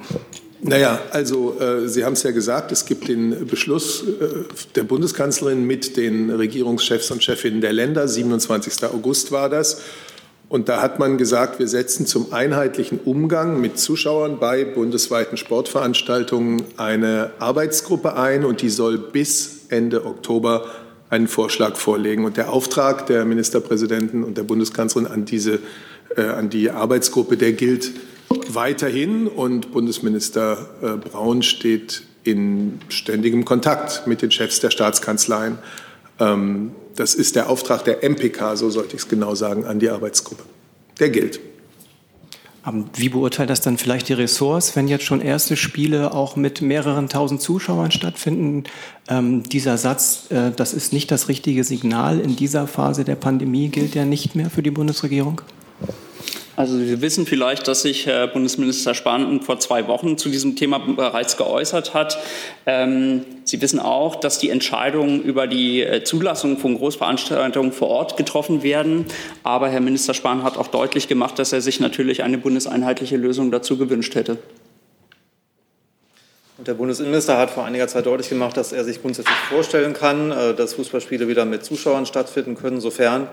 Naja, 0.68 1.00
also 1.12 1.60
äh, 1.60 1.88
Sie 1.88 2.04
haben 2.04 2.14
es 2.14 2.24
ja 2.24 2.32
gesagt, 2.32 2.72
es 2.72 2.86
gibt 2.86 3.08
den 3.08 3.46
Beschluss 3.46 4.04
äh, 4.04 4.28
der 4.76 4.84
Bundeskanzlerin 4.84 5.64
mit 5.64 5.96
den 5.96 6.32
Regierungschefs 6.32 7.12
und 7.12 7.24
Chefinnen 7.24 7.62
der 7.62 7.72
Länder, 7.72 8.08
27. 8.08 8.84
August 8.86 9.32
war 9.32 9.50
das. 9.50 9.82
Und 10.50 10.68
da 10.70 10.82
hat 10.82 10.98
man 11.00 11.18
gesagt, 11.18 11.60
wir 11.60 11.68
setzen 11.68 12.08
zum 12.08 12.34
einheitlichen 12.34 13.00
Umgang 13.00 13.62
mit 13.62 13.78
Zuschauern 13.80 14.40
bei 14.40 14.64
bundesweiten 14.64 15.38
Sportveranstaltungen 15.38 16.64
eine 16.78 17.32
Arbeitsgruppe 17.40 18.16
ein 18.16 18.44
und 18.44 18.62
die 18.62 18.70
soll 18.70 18.98
bis 18.98 19.66
Ende 19.70 20.06
Oktober 20.06 20.66
einen 21.10 21.28
Vorschlag 21.28 21.76
vorlegen. 21.76 22.26
Und 22.26 22.38
der 22.38 22.52
Auftrag 22.52 23.06
der 23.06 23.26
Ministerpräsidenten 23.26 24.24
und 24.24 24.38
der 24.38 24.44
Bundeskanzlerin 24.44 25.12
an, 25.12 25.26
diese, 25.26 25.60
äh, 26.16 26.22
an 26.22 26.50
die 26.50 26.72
Arbeitsgruppe, 26.72 27.38
der 27.38 27.54
gilt 27.54 27.92
weiterhin. 28.50 29.28
Und 29.28 29.72
Bundesminister 29.72 30.70
äh, 30.82 30.98
Braun 30.98 31.44
steht 31.44 32.04
in 32.24 32.80
ständigem 32.90 33.46
Kontakt 33.46 34.08
mit 34.08 34.22
den 34.22 34.32
Chefs 34.32 34.60
der 34.60 34.72
Staatskanzleien. 34.72 35.58
Ähm, 36.20 36.72
das 36.96 37.14
ist 37.14 37.36
der 37.36 37.50
Auftrag 37.50 37.84
der 37.84 38.04
MPK, 38.04 38.56
so 38.56 38.70
sollte 38.70 38.96
ich 38.96 39.04
es 39.04 39.08
genau 39.08 39.36
sagen, 39.36 39.66
an 39.66 39.80
die 39.80 39.90
Arbeitsgruppe. 39.90 40.44
Der 41.00 41.10
gilt. 41.10 41.40
Wie 42.96 43.10
beurteilt 43.10 43.52
das 43.52 43.62
dann 43.62 43.78
vielleicht 43.78 44.10
die 44.10 44.14
Ressorts, 44.14 44.76
wenn 44.76 44.88
jetzt 44.88 45.04
schon 45.04 45.22
erste 45.22 45.56
Spiele 45.56 46.14
auch 46.16 46.36
mit 46.36 46.62
mehreren 46.62 47.10
tausend 47.10 47.42
Zuschauern 47.42 47.92
stattfinden? 47.92 48.64
Ähm, 49.08 49.44
dieser 49.44 49.78
Satz, 49.78 50.32
äh, 50.32 50.50
das 50.56 50.74
ist 50.74 50.92
nicht 50.92 51.12
das 51.12 51.28
richtige 51.28 51.64
Signal 51.64 52.20
in 52.20 52.36
dieser 52.36 52.66
Phase 52.66 53.04
der 53.04 53.16
Pandemie, 53.16 53.70
gilt 53.70 53.94
ja 53.94 54.04
nicht 54.04 54.34
mehr 54.34 54.50
für 54.50 54.64
die 54.64 54.72
Bundesregierung? 54.72 55.42
Also 56.58 56.78
Sie 56.78 57.02
wissen 57.02 57.26
vielleicht, 57.26 57.68
dass 57.68 57.82
sich 57.82 58.06
Herr 58.06 58.28
Bundesminister 58.28 58.94
Spahn 58.94 59.42
vor 59.42 59.60
zwei 59.60 59.88
Wochen 59.88 60.18
zu 60.18 60.30
diesem 60.30 60.56
Thema 60.56 60.80
bereits 60.80 61.36
geäußert 61.36 61.94
hat. 61.94 62.18
Ähm, 62.66 63.26
Sie 63.44 63.62
wissen 63.62 63.80
auch, 63.80 64.16
dass 64.16 64.40
die 64.40 64.50
Entscheidungen 64.50 65.22
über 65.22 65.48
die 65.48 65.82
äh, 65.82 66.04
Zulassung 66.06 66.58
von 66.58 66.78
Großveranstaltungen 66.78 67.74
vor 67.74 67.90
Ort 67.90 68.16
getroffen 68.16 68.64
werden. 68.64 69.06
Aber 69.44 69.68
Herr 69.68 69.82
Minister 69.82 70.14
Spahn 70.14 70.44
hat 70.44 70.58
auch 70.58 70.68
deutlich 70.68 71.10
gemacht, 71.10 71.38
dass 71.40 71.52
er 71.52 71.60
sich 71.60 71.82
natürlich 71.82 72.24
eine 72.24 72.38
bundeseinheitliche 72.38 73.18
Lösung 73.18 73.52
dazu 73.52 73.78
gewünscht 73.78 74.16
hätte. 74.16 74.38
Und 76.58 76.70
der 76.70 76.76
Bundesinnenminister 76.76 77.38
hat 77.38 77.50
vor 77.50 77.66
einiger 77.66 77.90
Zeit 77.90 78.06
deutlich 78.06 78.30
gemacht, 78.30 78.56
dass 78.56 78.72
er 78.72 78.86
sich 78.86 79.02
grundsätzlich 79.02 79.36
vorstellen 79.50 79.92
kann, 79.92 80.32
äh, 80.32 80.54
dass 80.54 80.76
Fußballspiele 80.76 81.28
wieder 81.28 81.44
mit 81.44 81.66
Zuschauern 81.66 82.06
stattfinden 82.06 82.56
können, 82.56 82.80
sofern 82.80 83.24
äh, 83.24 83.28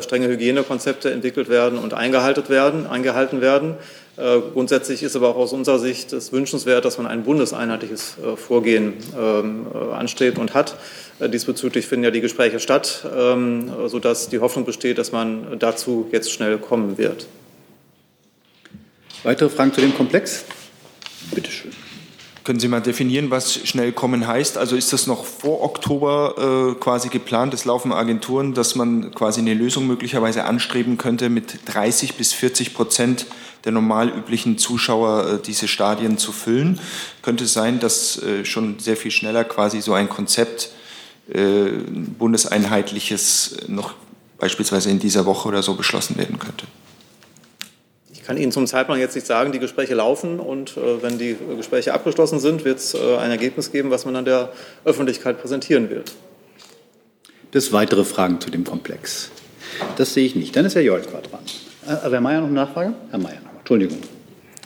strenge 0.00 0.28
Hygienekonzepte 0.28 1.10
entwickelt 1.10 1.48
werden 1.48 1.78
und 1.78 1.94
eingehalten 1.94 2.48
werden. 2.48 2.86
Eingehalten 2.86 3.40
werden. 3.40 3.74
Äh, 4.16 4.40
grundsätzlich 4.52 5.02
ist 5.02 5.14
aber 5.14 5.28
auch 5.28 5.36
aus 5.36 5.52
unserer 5.52 5.78
Sicht 5.78 6.12
es 6.12 6.32
wünschenswert, 6.32 6.84
dass 6.84 6.96
man 6.96 7.06
ein 7.06 7.24
bundeseinheitliches 7.24 8.16
Vorgehen 8.36 8.94
ähm, 9.18 9.66
anstrebt 9.92 10.38
und 10.38 10.54
hat. 10.54 10.76
Diesbezüglich 11.20 11.86
finden 11.86 12.04
ja 12.04 12.10
die 12.10 12.20
Gespräche 12.20 12.60
statt, 12.60 13.06
ähm, 13.16 13.70
sodass 13.86 14.28
die 14.28 14.38
Hoffnung 14.38 14.64
besteht, 14.64 14.98
dass 14.98 15.12
man 15.12 15.58
dazu 15.58 16.08
jetzt 16.12 16.30
schnell 16.30 16.58
kommen 16.58 16.98
wird. 16.98 17.26
Weitere 19.22 19.48
Fragen 19.48 19.72
zu 19.72 19.80
dem 19.80 19.94
Komplex? 19.94 20.44
Bitte 21.34 21.50
schön. 21.50 21.72
Können 22.46 22.60
Sie 22.60 22.68
mal 22.68 22.80
definieren, 22.80 23.32
was 23.32 23.54
schnell 23.54 23.90
kommen 23.90 24.28
heißt? 24.28 24.56
Also 24.56 24.76
ist 24.76 24.92
das 24.92 25.08
noch 25.08 25.24
vor 25.24 25.64
Oktober 25.64 26.76
äh, 26.76 26.80
quasi 26.80 27.08
geplant? 27.08 27.52
Es 27.52 27.64
laufen 27.64 27.92
Agenturen, 27.92 28.54
dass 28.54 28.76
man 28.76 29.12
quasi 29.12 29.40
eine 29.40 29.52
Lösung 29.52 29.88
möglicherweise 29.88 30.44
anstreben 30.44 30.96
könnte, 30.96 31.28
mit 31.28 31.58
30 31.64 32.14
bis 32.14 32.32
40 32.32 32.72
Prozent 32.72 33.26
der 33.64 33.72
normal 33.72 34.10
üblichen 34.10 34.58
Zuschauer 34.58 35.26
äh, 35.26 35.38
diese 35.44 35.66
Stadien 35.66 36.18
zu 36.18 36.30
füllen. 36.30 36.78
Könnte 37.20 37.42
es 37.42 37.52
sein, 37.52 37.80
dass 37.80 38.22
äh, 38.22 38.44
schon 38.44 38.78
sehr 38.78 38.96
viel 38.96 39.10
schneller 39.10 39.42
quasi 39.42 39.80
so 39.80 39.94
ein 39.94 40.08
Konzept 40.08 40.70
äh, 41.28 41.70
bundeseinheitliches 42.16 43.56
noch 43.66 43.94
beispielsweise 44.38 44.88
in 44.90 45.00
dieser 45.00 45.26
Woche 45.26 45.48
oder 45.48 45.64
so 45.64 45.74
beschlossen 45.74 46.16
werden 46.16 46.38
könnte? 46.38 46.66
Ich 48.26 48.28
kann 48.28 48.38
Ihnen 48.38 48.50
zum 48.50 48.66
Zeitplan 48.66 48.98
jetzt 48.98 49.14
nicht 49.14 49.24
sagen, 49.24 49.52
die 49.52 49.60
Gespräche 49.60 49.94
laufen 49.94 50.40
und 50.40 50.76
äh, 50.76 51.00
wenn 51.00 51.16
die 51.16 51.36
Gespräche 51.56 51.94
abgeschlossen 51.94 52.40
sind, 52.40 52.64
wird 52.64 52.80
es 52.80 52.92
äh, 52.92 53.18
ein 53.18 53.30
Ergebnis 53.30 53.70
geben, 53.70 53.92
was 53.92 54.04
man 54.04 54.14
dann 54.14 54.24
der 54.24 54.50
Öffentlichkeit 54.84 55.40
präsentieren 55.40 55.90
wird. 55.90 56.12
Das 57.52 57.70
weitere 57.70 58.02
Fragen 58.02 58.40
zu 58.40 58.50
dem 58.50 58.64
Komplex. 58.64 59.30
Das 59.96 60.12
sehe 60.12 60.26
ich 60.26 60.34
nicht. 60.34 60.56
Dann 60.56 60.64
ist 60.64 60.74
Herr 60.74 60.82
Jolkwa 60.82 61.20
dran. 61.20 61.38
Äh, 61.86 62.10
Herr 62.10 62.20
Mayer 62.20 62.40
noch 62.40 62.48
eine 62.48 62.56
Nachfrage? 62.56 62.94
Herr 63.12 63.20
Mayer. 63.20 63.38
Entschuldigung. 63.60 64.00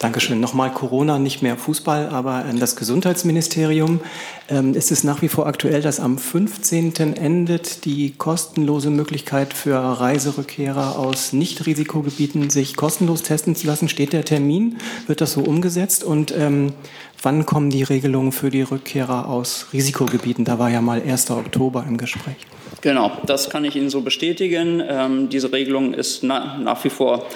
Dankeschön. 0.01 0.41
Nochmal 0.41 0.73
Corona, 0.73 1.19
nicht 1.19 1.43
mehr 1.43 1.59
Fußball, 1.59 2.09
aber 2.09 2.47
an 2.47 2.59
das 2.59 2.75
Gesundheitsministerium. 2.75 4.01
Ähm, 4.49 4.73
ist 4.73 4.91
es 4.91 5.05
nach 5.05 5.21
wie 5.21 5.29
vor 5.29 5.47
aktuell, 5.47 5.83
dass 5.83 6.01
am 6.01 6.17
15. 6.17 6.95
endet 7.17 7.85
die 7.85 8.15
kostenlose 8.17 8.89
Möglichkeit 8.89 9.53
für 9.53 9.77
Reiserückkehrer 9.77 10.99
aus 10.99 11.35
Nicht-Risikogebieten, 11.35 12.49
sich 12.49 12.77
kostenlos 12.77 13.23
testen 13.23 13.55
zu 13.55 13.67
lassen? 13.67 13.91
Steht 13.91 14.15
der 14.15 14.25
Termin? 14.25 14.79
Wird 15.07 15.21
das 15.21 15.35
so 15.35 15.43
umgesetzt? 15.43 16.03
Und 16.03 16.35
ähm, 16.35 16.73
wann 17.21 17.45
kommen 17.45 17.69
die 17.69 17.83
Regelungen 17.83 18.33
für 18.33 18.49
die 18.49 18.63
Rückkehrer 18.63 19.29
aus 19.29 19.67
Risikogebieten? 19.75 20.47
Da 20.47 20.59
war 20.59 20.71
ja 20.71 20.81
mal 20.81 21.03
1. 21.03 21.31
Oktober 21.31 21.85
im 21.87 21.99
Gespräch. 21.99 22.37
Genau, 22.81 23.13
das 23.27 23.51
kann 23.51 23.67
ich 23.67 23.77
Ihnen 23.77 23.91
so 23.91 24.01
bestätigen. 24.01 24.83
Ähm, 24.87 25.29
diese 25.29 25.53
Regelung 25.53 25.93
ist 25.93 26.23
na, 26.23 26.57
nach 26.57 26.83
wie 26.85 26.91
vor 26.91 27.27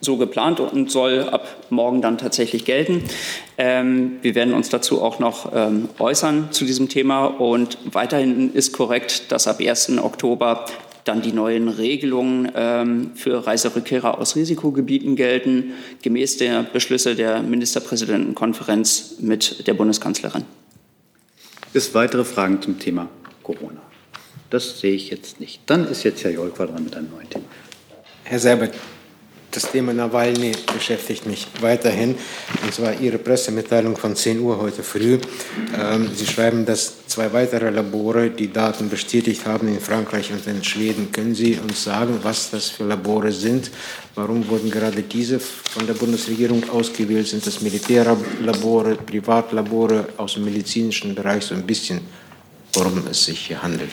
so 0.00 0.16
geplant 0.16 0.60
und 0.60 0.90
soll 0.90 1.28
ab 1.28 1.46
morgen 1.70 2.02
dann 2.02 2.18
tatsächlich 2.18 2.64
gelten. 2.64 3.04
Ähm, 3.58 4.18
wir 4.22 4.34
werden 4.34 4.54
uns 4.54 4.68
dazu 4.70 5.02
auch 5.02 5.18
noch 5.18 5.52
ähm, 5.54 5.88
äußern 5.98 6.48
zu 6.52 6.64
diesem 6.64 6.88
Thema. 6.88 7.26
Und 7.26 7.78
weiterhin 7.84 8.52
ist 8.54 8.72
korrekt, 8.72 9.30
dass 9.30 9.46
ab 9.46 9.60
1. 9.60 9.98
Oktober 9.98 10.64
dann 11.04 11.22
die 11.22 11.32
neuen 11.32 11.68
Regelungen 11.68 12.50
ähm, 12.54 13.12
für 13.14 13.46
Reiserückkehrer 13.46 14.18
aus 14.18 14.36
Risikogebieten 14.36 15.16
gelten, 15.16 15.72
gemäß 16.02 16.36
der 16.38 16.62
Beschlüsse 16.62 17.14
der 17.14 17.42
Ministerpräsidentenkonferenz 17.42 19.16
mit 19.20 19.66
der 19.66 19.74
Bundeskanzlerin. 19.74 20.44
Ist 21.72 21.94
weitere 21.94 22.24
Fragen 22.24 22.60
zum 22.60 22.78
Thema 22.78 23.08
Corona? 23.42 23.80
Das 24.50 24.80
sehe 24.80 24.94
ich 24.94 25.10
jetzt 25.10 25.40
nicht. 25.40 25.60
Dann 25.66 25.86
ist 25.88 26.02
jetzt 26.02 26.24
Herr 26.24 26.32
Jolk 26.32 26.56
dran 26.56 26.82
mit 26.82 26.96
einem 26.96 27.10
neuen 27.10 27.30
Thema. 27.30 27.44
Herr 28.24 28.38
Seibert, 28.38 28.74
das 29.50 29.70
Thema 29.70 29.92
Nawalny 29.92 30.52
beschäftigt 30.72 31.26
mich 31.26 31.46
weiterhin. 31.60 32.16
Und 32.62 32.74
zwar 32.74 32.98
Ihre 33.00 33.18
Pressemitteilung 33.18 33.96
von 33.96 34.14
10 34.14 34.40
Uhr 34.40 34.58
heute 34.58 34.82
früh. 34.82 35.18
Ähm, 35.76 36.10
Sie 36.14 36.26
schreiben, 36.26 36.64
dass 36.64 37.06
zwei 37.06 37.32
weitere 37.32 37.70
Labore 37.70 38.30
die 38.30 38.52
Daten 38.52 38.88
bestätigt 38.88 39.46
haben 39.46 39.68
in 39.68 39.80
Frankreich 39.80 40.30
und 40.32 40.46
in 40.46 40.62
Schweden. 40.62 41.10
Können 41.12 41.34
Sie 41.34 41.58
uns 41.58 41.84
sagen, 41.84 42.18
was 42.22 42.50
das 42.50 42.68
für 42.68 42.84
Labore 42.84 43.32
sind? 43.32 43.70
Warum 44.14 44.48
wurden 44.48 44.70
gerade 44.70 45.02
diese 45.02 45.40
von 45.40 45.86
der 45.86 45.94
Bundesregierung 45.94 46.68
ausgewählt? 46.70 47.26
Sind 47.26 47.46
das 47.46 47.60
Militärlabore, 47.60 48.96
Privatlabore 48.96 50.08
aus 50.16 50.34
dem 50.34 50.44
medizinischen 50.44 51.14
Bereich? 51.14 51.44
So 51.44 51.54
ein 51.54 51.66
bisschen, 51.66 52.00
worum 52.74 53.04
es 53.10 53.24
sich 53.24 53.46
hier 53.46 53.62
handelt. 53.62 53.90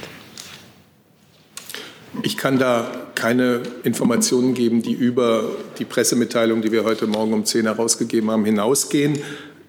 Ich 2.23 2.37
kann 2.37 2.57
da 2.57 2.89
keine 3.15 3.61
Informationen 3.83 4.53
geben, 4.53 4.81
die 4.81 4.93
über 4.93 5.43
die 5.77 5.85
Pressemitteilung, 5.85 6.61
die 6.61 6.71
wir 6.71 6.83
heute 6.83 7.07
Morgen 7.07 7.33
um 7.33 7.45
10 7.45 7.65
herausgegeben 7.65 8.31
haben, 8.31 8.45
hinausgehen. 8.45 9.19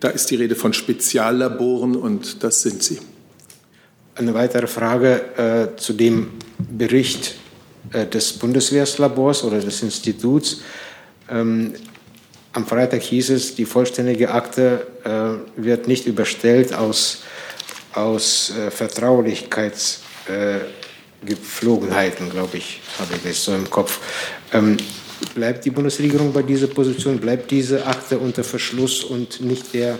Da 0.00 0.08
ist 0.08 0.30
die 0.30 0.36
Rede 0.36 0.54
von 0.54 0.72
Speziallaboren 0.72 1.96
und 1.96 2.42
das 2.44 2.62
sind 2.62 2.82
sie. 2.82 3.00
Eine 4.14 4.34
weitere 4.34 4.66
Frage 4.66 5.74
äh, 5.74 5.76
zu 5.76 5.92
dem 5.92 6.30
Bericht 6.58 7.36
äh, 7.92 8.06
des 8.06 8.32
Bundeswehrslabors 8.34 9.44
oder 9.44 9.60
des 9.60 9.82
Instituts. 9.82 10.62
Ähm, 11.30 11.74
am 12.52 12.66
Freitag 12.66 13.02
hieß 13.02 13.30
es, 13.30 13.54
die 13.54 13.64
vollständige 13.64 14.30
Akte 14.32 14.86
äh, 15.04 15.62
wird 15.62 15.86
nicht 15.86 16.06
überstellt 16.06 16.74
aus, 16.74 17.22
aus 17.94 18.52
äh, 18.56 18.70
Vertraulichkeits. 18.70 20.00
Gepflogenheiten, 21.24 22.30
glaube 22.30 22.58
ich, 22.58 22.80
habe 22.98 23.14
ich 23.16 23.22
das 23.22 23.44
so 23.44 23.54
im 23.54 23.68
Kopf. 23.68 23.98
Ähm, 24.52 24.76
bleibt 25.34 25.64
die 25.64 25.70
Bundesregierung 25.70 26.32
bei 26.32 26.42
dieser 26.42 26.68
Position? 26.68 27.18
Bleibt 27.18 27.50
diese 27.50 27.86
Akte 27.86 28.18
unter 28.18 28.44
Verschluss 28.44 29.04
und 29.04 29.40
nicht 29.40 29.74
der 29.74 29.98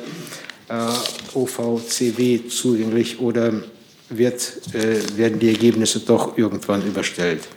äh, 0.69 0.93
OVCW 1.35 2.49
zugänglich 2.49 3.21
oder 3.21 3.53
wird, 4.11 4.75
äh, 4.75 5.17
werden 5.17 5.39
die 5.39 5.49
Ergebnisse 5.49 6.01
doch 6.01 6.37
irgendwann 6.39 6.87
überstellt? 6.87 7.49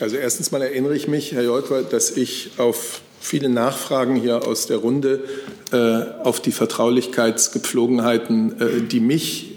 Also 0.00 0.16
erstens 0.16 0.50
mal 0.52 0.62
erinnere 0.62 0.94
ich 0.94 1.08
mich, 1.08 1.32
Herr 1.32 1.42
Jolper, 1.42 1.82
dass 1.82 2.12
ich 2.12 2.52
auf 2.58 3.00
viele 3.20 3.48
Nachfragen 3.48 4.14
hier 4.14 4.46
aus 4.46 4.68
der 4.68 4.76
Runde 4.76 5.24
äh, 5.72 6.24
auf 6.24 6.40
die 6.40 6.52
Vertraulichkeitsgepflogenheiten, 6.52 8.60
äh, 8.60 8.82
die 8.82 9.00
mich 9.00 9.56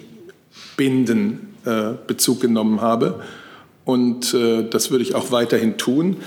binden, 0.78 1.51
äh, 1.66 1.94
Bezug 2.08 2.42
genommen 2.42 2.82
habe. 2.82 3.22
Und 3.86 4.34
äh, 4.34 4.64
das 4.68 4.90
würde 4.90 5.04
ich 5.04 5.14
auch 5.14 5.32
weiterhin 5.32 5.78
tun. 5.78 6.18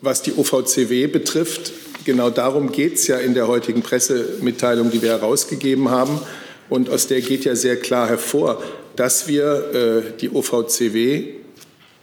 Was 0.00 0.22
die 0.22 0.32
OVCW 0.32 1.08
betrifft, 1.08 1.72
genau 2.04 2.30
darum 2.30 2.72
geht 2.72 2.94
es 2.94 3.06
ja 3.06 3.18
in 3.18 3.34
der 3.34 3.48
heutigen 3.48 3.82
Pressemitteilung, 3.82 4.90
die 4.90 5.02
wir 5.02 5.10
herausgegeben 5.10 5.90
haben. 5.90 6.20
Und 6.70 6.88
aus 6.88 7.06
der 7.06 7.20
geht 7.20 7.44
ja 7.44 7.54
sehr 7.54 7.76
klar 7.76 8.08
hervor, 8.08 8.62
dass 8.96 9.28
wir 9.28 9.74
äh, 9.74 10.18
die 10.20 10.30
OVCW 10.30 11.24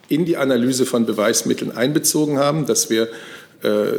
in 0.10 0.26
die 0.26 0.38
Analyse 0.38 0.86
von 0.86 1.08
Beweismitteln 1.08 1.72
einbezogen 1.76 2.38
haben, 2.38 2.66
dass 2.66 2.90
wir 2.90 3.10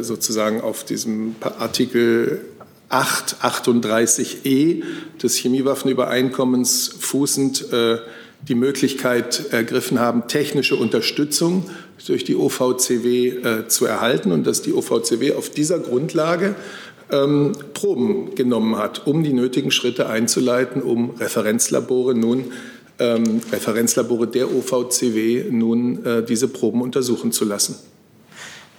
sozusagen 0.01 0.59
auf 0.59 0.83
diesem 0.83 1.35
Artikel 1.39 2.41
838e 2.89 4.83
des 5.21 5.35
Chemiewaffenübereinkommens 5.35 6.95
fußend 6.99 7.67
die 8.47 8.55
Möglichkeit 8.55 9.51
ergriffen 9.51 9.99
haben, 9.99 10.27
technische 10.27 10.75
Unterstützung 10.75 11.69
durch 12.05 12.23
die 12.23 12.35
OVCW 12.35 13.27
äh, 13.27 13.67
zu 13.67 13.85
erhalten 13.85 14.31
und 14.31 14.47
dass 14.47 14.61
die 14.61 14.73
OVCW 14.73 15.33
auf 15.33 15.49
dieser 15.49 15.79
Grundlage 15.79 16.55
ähm, 17.11 17.53
Proben 17.73 18.35
genommen 18.35 18.77
hat, 18.77 19.05
um 19.05 19.23
die 19.23 19.33
nötigen 19.33 19.71
Schritte 19.71 20.07
einzuleiten, 20.07 20.81
um 20.81 21.11
Referenzlabore 21.11 22.15
nun 22.15 22.51
ähm, 22.99 23.41
Referenzlabore 23.51 24.27
der 24.27 24.53
OVCW 24.53 25.45
nun 25.49 26.05
äh, 26.05 26.23
diese 26.23 26.47
Proben 26.47 26.81
untersuchen 26.81 27.31
zu 27.31 27.45
lassen. 27.45 27.75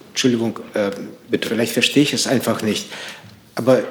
Entschuldigung, 0.09 0.59
äh, 0.73 0.91
bitte, 1.29 1.49
vielleicht 1.49 1.73
verstehe 1.73 2.03
ich 2.03 2.13
es 2.13 2.27
einfach 2.27 2.61
nicht. 2.61 2.87
Aber 3.55 3.83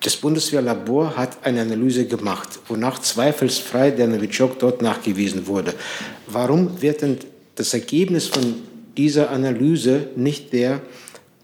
das 0.00 0.16
Bundeswehrlabor 0.16 1.16
hat 1.16 1.44
eine 1.44 1.62
Analyse 1.62 2.06
gemacht, 2.06 2.60
wonach 2.68 2.98
zweifelsfrei 3.00 3.90
der 3.90 4.06
Novichok 4.06 4.58
dort 4.58 4.82
nachgewiesen 4.82 5.46
wurde. 5.46 5.74
Warum 6.26 6.80
wird 6.82 7.02
denn 7.02 7.18
das 7.54 7.74
Ergebnis 7.74 8.28
von 8.28 8.54
dieser 8.96 9.30
Analyse 9.30 10.08
nicht 10.16 10.52
der 10.52 10.80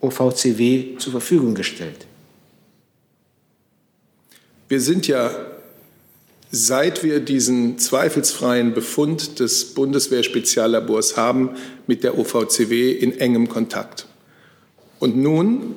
OVCW 0.00 0.96
zur 0.98 1.12
Verfügung 1.12 1.55
gestellt? 1.55 2.07
Wir 4.68 4.80
sind 4.80 5.07
ja, 5.07 5.30
seit 6.50 7.03
wir 7.03 7.20
diesen 7.20 7.78
zweifelsfreien 7.78 8.74
Befund 8.74 9.38
des 9.38 9.74
Bundeswehr-Speziallabors 9.74 11.16
haben, 11.16 11.50
mit 11.86 12.05
der 12.05 12.18
OVCW 12.18 12.92
in 12.92 13.18
engem 13.18 13.48
Kontakt. 13.48 14.07
Und 14.98 15.16
nun 15.16 15.74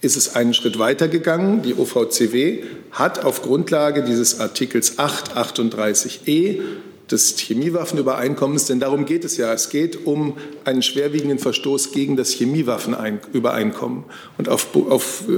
ist 0.00 0.16
es 0.16 0.34
einen 0.34 0.54
Schritt 0.54 0.78
weiter 0.78 1.08
gegangen. 1.08 1.62
Die 1.62 1.74
OVCW 1.74 2.64
hat 2.90 3.24
auf 3.24 3.42
Grundlage 3.42 4.02
dieses 4.02 4.40
Artikels 4.40 4.98
838e 4.98 6.60
des 7.10 7.36
Chemiewaffenübereinkommens, 7.36 8.66
denn 8.66 8.80
darum 8.80 9.04
geht 9.04 9.24
es 9.24 9.36
ja. 9.36 9.52
Es 9.52 9.68
geht 9.68 10.06
um 10.06 10.36
einen 10.64 10.82
schwerwiegenden 10.82 11.38
Verstoß 11.38 11.92
gegen 11.92 12.16
das 12.16 12.30
Chemiewaffenübereinkommen. 12.30 14.04
Und 14.38 14.48
auf, 14.48 14.68
auf 14.88 15.24
äh, 15.28 15.32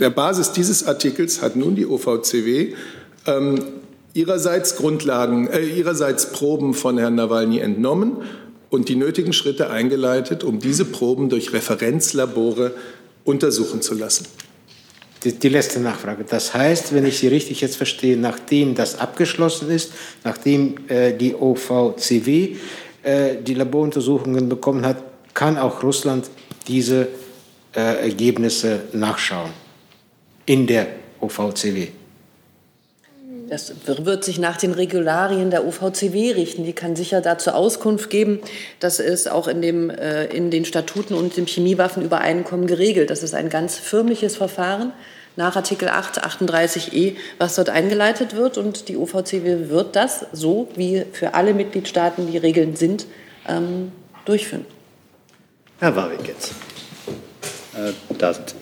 der 0.00 0.10
Basis 0.10 0.52
dieses 0.52 0.86
Artikels 0.86 1.40
hat 1.40 1.56
nun 1.56 1.76
die 1.76 1.86
OVCW 1.86 2.74
ähm, 3.26 3.64
ihrerseits 4.14 4.76
Grundlagen, 4.76 5.46
äh, 5.46 5.64
ihrerseits 5.64 6.32
Proben 6.32 6.74
von 6.74 6.98
Herrn 6.98 7.14
Nawalny 7.14 7.60
entnommen 7.60 8.16
und 8.68 8.88
die 8.88 8.96
nötigen 8.96 9.32
Schritte 9.32 9.70
eingeleitet, 9.70 10.44
um 10.44 10.58
diese 10.58 10.84
Proben 10.84 11.28
durch 11.28 11.52
Referenzlabore 11.52 12.72
untersuchen 13.24 13.82
zu 13.82 13.94
lassen. 13.94 14.26
Die, 15.24 15.32
die, 15.32 15.48
letzte 15.48 15.78
Nachfrage. 15.78 16.24
Das 16.28 16.52
heißt, 16.52 16.94
wenn 16.94 17.06
ich 17.06 17.18
Sie 17.18 17.28
richtig 17.28 17.60
jetzt 17.60 17.76
verstehe, 17.76 18.16
nachdem 18.16 18.74
das 18.74 18.98
abgeschlossen 18.98 19.70
ist, 19.70 19.92
nachdem 20.24 20.88
äh, 20.88 21.12
die 21.12 21.34
OVCW 21.34 22.56
äh, 23.02 23.36
die 23.40 23.54
Laboruntersuchungen 23.54 24.48
bekommen 24.48 24.84
hat, 24.84 25.02
kann 25.32 25.58
auch 25.58 25.82
Russland 25.82 26.28
diese 26.66 27.08
äh, 27.74 28.08
Ergebnisse 28.08 28.80
nachschauen 28.92 29.50
in 30.46 30.66
der 30.66 30.88
OVCW. 31.20 31.88
Das 33.52 33.74
wird 33.84 34.24
sich 34.24 34.38
nach 34.38 34.56
den 34.56 34.72
Regularien 34.72 35.50
der 35.50 35.66
OVCW 35.66 36.32
richten. 36.32 36.64
Die 36.64 36.72
kann 36.72 36.96
sicher 36.96 37.20
dazu 37.20 37.50
Auskunft 37.50 38.08
geben. 38.08 38.40
Das 38.80 38.98
ist 38.98 39.30
auch 39.30 39.46
in, 39.46 39.60
dem, 39.60 39.90
äh, 39.90 40.24
in 40.24 40.50
den 40.50 40.64
Statuten 40.64 41.12
und 41.12 41.36
dem 41.36 41.44
Chemiewaffenübereinkommen 41.44 42.66
geregelt. 42.66 43.10
Das 43.10 43.22
ist 43.22 43.34
ein 43.34 43.50
ganz 43.50 43.76
firmliches 43.76 44.36
Verfahren 44.36 44.92
nach 45.36 45.54
Artikel 45.54 45.90
8, 45.90 46.24
38e, 46.24 47.16
was 47.36 47.56
dort 47.56 47.68
eingeleitet 47.68 48.34
wird. 48.34 48.56
Und 48.56 48.88
die 48.88 48.96
OVCW 48.96 49.68
wird 49.68 49.96
das, 49.96 50.24
so 50.32 50.68
wie 50.74 51.04
für 51.12 51.34
alle 51.34 51.52
Mitgliedstaaten 51.52 52.32
die 52.32 52.38
Regeln 52.38 52.74
sind, 52.74 53.04
ähm, 53.46 53.92
durchführen. 54.24 54.64
Herr 55.78 55.94
Warwick 55.94 56.26
jetzt. 56.26 56.52
Äh, 57.76 57.92
da 58.16 58.32
sind 58.32 58.54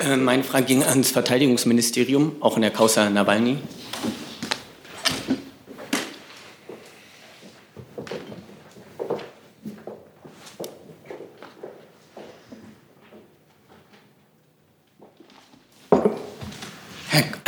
ja. 0.00 0.14
äh, 0.14 0.16
Meine 0.16 0.42
Frage 0.42 0.64
ging 0.64 0.82
ans 0.82 1.12
Verteidigungsministerium, 1.12 2.34
auch 2.40 2.56
in 2.56 2.62
der 2.62 2.72
Causa 2.72 3.08
Nawalny. 3.08 3.58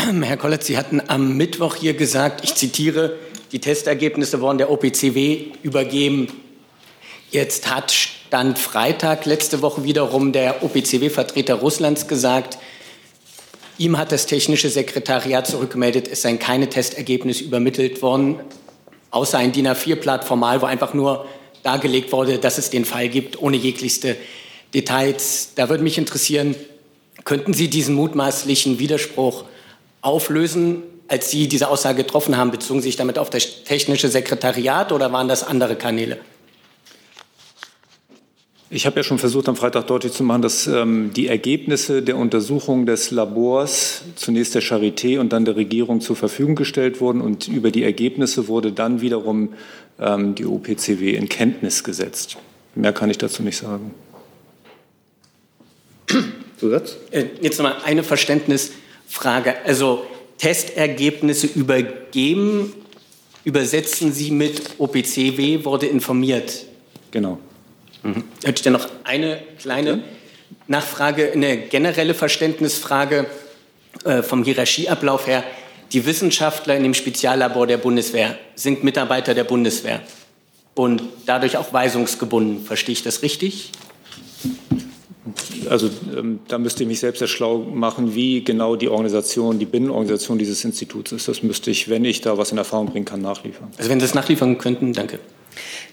Herr 0.09 0.39
Kolletz, 0.39 0.67
Sie 0.67 0.79
hatten 0.79 1.03
am 1.07 1.37
Mittwoch 1.37 1.75
hier 1.75 1.93
gesagt, 1.93 2.43
ich 2.43 2.55
zitiere, 2.55 3.19
die 3.53 3.59
Testergebnisse 3.59 4.41
wurden 4.41 4.57
der 4.57 4.71
OPCW 4.71 5.49
übergeben. 5.63 6.29
Jetzt 7.31 7.71
hat 7.71 7.93
Stand 7.93 8.59
Freitag 8.59 9.27
letzte 9.27 9.61
Woche 9.61 9.85
wiederum 9.85 10.33
der 10.33 10.63
OPCW-Vertreter 10.63 11.57
Russlands 11.57 12.09
gesagt, 12.09 12.57
ihm 13.77 13.99
hat 13.99 14.11
das 14.11 14.25
technische 14.25 14.71
Sekretariat 14.71 15.47
zurückgemeldet, 15.47 16.09
es 16.09 16.23
seien 16.23 16.39
keine 16.39 16.71
Testergebnisse 16.71 17.45
übermittelt 17.45 18.01
worden, 18.01 18.41
außer 19.11 19.37
ein 19.37 19.53
DIN 19.53 19.69
A4-Blatt 19.69 20.25
formal, 20.25 20.63
wo 20.63 20.67
einfach 20.67 20.95
nur 20.95 21.27
dargelegt 21.63 22.13
wurde, 22.13 22.39
dass 22.39 22.57
es 22.57 22.71
den 22.71 22.87
Fall 22.87 23.11
gibt, 23.11 23.43
ohne 23.43 23.59
jeglichste 23.59 24.17
Details. 24.73 25.51
Da 25.55 25.69
würde 25.69 25.83
mich 25.83 25.99
interessieren, 25.99 26.55
könnten 27.25 27.53
Sie 27.53 27.69
diesen 27.69 27.95
mutmaßlichen 27.95 28.79
Widerspruch 28.79 29.45
auflösen, 30.09 30.83
als 31.09 31.31
Sie 31.31 31.49
diese 31.49 31.69
Aussage 31.69 32.03
getroffen 32.03 32.37
haben? 32.37 32.51
Bezogen 32.51 32.81
Sie 32.81 32.89
sich 32.89 32.97
damit 32.97 33.19
auf 33.19 33.31
das 33.31 33.65
technische 33.65 34.09
Sekretariat 34.09 34.93
oder 34.93 35.13
waren 35.13 35.29
das 35.29 35.45
andere 35.45 35.77
Kanäle? 35.77 36.19
Ich 38.71 38.85
habe 38.85 38.97
ja 38.97 39.03
schon 39.03 39.19
versucht, 39.19 39.49
am 39.49 39.57
Freitag 39.57 39.87
deutlich 39.87 40.13
zu 40.13 40.23
machen, 40.23 40.43
dass 40.43 40.67
ähm, 40.67 41.11
die 41.15 41.27
Ergebnisse 41.27 42.03
der 42.03 42.19
Untersuchung 42.19 42.85
des 42.85 43.11
Labors 43.11 44.03
zunächst 44.15 44.55
der 44.55 44.63
Charité 44.63 45.19
und 45.21 45.33
dann 45.33 45.47
der 45.47 45.57
Regierung 45.57 46.03
zur 46.03 46.17
Verfügung 46.17 46.55
gestellt 46.55 47.01
wurden. 47.01 47.23
Und 47.23 47.49
über 47.49 47.71
die 47.71 47.83
Ergebnisse 47.83 48.47
wurde 48.47 48.73
dann 48.73 49.01
wiederum 49.01 49.55
ähm, 49.99 50.35
die 50.35 50.45
OPCW 50.45 51.15
in 51.15 51.31
Kenntnis 51.31 51.83
gesetzt. 51.83 52.37
Mehr 52.75 52.93
kann 52.93 53.09
ich 53.09 53.17
dazu 53.17 53.43
nicht 53.43 53.57
sagen. 53.57 53.95
Zusatz? 56.59 56.97
Äh, 57.11 57.25
jetzt 57.41 57.59
noch 57.59 57.65
mal 57.65 57.77
eine 57.85 58.05
Verständnisfrage. 59.09 59.65
Also 59.65 60.07
Testergebnisse 60.39 61.47
übergeben, 61.49 62.73
übersetzen 63.45 64.13
Sie 64.13 64.31
mit 64.31 64.79
OPCW, 64.79 65.65
wurde 65.65 65.87
informiert. 65.87 66.65
Genau. 67.11 67.39
Mhm. 68.03 68.25
Hätte 68.45 68.59
ich 68.59 68.63
dann 68.63 68.75
noch 68.75 68.89
eine 69.05 69.41
kleine 69.59 70.03
Nachfrage, 70.69 71.33
eine 71.33 71.57
generelle 71.57 72.15
Verständnisfrage 72.15 73.27
äh, 74.05 74.23
vom 74.23 74.45
Hierarchieablauf 74.45 75.27
her. 75.27 75.43
Die 75.93 76.05
Wissenschaftler 76.05 76.77
in 76.77 76.83
dem 76.83 76.95
Speziallabor 76.95 77.67
der 77.67 77.79
Bundeswehr 77.79 78.39
sind 78.55 78.85
Mitarbeiter 78.85 79.35
der 79.35 79.45
Bundeswehr 79.45 80.03
und 80.75 81.03
dadurch 81.25 81.57
auch 81.57 81.73
weisungsgebunden. 81.73 82.65
Verstehe 82.65 82.93
ich 82.93 83.03
das 83.03 83.23
richtig? 83.23 83.73
Also 85.69 85.91
ähm, 86.17 86.41
da 86.49 86.59
müsste 86.59 86.83
ich 86.83 86.89
mich 86.89 87.01
selbst 87.01 87.19
sehr 87.19 87.29
schlau 87.29 87.59
machen, 87.59 88.15
wie 88.15 88.45
genau 88.45 88.77
die 88.77 88.89
Organisation, 88.89 89.59
die 89.59 89.67
Binnenorganisation 89.67 90.39
dieses 90.39 90.65
Instituts 90.65 91.13
ist. 91.13 91.29
Das 91.29 91.43
müsste 91.43 91.71
ich, 91.71 91.89
wenn 91.89 92.05
ich 92.05 92.21
da 92.21 92.39
was 92.39 92.53
in 92.53 92.59
Erfahrung 92.59 92.87
bringen 92.87 93.05
kann, 93.05 93.21
nachliefern. 93.21 93.69
Also 93.77 93.91
wenn 93.91 94.01
Sie 94.01 94.07
das 94.07 94.15
nachliefern 94.15 94.59
könnten, 94.59 94.93
danke. 94.93 95.19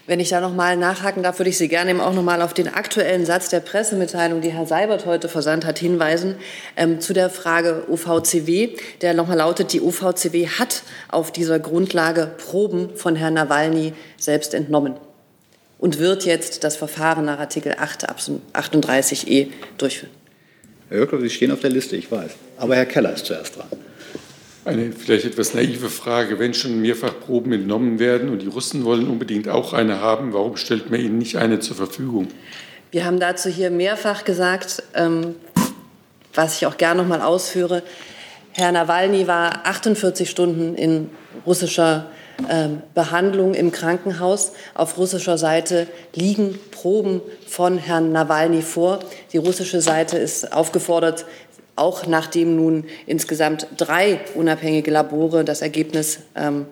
Wenn 0.06 0.20
ich 0.20 0.28
da 0.28 0.40
noch 0.40 0.54
mal 0.54 0.76
nachhaken 0.76 1.22
darf, 1.22 1.38
würde 1.38 1.50
ich 1.50 1.58
Sie 1.58 1.68
gerne 1.68 1.90
eben 1.90 2.00
auch 2.00 2.14
noch 2.14 2.22
mal 2.22 2.40
auf 2.42 2.54
den 2.54 2.68
aktuellen 2.68 3.26
Satz 3.26 3.48
der 3.48 3.60
Pressemitteilung, 3.60 4.40
die 4.40 4.50
Herr 4.52 4.66
Seibert 4.66 5.06
heute 5.06 5.28
versandt 5.28 5.64
hat, 5.64 5.78
hinweisen, 5.78 6.36
ähm, 6.76 7.00
zu 7.00 7.12
der 7.12 7.30
Frage 7.30 7.84
OVCW, 7.88 8.70
der 9.02 9.14
noch 9.14 9.26
mal 9.26 9.34
lautet, 9.34 9.72
die 9.72 9.80
OVCW 9.80 10.46
hat 10.46 10.82
auf 11.08 11.32
dieser 11.32 11.58
Grundlage 11.58 12.30
Proben 12.38 12.90
von 12.94 13.16
Herrn 13.16 13.34
Nawalny 13.34 13.94
selbst 14.16 14.54
entnommen 14.54 14.94
und 15.78 15.98
wird 15.98 16.24
jetzt 16.24 16.64
das 16.64 16.76
Verfahren 16.76 17.24
nach 17.24 17.38
Artikel 17.38 17.74
8 17.78 18.08
38e 18.08 19.48
durchführen. 19.78 20.12
Herr 20.88 21.00
Höckler, 21.00 21.20
Sie 21.20 21.30
stehen 21.30 21.50
auf 21.50 21.60
der 21.60 21.70
Liste, 21.70 21.96
ich 21.96 22.10
weiß. 22.10 22.30
Aber 22.58 22.76
Herr 22.76 22.86
Keller 22.86 23.12
ist 23.12 23.26
zuerst 23.26 23.56
dran. 23.56 23.66
Eine 24.64 24.92
vielleicht 24.92 25.24
etwas 25.26 25.54
naive 25.54 25.88
Frage. 25.88 26.38
Wenn 26.38 26.54
schon 26.54 26.80
mehrfach 26.80 27.20
Proben 27.20 27.52
entnommen 27.52 27.98
werden 27.98 28.28
und 28.28 28.42
die 28.42 28.48
Russen 28.48 28.84
wollen 28.84 29.06
unbedingt 29.08 29.48
auch 29.48 29.72
eine 29.72 30.00
haben, 30.00 30.32
warum 30.32 30.56
stellt 30.56 30.90
man 30.90 31.00
ihnen 31.00 31.18
nicht 31.18 31.36
eine 31.36 31.60
zur 31.60 31.76
Verfügung? 31.76 32.28
Wir 32.90 33.04
haben 33.04 33.20
dazu 33.20 33.48
hier 33.48 33.70
mehrfach 33.70 34.24
gesagt, 34.24 34.82
ähm, 34.94 35.36
was 36.34 36.56
ich 36.56 36.66
auch 36.66 36.76
gerne 36.76 37.02
noch 37.02 37.08
mal 37.08 37.20
ausführe. 37.20 37.82
Herr 38.52 38.72
Nawalny 38.72 39.26
war 39.26 39.66
48 39.66 40.30
Stunden 40.30 40.74
in 40.74 41.10
russischer 41.44 42.10
Behandlung 42.94 43.54
im 43.54 43.72
Krankenhaus. 43.72 44.52
Auf 44.74 44.98
russischer 44.98 45.38
Seite 45.38 45.86
liegen 46.14 46.58
Proben 46.70 47.22
von 47.46 47.78
Herrn 47.78 48.12
Nawalny 48.12 48.62
vor. 48.62 49.00
Die 49.32 49.38
russische 49.38 49.80
Seite 49.80 50.18
ist 50.18 50.52
aufgefordert, 50.52 51.24
auch 51.76 52.06
nachdem 52.06 52.56
nun 52.56 52.84
insgesamt 53.06 53.68
drei 53.76 54.20
unabhängige 54.34 54.90
Labore 54.90 55.44
das 55.44 55.62
Ergebnis 55.62 56.20
ähm, 56.34 56.66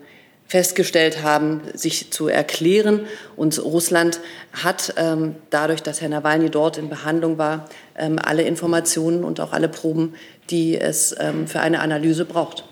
festgestellt 0.47 1.23
haben, 1.23 1.63
sich 1.75 2.13
zu 2.13 2.29
erklären. 2.29 3.07
Und 3.37 3.63
Russland 3.63 4.21
hat 4.53 4.95
ähm, 4.97 5.37
dadurch, 5.51 5.83
dass 5.83 6.01
Herr 6.01 6.09
Nawalny 6.09 6.51
dort 6.51 6.79
in 6.79 6.89
Behandlung 6.89 7.39
war, 7.39 7.69
ähm, 7.97 8.19
alle 8.23 8.43
Informationen 8.43 9.25
und 9.25 9.41
auch 9.41 9.53
alle 9.53 9.69
Proben, 9.69 10.15
die 10.51 10.79
es 10.79 11.15
ähm, 11.19 11.47
für 11.47 11.61
eine 11.61 11.81
Analyse 11.81 12.25
braucht. 12.25 12.65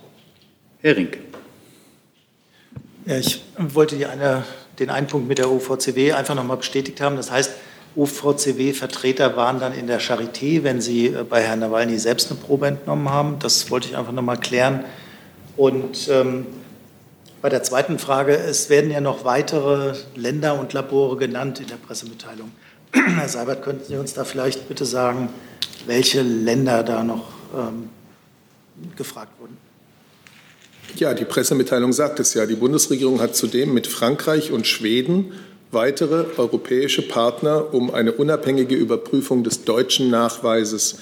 Herr 0.80 0.96
Rink. 0.96 1.31
Ich 3.04 3.42
wollte 3.58 3.96
die 3.96 4.06
eine, 4.06 4.44
den 4.78 4.90
einen 4.90 5.06
Punkt 5.06 5.28
mit 5.28 5.38
der 5.38 5.50
OVCW 5.50 6.12
einfach 6.12 6.34
noch 6.34 6.44
mal 6.44 6.56
bestätigt 6.56 7.00
haben. 7.00 7.16
Das 7.16 7.30
heißt, 7.30 7.52
OVCW-Vertreter 7.96 9.36
waren 9.36 9.60
dann 9.60 9.74
in 9.74 9.86
der 9.86 10.00
Charité, 10.00 10.62
wenn 10.62 10.80
sie 10.80 11.08
äh, 11.08 11.24
bei 11.28 11.42
Herrn 11.42 11.58
Nawalny 11.58 11.98
selbst 11.98 12.30
eine 12.30 12.40
Probe 12.40 12.68
entnommen 12.68 13.10
haben. 13.10 13.38
Das 13.38 13.70
wollte 13.70 13.88
ich 13.88 13.96
einfach 13.96 14.12
noch 14.12 14.22
mal 14.22 14.36
klären. 14.36 14.84
Und 15.56 16.08
ähm, 16.08 16.46
bei 17.42 17.48
der 17.48 17.62
zweiten 17.62 17.98
Frage, 17.98 18.36
es 18.36 18.70
werden 18.70 18.90
ja 18.90 19.00
noch 19.00 19.24
weitere 19.24 19.94
Länder 20.14 20.58
und 20.58 20.72
Labore 20.72 21.16
genannt 21.16 21.60
in 21.60 21.66
der 21.66 21.76
Pressemitteilung. 21.76 22.52
Herr 22.92 23.28
Seibert, 23.28 23.62
könnten 23.62 23.84
Sie 23.84 23.96
uns 23.96 24.14
da 24.14 24.24
vielleicht 24.24 24.68
bitte 24.68 24.86
sagen, 24.86 25.28
welche 25.86 26.22
Länder 26.22 26.84
da 26.84 27.02
noch 27.02 27.24
ähm, 27.54 27.90
gefragt 28.96 29.32
wurden? 29.40 29.56
Ja, 30.96 31.14
die 31.14 31.24
Pressemitteilung 31.24 31.92
sagt 31.92 32.20
es 32.20 32.34
ja. 32.34 32.46
Die 32.46 32.54
Bundesregierung 32.54 33.20
hat 33.20 33.34
zudem 33.34 33.72
mit 33.72 33.86
Frankreich 33.86 34.52
und 34.52 34.66
Schweden 34.66 35.32
weitere 35.70 36.26
europäische 36.36 37.02
Partner 37.02 37.72
um 37.72 37.92
eine 37.92 38.12
unabhängige 38.12 38.74
Überprüfung 38.74 39.42
des 39.42 39.64
deutschen 39.64 40.10
Nachweises 40.10 40.98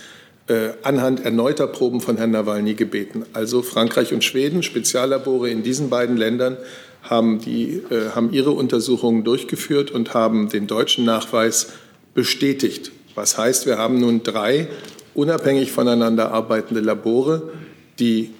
äh, 0.46 0.70
anhand 0.82 1.24
erneuter 1.24 1.66
Proben 1.66 2.00
von 2.00 2.16
Herrn 2.16 2.30
Nawalny 2.30 2.74
gebeten. 2.74 3.24
Also 3.32 3.62
Frankreich 3.62 4.12
und 4.12 4.22
Schweden, 4.22 4.62
Speziallabore 4.62 5.50
in 5.50 5.64
diesen 5.64 5.90
beiden 5.90 6.16
Ländern 6.16 6.56
haben, 7.02 7.40
die, 7.40 7.82
äh, 7.90 8.10
haben 8.14 8.32
ihre 8.32 8.52
Untersuchungen 8.52 9.24
durchgeführt 9.24 9.90
und 9.90 10.14
haben 10.14 10.48
den 10.48 10.68
deutschen 10.68 11.04
Nachweis 11.04 11.72
bestätigt. 12.14 12.92
Was 13.16 13.36
heißt, 13.36 13.66
wir 13.66 13.78
haben 13.78 13.98
nun 13.98 14.22
drei 14.22 14.68
unabhängig 15.14 15.72
voneinander 15.72 16.30
arbeitende 16.30 16.80
Labore, 16.80 17.50
die 17.98 18.30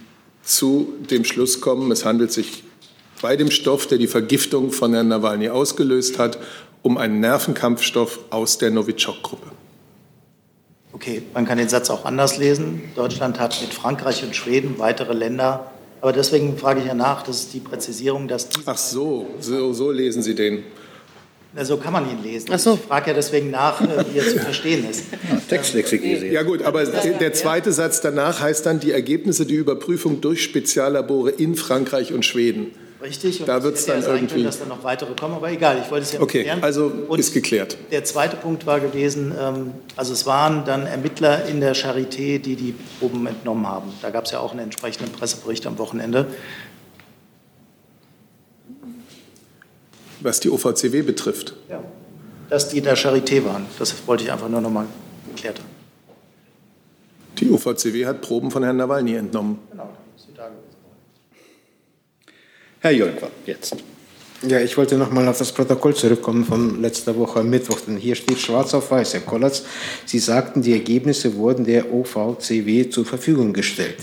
zu 0.50 0.94
dem 1.10 1.24
Schluss 1.24 1.60
kommen, 1.60 1.90
es 1.92 2.04
handelt 2.04 2.32
sich 2.32 2.64
bei 3.22 3.36
dem 3.36 3.50
Stoff, 3.50 3.86
der 3.86 3.98
die 3.98 4.06
Vergiftung 4.06 4.72
von 4.72 4.92
Herrn 4.92 5.08
Nawalny 5.08 5.48
ausgelöst 5.48 6.18
hat, 6.18 6.38
um 6.82 6.96
einen 6.96 7.20
Nervenkampfstoff 7.20 8.18
aus 8.30 8.58
der 8.58 8.70
Novichok-Gruppe. 8.70 9.50
Okay, 10.92 11.22
man 11.34 11.46
kann 11.46 11.58
den 11.58 11.68
Satz 11.68 11.88
auch 11.90 12.04
anders 12.04 12.38
lesen. 12.38 12.82
Deutschland 12.96 13.38
hat 13.38 13.60
mit 13.62 13.72
Frankreich 13.72 14.24
und 14.24 14.34
Schweden 14.34 14.78
weitere 14.78 15.12
Länder. 15.12 15.70
Aber 16.00 16.12
deswegen 16.12 16.56
frage 16.58 16.80
ich 16.80 16.86
ja 16.86 16.94
nach, 16.94 17.22
das 17.22 17.40
ist 17.40 17.54
die 17.54 17.60
Präzisierung, 17.60 18.26
dass. 18.26 18.48
Ach 18.66 18.76
so, 18.76 19.26
so, 19.38 19.72
so 19.72 19.90
lesen 19.90 20.22
Sie 20.22 20.34
den. 20.34 20.64
Na, 21.52 21.64
so 21.64 21.76
kann 21.78 21.92
man 21.92 22.08
ihn 22.08 22.22
lesen. 22.22 22.48
Ach 22.52 22.58
so. 22.58 22.74
Ich 22.74 22.80
frage 22.88 23.08
ja 23.10 23.14
deswegen 23.14 23.50
nach, 23.50 23.80
äh, 23.80 24.04
wie 24.12 24.18
er 24.18 24.24
zu 24.28 24.38
verstehen 24.40 24.88
ist. 24.88 25.04
Ja, 25.28 25.36
Textlexikese. 25.48 26.26
Ja 26.26 26.42
gut, 26.42 26.62
aber 26.62 26.84
der 26.84 27.32
zweite 27.32 27.72
Satz 27.72 28.00
danach 28.00 28.40
heißt 28.40 28.66
dann 28.66 28.78
die 28.78 28.92
Ergebnisse 28.92 29.46
der 29.46 29.56
Überprüfung 29.56 30.20
durch 30.20 30.42
Speziallabore 30.44 31.30
in 31.30 31.56
Frankreich 31.56 32.12
und 32.12 32.24
Schweden. 32.24 32.68
Richtig. 33.02 33.40
Und 33.40 33.48
da 33.48 33.62
wird 33.62 33.76
es 33.76 33.86
dann 33.86 34.02
sein 34.02 34.14
irgendwie. 34.16 34.34
Können, 34.34 34.44
dass 34.44 34.58
da 34.58 34.66
noch 34.66 34.84
weitere 34.84 35.14
kommen, 35.18 35.34
aber 35.34 35.50
egal. 35.50 35.78
Ich 35.82 35.90
wollte 35.90 36.04
es 36.04 36.12
ja 36.12 36.20
Okay, 36.20 36.42
klären. 36.42 36.62
also 36.62 36.92
Und 37.08 37.18
ist 37.18 37.32
geklärt. 37.32 37.78
Der 37.90 38.04
zweite 38.04 38.36
Punkt 38.36 38.66
war 38.66 38.78
gewesen, 38.78 39.32
ähm, 39.40 39.72
also 39.96 40.12
es 40.12 40.26
waren 40.26 40.64
dann 40.66 40.86
Ermittler 40.86 41.46
in 41.46 41.60
der 41.60 41.74
Charité, 41.74 42.38
die 42.38 42.56
die 42.56 42.74
Proben 42.98 43.26
entnommen 43.26 43.66
haben. 43.66 43.90
Da 44.02 44.10
gab 44.10 44.26
es 44.26 44.32
ja 44.32 44.40
auch 44.40 44.50
einen 44.52 44.60
entsprechenden 44.60 45.10
Pressebericht 45.12 45.66
am 45.66 45.78
Wochenende. 45.78 46.26
Was 50.20 50.40
die 50.40 50.50
OVCW 50.50 51.02
betrifft. 51.02 51.54
Ja. 51.68 51.82
Dass 52.48 52.68
die 52.68 52.78
in 52.78 52.84
der 52.84 52.96
Charité 52.96 53.44
waren. 53.44 53.66
Das 53.78 53.94
wollte 54.06 54.24
ich 54.24 54.32
einfach 54.32 54.48
nur 54.48 54.60
noch 54.60 54.70
mal 54.70 54.86
geklärt 55.34 55.58
haben. 55.58 55.68
Die 57.38 57.50
OVCW 57.50 58.06
hat 58.06 58.20
Proben 58.20 58.50
von 58.50 58.62
Herrn 58.62 58.76
Nawalny 58.76 59.14
entnommen. 59.14 59.58
Genau, 59.70 59.90
ist 60.16 60.28
die 60.28 60.34
Tage. 60.34 60.54
Herr 62.80 62.90
Jolkwa, 62.90 63.28
jetzt. 63.46 63.76
Ja, 64.42 64.58
ich 64.58 64.76
wollte 64.78 64.96
noch 64.96 65.10
mal 65.10 65.28
auf 65.28 65.36
das 65.36 65.52
Protokoll 65.52 65.94
zurückkommen 65.94 66.46
von 66.46 66.80
letzter 66.80 67.14
Woche 67.16 67.42
Mittwoch, 67.42 67.80
denn 67.80 67.98
hier 67.98 68.14
steht 68.14 68.38
schwarz 68.38 68.72
auf 68.72 68.90
weiß, 68.90 69.12
Herr 69.12 69.20
Kollatz, 69.20 69.64
Sie 70.06 70.18
sagten, 70.18 70.62
die 70.62 70.72
Ergebnisse 70.72 71.34
wurden 71.34 71.66
der 71.66 71.92
OVCW 71.92 72.88
zur 72.88 73.04
Verfügung 73.04 73.52
gestellt. 73.52 73.98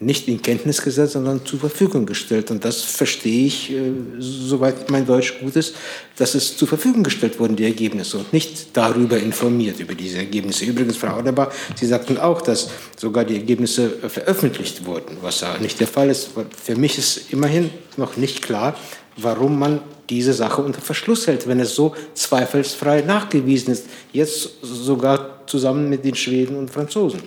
Nicht 0.00 0.26
in 0.26 0.42
Kenntnis 0.42 0.82
gesetzt, 0.82 1.12
sondern 1.12 1.46
zur 1.46 1.60
Verfügung 1.60 2.04
gestellt. 2.04 2.50
Und 2.50 2.64
das 2.64 2.82
verstehe 2.82 3.46
ich, 3.46 3.70
äh, 3.70 3.92
soweit 4.18 4.90
mein 4.90 5.06
Deutsch 5.06 5.38
gut 5.40 5.54
ist, 5.54 5.76
dass 6.16 6.34
es 6.34 6.56
zur 6.56 6.66
Verfügung 6.66 7.04
gestellt 7.04 7.38
wurden, 7.38 7.54
die 7.54 7.64
Ergebnisse, 7.64 8.18
und 8.18 8.32
nicht 8.32 8.76
darüber 8.76 9.18
informiert, 9.18 9.78
über 9.78 9.94
diese 9.94 10.18
Ergebnisse. 10.18 10.64
Übrigens, 10.64 10.96
Frau 10.96 11.16
Adebar, 11.16 11.52
Sie 11.76 11.86
sagten 11.86 12.18
auch, 12.18 12.42
dass 12.42 12.70
sogar 12.96 13.24
die 13.24 13.36
Ergebnisse 13.36 13.88
veröffentlicht 13.88 14.84
wurden, 14.84 15.16
was 15.22 15.40
ja 15.42 15.56
nicht 15.58 15.78
der 15.78 15.88
Fall 15.88 16.10
ist. 16.10 16.30
Für 16.62 16.76
mich 16.76 16.98
ist 16.98 17.32
immerhin 17.32 17.70
noch 17.96 18.16
nicht 18.16 18.42
klar, 18.42 18.76
warum 19.16 19.58
man 19.58 19.80
diese 20.10 20.32
Sache 20.32 20.60
unter 20.62 20.80
Verschluss 20.80 21.26
hält, 21.26 21.46
wenn 21.46 21.60
es 21.60 21.74
so 21.74 21.94
zweifelsfrei 22.14 23.02
nachgewiesen 23.02 23.72
ist, 23.72 23.86
jetzt 24.12 24.50
sogar 24.62 25.46
zusammen 25.46 25.88
mit 25.88 26.04
den 26.04 26.14
Schweden 26.14 26.56
und 26.56 26.70
Franzosen. 26.70 27.20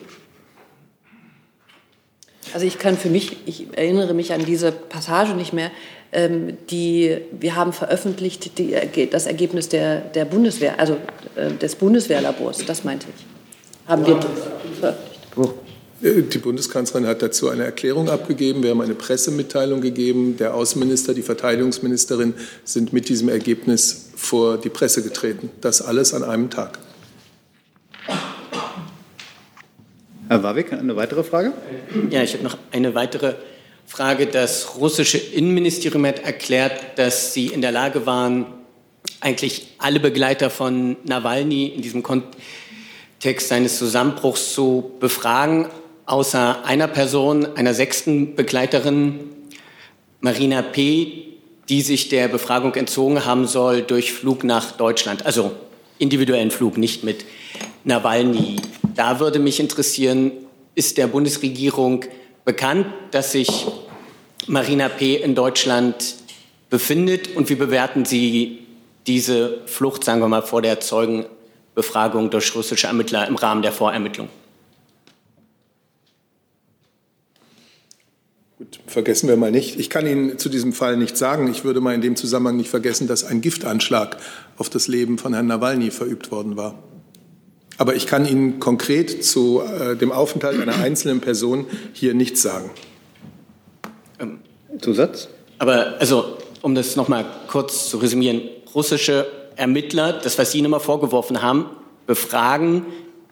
Also 2.53 2.65
ich 2.65 2.79
kann 2.79 2.97
für 2.97 3.09
mich, 3.09 3.37
ich 3.45 3.67
erinnere 3.75 4.13
mich 4.13 4.33
an 4.33 4.45
diese 4.45 4.71
Passage 4.71 5.33
nicht 5.33 5.53
mehr, 5.53 5.71
ähm, 6.11 6.57
die, 6.69 7.17
wir 7.31 7.55
haben 7.55 7.73
veröffentlicht 7.73 8.57
die, 8.57 8.75
das 9.09 9.25
Ergebnis 9.25 9.69
der, 9.69 9.99
der 9.99 10.25
Bundeswehr, 10.25 10.79
also 10.79 10.97
äh, 11.35 11.51
des 11.51 11.75
Bundeswehrlabors, 11.75 12.65
das 12.65 12.83
meinte 12.83 13.07
ich. 13.15 13.25
Haben 13.87 14.05
wir 14.05 14.19
veröffentlicht. 14.79 15.67
Äh, 16.01 16.21
die 16.23 16.37
Bundeskanzlerin 16.37 17.07
hat 17.07 17.21
dazu 17.21 17.49
eine 17.49 17.63
Erklärung 17.63 18.09
abgegeben. 18.09 18.63
Wir 18.63 18.71
haben 18.71 18.81
eine 18.81 18.95
Pressemitteilung 18.95 19.81
gegeben. 19.81 20.37
Der 20.37 20.53
Außenminister, 20.53 21.13
die 21.13 21.23
Verteidigungsministerin 21.23 22.33
sind 22.63 22.93
mit 22.93 23.09
diesem 23.09 23.29
Ergebnis 23.29 24.09
vor 24.15 24.57
die 24.57 24.69
Presse 24.69 25.03
getreten. 25.03 25.49
Das 25.61 25.81
alles 25.81 26.13
an 26.13 26.23
einem 26.23 26.49
Tag. 26.49 26.79
Herr 30.29 30.43
Warwick, 30.43 30.73
eine 30.73 30.95
weitere 30.97 31.23
Frage? 31.23 31.53
Ja, 32.09 32.21
ich 32.21 32.33
habe 32.33 32.43
noch 32.43 32.57
eine 32.71 32.93
weitere 32.95 33.35
Frage. 33.85 34.25
Das 34.27 34.75
russische 34.77 35.17
Innenministerium 35.17 36.05
hat 36.05 36.19
erklärt, 36.19 36.97
dass 36.97 37.33
sie 37.33 37.47
in 37.47 37.61
der 37.61 37.71
Lage 37.71 38.05
waren, 38.05 38.45
eigentlich 39.21 39.75
alle 39.77 40.01
Begleiter 40.01 40.49
von 40.49 40.97
Nawalny 41.05 41.67
in 41.67 41.81
diesem 41.81 42.03
Kontext 42.03 43.47
seines 43.47 43.77
Zusammenbruchs 43.77 44.53
zu 44.53 44.91
befragen, 44.99 45.67
außer 46.05 46.65
einer 46.65 46.89
Person, 46.89 47.55
einer 47.55 47.73
sechsten 47.73 48.35
Begleiterin, 48.35 49.19
Marina 50.19 50.61
P., 50.61 51.23
die 51.69 51.81
sich 51.81 52.09
der 52.09 52.27
Befragung 52.27 52.75
entzogen 52.75 53.25
haben 53.25 53.47
soll 53.47 53.81
durch 53.81 54.11
Flug 54.11 54.43
nach 54.43 54.73
Deutschland, 54.73 55.25
also 55.25 55.51
individuellen 55.99 56.51
Flug, 56.51 56.77
nicht 56.77 57.03
mit 57.03 57.25
Nawalny. 57.83 58.57
Da 58.95 59.19
würde 59.19 59.39
mich 59.39 59.59
interessieren, 59.59 60.31
ist 60.75 60.97
der 60.97 61.07
Bundesregierung 61.07 62.05
bekannt, 62.45 62.87
dass 63.11 63.31
sich 63.31 63.67
Marina 64.47 64.89
P. 64.89 65.15
in 65.15 65.35
Deutschland 65.35 66.15
befindet 66.69 67.35
und 67.35 67.49
wie 67.49 67.55
bewerten 67.55 68.05
Sie 68.05 68.59
diese 69.07 69.61
Flucht, 69.65 70.03
sagen 70.03 70.21
wir 70.21 70.27
mal, 70.27 70.41
vor 70.41 70.61
der 70.61 70.79
Zeugenbefragung 70.79 72.29
durch 72.29 72.53
russische 72.55 72.87
Ermittler 72.87 73.27
im 73.27 73.35
Rahmen 73.35 73.61
der 73.61 73.71
Vorermittlung? 73.71 74.29
Gut, 78.57 78.79
vergessen 78.87 79.29
wir 79.29 79.37
mal 79.37 79.51
nicht. 79.51 79.79
Ich 79.79 79.87
kann 79.87 80.07
Ihnen 80.07 80.39
zu 80.39 80.49
diesem 80.49 80.73
Fall 80.73 80.97
nichts 80.97 81.19
sagen. 81.19 81.47
Ich 81.51 81.63
würde 81.63 81.79
mal 81.79 81.93
in 81.93 82.01
dem 82.01 82.15
Zusammenhang 82.15 82.57
nicht 82.57 82.71
vergessen, 82.71 83.07
dass 83.07 83.23
ein 83.23 83.41
Giftanschlag 83.41 84.17
auf 84.57 84.67
das 84.67 84.87
Leben 84.87 85.19
von 85.19 85.35
Herrn 85.35 85.45
Nawalny 85.45 85.91
verübt 85.91 86.31
worden 86.31 86.57
war. 86.57 86.73
Aber 87.77 87.95
ich 87.95 88.07
kann 88.07 88.25
Ihnen 88.25 88.59
konkret 88.59 89.23
zu 89.23 89.61
äh, 89.61 89.95
dem 89.95 90.11
Aufenthalt 90.11 90.59
einer 90.59 90.75
einzelnen 90.79 91.21
Person 91.21 91.67
hier 91.93 92.15
nichts 92.15 92.41
sagen. 92.41 92.71
Ähm, 94.19 94.39
Zusatz? 94.81 95.29
Aber 95.59 95.97
also, 95.99 96.37
um 96.63 96.73
das 96.73 96.95
noch 96.95 97.09
mal 97.09 97.25
kurz 97.47 97.91
zu 97.91 97.97
resümieren, 97.97 98.41
russische 98.73 99.27
Ermittler, 99.55 100.13
das, 100.13 100.39
was 100.39 100.51
Sie 100.51 100.57
Ihnen 100.57 100.65
immer 100.65 100.79
vorgeworfen 100.79 101.43
haben, 101.43 101.67
befragen 102.07 102.87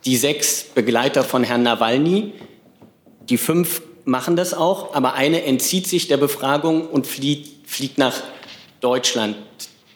die 0.06 0.18
sechs 0.18 0.64
Begleiter 0.64 1.24
von 1.24 1.44
Herrn 1.44 1.64
Nawalny. 1.64 2.34
Die 3.28 3.40
fünf 3.40 3.82
machen 4.06 4.36
das 4.36 4.54
auch, 4.54 4.94
aber 4.94 5.14
eine 5.14 5.44
entzieht 5.44 5.88
sich 5.88 6.08
der 6.08 6.18
Befragung 6.18 6.88
und 6.88 7.08
fliegt, 7.08 7.68
fliegt 7.70 7.98
nach 7.98 8.16
Deutschland. 8.80 9.36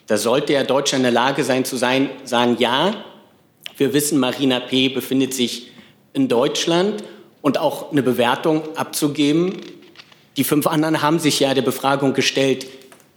Da 0.08 0.18
sollte 0.18 0.54
ja 0.54 0.64
Deutschland 0.64 1.02
in 1.02 1.04
der 1.04 1.12
Lage 1.12 1.44
sein 1.44 1.64
zu 1.64 1.78
sein, 1.78 2.10
sagen, 2.24 2.58
ja, 2.60 3.06
wir 3.78 3.94
wissen, 3.94 4.20
Marina 4.20 4.60
P. 4.60 4.90
befindet 4.90 5.34
sich 5.34 5.68
in 6.14 6.28
Deutschland 6.28 7.04
und 7.42 7.60
auch 7.60 7.92
eine 7.92 8.02
Bewertung 8.04 8.76
abzugeben. 8.76 9.62
Die 10.36 10.44
fünf 10.44 10.68
anderen 10.68 11.02
haben 11.02 11.20
sich 11.20 11.40
ja 11.40 11.54
der 11.54 11.62
Befragung 11.62 12.14
gestellt, 12.14 12.66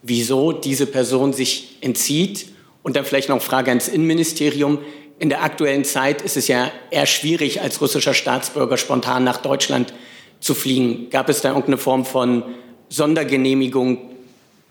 wieso 0.02 0.52
diese 0.52 0.86
Person 0.86 1.32
sich 1.32 1.78
entzieht. 1.80 2.48
Und 2.82 2.96
dann 2.96 3.04
vielleicht 3.04 3.28
noch 3.28 3.36
eine 3.36 3.44
Frage 3.44 3.70
ans 3.70 3.88
Innenministerium. 3.88 4.78
In 5.18 5.30
der 5.30 5.42
aktuellen 5.42 5.84
Zeit 5.84 6.20
ist 6.20 6.36
es 6.36 6.48
ja 6.48 6.70
eher 6.90 7.06
schwierig, 7.06 7.62
als 7.62 7.80
russischer 7.80 8.12
Staatsbürger 8.12 8.76
spontan 8.76 9.24
nach 9.24 9.38
Deutschland 9.38 9.94
zu 10.42 10.54
fliegen. 10.54 11.08
Gab 11.08 11.30
es 11.30 11.40
da 11.40 11.48
irgendeine 11.48 11.78
Form 11.78 12.04
von 12.04 12.42
Sondergenehmigung, 12.90 14.10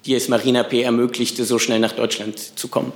die 0.06 0.14
es 0.14 0.28
Marina 0.28 0.62
P. 0.64 0.84
ermöglichte, 0.84 1.46
so 1.46 1.58
schnell 1.58 1.80
nach 1.80 1.94
Deutschland 1.94 2.38
zu 2.38 2.68
kommen? 2.68 2.92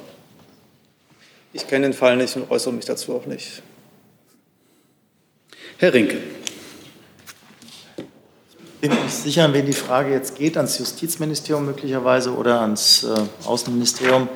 Ich 1.54 1.68
kenne 1.68 1.88
den 1.88 1.94
Fall 1.94 2.18
nicht 2.18 2.36
und 2.36 2.52
äußere 2.52 2.74
mich 2.74 2.86
dazu 2.86 3.16
auch 3.16 3.26
nicht. 3.26 3.64
Herr 5.78 5.94
Rinke. 5.94 6.18
Ich 7.98 8.90
bin 8.90 8.92
mir 8.92 9.04
nicht 9.04 9.16
sicher, 9.16 9.46
an 9.46 9.54
wen 9.54 9.66
die 9.66 9.74
Frage 9.74 10.12
jetzt 10.12 10.38
geht, 10.38 10.58
ans 10.58 10.78
Justizministerium 10.78 11.66
möglicherweise 11.66 12.36
oder 12.36 12.60
ans 12.60 13.04
äh, 13.04 13.48
Außenministerium. 13.48 14.28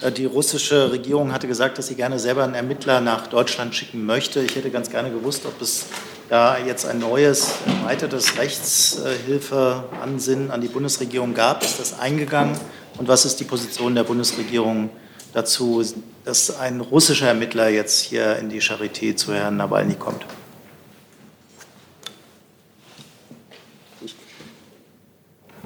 Äh, 0.00 0.12
die 0.12 0.24
russische 0.24 0.92
Regierung 0.92 1.32
hatte 1.32 1.48
gesagt, 1.48 1.78
dass 1.78 1.88
sie 1.88 1.94
gerne 1.94 2.18
selber 2.18 2.44
einen 2.44 2.54
Ermittler 2.54 3.00
nach 3.00 3.26
Deutschland 3.26 3.74
schicken 3.74 4.06
möchte. 4.06 4.40
Ich 4.40 4.54
hätte 4.54 4.70
ganz 4.70 4.88
gerne 4.88 5.10
gewusst, 5.10 5.44
ob 5.46 5.60
es 5.60 5.86
da 6.28 6.58
jetzt 6.58 6.84
ein 6.86 6.98
neues, 6.98 7.54
erweitertes 7.66 8.38
Rechtshilfeansinnen 8.38 10.50
an 10.50 10.60
die 10.60 10.68
Bundesregierung 10.68 11.32
gab. 11.34 11.62
Ist 11.62 11.80
das 11.80 11.98
eingegangen? 11.98 12.58
Und 12.98 13.08
was 13.08 13.24
ist 13.24 13.40
die 13.40 13.44
Position 13.44 13.94
der 13.94 14.04
Bundesregierung 14.04 14.90
dazu, 15.32 15.82
dass 16.24 16.58
ein 16.58 16.80
russischer 16.80 17.28
Ermittler 17.28 17.68
jetzt 17.68 18.02
hier 18.02 18.36
in 18.36 18.50
die 18.50 18.60
Charité 18.60 19.16
zu 19.16 19.32
Herrn 19.32 19.56
Nawalny 19.56 19.94
kommt. 19.94 20.26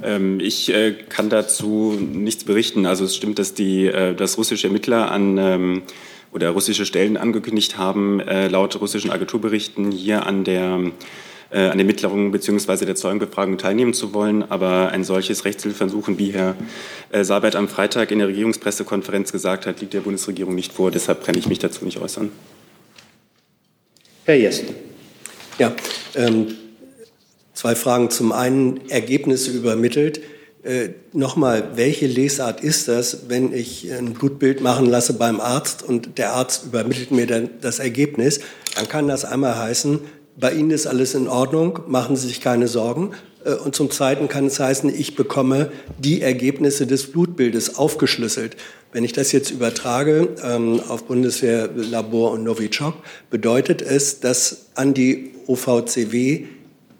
Ähm, 0.03 0.41
ich 0.41 0.73
äh, 0.73 0.93
kann 0.93 1.31
dazu 1.31 1.97
nichts 1.99 2.45
berichten. 2.45 2.87
Also 2.87 3.05
es 3.05 3.15
stimmt, 3.15 3.39
dass, 3.39 3.55
die, 3.55 3.87
äh, 3.87 4.15
dass 4.15 4.37
russische 4.37 4.67
Ermittler 4.67 5.11
an 5.11 5.39
ähm, 5.39 5.83
oder 6.33 6.51
russische 6.51 6.87
Stellen 6.87 7.17
angekündigt 7.17 7.79
haben, 7.79 8.21
äh, 8.21 8.49
laut 8.49 8.81
russischen 8.81 9.11
Agenturberichten 9.11 9.93
hier 9.93 10.27
an 10.27 10.45
der 10.45 10.93
äh, 11.53 11.67
an 11.67 11.73
den 11.73 11.81
Ermittlungen 11.81 12.33
bzw. 12.33 12.87
der 12.87 12.97
Zeugenbefragung 12.97 13.59
teilnehmen 13.59 13.93
zu 13.93 14.15
wollen. 14.15 14.43
Aber 14.51 14.89
ein 14.89 15.05
solches 15.05 15.45
Rechtshilfeversuchen, 15.45 16.19
wie 16.19 16.33
Herr 16.33 16.57
äh, 17.11 17.25
Sabat 17.25 17.57
am 17.57 17.69
Freitag 17.69 18.11
in 18.11 18.19
der 18.19 18.29
Regierungspressekonferenz 18.29 19.33
gesagt 19.33 19.67
hat, 19.67 19.81
liegt 19.81 19.93
der 19.93 20.01
Bundesregierung 20.01 20.55
nicht 20.55 20.73
vor. 20.73 20.91
Deshalb 20.91 21.25
kann 21.25 21.37
ich 21.37 21.47
mich 21.47 21.59
dazu 21.59 21.85
nicht 21.85 22.01
äußern. 22.01 22.31
Herr 24.25 24.37
Jessen. 24.37 24.69
Ja, 25.59 25.75
ähm, 26.15 26.55
zwei 27.53 27.75
Fragen. 27.75 28.09
Zum 28.09 28.33
einen 28.33 28.89
Ergebnisse 28.89 29.51
übermittelt. 29.51 30.21
Äh, 30.63 30.91
Nochmal, 31.13 31.73
welche 31.75 32.07
Lesart 32.07 32.63
ist 32.63 32.89
das, 32.89 33.29
wenn 33.29 33.53
ich 33.53 33.93
ein 33.93 34.15
Blutbild 34.15 34.61
machen 34.61 34.87
lasse 34.87 35.15
beim 35.15 35.41
Arzt 35.41 35.83
und 35.83 36.19
der 36.19 36.33
Arzt 36.33 36.65
übermittelt 36.67 37.11
mir 37.11 37.27
dann 37.27 37.51
das 37.61 37.81
Ergebnis? 37.81 38.41
Dann 38.77 38.89
kann 38.89 39.09
das 39.09 39.25
einmal 39.25 39.59
heißen, 39.59 40.01
bei 40.39 40.53
Ihnen 40.53 40.71
ist 40.71 40.87
alles 40.87 41.15
in 41.15 41.29
Ordnung, 41.29 41.81
machen 41.89 42.17
Sie 42.17 42.29
sich 42.29 42.41
keine 42.41 42.69
Sorgen. 42.69 43.11
Äh, 43.45 43.55
und 43.55 43.75
zum 43.75 43.91
Zweiten 43.91 44.29
kann 44.29 44.47
es 44.47 44.61
heißen, 44.61 44.89
ich 44.95 45.17
bekomme 45.17 45.73
die 45.99 46.23
Ergebnisse 46.23 46.87
des 46.87 47.11
Blutbildes 47.11 47.77
aufgeschlüsselt. 47.77 48.57
Wenn 48.93 49.05
ich 49.05 49.13
das 49.13 49.33
jetzt 49.33 49.51
übertrage 49.51 50.29
ähm, 50.45 50.81
auf 50.89 51.05
Bundeswehrlabor 51.05 52.31
und 52.33 52.45
Novichok, 52.45 52.95
bedeutet 53.31 53.83
es, 53.83 54.21
dass 54.21 54.67
an 54.75 54.95
die 54.95 55.33
OVCW 55.47 56.45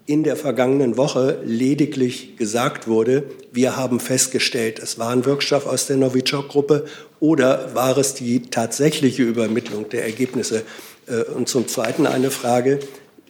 in 0.05 0.23
der 0.23 0.35
vergangenen 0.35 0.97
Woche 0.97 1.39
lediglich 1.45 2.35
gesagt 2.35 2.87
wurde, 2.87 3.23
wir 3.51 3.77
haben 3.77 3.99
festgestellt, 3.99 4.79
es 4.79 4.99
war 4.99 5.09
ein 5.09 5.25
Wirkstoff 5.25 5.65
aus 5.65 5.87
der 5.87 5.97
Novichok-Gruppe 5.97 6.85
oder 7.19 7.73
war 7.73 7.97
es 7.97 8.13
die 8.13 8.41
tatsächliche 8.41 9.23
Übermittlung 9.23 9.87
der 9.89 10.03
Ergebnisse? 10.03 10.63
Äh, 11.07 11.23
und 11.31 11.47
zum 11.47 11.67
Zweiten 11.67 12.05
eine 12.05 12.31
Frage, 12.31 12.79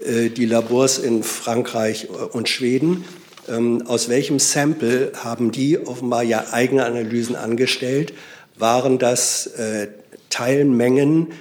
äh, 0.04 0.30
die 0.30 0.46
Labors 0.46 0.98
in 0.98 1.24
Frankreich 1.24 2.08
und 2.32 2.50
Schweden. 2.50 3.06
Ähm, 3.48 3.84
aus 3.86 4.10
welchem 4.10 4.40
Sample 4.40 5.12
haben 5.16 5.52
die 5.52 5.78
offenbar 5.78 6.24
ja 6.24 6.46
eigene 6.52 6.86
Analysen 6.86 7.36
angestellt? 7.36 8.14
Waren 8.58 8.98
das 8.98 9.48
äh, 9.48 9.90
Teilmengen 10.30 11.28
äh, 11.28 11.34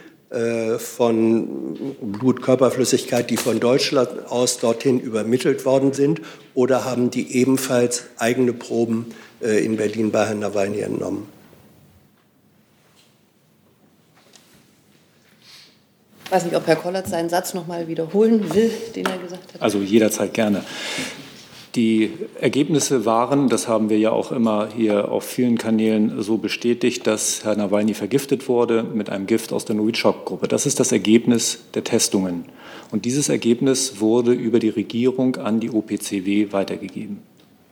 von 0.78 1.96
Blutkörperflüssigkeit, 2.00 3.28
die 3.28 3.36
von 3.36 3.60
Deutschland 3.60 4.30
aus 4.30 4.58
dorthin 4.58 4.98
übermittelt 4.98 5.64
worden 5.64 5.92
sind? 5.92 6.22
Oder 6.54 6.84
haben 6.84 7.10
die 7.10 7.36
ebenfalls 7.36 8.04
eigene 8.16 8.52
Proben 8.52 9.14
in 9.40 9.76
Berlin 9.76 10.10
bei 10.10 10.26
Herrn 10.26 10.38
Nawalny 10.38 10.80
entnommen? 10.80 11.26
Ich 16.24 16.30
weiß 16.30 16.44
nicht, 16.44 16.56
ob 16.56 16.66
Herr 16.66 16.76
Kollert 16.76 17.08
seinen 17.08 17.28
Satz 17.28 17.52
noch 17.52 17.66
mal 17.66 17.88
wiederholen 17.88 18.54
will, 18.54 18.70
den 18.96 19.04
er 19.04 19.18
gesagt 19.18 19.52
hat. 19.52 19.60
Also 19.60 19.80
jederzeit 19.80 20.32
gerne. 20.32 20.64
Die 21.74 22.10
Ergebnisse 22.38 23.06
waren, 23.06 23.48
das 23.48 23.66
haben 23.66 23.88
wir 23.88 23.98
ja 23.98 24.10
auch 24.10 24.30
immer 24.30 24.68
hier 24.76 25.10
auf 25.10 25.24
vielen 25.24 25.56
Kanälen 25.56 26.22
so 26.22 26.36
bestätigt, 26.36 27.06
dass 27.06 27.44
Herr 27.44 27.56
Nawalny 27.56 27.94
vergiftet 27.94 28.46
wurde 28.46 28.82
mit 28.82 29.08
einem 29.08 29.26
Gift 29.26 29.54
aus 29.54 29.64
der 29.64 29.76
Novichok-Gruppe. 29.76 30.48
Das 30.48 30.66
ist 30.66 30.80
das 30.80 30.92
Ergebnis 30.92 31.60
der 31.72 31.82
Testungen. 31.82 32.44
Und 32.90 33.06
dieses 33.06 33.30
Ergebnis 33.30 34.00
wurde 34.00 34.32
über 34.32 34.58
die 34.58 34.68
Regierung 34.68 35.36
an 35.36 35.60
die 35.60 35.70
OPCW 35.70 36.52
weitergegeben. 36.52 37.22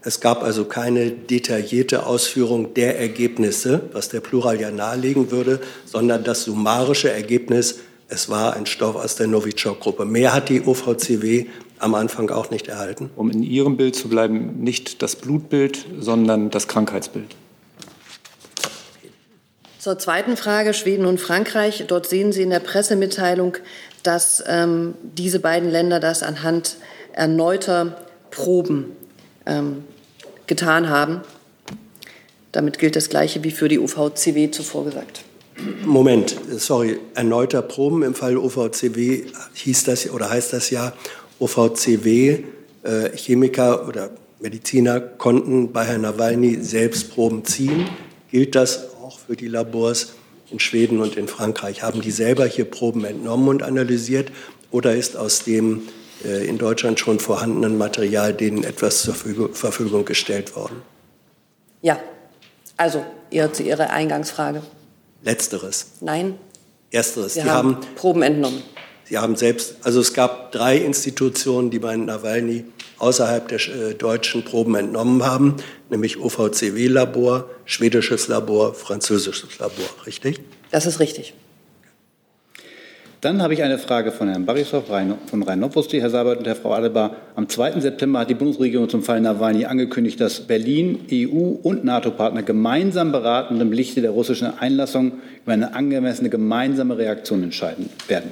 Es 0.02 0.20
gab 0.20 0.42
also 0.42 0.64
keine 0.64 1.10
detaillierte 1.10 2.06
Ausführung 2.06 2.72
der 2.72 2.98
Ergebnisse, 2.98 3.82
was 3.92 4.08
der 4.08 4.20
Plural 4.20 4.58
ja 4.58 4.70
nahelegen 4.70 5.30
würde, 5.30 5.60
sondern 5.84 6.24
das 6.24 6.44
summarische 6.44 7.10
Ergebnis, 7.12 7.80
es 8.08 8.30
war 8.30 8.54
ein 8.54 8.64
Stoff 8.64 8.96
aus 8.96 9.16
der 9.16 9.26
Novichok-Gruppe. 9.26 10.06
Mehr 10.06 10.32
hat 10.32 10.48
die 10.48 10.62
OVCW 10.62 11.44
am 11.80 11.94
Anfang 11.94 12.30
auch 12.30 12.50
nicht 12.50 12.68
erhalten. 12.68 13.10
Um 13.16 13.30
in 13.30 13.42
Ihrem 13.42 13.76
Bild 13.76 13.96
zu 13.96 14.08
bleiben, 14.08 14.62
nicht 14.62 15.02
das 15.02 15.16
Blutbild, 15.16 15.84
sondern 15.98 16.50
das 16.50 16.68
Krankheitsbild. 16.68 17.34
Zur 19.78 19.98
zweiten 19.98 20.36
Frage, 20.36 20.74
Schweden 20.74 21.06
und 21.06 21.18
Frankreich. 21.18 21.84
Dort 21.88 22.06
sehen 22.06 22.32
Sie 22.32 22.42
in 22.42 22.50
der 22.50 22.60
Pressemitteilung, 22.60 23.56
dass 24.02 24.44
ähm, 24.46 24.94
diese 25.02 25.40
beiden 25.40 25.70
Länder 25.70 26.00
das 26.00 26.22
anhand 26.22 26.76
erneuter 27.12 27.96
Proben 28.30 28.92
ähm, 29.46 29.84
getan 30.46 30.90
haben. 30.90 31.22
Damit 32.52 32.78
gilt 32.78 32.94
das 32.94 33.08
Gleiche 33.08 33.42
wie 33.42 33.52
für 33.52 33.68
die 33.68 33.78
UVCW 33.78 34.50
zuvor 34.50 34.84
gesagt. 34.84 35.24
Moment, 35.84 36.36
sorry, 36.56 36.98
erneuter 37.14 37.62
Proben 37.62 38.02
im 38.02 38.14
Fall 38.14 38.36
UVCW 38.36 39.24
hieß 39.54 39.84
das 39.84 40.10
oder 40.10 40.30
heißt 40.30 40.52
das 40.52 40.70
ja, 40.70 40.92
OVCW, 41.40 42.44
äh, 42.82 43.16
Chemiker 43.16 43.88
oder 43.88 44.10
Mediziner 44.38 45.00
konnten 45.00 45.72
bei 45.72 45.84
Herrn 45.84 46.02
Nawalny 46.02 46.62
selbst 46.62 47.14
Proben 47.14 47.44
ziehen. 47.44 47.88
Gilt 48.30 48.54
das 48.54 48.94
auch 49.02 49.18
für 49.18 49.36
die 49.36 49.48
Labors 49.48 50.14
in 50.50 50.60
Schweden 50.60 51.00
und 51.00 51.16
in 51.16 51.28
Frankreich? 51.28 51.82
Haben 51.82 52.00
die 52.00 52.10
selber 52.10 52.46
hier 52.46 52.64
Proben 52.64 53.04
entnommen 53.04 53.48
und 53.48 53.62
analysiert 53.62 54.30
oder 54.70 54.94
ist 54.94 55.16
aus 55.16 55.44
dem 55.44 55.82
äh, 56.24 56.46
in 56.46 56.58
Deutschland 56.58 57.00
schon 57.00 57.18
vorhandenen 57.18 57.76
Material 57.76 58.32
denen 58.32 58.64
etwas 58.64 59.02
zur 59.02 59.14
Verfügung 59.14 60.04
gestellt 60.04 60.54
worden? 60.56 60.82
Ja, 61.82 61.98
also 62.76 63.04
ihr, 63.30 63.52
zu 63.52 63.62
Ihrer 63.62 63.90
Eingangsfrage. 63.90 64.62
Letzteres. 65.22 65.86
Nein. 66.00 66.38
Ersteres. 66.90 67.34
Sie 67.34 67.42
die 67.42 67.48
haben, 67.48 67.76
haben 67.76 67.94
Proben 67.94 68.22
entnommen. 68.22 68.62
Sie 69.10 69.18
haben 69.18 69.34
selbst, 69.34 69.74
also 69.82 69.98
es 69.98 70.14
gab 70.14 70.52
drei 70.52 70.76
Institutionen, 70.76 71.70
die 71.70 71.80
bei 71.80 71.96
Nawalny 71.96 72.64
außerhalb 72.98 73.48
der 73.48 73.58
äh, 73.58 73.94
deutschen 73.94 74.44
Proben 74.44 74.76
entnommen 74.76 75.26
haben, 75.26 75.56
nämlich 75.90 76.20
OVCW-Labor, 76.20 77.50
schwedisches 77.64 78.28
Labor, 78.28 78.72
französisches 78.72 79.58
Labor, 79.58 79.84
richtig? 80.06 80.38
Das 80.70 80.86
ist 80.86 81.00
richtig. 81.00 81.34
Dann 83.20 83.42
habe 83.42 83.52
ich 83.52 83.64
eine 83.64 83.78
Frage 83.78 84.12
von 84.12 84.28
Herrn 84.28 84.46
Barisov 84.46 84.84
von 84.86 85.42
Rhein-Novosti, 85.42 85.98
Herr 85.98 86.10
Sabat 86.10 86.38
und 86.38 86.46
Herr 86.46 86.54
Frau 86.54 86.72
Adebar. 86.72 87.16
Am 87.34 87.48
2. 87.48 87.80
September 87.80 88.20
hat 88.20 88.30
die 88.30 88.34
Bundesregierung 88.34 88.88
zum 88.88 89.02
Fall 89.02 89.20
Nawalny 89.20 89.64
angekündigt, 89.64 90.20
dass 90.20 90.46
Berlin, 90.46 91.00
EU 91.12 91.56
und 91.62 91.84
NATO-Partner 91.84 92.44
gemeinsam 92.44 93.10
beraten 93.10 93.60
im 93.60 93.72
Lichte 93.72 94.02
der 94.02 94.12
russischen 94.12 94.56
Einlassung 94.56 95.14
über 95.42 95.52
eine 95.52 95.74
angemessene 95.74 96.30
gemeinsame 96.30 96.96
Reaktion 96.96 97.42
entscheiden 97.42 97.90
werden. 98.06 98.30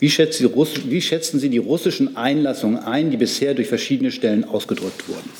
Wie, 0.00 0.10
schätzen 0.10 0.48
Sie, 0.48 0.90
wie 0.90 1.00
schätzen 1.00 1.38
Sie 1.40 1.48
die 1.48 1.58
russischen 1.58 2.16
Einlassungen 2.16 2.78
ein, 2.78 3.10
die 3.10 3.16
bisher 3.16 3.54
durch 3.54 3.68
verschiedene 3.68 4.10
Stellen 4.10 4.44
ausgedrückt 4.44 5.08
wurden? 5.08 5.30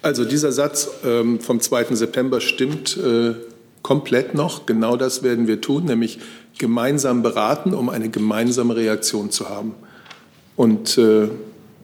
Also 0.00 0.24
dieser 0.24 0.52
Satz 0.52 0.88
ähm, 1.04 1.40
vom 1.40 1.60
2. 1.60 1.94
September 1.96 2.40
stimmt 2.40 2.96
äh, 2.96 3.34
komplett 3.82 4.34
noch. 4.34 4.66
Genau 4.66 4.96
das 4.96 5.22
werden 5.22 5.48
wir 5.48 5.60
tun, 5.60 5.86
nämlich 5.86 6.20
gemeinsam 6.56 7.22
beraten, 7.22 7.74
um 7.74 7.88
eine 7.88 8.08
gemeinsame 8.08 8.76
Reaktion 8.76 9.30
zu 9.30 9.48
haben. 9.48 9.74
Und 10.56 10.98
äh, 10.98 11.28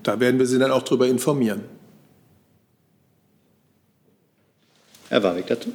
da 0.03 0.21
werden 0.21 0.39
wir 0.39 0.47
Sie 0.47 0.59
dann 0.59 0.71
auch 0.71 0.83
darüber 0.83 1.07
informieren. 1.07 1.63
Herr 5.09 5.23
Warwick 5.23 5.47
dazu. 5.47 5.73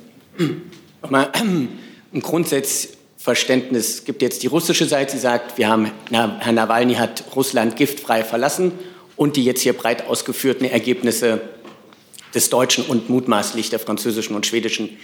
Mal 1.09 1.31
ein 2.13 2.21
Grundsatz 2.21 2.89
Verständnis 3.21 3.95
Es 3.95 4.05
gibt 4.05 4.21
jetzt 4.21 4.43
die 4.43 4.47
russische 4.47 4.85
Seite, 4.85 5.17
die 5.17 5.19
sagt, 5.19 5.57
wir 5.57 5.67
haben, 5.67 5.91
Herr 6.09 6.51
Nawalny 6.53 6.95
hat 6.95 7.25
Russland 7.35 7.75
giftfrei 7.75 8.23
verlassen 8.23 8.71
und 9.17 9.35
die 9.35 9.43
jetzt 9.43 9.61
hier 9.61 9.73
breit 9.73 10.07
ausgeführten 10.07 10.65
Ergebnisse 10.65 11.41
des 12.33 12.49
deutschen 12.49 12.85
und 12.85 13.09
mutmaßlich 13.09 13.69
der 13.69 13.79
französischen 13.79 14.37
und 14.37 14.45
schwedischen 14.45 14.97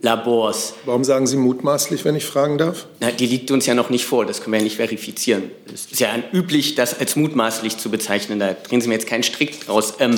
Labors. 0.00 0.74
Warum 0.84 1.02
sagen 1.02 1.26
Sie 1.26 1.36
mutmaßlich, 1.36 2.04
wenn 2.04 2.14
ich 2.14 2.24
fragen 2.24 2.58
darf? 2.58 2.86
Na, 3.00 3.10
die 3.10 3.26
liegt 3.26 3.50
uns 3.50 3.66
ja 3.66 3.74
noch 3.74 3.90
nicht 3.90 4.04
vor, 4.04 4.24
das 4.24 4.40
können 4.40 4.52
wir 4.52 4.60
ja 4.60 4.64
nicht 4.64 4.76
verifizieren. 4.76 5.50
Es 5.74 5.86
ist 5.86 5.98
ja 5.98 6.10
üblich, 6.32 6.76
das 6.76 7.00
als 7.00 7.16
mutmaßlich 7.16 7.78
zu 7.78 7.90
bezeichnen. 7.90 8.38
Da 8.38 8.52
drehen 8.52 8.80
Sie 8.80 8.86
mir 8.86 8.94
jetzt 8.94 9.08
keinen 9.08 9.24
Strick 9.24 9.66
draus. 9.66 9.94
Ähm, 9.98 10.16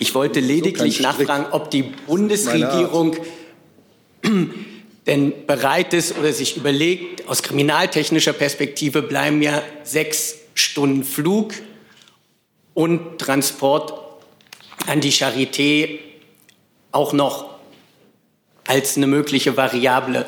ich 0.00 0.16
wollte 0.16 0.40
lediglich 0.40 0.96
so 0.96 1.04
nachfragen, 1.04 1.46
ob 1.52 1.70
die 1.70 1.84
Bundesregierung 2.08 3.16
denn 5.06 5.46
bereit 5.46 5.94
ist 5.94 6.16
oder 6.16 6.32
sich 6.32 6.56
überlegt, 6.56 7.28
aus 7.28 7.42
kriminaltechnischer 7.42 8.32
Perspektive 8.32 9.02
bleiben 9.02 9.42
ja 9.42 9.62
sechs 9.82 10.36
Stunden 10.54 11.02
Flug 11.02 11.54
und 12.74 13.18
Transport 13.18 13.94
an 14.86 15.00
die 15.00 15.12
Charité 15.12 15.98
auch 16.92 17.12
noch 17.12 17.52
als 18.66 18.96
eine 18.96 19.06
mögliche 19.06 19.56
Variable. 19.56 20.26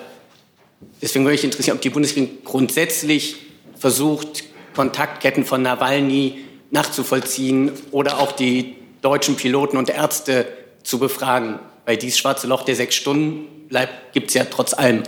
Deswegen 1.00 1.24
würde 1.24 1.36
ich 1.36 1.44
interessieren, 1.44 1.76
ob 1.76 1.82
die 1.82 1.90
Bundesregierung 1.90 2.38
grundsätzlich 2.44 3.36
versucht, 3.78 4.44
Kontaktketten 4.74 5.44
von 5.44 5.62
Nawalny 5.62 6.40
nachzuvollziehen 6.70 7.70
oder 7.92 8.18
auch 8.18 8.32
die 8.32 8.74
deutschen 9.02 9.36
Piloten 9.36 9.76
und 9.76 9.88
Ärzte 9.88 10.46
zu 10.82 10.98
befragen. 10.98 11.60
Weil 11.86 11.96
dieses 11.96 12.18
schwarze 12.18 12.46
Loch 12.46 12.62
der 12.64 12.74
sechs 12.74 12.96
Stunden 12.96 13.46
gibt 14.12 14.28
es 14.28 14.34
ja 14.34 14.44
trotz 14.44 14.74
allem. 14.74 15.02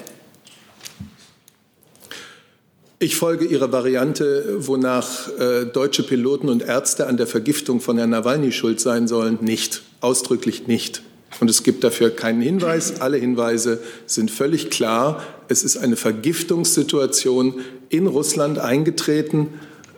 Ich 2.99 3.17
folge 3.17 3.45
Ihrer 3.45 3.73
Variante, 3.73 4.57
wonach 4.67 5.29
äh, 5.39 5.67
deutsche 5.67 6.03
Piloten 6.03 6.49
und 6.49 6.63
Ärzte 6.63 7.07
an 7.07 7.19
der 7.19 7.27
Vergiftung 7.27 7.81
von 7.81 7.99
Herrn 7.99 8.11
Nawalny 8.11 8.53
schuld 8.53 8.81
sein 8.81 9.07
sollen, 9.07 9.39
nicht. 9.43 9.83
Ausdrücklich 10.01 10.67
nicht. 10.67 11.03
Und 11.41 11.51
es 11.51 11.63
gibt 11.63 11.85
dafür 11.85 12.09
keinen 12.09 12.41
Hinweis. 12.41 13.03
Alle 13.03 13.19
Hinweise 13.19 13.81
sind 14.07 14.31
völlig 14.31 14.71
klar. 14.71 15.23
Es 15.49 15.63
ist 15.63 15.77
eine 15.77 15.97
Vergiftungssituation 15.97 17.61
in 17.91 18.07
Russland 18.07 18.59
eingetreten. 18.59 19.49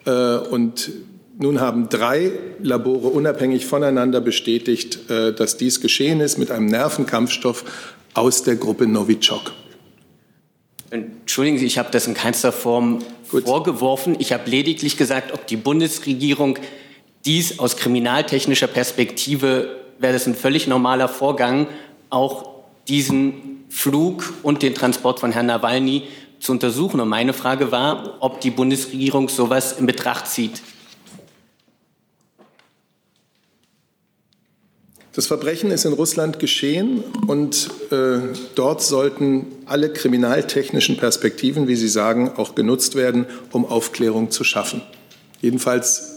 Äh, 0.04 0.38
und 0.38 0.90
nun 1.38 1.60
haben 1.60 1.88
drei 1.88 2.32
Labore 2.60 3.08
unabhängig 3.08 3.66
voneinander 3.66 4.20
bestätigt, 4.20 5.08
äh, 5.08 5.32
dass 5.32 5.56
dies 5.56 5.80
geschehen 5.80 6.20
ist 6.20 6.36
mit 6.36 6.50
einem 6.50 6.66
Nervenkampfstoff 6.66 7.64
aus 8.14 8.42
der 8.42 8.56
Gruppe 8.56 8.86
Novichok. 8.86 9.52
Entschuldigen 10.90 11.58
Sie, 11.58 11.66
ich 11.66 11.78
habe 11.78 11.90
das 11.90 12.06
in 12.06 12.14
keinster 12.14 12.52
Form 12.52 13.00
Gut. 13.30 13.44
vorgeworfen. 13.44 14.16
Ich 14.18 14.32
habe 14.32 14.48
lediglich 14.48 14.96
gesagt, 14.96 15.32
ob 15.32 15.46
die 15.46 15.56
Bundesregierung 15.56 16.58
dies 17.24 17.58
aus 17.58 17.76
kriminaltechnischer 17.76 18.68
Perspektive, 18.68 19.76
wäre 19.98 20.12
das 20.14 20.26
ein 20.26 20.34
völlig 20.34 20.66
normaler 20.66 21.08
Vorgang, 21.08 21.66
auch 22.08 22.48
diesen 22.88 23.64
Flug 23.68 24.32
und 24.42 24.62
den 24.62 24.74
Transport 24.74 25.20
von 25.20 25.32
Herrn 25.32 25.46
Nawalny 25.46 26.04
zu 26.40 26.52
untersuchen. 26.52 27.00
Und 27.00 27.08
meine 27.08 27.34
Frage 27.34 27.70
war, 27.70 28.16
ob 28.20 28.40
die 28.40 28.50
Bundesregierung 28.50 29.28
sowas 29.28 29.72
in 29.72 29.86
Betracht 29.86 30.26
zieht. 30.26 30.62
Das 35.12 35.26
Verbrechen 35.26 35.70
ist 35.70 35.84
in 35.84 35.94
Russland 35.94 36.38
geschehen 36.38 37.02
und 37.26 37.70
äh, 37.90 38.18
dort 38.54 38.82
sollten 38.82 39.46
alle 39.66 39.92
kriminaltechnischen 39.92 40.96
Perspektiven, 40.96 41.66
wie 41.66 41.76
Sie 41.76 41.88
sagen, 41.88 42.32
auch 42.36 42.54
genutzt 42.54 42.94
werden, 42.94 43.26
um 43.50 43.64
Aufklärung 43.64 44.30
zu 44.30 44.44
schaffen. 44.44 44.82
Jedenfalls 45.40 46.14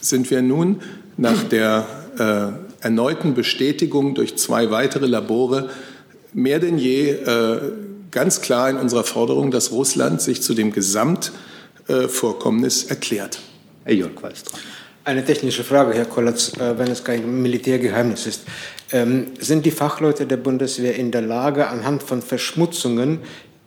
sind 0.00 0.30
wir 0.30 0.42
nun 0.42 0.80
nach 1.16 1.42
der 1.42 1.86
äh, 2.18 2.84
erneuten 2.84 3.34
Bestätigung 3.34 4.14
durch 4.14 4.36
zwei 4.36 4.70
weitere 4.70 5.06
Labore 5.06 5.70
mehr 6.34 6.60
denn 6.60 6.78
je 6.78 7.10
äh, 7.10 7.60
ganz 8.10 8.40
klar 8.40 8.70
in 8.70 8.76
unserer 8.76 9.04
Forderung, 9.04 9.50
dass 9.50 9.72
Russland 9.72 10.20
sich 10.20 10.42
zu 10.42 10.54
dem 10.54 10.72
Gesamtvorkommnis 10.72 12.84
erklärt. 12.84 13.40
Herr 13.84 13.94
Jörg 13.94 14.22
Wallström. 14.22 14.60
Eine 15.06 15.22
technische 15.22 15.64
Frage, 15.64 15.92
Herr 15.92 16.06
Kollatz, 16.06 16.56
äh, 16.56 16.78
wenn 16.78 16.90
es 16.90 17.04
kein 17.04 17.42
Militärgeheimnis 17.42 18.26
ist. 18.26 18.44
Ähm, 18.90 19.32
sind 19.38 19.66
die 19.66 19.70
Fachleute 19.70 20.26
der 20.26 20.38
Bundeswehr 20.38 20.96
in 20.96 21.10
der 21.10 21.20
Lage, 21.20 21.68
anhand 21.68 22.02
von 22.02 22.22
Verschmutzungen 22.22 23.18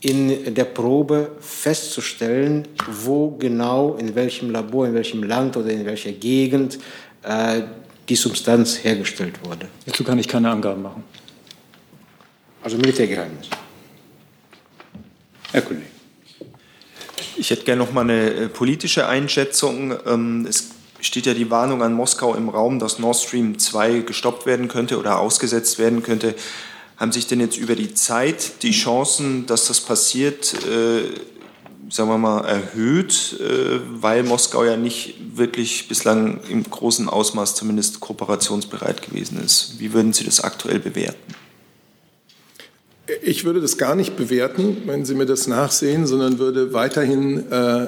in 0.02 0.56
der 0.56 0.66
Probe 0.66 1.32
festzustellen, 1.40 2.68
wo 3.04 3.32
genau, 3.38 3.98
in 3.98 4.16
welchem 4.16 4.50
Labor, 4.50 4.88
in 4.88 4.96
welchem 4.96 5.22
Land 5.22 5.58
oder 5.58 5.70
in 5.70 5.86
welcher 5.86 6.12
Gegend 6.12 6.80
äh, 7.22 7.62
die 8.10 8.16
Substanz 8.16 8.84
hergestellt 8.84 9.36
wurde? 9.44 9.68
Dazu 9.86 10.04
kann 10.04 10.18
ich 10.18 10.28
keine 10.28 10.50
Angaben 10.50 10.82
machen. 10.82 11.04
Also 12.64 12.78
Militärgeheimnis. 12.78 13.48
Herr 15.52 15.62
Kollege. 15.62 15.86
Ich 17.36 17.52
hätte 17.52 17.64
gerne 17.64 17.84
noch 17.84 17.94
mal 17.94 18.02
eine 18.02 18.30
äh, 18.32 18.50
politische 18.50 19.08
Einschätzung. 19.08 19.96
Ähm, 20.08 20.48
es 20.50 20.77
steht 21.02 21.26
ja 21.26 21.34
die 21.34 21.50
Warnung 21.50 21.82
an 21.82 21.94
Moskau 21.94 22.36
im 22.36 22.50
Raum, 22.50 22.80
dass 22.80 23.00
Nord 23.00 23.18
Stream 23.18 23.60
2 23.60 24.00
gestoppt 24.00 24.46
werden 24.46 24.68
könnte 24.68 24.98
oder 25.00 25.20
ausgesetzt 25.20 25.80
werden 25.80 26.04
könnte. 26.04 26.36
Haben 26.98 27.12
sich 27.12 27.28
denn 27.28 27.40
jetzt 27.40 27.58
über 27.58 27.76
die 27.76 27.94
Zeit 27.94 28.64
die 28.64 28.72
Chancen, 28.72 29.46
dass 29.46 29.68
das 29.68 29.82
passiert, 29.82 30.54
äh, 30.66 31.04
sagen 31.90 32.10
wir 32.10 32.18
mal, 32.18 32.42
erhöht, 32.42 33.40
äh, 33.40 33.80
weil 34.02 34.24
Moskau 34.24 34.64
ja 34.64 34.78
nicht 34.78 35.16
wirklich 35.36 35.88
bislang 35.88 36.40
im 36.50 36.64
großen 36.64 37.08
Ausmaß 37.08 37.56
zumindest 37.56 38.00
kooperationsbereit 38.00 39.04
gewesen 39.04 39.40
ist? 39.44 39.76
Wie 39.78 39.94
würden 39.94 40.14
Sie 40.14 40.24
das 40.24 40.42
aktuell 40.42 40.80
bewerten? 40.80 41.36
Ich 43.22 43.46
würde 43.46 43.62
das 43.62 43.78
gar 43.78 43.96
nicht 43.96 44.18
bewerten, 44.18 44.84
wenn 44.86 45.06
Sie 45.06 45.16
mir 45.16 45.26
das 45.26 45.48
nachsehen, 45.48 46.08
sondern 46.08 46.40
würde 46.40 46.74
weiterhin 46.74 47.50
äh, 47.52 47.88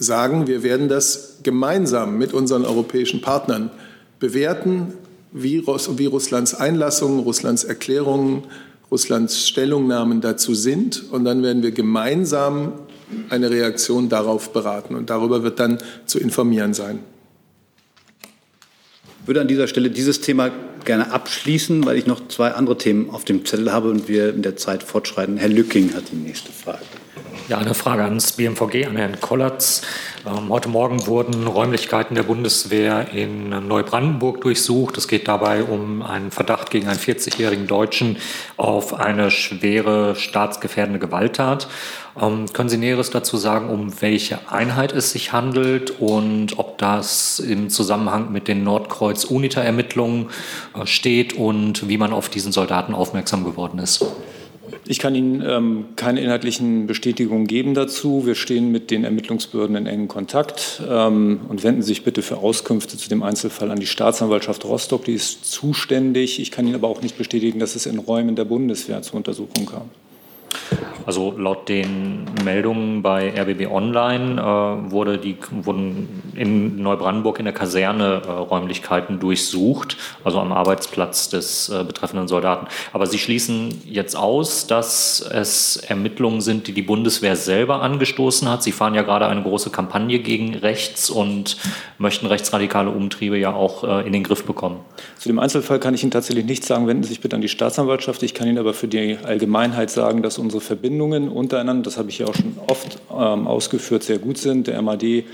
sagen, 0.00 0.46
wir 0.46 0.62
werden 0.62 0.88
das 0.88 1.38
gemeinsam 1.42 2.18
mit 2.18 2.32
unseren 2.32 2.64
europäischen 2.64 3.20
Partnern 3.20 3.70
bewerten, 4.18 4.94
wie, 5.30 5.58
Russ 5.58 5.98
wie 5.98 6.06
Russlands 6.06 6.54
Einlassungen, 6.54 7.20
Russlands 7.20 7.64
Erklärungen, 7.64 8.44
Russlands 8.90 9.46
Stellungnahmen 9.46 10.20
dazu 10.20 10.54
sind. 10.54 11.04
Und 11.12 11.24
dann 11.24 11.42
werden 11.42 11.62
wir 11.62 11.70
gemeinsam 11.70 12.72
eine 13.28 13.50
Reaktion 13.50 14.08
darauf 14.08 14.52
beraten. 14.52 14.94
Und 14.94 15.10
darüber 15.10 15.42
wird 15.42 15.60
dann 15.60 15.78
zu 16.06 16.18
informieren 16.18 16.74
sein. 16.74 17.00
Ich 19.22 19.28
würde 19.28 19.42
an 19.42 19.48
dieser 19.48 19.68
Stelle 19.68 19.90
dieses 19.90 20.22
Thema 20.22 20.50
gerne 20.84 21.12
abschließen, 21.12 21.84
weil 21.84 21.98
ich 21.98 22.06
noch 22.06 22.26
zwei 22.28 22.52
andere 22.52 22.78
Themen 22.78 23.10
auf 23.10 23.24
dem 23.24 23.44
Zettel 23.44 23.70
habe 23.70 23.90
und 23.90 24.08
wir 24.08 24.30
in 24.30 24.42
der 24.42 24.56
Zeit 24.56 24.82
fortschreiten. 24.82 25.36
Herr 25.36 25.50
Lücking 25.50 25.94
hat 25.94 26.04
die 26.10 26.16
nächste 26.16 26.50
Frage. 26.50 26.80
Ja, 27.50 27.58
eine 27.58 27.74
Frage 27.74 28.04
ans 28.04 28.30
BMVG, 28.30 28.86
an 28.86 28.96
Herrn 28.96 29.20
Kollatz. 29.20 29.82
Ähm, 30.24 30.50
heute 30.50 30.68
Morgen 30.68 31.08
wurden 31.08 31.48
Räumlichkeiten 31.48 32.14
der 32.14 32.22
Bundeswehr 32.22 33.08
in 33.12 33.48
Neubrandenburg 33.66 34.40
durchsucht. 34.40 34.96
Es 34.96 35.08
geht 35.08 35.26
dabei 35.26 35.64
um 35.64 36.00
einen 36.02 36.30
Verdacht 36.30 36.70
gegen 36.70 36.86
einen 36.86 37.00
40-jährigen 37.00 37.66
Deutschen 37.66 38.18
auf 38.56 38.94
eine 38.94 39.32
schwere 39.32 40.14
staatsgefährdende 40.14 41.00
Gewalttat. 41.00 41.66
Ähm, 42.22 42.46
können 42.52 42.68
Sie 42.68 42.76
Näheres 42.76 43.10
dazu 43.10 43.36
sagen, 43.36 43.68
um 43.68 44.00
welche 44.00 44.48
Einheit 44.48 44.92
es 44.92 45.10
sich 45.10 45.32
handelt 45.32 45.98
und 45.98 46.56
ob 46.56 46.78
das 46.78 47.40
im 47.40 47.68
Zusammenhang 47.68 48.30
mit 48.30 48.46
den 48.46 48.62
Nordkreuz-UNITA-Ermittlungen 48.62 50.30
äh, 50.80 50.86
steht 50.86 51.32
und 51.32 51.88
wie 51.88 51.98
man 51.98 52.12
auf 52.12 52.28
diesen 52.28 52.52
Soldaten 52.52 52.94
aufmerksam 52.94 53.42
geworden 53.42 53.80
ist? 53.80 54.04
Ich 54.86 54.98
kann 54.98 55.14
Ihnen 55.14 55.42
ähm, 55.46 55.84
keine 55.96 56.20
inhaltlichen 56.20 56.86
Bestätigungen 56.86 57.46
geben 57.46 57.74
dazu. 57.74 58.26
Wir 58.26 58.34
stehen 58.34 58.72
mit 58.72 58.90
den 58.90 59.04
Ermittlungsbehörden 59.04 59.76
in 59.76 59.86
engem 59.86 60.08
Kontakt 60.08 60.82
ähm, 60.88 61.40
und 61.48 61.62
wenden 61.62 61.82
sich 61.82 62.02
bitte 62.02 62.22
für 62.22 62.38
Auskünfte 62.38 62.96
zu 62.96 63.08
dem 63.08 63.22
Einzelfall 63.22 63.70
an 63.70 63.78
die 63.78 63.86
Staatsanwaltschaft 63.86 64.64
Rostock. 64.64 65.04
Die 65.04 65.12
ist 65.12 65.44
zuständig. 65.44 66.40
Ich 66.40 66.50
kann 66.50 66.66
Ihnen 66.66 66.74
aber 66.74 66.88
auch 66.88 67.02
nicht 67.02 67.18
bestätigen, 67.18 67.58
dass 67.58 67.76
es 67.76 67.86
in 67.86 67.98
Räumen 67.98 68.36
der 68.36 68.44
Bundeswehr 68.44 69.02
zur 69.02 69.16
Untersuchung 69.16 69.66
kam. 69.66 69.90
Also 71.06 71.34
laut 71.36 71.68
den 71.68 72.26
Meldungen 72.44 73.02
bei 73.02 73.32
RBB 73.36 73.70
Online 73.70 74.40
äh, 74.40 74.90
wurde 74.92 75.18
die, 75.18 75.36
wurden 75.50 76.22
in 76.36 76.82
Neubrandenburg 76.82 77.38
in 77.38 77.46
der 77.46 77.54
Kaserne 77.54 78.22
äh, 78.26 78.30
Räumlichkeiten 78.30 79.18
durchsucht, 79.18 79.96
also 80.24 80.40
am 80.40 80.52
Arbeitsplatz 80.52 81.28
des 81.28 81.68
äh, 81.68 81.84
betreffenden 81.84 82.28
Soldaten. 82.28 82.66
Aber 82.92 83.06
Sie 83.06 83.18
schließen 83.18 83.80
jetzt 83.84 84.16
aus, 84.16 84.66
dass 84.66 85.20
es 85.20 85.76
Ermittlungen 85.76 86.40
sind, 86.40 86.66
die 86.66 86.72
die 86.72 86.82
Bundeswehr 86.82 87.36
selber 87.36 87.82
angestoßen 87.82 88.48
hat. 88.48 88.62
Sie 88.62 88.72
fahren 88.72 88.94
ja 88.94 89.02
gerade 89.02 89.26
eine 89.26 89.42
große 89.42 89.70
Kampagne 89.70 90.18
gegen 90.18 90.54
rechts 90.54 91.10
und 91.10 91.56
möchten 91.98 92.26
rechtsradikale 92.26 92.90
Umtriebe 92.90 93.38
ja 93.38 93.52
auch 93.52 93.84
äh, 93.84 94.06
in 94.06 94.12
den 94.12 94.22
Griff 94.22 94.44
bekommen. 94.44 94.80
Zu 95.18 95.28
dem 95.28 95.38
Einzelfall 95.38 95.78
kann 95.78 95.94
ich 95.94 96.02
Ihnen 96.02 96.12
tatsächlich 96.12 96.44
nichts 96.44 96.66
sagen. 96.66 96.86
Wenden 96.86 97.02
Sie 97.02 97.10
sich 97.10 97.20
bitte 97.20 97.36
an 97.36 97.42
die 97.42 97.48
Staatsanwaltschaft. 97.48 98.22
Ich 98.22 98.34
kann 98.34 98.48
Ihnen 98.48 98.58
aber 98.58 98.74
für 98.74 98.88
die 98.88 99.18
Allgemeinheit 99.22 99.90
sagen, 99.90 100.22
dass 100.22 100.38
unsere 100.40 100.60
Verbindungen 100.60 101.28
untereinander, 101.28 101.84
das 101.84 101.96
habe 101.96 102.10
ich 102.10 102.18
ja 102.18 102.26
auch 102.26 102.34
schon 102.34 102.56
oft 102.66 102.98
ähm, 103.10 103.46
ausgeführt, 103.46 104.02
sehr 104.02 104.18
gut 104.18 104.38
sind. 104.38 104.66
Der 104.66 104.80
MAD 104.82 105.24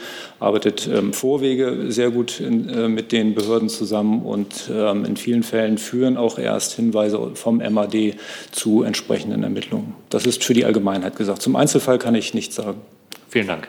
arbeitet 0.41 0.89
ähm, 0.93 1.13
Vorwege 1.13 1.87
sehr 1.89 2.11
gut 2.11 2.41
in, 2.41 2.69
äh, 2.69 2.89
mit 2.89 3.13
den 3.13 3.35
Behörden 3.35 3.69
zusammen 3.69 4.23
und 4.23 4.71
ähm, 4.71 5.05
in 5.05 5.17
vielen 5.17 5.43
Fällen 5.43 5.79
führen 5.79 6.17
auch 6.17 6.39
erst 6.39 6.75
Hinweise 6.75 7.31
vom 7.35 7.59
MAD 7.59 8.17
zu 8.53 8.83
entsprechenden 8.83 9.43
Ermittlungen. 9.43 9.95
Das 10.11 10.27
ist 10.27 10.45
für 10.45 10.55
die 10.55 10.65
Allgemeinheit 10.65 11.17
gesagt. 11.17 11.43
Zum 11.43 11.57
Einzelfall 11.57 11.99
kann 11.99 12.15
ich 12.15 12.35
nichts 12.35 12.57
sagen. 12.57 12.81
Vielen 13.29 13.47
Dank. 13.47 13.69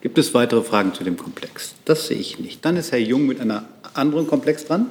Gibt 0.00 0.16
es 0.16 0.32
weitere 0.32 0.62
Fragen 0.62 0.94
zu 0.94 1.04
dem 1.04 1.16
Komplex? 1.16 1.74
Das 1.84 2.06
sehe 2.06 2.16
ich 2.16 2.38
nicht. 2.38 2.64
Dann 2.64 2.76
ist 2.76 2.90
Herr 2.90 2.98
Jung 2.98 3.26
mit 3.26 3.40
einer 3.40 3.64
anderen 3.92 4.26
Komplex 4.26 4.64
dran. 4.64 4.86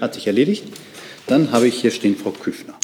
Hat 0.00 0.14
sich 0.14 0.26
erledigt. 0.26 0.64
Dann 1.26 1.52
habe 1.52 1.66
ich 1.66 1.80
hier 1.80 1.90
stehen 1.90 2.16
Frau 2.16 2.30
Küffner. 2.30 2.74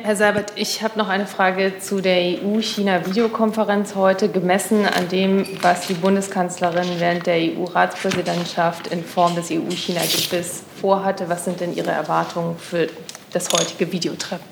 Herr 0.00 0.14
Seibert, 0.14 0.52
ich 0.54 0.82
habe 0.82 0.96
noch 0.96 1.08
eine 1.08 1.26
Frage 1.26 1.72
zu 1.80 2.00
der 2.00 2.40
EU-China-Videokonferenz 2.40 3.96
heute. 3.96 4.28
Gemessen 4.28 4.86
an 4.86 5.08
dem, 5.08 5.44
was 5.60 5.88
die 5.88 5.94
Bundeskanzlerin 5.94 6.86
während 6.98 7.26
der 7.26 7.34
EU-Ratspräsidentschaft 7.34 8.86
in 8.86 9.02
Form 9.02 9.34
des 9.34 9.50
EU-China-Gipfels 9.50 10.62
vorhatte, 10.80 11.28
was 11.28 11.44
sind 11.44 11.58
denn 11.58 11.74
Ihre 11.74 11.90
Erwartungen 11.90 12.56
für 12.58 12.86
das 13.32 13.50
heutige 13.50 13.90
Videotreffen? 13.90 14.46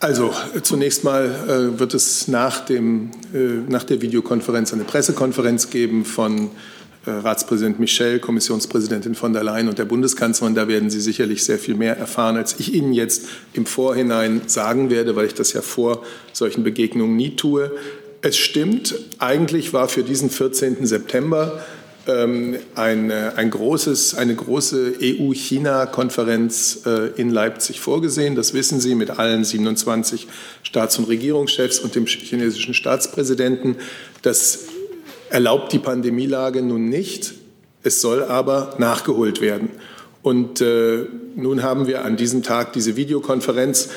Also 0.00 0.34
zunächst 0.62 1.04
mal 1.04 1.26
äh, 1.26 1.78
wird 1.78 1.94
es 1.94 2.26
nach, 2.26 2.64
dem, 2.64 3.12
äh, 3.32 3.38
nach 3.70 3.84
der 3.84 4.02
Videokonferenz 4.02 4.72
eine 4.72 4.82
Pressekonferenz 4.84 5.70
geben 5.70 6.04
von 6.04 6.50
Ratspräsident 7.06 7.78
Michel, 7.78 8.18
Kommissionspräsidentin 8.18 9.14
von 9.14 9.32
der 9.32 9.44
Leyen 9.44 9.68
und 9.68 9.78
der 9.78 9.84
Bundeskanzlerin. 9.84 10.54
Da 10.54 10.68
werden 10.68 10.90
Sie 10.90 11.00
sicherlich 11.00 11.44
sehr 11.44 11.58
viel 11.58 11.74
mehr 11.74 11.96
erfahren, 11.96 12.36
als 12.36 12.56
ich 12.58 12.74
Ihnen 12.74 12.92
jetzt 12.92 13.26
im 13.52 13.66
Vorhinein 13.66 14.42
sagen 14.46 14.90
werde, 14.90 15.16
weil 15.16 15.26
ich 15.26 15.34
das 15.34 15.52
ja 15.52 15.62
vor 15.62 16.02
solchen 16.32 16.64
Begegnungen 16.64 17.16
nie 17.16 17.36
tue. 17.36 17.70
Es 18.22 18.36
stimmt, 18.36 18.94
eigentlich 19.18 19.72
war 19.72 19.88
für 19.88 20.02
diesen 20.02 20.30
14. 20.30 20.86
September 20.86 21.62
ähm, 22.06 22.56
ein, 22.74 23.10
ein 23.10 23.50
großes, 23.50 24.14
eine 24.14 24.34
große 24.34 24.94
EU-China-Konferenz 25.00 26.82
äh, 26.86 27.20
in 27.20 27.30
Leipzig 27.30 27.80
vorgesehen. 27.80 28.34
Das 28.34 28.54
wissen 28.54 28.80
Sie 28.80 28.94
mit 28.94 29.10
allen 29.10 29.44
27 29.44 30.26
Staats- 30.62 30.98
und 30.98 31.08
Regierungschefs 31.08 31.78
und 31.78 31.94
dem 31.94 32.06
chinesischen 32.06 32.74
Staatspräsidenten. 32.74 33.76
Das 34.22 34.66
erlaubt 35.34 35.72
die 35.72 35.80
Pandemielage 35.80 36.62
nun 36.62 36.88
nicht. 36.88 37.34
Es 37.82 38.00
soll 38.00 38.22
aber 38.22 38.76
nachgeholt 38.78 39.40
werden. 39.40 39.68
Und 40.22 40.60
äh, 40.60 41.06
nun 41.34 41.64
haben 41.64 41.88
wir 41.88 42.04
an 42.04 42.16
diesem 42.16 42.44
Tag 42.44 42.72
diese 42.72 42.94
Videokonferenz. 42.94 43.88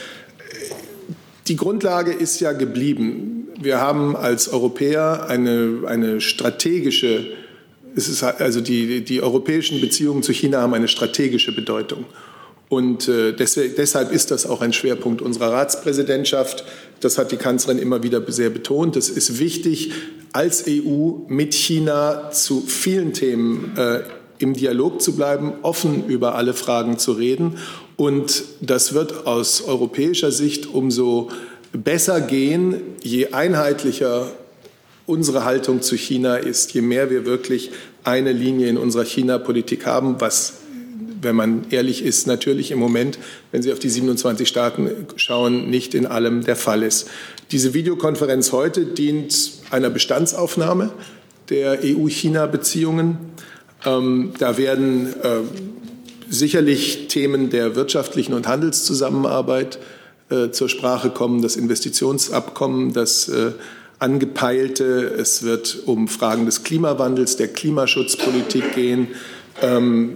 Die 1.47 1.55
Grundlage 1.55 2.11
ist 2.11 2.39
ja 2.39 2.53
geblieben. 2.53 3.49
Wir 3.61 3.79
haben 3.79 4.15
als 4.15 4.49
Europäer 4.49 5.27
eine, 5.29 5.83
eine 5.85 6.21
strategische, 6.21 7.27
es 7.95 8.09
ist 8.09 8.23
also 8.23 8.59
die, 8.59 9.01
die 9.05 9.21
europäischen 9.21 9.79
Beziehungen 9.79 10.23
zu 10.23 10.33
China 10.33 10.61
haben 10.61 10.73
eine 10.73 10.87
strategische 10.87 11.53
Bedeutung. 11.53 12.05
Und 12.69 13.07
äh, 13.07 13.33
deshalb 13.33 14.11
ist 14.11 14.31
das 14.31 14.45
auch 14.45 14.61
ein 14.61 14.73
Schwerpunkt 14.73 15.21
unserer 15.21 15.53
Ratspräsidentschaft. 15.53 16.65
Das 16.99 17.17
hat 17.17 17.31
die 17.31 17.37
Kanzlerin 17.37 17.81
immer 17.81 18.03
wieder 18.03 18.21
sehr 18.27 18.49
betont. 18.49 18.97
Es 18.97 19.09
ist 19.09 19.39
wichtig, 19.39 19.93
als 20.33 20.65
EU 20.67 21.11
mit 21.27 21.53
China 21.53 22.29
zu 22.31 22.61
vielen 22.61 23.13
Themen 23.13 23.73
äh, 23.77 24.01
im 24.39 24.53
Dialog 24.53 25.01
zu 25.01 25.15
bleiben, 25.15 25.53
offen 25.61 26.07
über 26.07 26.35
alle 26.35 26.53
Fragen 26.53 26.97
zu 26.97 27.13
reden. 27.13 27.57
Und 27.95 28.43
das 28.61 28.93
wird 28.93 29.25
aus 29.25 29.61
europäischer 29.61 30.31
Sicht 30.31 30.67
umso 30.67 31.29
besser 31.71 32.21
gehen, 32.21 32.81
je 33.01 33.27
einheitlicher 33.29 34.31
unsere 35.05 35.45
Haltung 35.45 35.81
zu 35.81 35.95
China 35.95 36.35
ist, 36.35 36.73
je 36.73 36.81
mehr 36.81 37.09
wir 37.09 37.25
wirklich 37.25 37.71
eine 38.03 38.33
Linie 38.33 38.67
in 38.67 38.77
unserer 38.77 39.05
China-Politik 39.05 39.85
haben, 39.85 40.19
was 40.19 40.53
wenn 41.27 41.35
man 41.35 41.65
ehrlich 41.71 42.03
ist, 42.03 42.25
natürlich 42.25 42.71
im 42.71 42.79
Moment, 42.79 43.19
wenn 43.51 43.61
Sie 43.61 43.73
auf 43.73 43.79
die 43.79 43.89
27 43.89 44.47
Staaten 44.47 44.89
schauen, 45.17 45.69
nicht 45.69 45.93
in 45.93 46.05
allem 46.05 46.45
der 46.45 46.55
Fall 46.55 46.83
ist. 46.83 47.09
Diese 47.51 47.73
Videokonferenz 47.73 48.53
heute 48.53 48.85
dient 48.85 49.51
einer 49.69 49.89
Bestandsaufnahme 49.89 50.91
der 51.49 51.79
EU-China-Beziehungen. 51.83 53.17
Ähm, 53.85 54.31
da 54.39 54.57
werden 54.57 55.13
äh, 55.21 55.39
sicherlich 56.29 57.09
Themen 57.09 57.49
der 57.49 57.75
wirtschaftlichen 57.75 58.33
und 58.33 58.47
Handelszusammenarbeit 58.47 59.79
äh, 60.29 60.51
zur 60.51 60.69
Sprache 60.69 61.09
kommen, 61.09 61.41
das 61.41 61.57
Investitionsabkommen, 61.57 62.93
das 62.93 63.27
äh, 63.27 63.51
angepeilte. 63.99 65.13
Es 65.17 65.43
wird 65.43 65.79
um 65.85 66.07
Fragen 66.07 66.45
des 66.45 66.63
Klimawandels, 66.63 67.35
der 67.35 67.49
Klimaschutzpolitik 67.49 68.75
gehen. 68.75 69.09
Ähm, 69.61 70.15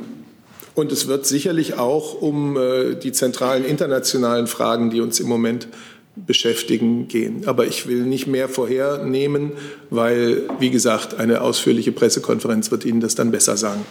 und 0.75 0.91
es 0.91 1.07
wird 1.07 1.25
sicherlich 1.25 1.75
auch 1.75 2.21
um 2.21 2.57
äh, 2.57 2.95
die 2.95 3.11
zentralen 3.11 3.65
internationalen 3.65 4.47
Fragen, 4.47 4.89
die 4.89 5.01
uns 5.01 5.19
im 5.19 5.27
Moment 5.27 5.67
beschäftigen, 6.15 7.07
gehen. 7.07 7.47
Aber 7.47 7.65
ich 7.65 7.87
will 7.87 8.03
nicht 8.03 8.27
mehr 8.27 8.49
vorhernehmen, 8.49 9.53
weil, 9.89 10.43
wie 10.59 10.69
gesagt, 10.69 11.19
eine 11.19 11.41
ausführliche 11.41 11.91
Pressekonferenz 11.91 12.71
wird 12.71 12.85
Ihnen 12.85 12.99
das 12.99 13.15
dann 13.15 13.31
besser 13.31 13.57
sagen. 13.57 13.85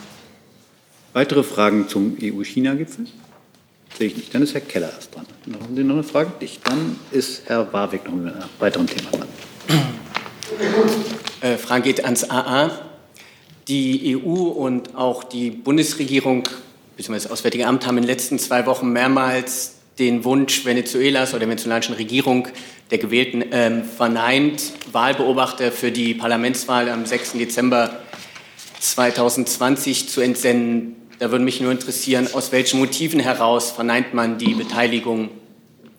Weitere 1.13 1.43
Fragen 1.43 1.89
zum 1.89 2.17
EU-China-Gipfel? 2.23 3.07
Sehe 3.99 4.07
ich 4.09 4.17
nicht. 4.17 4.35
Dann 4.35 4.43
ist 4.43 4.55
Herr 4.55 4.61
Keller 4.61 4.93
erst 4.95 5.15
dran. 5.15 5.27
Haben 5.61 5.77
Sie 5.77 5.83
noch 5.83 5.95
eine 5.95 6.05
Frage? 6.05 6.33
Nicht. 6.41 6.67
Dann 6.67 6.97
ist 7.11 7.43
Herr 7.47 7.73
Warwick 7.73 8.05
noch 8.05 8.15
mit 8.15 8.33
einem 8.33 8.45
weiteren 8.59 8.87
Thema 8.87 9.11
dran. 9.11 9.29
Äh, 11.41 11.57
Frage 11.57 11.85
geht 11.85 12.05
ans 12.05 12.29
AA. 12.29 12.71
Die 13.67 14.17
EU 14.17 14.49
und 14.49 14.97
auch 14.97 15.25
die 15.25 15.51
Bundesregierung 15.51 16.45
bzw. 17.01 17.15
das 17.15 17.31
Auswärtige 17.31 17.67
Amt 17.67 17.87
haben 17.87 17.97
in 17.97 18.03
den 18.03 18.11
letzten 18.11 18.39
zwei 18.39 18.67
Wochen 18.67 18.93
mehrmals 18.93 19.77
den 19.99 20.25
Wunsch 20.25 20.65
Venezuelas 20.65 21.31
oder 21.31 21.41
der 21.41 21.49
venezolanischen 21.49 21.95
Regierung 21.95 22.49
der 22.91 22.99
Gewählten 22.99 23.45
ähm, 23.53 23.85
verneint, 23.85 24.63
Wahlbeobachter 24.93 25.73
für 25.73 25.93
die 25.93 26.15
Parlamentswahl 26.15 26.89
am 26.89 27.07
6. 27.07 27.33
Dezember 27.33 27.91
2020 28.81 30.09
zu 30.09 30.21
entsenden. 30.21 30.97
Da 31.19 31.31
würde 31.31 31.45
mich 31.45 31.61
nur 31.61 31.71
interessieren, 31.71 32.29
aus 32.33 32.51
welchen 32.53 32.81
Motiven 32.81 33.21
heraus 33.21 33.71
verneint 33.71 34.15
man 34.15 34.39
die 34.39 34.55
Beteiligung 34.55 35.29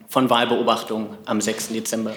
von 0.08 0.30
Wahlbeobachtungen 0.30 1.10
am 1.26 1.42
6. 1.42 1.70
Dezember? 1.70 2.16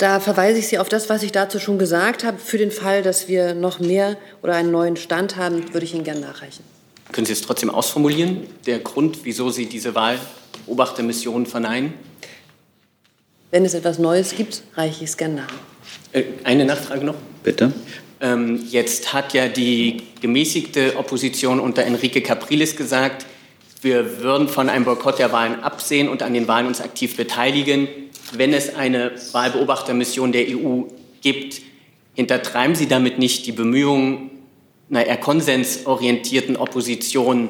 Da 0.00 0.18
verweise 0.18 0.58
ich 0.58 0.66
Sie 0.66 0.78
auf 0.78 0.88
das, 0.88 1.10
was 1.10 1.22
ich 1.22 1.30
dazu 1.30 1.58
schon 1.58 1.78
gesagt 1.78 2.24
habe. 2.24 2.38
Für 2.38 2.56
den 2.56 2.70
Fall, 2.70 3.02
dass 3.02 3.28
wir 3.28 3.52
noch 3.52 3.80
mehr 3.80 4.16
oder 4.42 4.54
einen 4.54 4.70
neuen 4.70 4.96
Stand 4.96 5.36
haben, 5.36 5.74
würde 5.74 5.84
ich 5.84 5.92
Ihnen 5.92 6.04
gerne 6.04 6.20
nachreichen. 6.20 6.64
Können 7.12 7.26
Sie 7.26 7.34
es 7.34 7.42
trotzdem 7.42 7.68
ausformulieren, 7.68 8.46
der 8.64 8.78
Grund, 8.78 9.18
wieso 9.24 9.50
Sie 9.50 9.66
diese 9.66 9.94
Wahlbeobachtermission 9.94 11.44
verneinen? 11.44 11.92
Wenn 13.50 13.66
es 13.66 13.74
etwas 13.74 13.98
Neues 13.98 14.34
gibt, 14.34 14.62
reiche 14.74 15.04
ich 15.04 15.10
es 15.10 15.18
gerne 15.18 15.34
nach. 15.34 15.52
Äh, 16.12 16.24
eine 16.44 16.64
Nachfrage 16.64 17.04
noch. 17.04 17.16
Bitte. 17.42 17.70
Ähm, 18.22 18.64
jetzt 18.70 19.12
hat 19.12 19.34
ja 19.34 19.48
die 19.48 19.98
gemäßigte 20.22 20.96
Opposition 20.96 21.60
unter 21.60 21.82
Enrique 21.82 22.22
Capriles 22.22 22.74
gesagt, 22.74 23.26
wir 23.82 24.20
würden 24.20 24.48
von 24.48 24.68
einem 24.68 24.84
Boykott 24.84 25.18
der 25.18 25.32
Wahlen 25.32 25.60
absehen 25.62 26.08
und 26.08 26.22
an 26.22 26.34
den 26.34 26.48
Wahlen 26.48 26.66
uns 26.66 26.80
aktiv 26.80 27.16
beteiligen, 27.16 27.88
wenn 28.32 28.52
es 28.52 28.74
eine 28.74 29.12
Wahlbeobachtermission 29.32 30.32
der 30.32 30.46
EU 30.48 30.82
gibt. 31.22 31.62
Hintertreiben 32.14 32.74
Sie 32.74 32.88
damit 32.88 33.18
nicht 33.18 33.46
die 33.46 33.52
Bemühungen 33.52 34.30
einer 34.90 35.06
eher 35.06 35.16
konsensorientierten 35.16 36.56
Opposition 36.56 37.48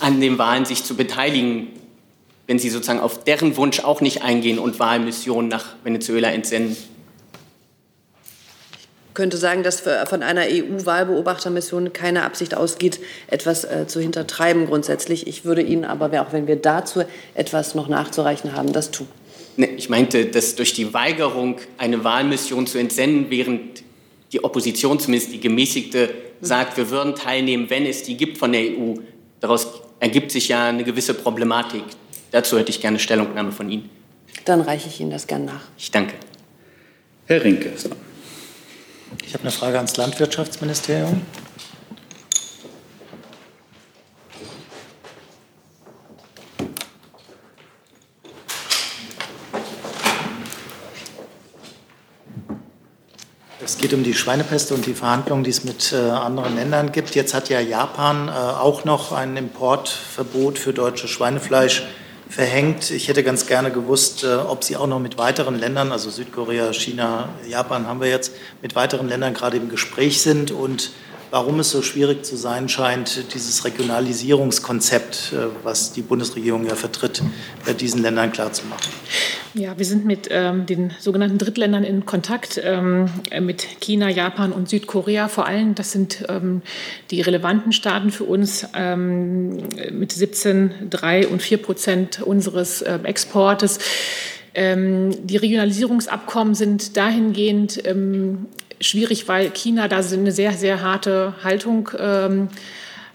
an 0.00 0.20
den 0.20 0.38
Wahlen 0.38 0.64
sich 0.64 0.84
zu 0.84 0.96
beteiligen, 0.96 1.68
wenn 2.46 2.58
Sie 2.58 2.70
sozusagen 2.70 3.00
auf 3.00 3.24
deren 3.24 3.56
Wunsch 3.56 3.80
auch 3.80 4.00
nicht 4.00 4.22
eingehen 4.22 4.58
und 4.58 4.78
Wahlmissionen 4.78 5.48
nach 5.48 5.76
Venezuela 5.84 6.30
entsenden? 6.30 6.76
Könnte 9.14 9.36
sagen, 9.36 9.62
dass 9.62 9.80
von 9.80 10.22
einer 10.22 10.42
EU-Wahlbeobachtermission 10.42 11.92
keine 11.92 12.22
Absicht 12.22 12.56
ausgeht, 12.56 13.00
etwas 13.26 13.64
äh, 13.64 13.86
zu 13.86 14.00
hintertreiben 14.00 14.66
grundsätzlich. 14.66 15.26
Ich 15.26 15.44
würde 15.44 15.62
Ihnen 15.62 15.84
aber, 15.84 16.10
auch 16.22 16.32
wenn 16.32 16.46
wir 16.46 16.56
dazu 16.56 17.02
etwas 17.34 17.74
noch 17.74 17.88
nachzureichen 17.88 18.54
haben, 18.54 18.72
das 18.72 18.90
tun. 18.90 19.08
Nee, 19.56 19.70
ich 19.76 19.90
meinte, 19.90 20.26
dass 20.26 20.54
durch 20.54 20.72
die 20.72 20.94
Weigerung, 20.94 21.56
eine 21.76 22.04
Wahlmission 22.04 22.66
zu 22.66 22.78
entsenden, 22.78 23.26
während 23.28 23.82
die 24.32 24.42
Opposition, 24.42 24.98
zumindest 24.98 25.32
die 25.32 25.40
gemäßigte, 25.40 26.10
sagt, 26.40 26.76
wir 26.76 26.90
würden 26.90 27.14
teilnehmen, 27.14 27.68
wenn 27.68 27.84
es 27.86 28.02
die 28.02 28.16
gibt 28.16 28.38
von 28.38 28.52
der 28.52 28.62
EU. 28.62 28.94
Daraus 29.40 29.68
ergibt 30.00 30.30
sich 30.32 30.48
ja 30.48 30.68
eine 30.68 30.84
gewisse 30.84 31.14
Problematik. 31.14 31.84
Dazu 32.30 32.58
hätte 32.58 32.70
ich 32.70 32.80
gerne 32.80 32.98
Stellungnahme 32.98 33.52
von 33.52 33.70
Ihnen. 33.70 33.90
Dann 34.44 34.62
reiche 34.62 34.88
ich 34.88 35.00
Ihnen 35.00 35.10
das 35.10 35.26
gern 35.26 35.44
nach. 35.44 35.62
Ich 35.78 35.90
danke. 35.90 36.14
Herr 37.26 37.44
Rinke 37.44 37.68
ist 37.68 37.88
dran. 37.88 38.01
Ich 39.24 39.34
habe 39.34 39.42
eine 39.42 39.50
Frage 39.50 39.76
ans 39.76 39.96
Landwirtschaftsministerium. 39.96 41.22
Es 53.64 53.78
geht 53.78 53.94
um 53.94 54.02
die 54.02 54.14
Schweinepest 54.14 54.72
und 54.72 54.86
die 54.86 54.94
Verhandlungen, 54.94 55.44
die 55.44 55.50
es 55.50 55.64
mit 55.64 55.92
äh, 55.92 55.96
anderen 55.96 56.56
Ländern 56.56 56.92
gibt. 56.92 57.14
Jetzt 57.14 57.32
hat 57.32 57.48
ja 57.48 57.60
Japan 57.60 58.28
äh, 58.28 58.32
auch 58.32 58.84
noch 58.84 59.12
ein 59.12 59.36
Importverbot 59.36 60.58
für 60.58 60.72
deutsches 60.72 61.10
Schweinefleisch 61.10 61.84
verhängt. 62.32 62.90
Ich 62.90 63.08
hätte 63.08 63.22
ganz 63.22 63.46
gerne 63.46 63.70
gewusst, 63.70 64.24
äh, 64.24 64.34
ob 64.36 64.64
Sie 64.64 64.76
auch 64.76 64.86
noch 64.86 64.98
mit 64.98 65.18
weiteren 65.18 65.58
Ländern, 65.58 65.92
also 65.92 66.08
Südkorea, 66.08 66.72
China, 66.72 67.28
Japan 67.46 67.86
haben 67.86 68.00
wir 68.00 68.08
jetzt, 68.08 68.32
mit 68.62 68.74
weiteren 68.74 69.06
Ländern 69.06 69.34
gerade 69.34 69.58
im 69.58 69.68
Gespräch 69.68 70.22
sind 70.22 70.50
und 70.50 70.92
warum 71.32 71.60
es 71.60 71.70
so 71.70 71.80
schwierig 71.80 72.26
zu 72.26 72.36
sein 72.36 72.68
scheint, 72.68 73.32
dieses 73.32 73.64
Regionalisierungskonzept, 73.64 75.32
äh, 75.32 75.46
was 75.64 75.92
die 75.92 76.02
Bundesregierung 76.02 76.66
ja 76.66 76.74
vertritt, 76.74 77.22
bei 77.64 77.72
diesen 77.72 78.02
Ländern 78.02 78.30
klarzumachen. 78.32 78.92
Ja, 79.54 79.78
wir 79.78 79.86
sind 79.86 80.04
mit 80.04 80.28
ähm, 80.30 80.66
den 80.66 80.92
sogenannten 81.00 81.38
Drittländern 81.38 81.84
in 81.84 82.04
Kontakt, 82.04 82.60
ähm, 82.62 83.06
mit 83.40 83.66
China, 83.80 84.10
Japan 84.10 84.52
und 84.52 84.68
Südkorea 84.68 85.28
vor 85.28 85.46
allem. 85.46 85.74
Das 85.74 85.90
sind 85.90 86.22
ähm, 86.28 86.60
die 87.10 87.22
relevanten 87.22 87.72
Staaten 87.72 88.10
für 88.10 88.24
uns 88.24 88.66
ähm, 88.74 89.56
mit 89.90 90.12
17, 90.12 90.90
3 90.90 91.28
und 91.28 91.40
4 91.40 91.58
Prozent 91.62 92.20
unseres 92.20 92.82
äh, 92.82 92.98
Exportes. 93.04 93.78
Ähm, 94.54 95.26
die 95.26 95.38
Regionalisierungsabkommen 95.38 96.54
sind 96.54 96.98
dahingehend 96.98 97.86
ähm, 97.86 98.48
schwierig, 98.82 99.28
weil 99.28 99.50
China 99.50 99.88
da 99.88 99.98
eine 99.98 100.32
sehr, 100.32 100.52
sehr 100.52 100.82
harte 100.82 101.34
Haltung 101.42 101.90
ähm, 101.98 102.48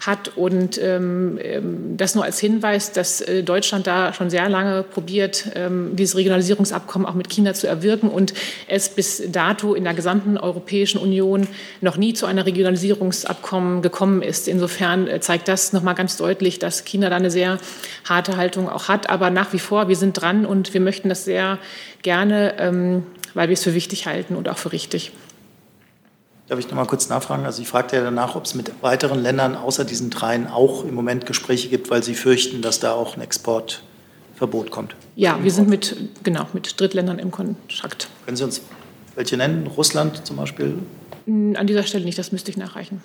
hat. 0.06 0.36
Und 0.36 0.78
ähm, 0.82 1.38
ähm, 1.42 1.96
das 1.96 2.14
nur 2.14 2.24
als 2.24 2.38
Hinweis, 2.38 2.92
dass 2.92 3.20
äh, 3.20 3.42
Deutschland 3.42 3.86
da 3.86 4.12
schon 4.12 4.30
sehr 4.30 4.48
lange 4.48 4.82
probiert, 4.82 5.50
ähm, 5.54 5.90
dieses 5.94 6.16
Regionalisierungsabkommen 6.16 7.06
auch 7.06 7.14
mit 7.14 7.28
China 7.28 7.54
zu 7.54 7.66
erwirken 7.66 8.08
und 8.08 8.34
es 8.66 8.88
bis 8.88 9.22
dato 9.30 9.74
in 9.74 9.84
der 9.84 9.94
gesamten 9.94 10.38
Europäischen 10.38 10.98
Union 10.98 11.46
noch 11.80 11.96
nie 11.96 12.14
zu 12.14 12.26
einem 12.26 12.44
Regionalisierungsabkommen 12.44 13.82
gekommen 13.82 14.22
ist. 14.22 14.48
Insofern 14.48 15.08
äh, 15.08 15.20
zeigt 15.20 15.48
das 15.48 15.72
nochmal 15.72 15.94
ganz 15.94 16.16
deutlich, 16.16 16.58
dass 16.58 16.84
China 16.84 17.10
da 17.10 17.16
eine 17.16 17.30
sehr 17.30 17.58
harte 18.08 18.36
Haltung 18.36 18.68
auch 18.68 18.88
hat. 18.88 19.10
Aber 19.10 19.30
nach 19.30 19.52
wie 19.52 19.58
vor, 19.58 19.88
wir 19.88 19.96
sind 19.96 20.20
dran 20.20 20.46
und 20.46 20.74
wir 20.74 20.80
möchten 20.80 21.08
das 21.08 21.24
sehr 21.24 21.58
gerne, 22.02 22.54
ähm, 22.58 23.04
weil 23.34 23.48
wir 23.48 23.54
es 23.54 23.64
für 23.64 23.74
wichtig 23.74 24.06
halten 24.06 24.36
und 24.36 24.48
auch 24.48 24.58
für 24.58 24.72
richtig. 24.72 25.12
Darf 26.48 26.58
ich 26.58 26.66
noch 26.68 26.76
mal 26.76 26.86
kurz 26.86 27.10
nachfragen? 27.10 27.44
Also 27.44 27.60
ich 27.60 27.68
fragte 27.68 27.96
ja 27.96 28.02
danach, 28.02 28.34
ob 28.34 28.46
es 28.46 28.54
mit 28.54 28.72
weiteren 28.80 29.20
Ländern 29.20 29.54
außer 29.54 29.84
diesen 29.84 30.08
dreien 30.08 30.46
auch 30.46 30.84
im 30.84 30.94
Moment 30.94 31.26
Gespräche 31.26 31.68
gibt, 31.68 31.90
weil 31.90 32.02
Sie 32.02 32.14
fürchten, 32.14 32.62
dass 32.62 32.80
da 32.80 32.92
auch 32.92 33.16
ein 33.16 33.20
Exportverbot 33.20 34.70
kommt. 34.70 34.96
Ja, 35.14 35.38
wir 35.42 35.50
sind 35.50 35.68
mit, 35.68 35.94
genau, 36.22 36.46
mit 36.54 36.80
Drittländern 36.80 37.18
im 37.18 37.30
Kontakt. 37.30 38.08
Können 38.24 38.38
Sie 38.38 38.44
uns 38.44 38.62
welche 39.14 39.36
nennen? 39.36 39.66
Russland 39.66 40.26
zum 40.26 40.36
Beispiel? 40.36 40.78
An 41.26 41.66
dieser 41.66 41.82
Stelle 41.82 42.06
nicht, 42.06 42.18
das 42.18 42.32
müsste 42.32 42.50
ich 42.50 42.56
nachreichen. 42.56 43.02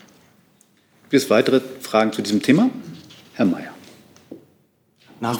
Gibt 1.09 1.21
es 1.21 1.29
weitere 1.29 1.59
Fragen 1.81 2.13
zu 2.13 2.21
diesem 2.21 2.41
Thema? 2.41 2.69
Herr 3.33 3.45
Mayer. 3.45 3.73
Nach, 5.19 5.37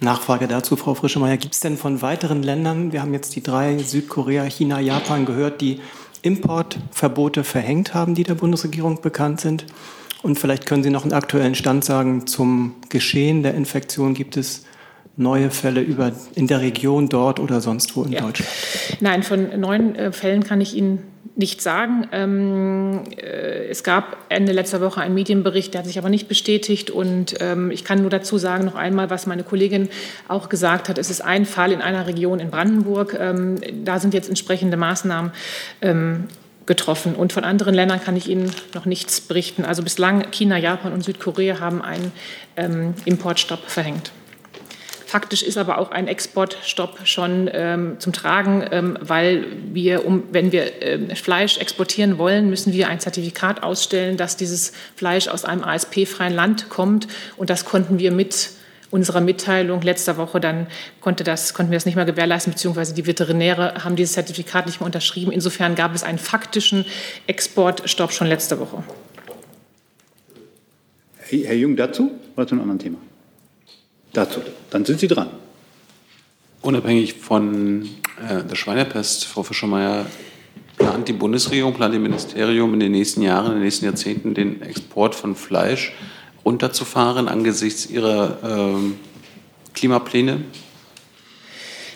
Nachfrage 0.00 0.48
dazu, 0.48 0.76
Frau 0.76 0.94
Frischemeyer. 0.94 1.36
Gibt 1.36 1.54
es 1.54 1.60
denn 1.60 1.76
von 1.76 2.00
weiteren 2.00 2.42
Ländern, 2.42 2.92
wir 2.92 3.02
haben 3.02 3.12
jetzt 3.12 3.36
die 3.36 3.42
drei, 3.42 3.76
Südkorea, 3.78 4.44
China, 4.44 4.80
Japan 4.80 5.26
gehört, 5.26 5.60
die 5.60 5.80
Importverbote 6.24 7.44
verhängt 7.44 7.92
haben, 7.94 8.14
die 8.14 8.24
der 8.24 8.34
Bundesregierung 8.34 9.00
bekannt 9.02 9.40
sind? 9.40 9.66
Und 10.22 10.38
vielleicht 10.38 10.64
können 10.64 10.82
Sie 10.82 10.90
noch 10.90 11.02
einen 11.02 11.12
aktuellen 11.12 11.54
Stand 11.54 11.84
sagen 11.84 12.26
zum 12.26 12.76
Geschehen 12.88 13.42
der 13.42 13.54
Infektion. 13.54 14.14
Gibt 14.14 14.38
es 14.38 14.64
neue 15.16 15.50
Fälle 15.50 15.82
über, 15.82 16.12
in 16.34 16.46
der 16.46 16.62
Region 16.62 17.10
dort 17.10 17.40
oder 17.40 17.60
sonst 17.60 17.94
wo 17.94 18.04
in 18.04 18.12
ja. 18.12 18.22
Deutschland? 18.22 18.50
Nein, 19.00 19.22
von 19.22 19.60
neuen 19.60 19.94
äh, 19.96 20.12
Fällen 20.12 20.42
kann 20.42 20.62
ich 20.62 20.74
Ihnen 20.74 21.02
nicht 21.36 21.60
sagen. 21.60 22.06
Ähm, 22.12 23.02
äh, 23.16 23.66
es 23.68 23.82
gab 23.82 24.16
Ende 24.28 24.52
letzter 24.52 24.80
Woche 24.80 25.00
einen 25.00 25.14
Medienbericht, 25.14 25.74
der 25.74 25.80
hat 25.80 25.86
sich 25.86 25.98
aber 25.98 26.08
nicht 26.08 26.28
bestätigt. 26.28 26.90
Und 26.90 27.34
ähm, 27.40 27.70
ich 27.70 27.84
kann 27.84 28.00
nur 28.00 28.10
dazu 28.10 28.38
sagen, 28.38 28.64
noch 28.64 28.76
einmal, 28.76 29.10
was 29.10 29.26
meine 29.26 29.42
Kollegin 29.42 29.88
auch 30.28 30.48
gesagt 30.48 30.88
hat. 30.88 30.98
Es 30.98 31.10
ist 31.10 31.20
ein 31.20 31.44
Fall 31.44 31.72
in 31.72 31.82
einer 31.82 32.06
Region 32.06 32.38
in 32.38 32.50
Brandenburg. 32.50 33.16
Ähm, 33.18 33.56
da 33.84 33.98
sind 33.98 34.14
jetzt 34.14 34.28
entsprechende 34.28 34.76
Maßnahmen 34.76 35.32
ähm, 35.82 36.24
getroffen. 36.66 37.14
Und 37.14 37.32
von 37.32 37.44
anderen 37.44 37.74
Ländern 37.74 38.00
kann 38.00 38.16
ich 38.16 38.28
Ihnen 38.28 38.50
noch 38.74 38.86
nichts 38.86 39.20
berichten. 39.20 39.64
Also 39.64 39.82
bislang 39.82 40.30
China, 40.30 40.56
Japan 40.56 40.92
und 40.92 41.02
Südkorea 41.02 41.58
haben 41.58 41.82
einen 41.82 42.12
ähm, 42.56 42.94
Importstopp 43.04 43.68
verhängt. 43.68 44.12
Faktisch 45.14 45.44
ist 45.44 45.58
aber 45.58 45.78
auch 45.78 45.92
ein 45.92 46.08
Exportstopp 46.08 47.06
schon 47.06 47.48
ähm, 47.52 48.00
zum 48.00 48.12
Tragen, 48.12 48.64
ähm, 48.72 48.98
weil 49.00 49.46
wir, 49.72 50.04
um, 50.04 50.24
wenn 50.32 50.50
wir 50.50 50.82
äh, 50.82 51.14
Fleisch 51.14 51.56
exportieren 51.58 52.18
wollen, 52.18 52.50
müssen 52.50 52.72
wir 52.72 52.88
ein 52.88 52.98
Zertifikat 52.98 53.62
ausstellen, 53.62 54.16
dass 54.16 54.36
dieses 54.36 54.72
Fleisch 54.96 55.28
aus 55.28 55.44
einem 55.44 55.62
ASP-freien 55.62 56.34
Land 56.34 56.68
kommt. 56.68 57.06
Und 57.36 57.48
das 57.48 57.64
konnten 57.64 58.00
wir 58.00 58.10
mit 58.10 58.50
unserer 58.90 59.20
Mitteilung 59.20 59.82
letzter 59.82 60.16
Woche, 60.16 60.40
dann 60.40 60.66
konnte 61.00 61.22
das, 61.22 61.54
konnten 61.54 61.70
wir 61.70 61.76
das 61.76 61.86
nicht 61.86 61.94
mehr 61.94 62.06
gewährleisten, 62.06 62.52
beziehungsweise 62.52 62.92
die 62.92 63.06
Veterinäre 63.06 63.84
haben 63.84 63.94
dieses 63.94 64.14
Zertifikat 64.14 64.66
nicht 64.66 64.80
mehr 64.80 64.86
unterschrieben. 64.86 65.30
Insofern 65.30 65.76
gab 65.76 65.94
es 65.94 66.02
einen 66.02 66.18
faktischen 66.18 66.86
Exportstopp 67.28 68.10
schon 68.10 68.26
letzte 68.26 68.58
Woche. 68.58 68.82
Herr 71.18 71.54
Jung, 71.54 71.76
dazu 71.76 72.10
oder 72.34 72.48
zu 72.48 72.56
einem 72.56 72.62
anderen 72.62 72.80
Thema? 72.80 72.98
Dazu. 74.14 74.40
Dann 74.70 74.84
sind 74.84 75.00
Sie 75.00 75.08
dran. 75.08 75.28
Unabhängig 76.62 77.14
von 77.14 77.82
äh, 78.26 78.42
der 78.42 78.54
Schweinepest, 78.54 79.26
Frau 79.26 79.42
Fischermeier, 79.42 80.06
plant 80.78 81.08
die 81.08 81.12
Bundesregierung, 81.12 81.74
plant 81.74 81.94
das 81.94 82.00
Ministerium 82.00 82.72
in 82.74 82.80
den 82.80 82.92
nächsten 82.92 83.22
Jahren, 83.22 83.48
in 83.48 83.52
den 83.54 83.64
nächsten 83.64 83.84
Jahrzehnten 83.84 84.32
den 84.32 84.62
Export 84.62 85.14
von 85.14 85.34
Fleisch 85.34 85.92
runterzufahren 86.44 87.28
angesichts 87.28 87.86
Ihrer 87.86 88.38
ähm, 88.44 88.98
Klimapläne? 89.74 90.42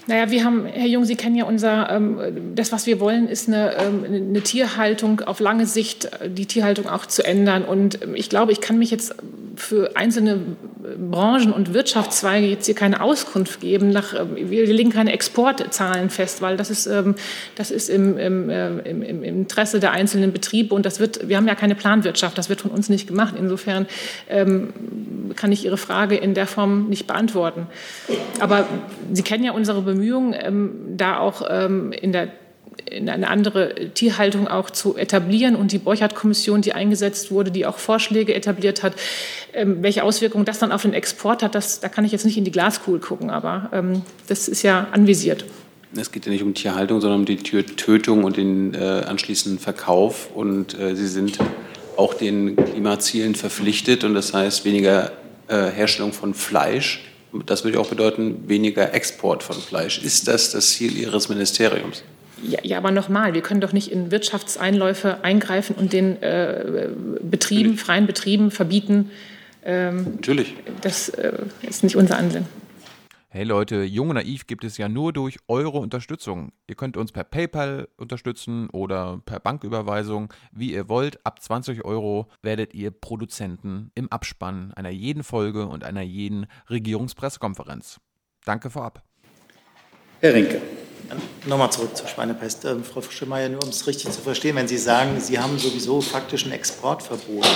Naja, 0.09 0.31
wir 0.31 0.43
haben, 0.43 0.65
Herr 0.65 0.86
Jung, 0.86 1.05
Sie 1.05 1.16
kennen 1.16 1.36
ja 1.36 1.45
unser, 1.45 1.90
ähm, 1.90 2.55
das, 2.55 2.73
was 2.73 2.86
wir 2.86 2.99
wollen, 2.99 3.28
ist 3.28 3.47
eine, 3.47 3.77
ähm, 3.77 4.05
eine 4.05 4.40
Tierhaltung 4.40 5.20
auf 5.20 5.39
lange 5.39 5.66
Sicht, 5.66 6.11
die 6.27 6.47
Tierhaltung 6.47 6.89
auch 6.89 7.07
zu 7.07 7.24
ändern. 7.24 7.65
Und 7.65 8.01
ich 8.15 8.31
glaube, 8.31 8.53
ich 8.53 8.62
kann 8.62 8.78
mich 8.78 8.90
jetzt 8.90 9.15
für 9.59 9.97
einzelne 9.97 10.40
Branchen 11.10 11.52
und 11.52 11.74
Wirtschaftszweige 11.74 12.47
jetzt 12.47 12.66
hier 12.66 12.74
keine 12.74 13.01
Auskunft 13.01 13.60
geben. 13.60 13.90
Nach, 13.90 14.14
wir 14.35 14.66
legen 14.66 14.90
keine 14.90 15.12
Exportzahlen 15.12 16.10
fest, 16.10 16.40
weil 16.43 16.56
das 16.56 16.70
ist, 16.70 16.89
das 17.56 17.70
ist 17.70 17.89
im, 17.89 18.18
im, 18.18 18.51
äh, 18.51 18.68
im, 18.80 19.02
im 19.02 19.22
Interesse 19.22 19.80
der 19.80 19.93
einzelnen 19.93 20.32
Betriebe 20.32 20.74
und 20.74 20.86
das 20.86 21.01
wird, 21.01 21.28
wir 21.28 21.36
haben 21.36 21.47
ja 21.47 21.55
keine 21.55 21.74
Planwirtschaft, 21.74 22.39
das 22.39 22.48
wird 22.48 22.60
von 22.60 22.70
uns 22.70 22.89
nicht 22.89 23.06
gemacht. 23.06 23.35
Insofern 23.39 23.86
ähm, 24.28 24.72
kann 25.36 25.52
ich 25.52 25.64
Ihre 25.64 25.76
Frage 25.76 26.16
in 26.16 26.35
der 26.35 26.47
Form 26.47 26.89
nicht 26.89 27.06
beantworten. 27.06 27.66
Aber 28.40 28.66
Sie 29.12 29.22
kennen 29.22 29.44
ja 29.44 29.52
unsere 29.52 29.82
Bemühungen 29.82 30.35
ähm, 30.39 30.70
da 30.97 31.18
auch 31.18 31.43
ähm, 31.48 31.93
in 31.93 32.12
der 32.12 32.28
in 32.90 33.09
eine 33.09 33.28
andere 33.28 33.90
Tierhaltung 33.94 34.48
auch 34.48 34.70
zu 34.70 34.97
etablieren 34.97 35.56
und 35.56 35.73
die 35.73 35.78
Borchardt-Kommission, 35.78 36.62
die 36.62 36.73
eingesetzt 36.73 37.31
wurde, 37.31 37.51
die 37.51 37.66
auch 37.66 37.78
Vorschläge 37.78 38.35
etabliert 38.35 38.82
hat, 38.82 38.94
ähm, 39.52 39.78
welche 39.82 40.05
Auswirkungen 40.05 40.44
das 40.44 40.59
dann 40.59 40.73
auf 40.73 40.82
den 40.82 40.94
Export 40.94 41.43
hat, 41.43 41.55
das, 41.55 41.81
da 41.81 41.89
kann 41.89 42.05
ich 42.05 42.12
jetzt 42.12 42.24
nicht 42.24 42.36
in 42.36 42.44
die 42.44 42.52
Glaskugel 42.52 43.01
gucken, 43.01 43.31
aber 43.31 43.70
ähm, 43.73 44.02
das 44.27 44.48
ist 44.48 44.62
ja 44.62 44.89
anvisiert. 44.93 45.44
Es 45.97 46.12
geht 46.12 46.27
ja 46.27 46.32
nicht 46.32 46.43
um 46.43 46.55
Tierhaltung, 46.55 47.01
sondern 47.01 47.20
um 47.20 47.27
die 47.27 47.36
Tiertötung 47.36 48.24
und 48.24 48.36
den 48.36 48.74
äh, 48.74 48.78
anschließenden 48.78 49.59
Verkauf. 49.59 50.28
Und 50.35 50.78
äh, 50.78 50.94
Sie 50.94 51.06
sind 51.06 51.39
auch 51.97 52.12
den 52.12 52.56
Klimazielen 52.56 53.35
verpflichtet 53.35 54.05
und 54.05 54.15
das 54.15 54.35
heißt 54.35 54.66
weniger 54.66 55.12
äh, 55.48 55.70
Herstellung 55.70 56.12
von 56.12 56.35
Fleisch 56.35 57.01
das 57.47 57.65
würde 57.65 57.78
auch 57.78 57.89
bedeuten, 57.89 58.48
weniger 58.48 58.94
Export 58.94 59.43
von 59.43 59.56
Fleisch. 59.56 59.98
Ist 60.02 60.28
das 60.28 60.51
das 60.52 60.70
Ziel 60.70 60.97
Ihres 60.97 61.28
Ministeriums? 61.28 62.02
Ja, 62.43 62.60
ja, 62.62 62.78
aber 62.78 62.90
nochmal, 62.90 63.35
wir 63.35 63.43
können 63.43 63.60
doch 63.60 63.73
nicht 63.73 63.90
in 63.90 64.10
Wirtschaftseinläufe 64.10 65.24
eingreifen 65.24 65.74
und 65.77 65.93
den 65.93 66.23
äh, 66.23 66.89
Betrieben, 67.23 67.70
Natürlich. 67.70 67.81
freien 67.81 68.06
Betrieben 68.06 68.51
verbieten. 68.51 69.10
Ähm, 69.65 70.15
Natürlich. 70.16 70.55
Das 70.82 71.09
äh, 71.09 71.32
ist 71.62 71.82
nicht 71.82 71.97
unser 71.97 72.16
Ansinnen. 72.16 72.47
Hey 73.31 73.44
Leute, 73.44 73.82
Jung 73.82 74.09
und 74.09 74.15
Naiv 74.15 74.47
gibt 74.47 74.65
es 74.65 74.78
ja 74.78 74.89
nur 74.89 75.12
durch 75.12 75.36
eure 75.48 75.78
Unterstützung. 75.78 76.51
Ihr 76.66 76.77
könnt 76.77 76.97
uns 76.97 77.12
per 77.12 77.24
PayPal 77.24 77.86
unterstützen 77.98 78.70
oder 78.70 79.20
per 79.27 79.39
Banküberweisung, 79.39 80.32
wie 80.51 80.73
ihr 80.73 80.89
wollt. 80.89 81.24
Ab 81.27 81.43
20 81.43 81.85
Euro 81.85 82.28
werdet 82.40 82.73
ihr 82.73 82.90
Produzenten 82.90 83.90
im 83.94 84.10
Abspann 84.10 84.73
einer 84.74 84.89
jeden 84.89 85.24
Folge 85.24 85.66
und 85.66 85.85
einer 85.85 86.01
jeden 86.01 86.47
Regierungspressekonferenz. 86.70 88.01
Danke 88.47 88.70
vorab. 88.70 89.02
Herr 90.20 90.32
Rinke. 90.32 90.62
Nochmal 91.47 91.70
zurück 91.72 91.97
zur 91.97 92.06
Schweinepest. 92.09 92.64
Ähm, 92.64 92.85
Frau 92.85 93.01
Fischemeyer, 93.01 93.48
nur 93.48 93.62
um 93.62 93.70
es 93.70 93.86
richtig 93.86 94.10
zu 94.10 94.20
verstehen, 94.20 94.56
wenn 94.56 94.68
Sie 94.68 94.78
sagen, 94.78 95.20
Sie 95.20 95.39
haben 95.39 95.59
sowieso 95.59 96.01
faktisch 96.01 96.44
ein 96.47 96.52
Exportverbot, 96.52 97.47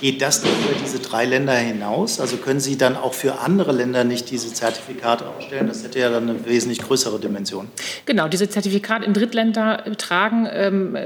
Geht 0.00 0.22
das 0.22 0.42
nicht 0.42 0.54
über 0.64 0.78
diese 0.80 1.00
drei 1.00 1.24
Länder 1.24 1.54
hinaus? 1.54 2.20
Also 2.20 2.36
können 2.36 2.60
Sie 2.60 2.78
dann 2.78 2.96
auch 2.96 3.14
für 3.14 3.40
andere 3.40 3.72
Länder 3.72 4.04
nicht 4.04 4.30
diese 4.30 4.52
Zertifikate 4.52 5.26
aufstellen? 5.26 5.66
Das 5.66 5.82
hätte 5.82 5.98
ja 5.98 6.08
dann 6.08 6.28
eine 6.28 6.46
wesentlich 6.46 6.80
größere 6.80 7.18
Dimension. 7.18 7.68
Genau, 8.06 8.28
diese 8.28 8.48
Zertifikate 8.48 9.04
in 9.04 9.12
Drittländer 9.12 9.84
tragen, 9.98 10.48
ähm, 10.50 10.96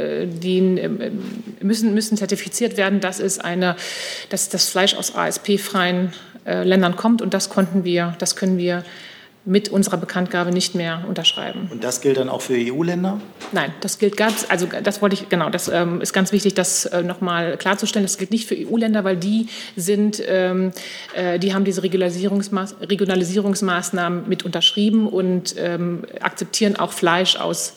die 0.40 0.58
ähm, 0.58 1.22
müssen, 1.60 1.94
müssen 1.94 2.16
zertifiziert 2.16 2.76
werden, 2.76 3.00
dass, 3.00 3.18
es 3.18 3.38
eine, 3.38 3.76
dass 4.28 4.48
das 4.50 4.68
Fleisch 4.68 4.94
aus 4.94 5.14
ASP-freien 5.14 6.12
äh, 6.44 6.62
Ländern 6.62 6.96
kommt. 6.96 7.22
Und 7.22 7.32
das 7.32 7.48
konnten 7.48 7.84
wir, 7.84 8.14
das 8.18 8.36
können 8.36 8.58
wir 8.58 8.84
mit 9.46 9.68
unserer 9.68 9.96
Bekanntgabe 9.96 10.50
nicht 10.50 10.74
mehr 10.74 11.04
unterschreiben. 11.08 11.68
Und 11.70 11.84
das 11.84 12.00
gilt 12.00 12.16
dann 12.16 12.28
auch 12.28 12.40
für 12.40 12.54
EU-Länder? 12.54 13.20
Nein, 13.52 13.72
das 13.80 13.98
gilt 13.98 14.16
ganz, 14.16 14.44
also 14.48 14.66
das 14.82 15.00
wollte 15.00 15.14
ich, 15.14 15.28
genau, 15.28 15.50
das 15.50 15.68
ähm, 15.68 16.00
ist 16.00 16.12
ganz 16.12 16.32
wichtig, 16.32 16.54
das 16.54 16.84
äh, 16.86 17.02
nochmal 17.02 17.56
klarzustellen. 17.56 18.04
Das 18.04 18.18
gilt 18.18 18.32
nicht 18.32 18.48
für 18.48 18.56
EU-Länder, 18.56 19.04
weil 19.04 19.16
die 19.16 19.46
sind, 19.76 20.20
ähm, 20.26 20.72
äh, 21.14 21.38
die 21.38 21.54
haben 21.54 21.64
diese 21.64 21.84
Regionalisierungsmaß, 21.84 22.76
Regionalisierungsmaßnahmen 22.80 24.28
mit 24.28 24.44
unterschrieben 24.44 25.06
und 25.08 25.54
ähm, 25.56 26.04
akzeptieren 26.20 26.74
auch 26.74 26.92
Fleisch 26.92 27.36
aus 27.36 27.74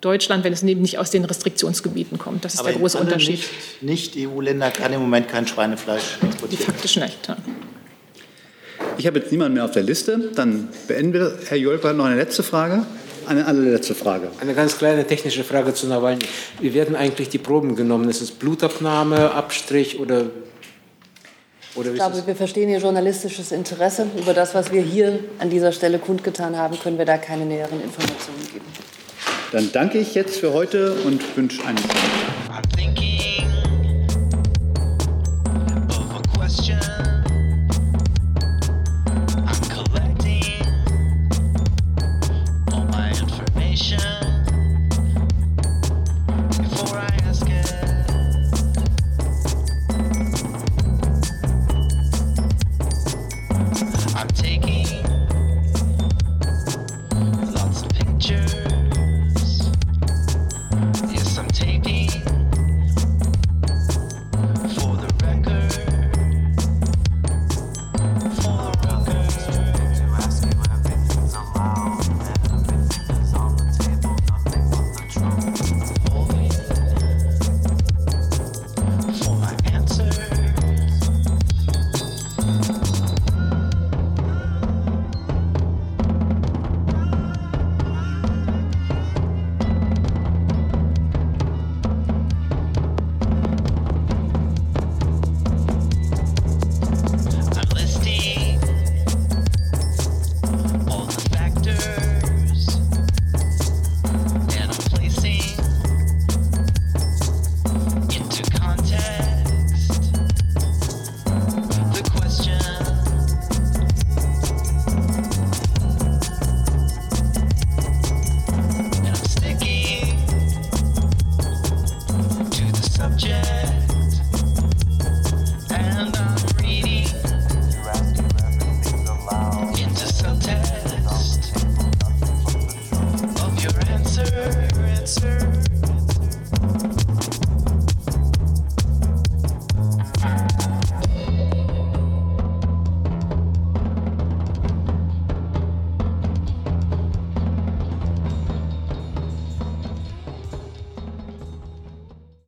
Deutschland, 0.00 0.44
wenn 0.44 0.52
es 0.52 0.62
nicht 0.62 0.98
aus 0.98 1.10
den 1.10 1.24
Restriktionsgebieten 1.24 2.18
kommt. 2.18 2.44
Das 2.44 2.54
ist 2.54 2.60
Aber 2.60 2.68
der 2.68 2.78
große 2.78 2.96
Unterschied. 2.96 3.40
Nicht-EU-Länder 3.80 4.66
nicht 4.66 4.78
kann 4.78 4.92
im 4.92 5.00
Moment 5.00 5.28
kein 5.28 5.48
Schweinefleisch 5.48 6.18
exportieren. 6.22 6.64
Faktisch 6.64 6.96
nicht. 6.96 7.26
Ja. 7.26 7.36
Ich 8.98 9.06
habe 9.06 9.20
jetzt 9.20 9.30
niemanden 9.30 9.54
mehr 9.54 9.64
auf 9.64 9.70
der 9.70 9.84
Liste. 9.84 10.30
Dann 10.34 10.68
beenden 10.88 11.12
wir. 11.12 11.38
Herr 11.48 11.56
Jolper, 11.56 11.92
noch 11.92 12.06
eine 12.06 12.16
letzte 12.16 12.42
Frage. 12.42 12.84
Eine 13.26 13.46
allerletzte 13.46 13.94
Frage. 13.94 14.28
Eine 14.40 14.54
ganz 14.54 14.76
kleine 14.76 15.06
technische 15.06 15.44
Frage 15.44 15.72
zu 15.72 15.86
Nawalny. 15.86 16.24
Wie 16.60 16.74
werden 16.74 16.96
eigentlich 16.96 17.28
die 17.28 17.38
Proben 17.38 17.76
genommen? 17.76 18.08
Ist 18.08 18.22
es 18.22 18.32
Blutabnahme, 18.32 19.32
Abstrich 19.32 20.00
oder 20.00 20.26
ich 21.76 21.94
glaube, 21.94 22.26
wir 22.26 22.34
verstehen 22.34 22.70
Ihr 22.70 22.78
journalistisches 22.78 23.52
Interesse. 23.52 24.06
Über 24.16 24.34
das, 24.34 24.52
was 24.52 24.72
wir 24.72 24.82
hier 24.82 25.20
an 25.38 25.48
dieser 25.48 25.70
Stelle 25.70 26.00
kundgetan 26.00 26.56
haben, 26.56 26.76
können 26.80 26.98
wir 26.98 27.04
da 27.04 27.18
keine 27.18 27.44
näheren 27.44 27.80
Informationen 27.80 28.48
geben. 28.52 28.64
Dann 29.52 29.70
danke 29.70 29.98
ich 29.98 30.14
jetzt 30.14 30.40
für 30.40 30.52
heute 30.52 30.94
und 31.04 31.22
wünsche 31.36 31.64
einen 31.64 31.78
schönen 31.78 32.48
Tag. 32.48 33.07